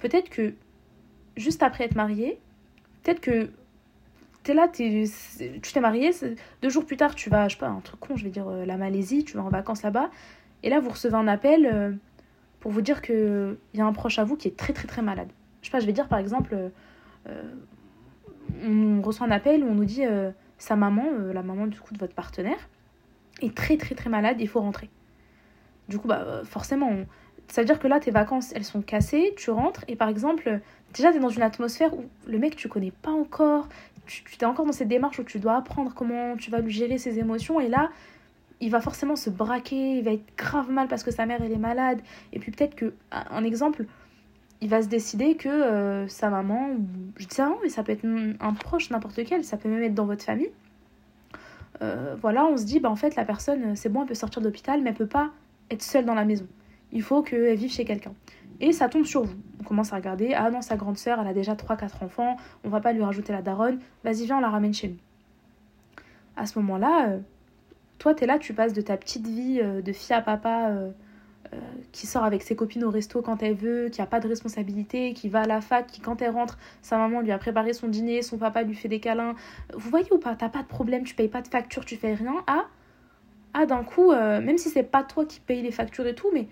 Peut-être 0.01 0.29
que 0.29 0.53
juste 1.39 1.63
après 1.63 1.85
être 1.85 1.95
marié, 1.95 2.39
peut-être 3.03 3.21
que 3.21 3.51
t'es 4.43 4.55
là, 4.55 4.69
es, 4.79 5.05
tu 5.63 5.73
t'es 5.73 5.81
marié, 5.81 6.11
deux 6.63 6.69
jours 6.69 6.85
plus 6.85 6.97
tard, 6.97 7.15
tu 7.15 7.31
vas, 7.31 7.49
je 7.49 7.55
sais 7.55 7.61
pas, 7.61 7.69
un 7.69 7.81
truc 7.81 8.01
con, 8.01 8.17
je 8.17 8.25
vais 8.25 8.31
dire 8.31 8.49
euh, 8.49 8.65
la 8.65 8.77
Malaisie, 8.77 9.25
tu 9.25 9.37
vas 9.37 9.43
en 9.43 9.49
vacances 9.49 9.83
là-bas, 9.83 10.11
et 10.63 10.71
là, 10.71 10.81
vous 10.81 10.91
recevez 10.91 11.15
un 11.15 11.29
appel 11.29 11.67
euh, 11.73 11.93
pour 12.61 12.71
vous 12.71 12.83
dire 12.83 13.03
qu'il 13.03 13.57
y 13.75 13.81
a 13.81 13.87
un 13.87 13.93
proche 13.93 14.19
à 14.19 14.25
vous 14.25 14.37
qui 14.37 14.49
est 14.49 14.57
très 14.57 14.73
très 14.73 14.87
très 14.87 15.03
malade. 15.03 15.29
Je 15.61 15.67
sais 15.67 15.73
pas, 15.73 15.81
je 15.81 15.87
vais 15.87 15.93
dire 15.93 16.09
par 16.09 16.19
exemple, 16.19 16.57
euh, 17.29 17.43
on 18.65 19.01
reçoit 19.03 19.27
un 19.27 19.31
appel 19.31 19.65
où 19.65 19.69
on 19.69 19.75
nous 19.75 19.85
dit 19.85 20.03
sa 20.59 20.77
maman, 20.77 21.05
la 21.33 21.43
maman 21.43 21.67
du 21.67 21.81
coup 21.81 21.95
de 21.95 21.99
votre 21.99 22.15
partenaire, 22.15 22.69
est 23.41 23.55
très 23.55 23.77
très 23.77 23.95
très 23.95 24.11
malade, 24.11 24.37
il 24.41 24.49
faut 24.49 24.61
rentrer. 24.61 24.91
Du 25.89 25.99
coup, 25.99 26.09
bah, 26.09 26.43
forcément, 26.45 26.91
ça 27.49 27.61
veut 27.61 27.67
dire 27.67 27.79
que 27.79 27.89
là, 27.89 28.01
tes 28.01 28.11
vacances, 28.11 28.53
elles 28.55 28.65
sont 28.65 28.83
cassées, 28.83 29.35
tu 29.37 29.51
rentres, 29.51 29.85
et 29.89 29.97
par 29.97 30.09
exemple, 30.09 30.61
déjà, 30.93 31.13
tu 31.13 31.19
dans 31.19 31.29
une 31.29 31.43
atmosphère 31.43 31.95
où 31.95 32.05
le 32.27 32.39
mec, 32.39 32.57
tu 32.57 32.69
connais 32.69 32.91
pas 32.91 33.11
encore, 33.11 33.69
tu, 34.07 34.25
tu 34.25 34.39
es 34.41 34.45
encore 34.45 34.67
dans 34.67 34.73
cette 34.73 34.89
démarche 34.89 35.19
où 35.19 35.25
tu 35.25 35.39
dois 35.39 35.57
apprendre 35.57 35.93
comment 35.95 36.37
tu 36.37 36.51
vas 36.51 36.61
lui 36.61 36.73
gérer 36.73 36.99
ses 36.99 37.19
émotions, 37.19 37.61
et 37.61 37.69
là, 37.69 37.91
il 38.61 38.71
va 38.71 38.81
forcément 38.81 39.17
se 39.17 39.29
braquer, 39.29 39.99
il 39.99 40.05
va 40.05 40.13
être 40.13 40.37
grave 40.37 40.71
mal 40.71 40.87
parce 40.87 41.03
que 41.03 41.11
sa 41.11 41.27
mère, 41.27 41.41
elle 41.43 41.53
est 41.53 41.57
malade, 41.57 42.01
et 42.33 42.39
puis 42.39 42.53
peut-être 42.53 42.75
que, 42.75 42.95
un 43.11 43.45
exemple, 43.45 43.87
il 44.61 44.69
va 44.69 44.81
se 44.81 44.87
décider 44.87 45.35
que 45.35 45.49
euh, 45.49 46.07
sa 46.07 46.31
maman, 46.31 46.77
je 47.17 47.27
dis 47.27 47.35
ça, 47.35 47.53
mais 47.63 47.69
ça 47.69 47.83
peut 47.83 47.91
être 47.91 48.07
un 48.41 48.55
proche, 48.55 48.91
n'importe 48.91 49.25
quel, 49.25 49.43
ça 49.43 49.57
peut 49.57 49.69
même 49.69 49.83
être 49.83 49.95
dans 49.95 50.07
votre 50.07 50.25
famille. 50.25 50.53
Euh, 51.83 52.15
voilà, 52.21 52.45
on 52.45 52.57
se 52.57 52.65
dit, 52.65 52.79
bah 52.79 52.89
en 52.89 52.95
fait, 52.95 53.17
la 53.17 53.25
personne, 53.25 53.75
c'est 53.75 53.89
bon, 53.89 54.03
elle 54.03 54.07
peut 54.07 54.15
sortir 54.15 54.41
d'hôpital, 54.41 54.81
mais 54.81 54.91
elle 54.91 54.97
peut 54.97 55.07
pas 55.07 55.31
être 55.69 55.83
seule 55.83 56.05
dans 56.05 56.15
la 56.15 56.25
maison. 56.25 56.47
Il 56.93 57.03
faut 57.03 57.23
qu'elle 57.23 57.57
vive 57.57 57.73
chez 57.73 57.85
quelqu'un. 57.85 58.15
Et 58.61 58.73
ça 58.73 58.89
tombe 58.89 59.05
sur 59.05 59.25
vous. 59.25 59.37
On 59.61 59.65
commence 59.65 59.93
à 59.93 59.97
regarder, 59.97 60.35
ah 60.35 60.51
non, 60.51 60.61
sa 60.61 60.77
grande 60.77 60.99
sœur, 60.99 61.21
elle 61.21 61.29
a 61.29 61.35
déjà 61.35 61.55
3-4 61.55 62.05
enfants, 62.05 62.37
on 62.65 62.69
va 62.69 62.81
pas 62.81 62.93
lui 62.93 63.03
rajouter 63.03 63.33
la 63.33 63.43
daronne, 63.43 63.79
vas-y, 64.05 64.25
viens, 64.25 64.39
on 64.39 64.41
la 64.41 64.51
ramène 64.51 64.75
chez 64.75 64.89
nous. 64.89 64.99
À 66.37 66.47
ce 66.47 66.59
moment-là, 66.59 67.11
euh, 67.11 67.19
toi, 67.99 68.15
tu 68.15 68.25
es 68.25 68.27
là, 68.27 68.39
tu 68.39 68.55
passes 68.55 68.73
de 68.73 68.81
ta 68.81 68.97
petite 68.97 69.27
vie 69.27 69.61
euh, 69.63 69.83
de 69.83 69.93
fille 69.93 70.15
à 70.15 70.23
papa 70.23 70.71
euh, 70.71 70.91
qui 71.93 72.07
sort 72.07 72.25
avec 72.25 72.43
ses 72.43 72.57
copines 72.57 72.83
au 72.83 72.91
resto 72.91 73.21
quand 73.21 73.43
elle 73.43 73.55
veut, 73.55 73.89
qui 73.91 74.01
a 74.01 74.07
pas 74.07 74.21
de 74.21 74.27
responsabilité, 74.27 75.13
qui 75.13 75.29
va 75.29 75.43
à 75.43 75.47
la 75.47 75.61
fac, 75.61 75.87
qui 75.87 76.01
quand 76.01 76.23
elle 76.23 76.31
rentre, 76.31 76.59
sa 76.81 76.97
maman 76.97 77.21
lui 77.21 77.31
a 77.31 77.39
préparé 77.39 77.75
son 77.75 77.89
dîner, 77.89 78.23
son 78.23 78.39
papa 78.39 78.63
lui 78.63 78.75
fait 78.75 78.89
des 78.89 79.01
câlins. 79.01 79.35
Vous 79.75 79.91
voyez 79.91 80.11
ou 80.13 80.19
pas 80.19 80.35
T'as 80.35 80.49
pas 80.49 80.63
de 80.63 80.69
problème, 80.69 81.05
tu 81.05 81.15
payes 81.15 81.29
pas 81.29 81.43
de 81.43 81.49
facture, 81.49 81.85
tu 81.85 81.97
fais 81.97 82.15
rien. 82.15 82.37
Ah, 82.47 82.65
ah 83.53 83.67
d'un 83.67 83.85
coup, 83.85 84.13
même 84.13 84.57
si 84.57 84.71
c'est 84.71 84.83
pas 84.83 85.03
toi 85.03 85.27
qui 85.27 85.41
paye 85.41 85.61
les 85.61 85.73
factures 85.73 86.07
et 86.07 86.15
tout, 86.15 86.31
mais 86.33 86.49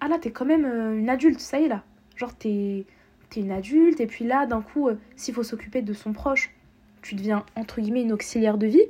ah 0.00 0.08
là, 0.08 0.18
t'es 0.18 0.30
quand 0.30 0.44
même 0.44 0.64
euh, 0.64 0.98
une 0.98 1.08
adulte, 1.08 1.40
ça 1.40 1.58
y 1.60 1.64
est 1.64 1.68
là. 1.68 1.82
Genre, 2.16 2.34
t'es 2.34 2.84
es 3.36 3.40
une 3.40 3.50
adulte, 3.50 4.00
et 4.00 4.06
puis 4.06 4.24
là, 4.24 4.46
d'un 4.46 4.62
coup, 4.62 4.88
euh, 4.88 4.94
s'il 5.16 5.34
faut 5.34 5.42
s'occuper 5.42 5.82
de 5.82 5.92
son 5.92 6.12
proche, 6.12 6.54
tu 7.02 7.14
deviens, 7.14 7.44
entre 7.56 7.80
guillemets, 7.80 8.02
une 8.02 8.12
auxiliaire 8.12 8.56
de 8.58 8.66
vie. 8.66 8.86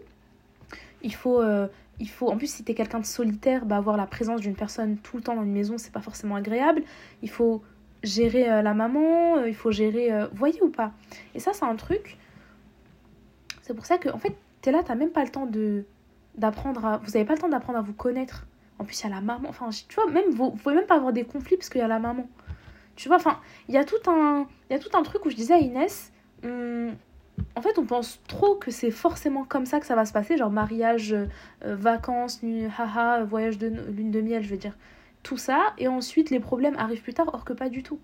Il 1.02 1.14
faut, 1.14 1.40
euh, 1.40 1.66
il 1.98 2.08
faut 2.08 2.28
en 2.28 2.36
plus, 2.36 2.52
si 2.52 2.62
t'es 2.64 2.74
quelqu'un 2.74 3.00
de 3.00 3.06
solitaire, 3.06 3.66
bah, 3.66 3.76
avoir 3.76 3.96
la 3.96 4.06
présence 4.06 4.40
d'une 4.40 4.54
personne 4.54 4.96
tout 4.98 5.16
le 5.16 5.22
temps 5.22 5.34
dans 5.34 5.42
une 5.42 5.52
maison, 5.52 5.76
c'est 5.76 5.92
pas 5.92 6.00
forcément 6.00 6.36
agréable. 6.36 6.82
Il 7.22 7.30
faut 7.30 7.62
gérer 8.04 8.62
la 8.62 8.74
maman, 8.74 9.44
il 9.44 9.54
faut 9.54 9.72
gérer... 9.72 10.10
voyez 10.32 10.62
ou 10.62 10.68
pas? 10.68 10.92
Et 11.34 11.40
ça, 11.40 11.52
c'est 11.52 11.64
un 11.64 11.74
truc... 11.74 12.16
C'est 13.62 13.74
pour 13.74 13.86
ça 13.86 13.98
que, 13.98 14.08
en 14.08 14.18
fait, 14.18 14.36
t'es 14.62 14.70
là, 14.70 14.82
t'as 14.84 14.94
même 14.94 15.10
pas 15.10 15.24
le 15.24 15.30
temps 15.30 15.46
de 15.46 15.84
d'apprendre 16.36 16.84
à... 16.86 16.98
Vous 16.98 17.16
avez 17.16 17.24
pas 17.24 17.34
le 17.34 17.40
temps 17.40 17.48
d'apprendre 17.48 17.78
à 17.80 17.82
vous 17.82 17.92
connaître 17.92 18.46
en 18.78 18.84
plus, 18.84 19.00
il 19.00 19.04
y 19.04 19.06
a 19.06 19.14
la 19.14 19.20
maman. 19.20 19.48
Enfin, 19.48 19.70
tu 19.70 19.94
vois, 19.94 20.10
même, 20.10 20.30
vous, 20.30 20.50
vous 20.50 20.56
pouvez 20.56 20.74
même 20.74 20.86
pas 20.86 20.96
avoir 20.96 21.12
des 21.12 21.24
conflits 21.24 21.56
parce 21.56 21.68
qu'il 21.68 21.80
y 21.80 21.84
a 21.84 21.88
la 21.88 21.98
maman. 21.98 22.28
Tu 22.96 23.08
vois, 23.08 23.16
enfin, 23.16 23.40
il 23.68 23.74
y, 23.74 23.78
a 23.78 23.84
tout 23.84 24.10
un, 24.10 24.46
y 24.70 24.74
a 24.74 24.78
tout 24.78 24.96
un 24.96 25.02
truc 25.02 25.24
où 25.24 25.30
je 25.30 25.36
disais 25.36 25.54
à 25.54 25.58
Inès, 25.58 26.12
en 27.56 27.62
fait, 27.62 27.78
on 27.78 27.84
pense 27.84 28.20
trop 28.28 28.54
que 28.54 28.70
c'est 28.70 28.90
forcément 28.90 29.44
comme 29.44 29.66
ça 29.66 29.80
que 29.80 29.86
ça 29.86 29.94
va 29.94 30.04
se 30.04 30.12
passer, 30.12 30.36
genre 30.36 30.50
mariage, 30.50 31.12
euh, 31.12 31.26
vacances, 31.62 32.42
nuit, 32.42 32.66
haha, 32.78 33.24
voyage 33.24 33.58
de 33.58 33.68
lune 33.68 34.10
de 34.10 34.20
miel, 34.20 34.42
je 34.42 34.50
veux 34.50 34.56
dire. 34.56 34.76
Tout 35.22 35.36
ça, 35.36 35.74
et 35.78 35.88
ensuite 35.88 36.30
les 36.30 36.40
problèmes 36.40 36.76
arrivent 36.76 37.02
plus 37.02 37.14
tard, 37.14 37.30
or 37.32 37.44
que 37.44 37.52
pas 37.52 37.68
du 37.68 37.82
tout. 37.82 37.98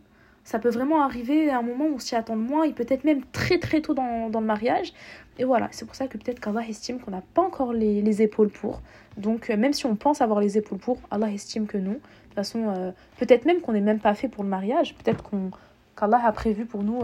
Ça 0.45 0.59
peut 0.59 0.69
vraiment 0.69 1.03
arriver 1.03 1.51
à 1.51 1.59
un 1.59 1.63
moment 1.63 1.87
où 1.87 1.95
on 1.95 1.99
s'y 1.99 2.15
attend 2.15 2.37
moins, 2.37 2.65
et 2.65 2.73
peut-être 2.73 3.05
même 3.05 3.23
très 3.33 3.59
très 3.59 3.81
tôt 3.81 3.95
dans, 3.95 4.29
dans 4.31 4.41
le 4.41 4.47
mariage. 4.47 4.93
Et 5.39 5.45
voilà, 5.45 5.69
c'est 5.73 5.85
pour 5.85 5.97
ça 5.97 6.07
que 6.07 6.17
peut-être 6.17 6.39
qu'Allah 6.39 6.63
estime 6.69 7.01
qu'on 7.01 7.11
n'a 7.11 7.23
pas 7.35 7.43
encore 7.43 7.73
les, 7.73 8.03
les, 8.03 8.23
épaules 8.23 8.51
pour. 8.51 8.81
Donc 9.17 9.49
même 9.49 9.73
si 9.73 9.87
on 9.87 9.97
pense 9.97 10.21
avoir 10.21 10.41
les 10.41 10.59
épaules 10.59 10.79
pour, 10.79 10.99
Allah 11.11 11.31
estime 11.31 11.67
que 11.67 11.79
non. 11.79 11.93
De 11.93 11.97
toute 11.97 12.35
façon, 12.35 12.93
peut-être 13.19 13.45
même 13.45 13.61
qu'on 13.61 13.73
n'est 13.73 13.81
même 13.81 14.01
pas 14.01 14.15
fait 14.15 14.29
pour 14.29 14.45
le 14.45 14.51
mariage, 14.51 14.95
peut-être 14.97 15.23
qu'on 15.23 15.51
qu'Allah 15.97 16.21
a 16.25 16.33
prévu 16.33 16.67
pour 16.67 16.83
nous 16.83 17.01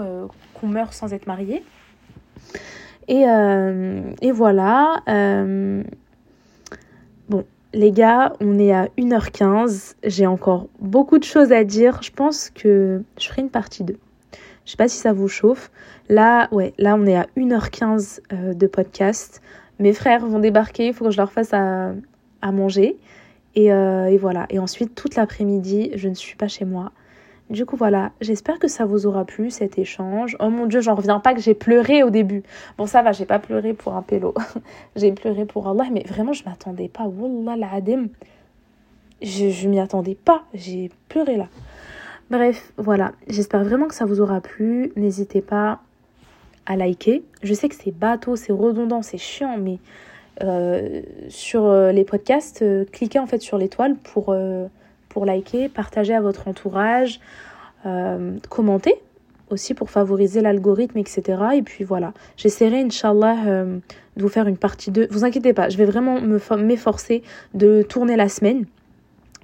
qu'on 0.54 0.66
meurt 0.66 0.92
sans 0.92 1.12
être 1.12 1.26
marié. 1.26 1.64
Et, 3.08 3.24
et 4.22 4.32
voilà. 4.32 5.02
Les 7.72 7.92
gars, 7.92 8.32
on 8.40 8.58
est 8.58 8.72
à 8.72 8.86
1h15. 8.98 9.94
J'ai 10.04 10.26
encore 10.26 10.68
beaucoup 10.80 11.18
de 11.18 11.24
choses 11.24 11.52
à 11.52 11.64
dire. 11.64 12.02
Je 12.02 12.10
pense 12.10 12.50
que 12.50 13.02
je 13.18 13.28
ferai 13.28 13.42
une 13.42 13.50
partie 13.50 13.84
2. 13.84 13.96
Je 14.64 14.70
sais 14.70 14.76
pas 14.76 14.88
si 14.88 14.98
ça 14.98 15.12
vous 15.12 15.28
chauffe. 15.28 15.70
Là, 16.08 16.48
ouais, 16.52 16.74
là 16.78 16.96
on 16.96 17.06
est 17.06 17.16
à 17.16 17.26
1h15 17.36 18.20
euh, 18.32 18.54
de 18.54 18.66
podcast. 18.66 19.40
Mes 19.78 19.92
frères 19.92 20.26
vont 20.26 20.40
débarquer, 20.40 20.88
il 20.88 20.94
faut 20.94 21.06
que 21.06 21.10
je 21.10 21.16
leur 21.16 21.32
fasse 21.32 21.54
à, 21.54 21.92
manger. 22.42 22.98
Et, 23.54 23.72
euh, 23.72 24.06
et, 24.06 24.18
voilà. 24.18 24.46
Et 24.50 24.58
ensuite, 24.58 24.94
toute 24.94 25.16
l'après-midi, 25.16 25.90
je 25.94 26.08
ne 26.08 26.14
suis 26.14 26.36
pas 26.36 26.48
chez 26.48 26.64
moi. 26.64 26.92
Du 27.50 27.66
coup, 27.66 27.76
voilà, 27.76 28.12
j'espère 28.20 28.60
que 28.60 28.68
ça 28.68 28.84
vous 28.84 29.06
aura 29.06 29.24
plu 29.24 29.50
cet 29.50 29.76
échange. 29.76 30.36
Oh 30.38 30.50
mon 30.50 30.66
dieu, 30.66 30.80
j'en 30.80 30.94
reviens 30.94 31.18
pas 31.18 31.34
que 31.34 31.40
j'ai 31.40 31.54
pleuré 31.54 32.04
au 32.04 32.10
début. 32.10 32.44
Bon, 32.78 32.86
ça 32.86 33.02
va, 33.02 33.10
j'ai 33.10 33.26
pas 33.26 33.40
pleuré 33.40 33.74
pour 33.74 33.94
un 33.94 34.02
pélo. 34.02 34.34
j'ai 34.96 35.10
pleuré 35.10 35.44
pour 35.44 35.68
Allah, 35.68 35.86
mais 35.90 36.04
vraiment, 36.06 36.32
je 36.32 36.44
m'attendais 36.44 36.88
pas. 36.88 37.04
Wallah 37.04 37.56
l'adem. 37.56 38.08
Je, 39.20 39.50
je 39.50 39.68
m'y 39.68 39.80
attendais 39.80 40.14
pas. 40.14 40.44
J'ai 40.54 40.90
pleuré 41.08 41.36
là. 41.36 41.48
Bref, 42.30 42.72
voilà. 42.76 43.12
J'espère 43.26 43.64
vraiment 43.64 43.88
que 43.88 43.94
ça 43.94 44.04
vous 44.04 44.20
aura 44.20 44.40
plu. 44.40 44.92
N'hésitez 44.94 45.40
pas 45.40 45.80
à 46.66 46.76
liker. 46.76 47.24
Je 47.42 47.52
sais 47.52 47.68
que 47.68 47.74
c'est 47.74 47.90
bateau, 47.90 48.36
c'est 48.36 48.52
redondant, 48.52 49.02
c'est 49.02 49.18
chiant, 49.18 49.56
mais 49.58 49.78
euh, 50.44 51.02
sur 51.28 51.64
euh, 51.66 51.90
les 51.90 52.04
podcasts, 52.04 52.62
euh, 52.62 52.84
cliquez 52.90 53.18
en 53.18 53.26
fait 53.26 53.40
sur 53.40 53.58
l'étoile 53.58 53.96
pour 53.96 54.34
pour 55.10 55.26
liker, 55.26 55.68
partager 55.68 56.14
à 56.14 56.22
votre 56.22 56.48
entourage, 56.48 57.20
euh, 57.84 58.38
commenter 58.48 58.94
aussi 59.50 59.74
pour 59.74 59.90
favoriser 59.90 60.40
l'algorithme, 60.40 60.96
etc. 60.98 61.42
Et 61.56 61.62
puis 61.62 61.84
voilà, 61.84 62.14
j'essaierai, 62.36 62.82
Inch'Allah, 62.82 63.36
euh, 63.46 63.78
de 64.16 64.22
vous 64.22 64.28
faire 64.28 64.46
une 64.46 64.56
partie 64.56 64.90
2. 64.90 65.08
Vous 65.10 65.24
inquiétez 65.24 65.52
pas, 65.52 65.68
je 65.68 65.76
vais 65.76 65.84
vraiment 65.84 66.20
m'efforcer 66.20 67.22
de 67.52 67.82
tourner 67.82 68.16
la 68.16 68.28
semaine. 68.28 68.64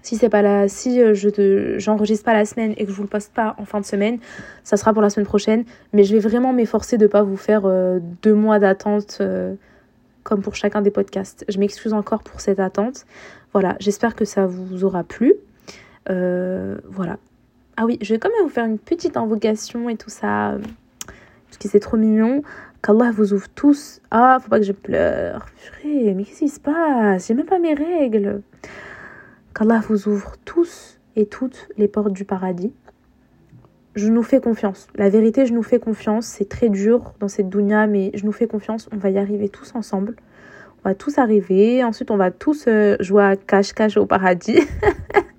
Si 0.02 0.16
c'est 0.16 0.28
pas 0.28 0.68
si 0.68 1.02
euh, 1.02 1.14
je 1.14 1.74
j'enregistre 1.78 2.24
pas 2.24 2.34
la 2.34 2.44
semaine 2.44 2.72
et 2.76 2.84
que 2.84 2.92
je 2.92 2.96
vous 2.96 3.02
le 3.02 3.08
poste 3.08 3.34
pas 3.34 3.56
en 3.58 3.64
fin 3.64 3.80
de 3.80 3.84
semaine, 3.84 4.20
ça 4.62 4.76
sera 4.76 4.92
pour 4.92 5.02
la 5.02 5.10
semaine 5.10 5.26
prochaine. 5.26 5.64
Mais 5.92 6.04
je 6.04 6.14
vais 6.14 6.20
vraiment 6.20 6.52
m'efforcer 6.52 6.96
de 6.98 7.08
pas 7.08 7.24
vous 7.24 7.36
faire 7.36 7.62
deux 8.22 8.34
mois 8.34 8.60
d'attente 8.60 9.20
comme 10.22 10.42
pour 10.42 10.54
chacun 10.54 10.82
des 10.82 10.92
podcasts. 10.92 11.44
Je 11.48 11.58
m'excuse 11.58 11.92
encore 11.92 12.22
pour 12.22 12.40
cette 12.40 12.60
attente. 12.60 13.06
Voilà, 13.52 13.76
j'espère 13.80 14.14
que 14.14 14.24
ça 14.24 14.46
vous 14.46 14.84
aura 14.84 15.02
plu. 15.02 15.34
Euh, 16.10 16.78
voilà. 16.88 17.18
Ah 17.76 17.84
oui, 17.84 17.98
je 18.00 18.14
vais 18.14 18.18
quand 18.18 18.30
même 18.30 18.44
vous 18.44 18.52
faire 18.52 18.64
une 18.64 18.78
petite 18.78 19.16
invocation 19.16 19.88
et 19.88 19.96
tout 19.96 20.10
ça. 20.10 20.56
Parce 21.46 21.58
que 21.58 21.68
c'est 21.68 21.80
trop 21.80 21.96
mignon. 21.96 22.42
Qu'Allah 22.82 23.10
vous 23.10 23.32
ouvre 23.32 23.48
tous. 23.48 24.00
Ah, 24.10 24.38
faut 24.40 24.48
pas 24.48 24.58
que 24.58 24.64
je 24.64 24.72
pleure. 24.72 25.46
mais 25.84 26.24
qu'est-ce 26.24 26.38
qui 26.38 26.48
se 26.48 26.60
passe? 26.60 27.28
J'ai 27.28 27.34
même 27.34 27.46
pas 27.46 27.58
mes 27.58 27.74
règles. 27.74 28.42
Qu'Allah 29.54 29.80
vous 29.88 30.08
ouvre 30.08 30.36
tous 30.44 30.98
et 31.16 31.26
toutes 31.26 31.68
les 31.76 31.88
portes 31.88 32.12
du 32.12 32.24
paradis. 32.24 32.72
Je 33.94 34.08
nous 34.08 34.22
fais 34.22 34.40
confiance. 34.40 34.88
La 34.94 35.08
vérité, 35.08 35.46
je 35.46 35.54
nous 35.54 35.62
fais 35.62 35.78
confiance. 35.78 36.26
C'est 36.26 36.48
très 36.48 36.68
dur 36.68 37.14
dans 37.18 37.28
cette 37.28 37.48
dunya, 37.48 37.86
mais 37.86 38.10
je 38.14 38.26
nous 38.26 38.32
fais 38.32 38.46
confiance. 38.46 38.88
On 38.92 38.98
va 38.98 39.08
y 39.08 39.18
arriver 39.18 39.48
tous 39.48 39.74
ensemble. 39.74 40.16
On 40.84 40.88
va 40.90 40.94
tous 40.94 41.16
arriver. 41.18 41.82
Ensuite, 41.82 42.10
on 42.10 42.18
va 42.18 42.30
tous 42.30 42.66
euh, 42.68 42.96
jouer 43.00 43.24
à 43.24 43.36
cache-cache 43.36 43.96
au 43.96 44.04
paradis. 44.04 44.60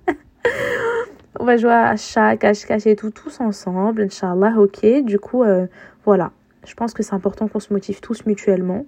on 1.38 1.44
va 1.44 1.56
jouer 1.56 1.72
à 1.72 1.96
chat, 1.96 2.36
cache-cache 2.36 2.86
et 2.86 2.96
tout, 2.96 3.10
tous 3.10 3.40
ensemble, 3.40 4.02
Inch'Allah, 4.02 4.54
ok. 4.58 5.04
Du 5.04 5.18
coup, 5.18 5.42
euh, 5.42 5.66
voilà. 6.04 6.32
Je 6.66 6.74
pense 6.74 6.92
que 6.92 7.02
c'est 7.02 7.14
important 7.14 7.48
qu'on 7.48 7.60
se 7.60 7.72
motive 7.72 8.00
tous 8.00 8.26
mutuellement. 8.26 8.84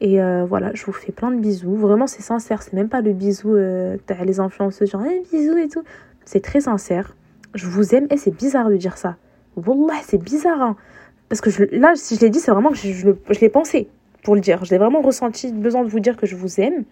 Et 0.00 0.20
euh, 0.20 0.44
voilà, 0.44 0.70
je 0.74 0.84
vous 0.84 0.92
fais 0.92 1.10
plein 1.10 1.30
de 1.30 1.40
bisous. 1.40 1.74
Vraiment, 1.74 2.06
c'est 2.06 2.22
sincère. 2.22 2.62
C'est 2.62 2.74
même 2.74 2.88
pas 2.88 3.00
le 3.00 3.12
bisou, 3.12 3.54
euh, 3.54 3.96
les 4.24 4.40
influenceuses, 4.40 4.90
genre, 4.90 5.04
hey, 5.04 5.22
bisous 5.32 5.56
et 5.56 5.68
tout. 5.68 5.82
C'est 6.24 6.40
très 6.40 6.60
sincère. 6.60 7.16
Je 7.54 7.66
vous 7.66 7.94
aime. 7.94 8.06
Et 8.10 8.16
c'est 8.16 8.30
bizarre 8.30 8.68
de 8.68 8.76
dire 8.76 8.98
ça. 8.98 9.16
Wallah, 9.56 10.00
c'est 10.04 10.22
bizarre. 10.22 10.60
Hein. 10.60 10.76
Parce 11.28 11.40
que 11.40 11.50
je, 11.50 11.64
là, 11.72 11.92
si 11.96 12.16
je 12.16 12.20
l'ai 12.20 12.30
dit, 12.30 12.40
c'est 12.40 12.50
vraiment 12.50 12.70
que 12.70 12.76
je, 12.76 12.92
je, 12.92 13.08
je 13.30 13.40
l'ai 13.40 13.48
pensé 13.48 13.88
pour 14.22 14.34
le 14.34 14.40
dire. 14.40 14.64
J'ai 14.64 14.76
vraiment 14.76 15.00
ressenti 15.00 15.50
besoin 15.52 15.82
de 15.82 15.88
vous 15.88 16.00
dire 16.00 16.16
que 16.16 16.26
je 16.26 16.36
vous 16.36 16.60
aime. 16.60 16.84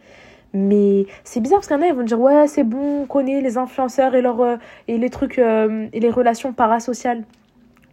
Mais 0.54 1.06
c'est 1.24 1.40
bizarre 1.40 1.58
parce 1.58 1.66
qu'il 1.66 1.76
y 1.76 1.80
en 1.80 1.82
a, 1.82 1.88
ils 1.88 1.94
vont 1.94 2.04
dire 2.04 2.20
Ouais, 2.20 2.46
c'est 2.46 2.62
bon, 2.62 3.02
on 3.02 3.06
connaît 3.06 3.40
les 3.40 3.58
influenceurs 3.58 4.14
et, 4.14 4.24
euh, 4.24 4.56
et 4.86 4.98
les 4.98 5.10
trucs 5.10 5.40
euh, 5.40 5.88
et 5.92 5.98
les 5.98 6.10
relations 6.10 6.52
parasociales. 6.52 7.24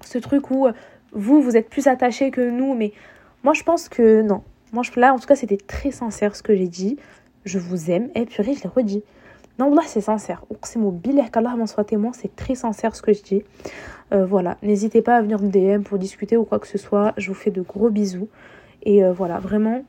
Ce 0.06 0.20
truc 0.20 0.52
où 0.52 0.68
euh, 0.68 0.72
vous, 1.12 1.42
vous 1.42 1.58
êtes 1.58 1.70
plus 1.70 1.88
attachés 1.88 2.30
que 2.30 2.50
nous. 2.50 2.76
Mais 2.76 2.94
moi, 3.44 3.54
je 3.54 3.64
pense 3.64 3.90
que 3.90 4.22
non. 4.22 4.44
Moi, 4.74 4.84
je, 4.84 4.98
là, 5.00 5.12
en 5.12 5.18
tout 5.18 5.26
cas, 5.26 5.36
c'était 5.36 5.58
très 5.58 5.90
sincère 5.90 6.36
ce 6.36 6.44
que 6.44 6.56
j'ai 6.56 6.68
dit. 6.68 6.98
Je 7.46 7.58
vous 7.58 7.90
aime. 7.90 8.10
Et 8.14 8.26
puis, 8.26 8.44
je 8.44 8.44
l'ai 8.44 8.70
redit. 8.70 9.04
Non, 9.58 9.74
là, 9.74 9.82
c'est 9.88 10.02
sincère. 10.02 10.46
C'est 10.62 10.78
mon 10.78 10.98
qu'Allah 11.32 11.56
m'en 11.56 11.66
soit 11.66 11.84
témoin. 11.84 12.12
C'est 12.14 12.36
très 12.36 12.54
sincère 12.54 12.96
ce 12.96 13.02
que 13.02 13.12
je 13.12 13.24
dis. 13.24 13.44
voilà. 14.12 14.58
N'hésitez 14.62 15.02
pas 15.02 15.18
à 15.18 15.22
venir 15.22 15.42
me 15.42 15.50
DM 15.50 15.82
pour 15.82 15.98
discuter 15.98 16.38
ou 16.38 16.46
quoi 16.46 16.60
que 16.60 16.68
ce 16.68 16.78
soit. 16.78 17.14
Je 17.18 17.28
vous 17.30 17.34
fais 17.34 17.52
de 17.52 17.62
gros 17.62 17.90
bisous. 17.90 18.30
Et 18.84 19.04
voilà, 19.12 19.40
vraiment, 19.40 19.84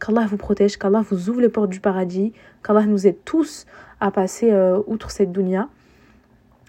qu'Allah 0.00 0.26
vous 0.26 0.36
protège, 0.36 0.76
qu'Allah 0.78 1.02
vous 1.08 1.30
ouvre 1.30 1.40
les 1.40 1.48
portes 1.48 1.70
du 1.70 1.80
paradis, 1.80 2.32
qu'Allah 2.64 2.86
nous 2.86 3.06
aide 3.06 3.18
tous 3.24 3.66
à 4.00 4.10
passer 4.10 4.50
euh, 4.50 4.80
outre 4.86 5.10
cette 5.10 5.30
dunya, 5.30 5.68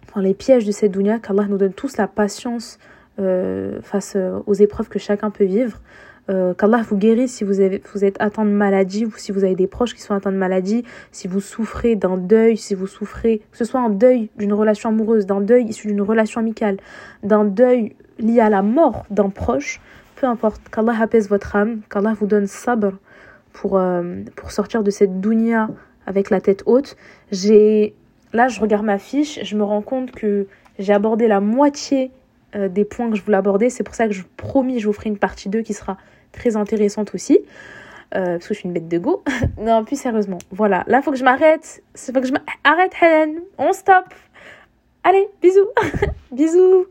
enfin 0.10 0.22
les 0.22 0.34
pièges 0.34 0.66
de 0.66 0.72
cette 0.72 0.92
dunya, 0.92 1.20
qu'Allah 1.20 1.46
nous 1.48 1.58
donne 1.58 1.74
tous 1.74 1.98
la 1.98 2.08
patience 2.08 2.78
euh, 3.20 3.82
face 3.82 4.14
euh, 4.16 4.40
aux 4.46 4.54
épreuves 4.54 4.90
que 4.90 5.00
chacun 5.00 5.32
peut 5.32 5.46
vivre, 5.46 5.80
qu'Allah 6.58 6.82
vous 6.88 6.96
guérisse 6.96 7.34
si 7.34 7.44
vous, 7.44 7.60
êtes 7.60 8.16
atteint 8.22 8.46
de 8.46 8.52
maladie 8.52 9.06
ou 9.06 9.12
si 9.18 9.34
vous 9.34 9.44
avez 9.44 9.56
des 9.56 9.68
proches 9.68 9.94
qui 9.94 10.02
sont 10.02 10.14
atteints 10.14 10.32
de 10.32 10.38
maladie, 10.38 10.86
si 11.12 11.28
vous 11.28 11.42
souffrez 11.42 11.98
d'un 11.98 12.16
deuil, 12.16 12.56
si 12.56 12.74
vous 12.74 12.88
souffrez, 12.88 13.40
que 13.52 13.58
ce 13.58 13.66
soit 13.66 13.82
un 13.82 13.90
deuil 13.90 14.30
d'une 14.38 14.54
relation 14.54 14.88
amoureuse, 14.92 15.26
d'un 15.26 15.42
deuil 15.42 15.66
issu 15.66 15.88
d'une 15.88 16.02
relation 16.02 16.40
amicale, 16.40 16.78
d'un 17.22 17.44
deuil 17.44 17.98
lié 18.18 18.40
à 18.40 18.50
la 18.50 18.62
mort 18.62 19.06
d'un 19.10 19.30
proche, 19.30 19.82
peu 20.16 20.26
importe, 20.26 20.62
qu'Allah 20.72 20.96
apaise 21.02 21.28
votre 21.28 21.54
âme, 21.58 21.82
qu'Allah 21.90 22.14
vous 22.18 22.28
donne 22.28 22.48
sabr, 22.48 22.94
pour, 23.54 23.78
euh, 23.78 24.24
pour 24.36 24.52
sortir 24.52 24.84
de 24.84 24.92
cette 24.92 25.22
dounia 25.22 25.70
avec 26.06 26.30
la 26.30 26.42
tête 26.42 26.64
haute. 26.66 26.96
J'ai 27.32 27.94
là, 28.34 28.48
je 28.48 28.60
regarde 28.60 28.86
ma 28.86 28.98
fiche, 28.98 29.40
je 29.44 29.56
me 29.56 29.64
rends 29.64 29.82
compte 29.82 30.12
que 30.12 30.48
j'ai 30.80 30.94
abordé 30.94 31.28
la 31.28 31.40
moitié 31.40 32.12
euh, 32.56 32.68
des 32.68 32.86
points 32.86 33.10
que 33.10 33.16
je 33.16 33.24
voulais 33.24 33.38
aborder. 33.38 33.70
C'est 33.70 33.84
pour 33.84 33.96
ça 33.96 34.08
que 34.08 34.14
je 34.14 34.24
promis, 34.38 34.80
je 34.80 34.88
vous 34.88 34.94
ferai 34.94 35.10
une 35.10 35.18
partie 35.18 35.50
2 35.50 35.62
qui 35.62 35.74
sera 35.74 35.98
très 36.32 36.56
intéressante 36.56 37.14
aussi. 37.14 37.40
Euh, 38.14 38.34
parce 38.34 38.48
que 38.50 38.54
je 38.54 38.60
suis 38.60 38.68
une 38.68 38.74
bête 38.74 38.90
de 38.90 38.98
go. 38.98 39.24
non, 39.58 39.86
plus 39.86 40.00
sérieusement. 40.00 40.40
Voilà, 40.52 40.84
là, 40.88 41.02
faut 41.02 41.12
que 41.12 41.18
je 41.18 41.24
m'arrête. 41.24 41.82
Il 41.96 42.14
faut 42.14 42.20
que 42.20 42.28
je 42.28 42.34
m'arrête, 42.34 42.92
Helen. 43.02 43.40
On 43.58 43.72
stop. 43.72 44.06
Allez, 45.04 45.30
bisous. 45.42 45.68
bisous. 46.32 46.88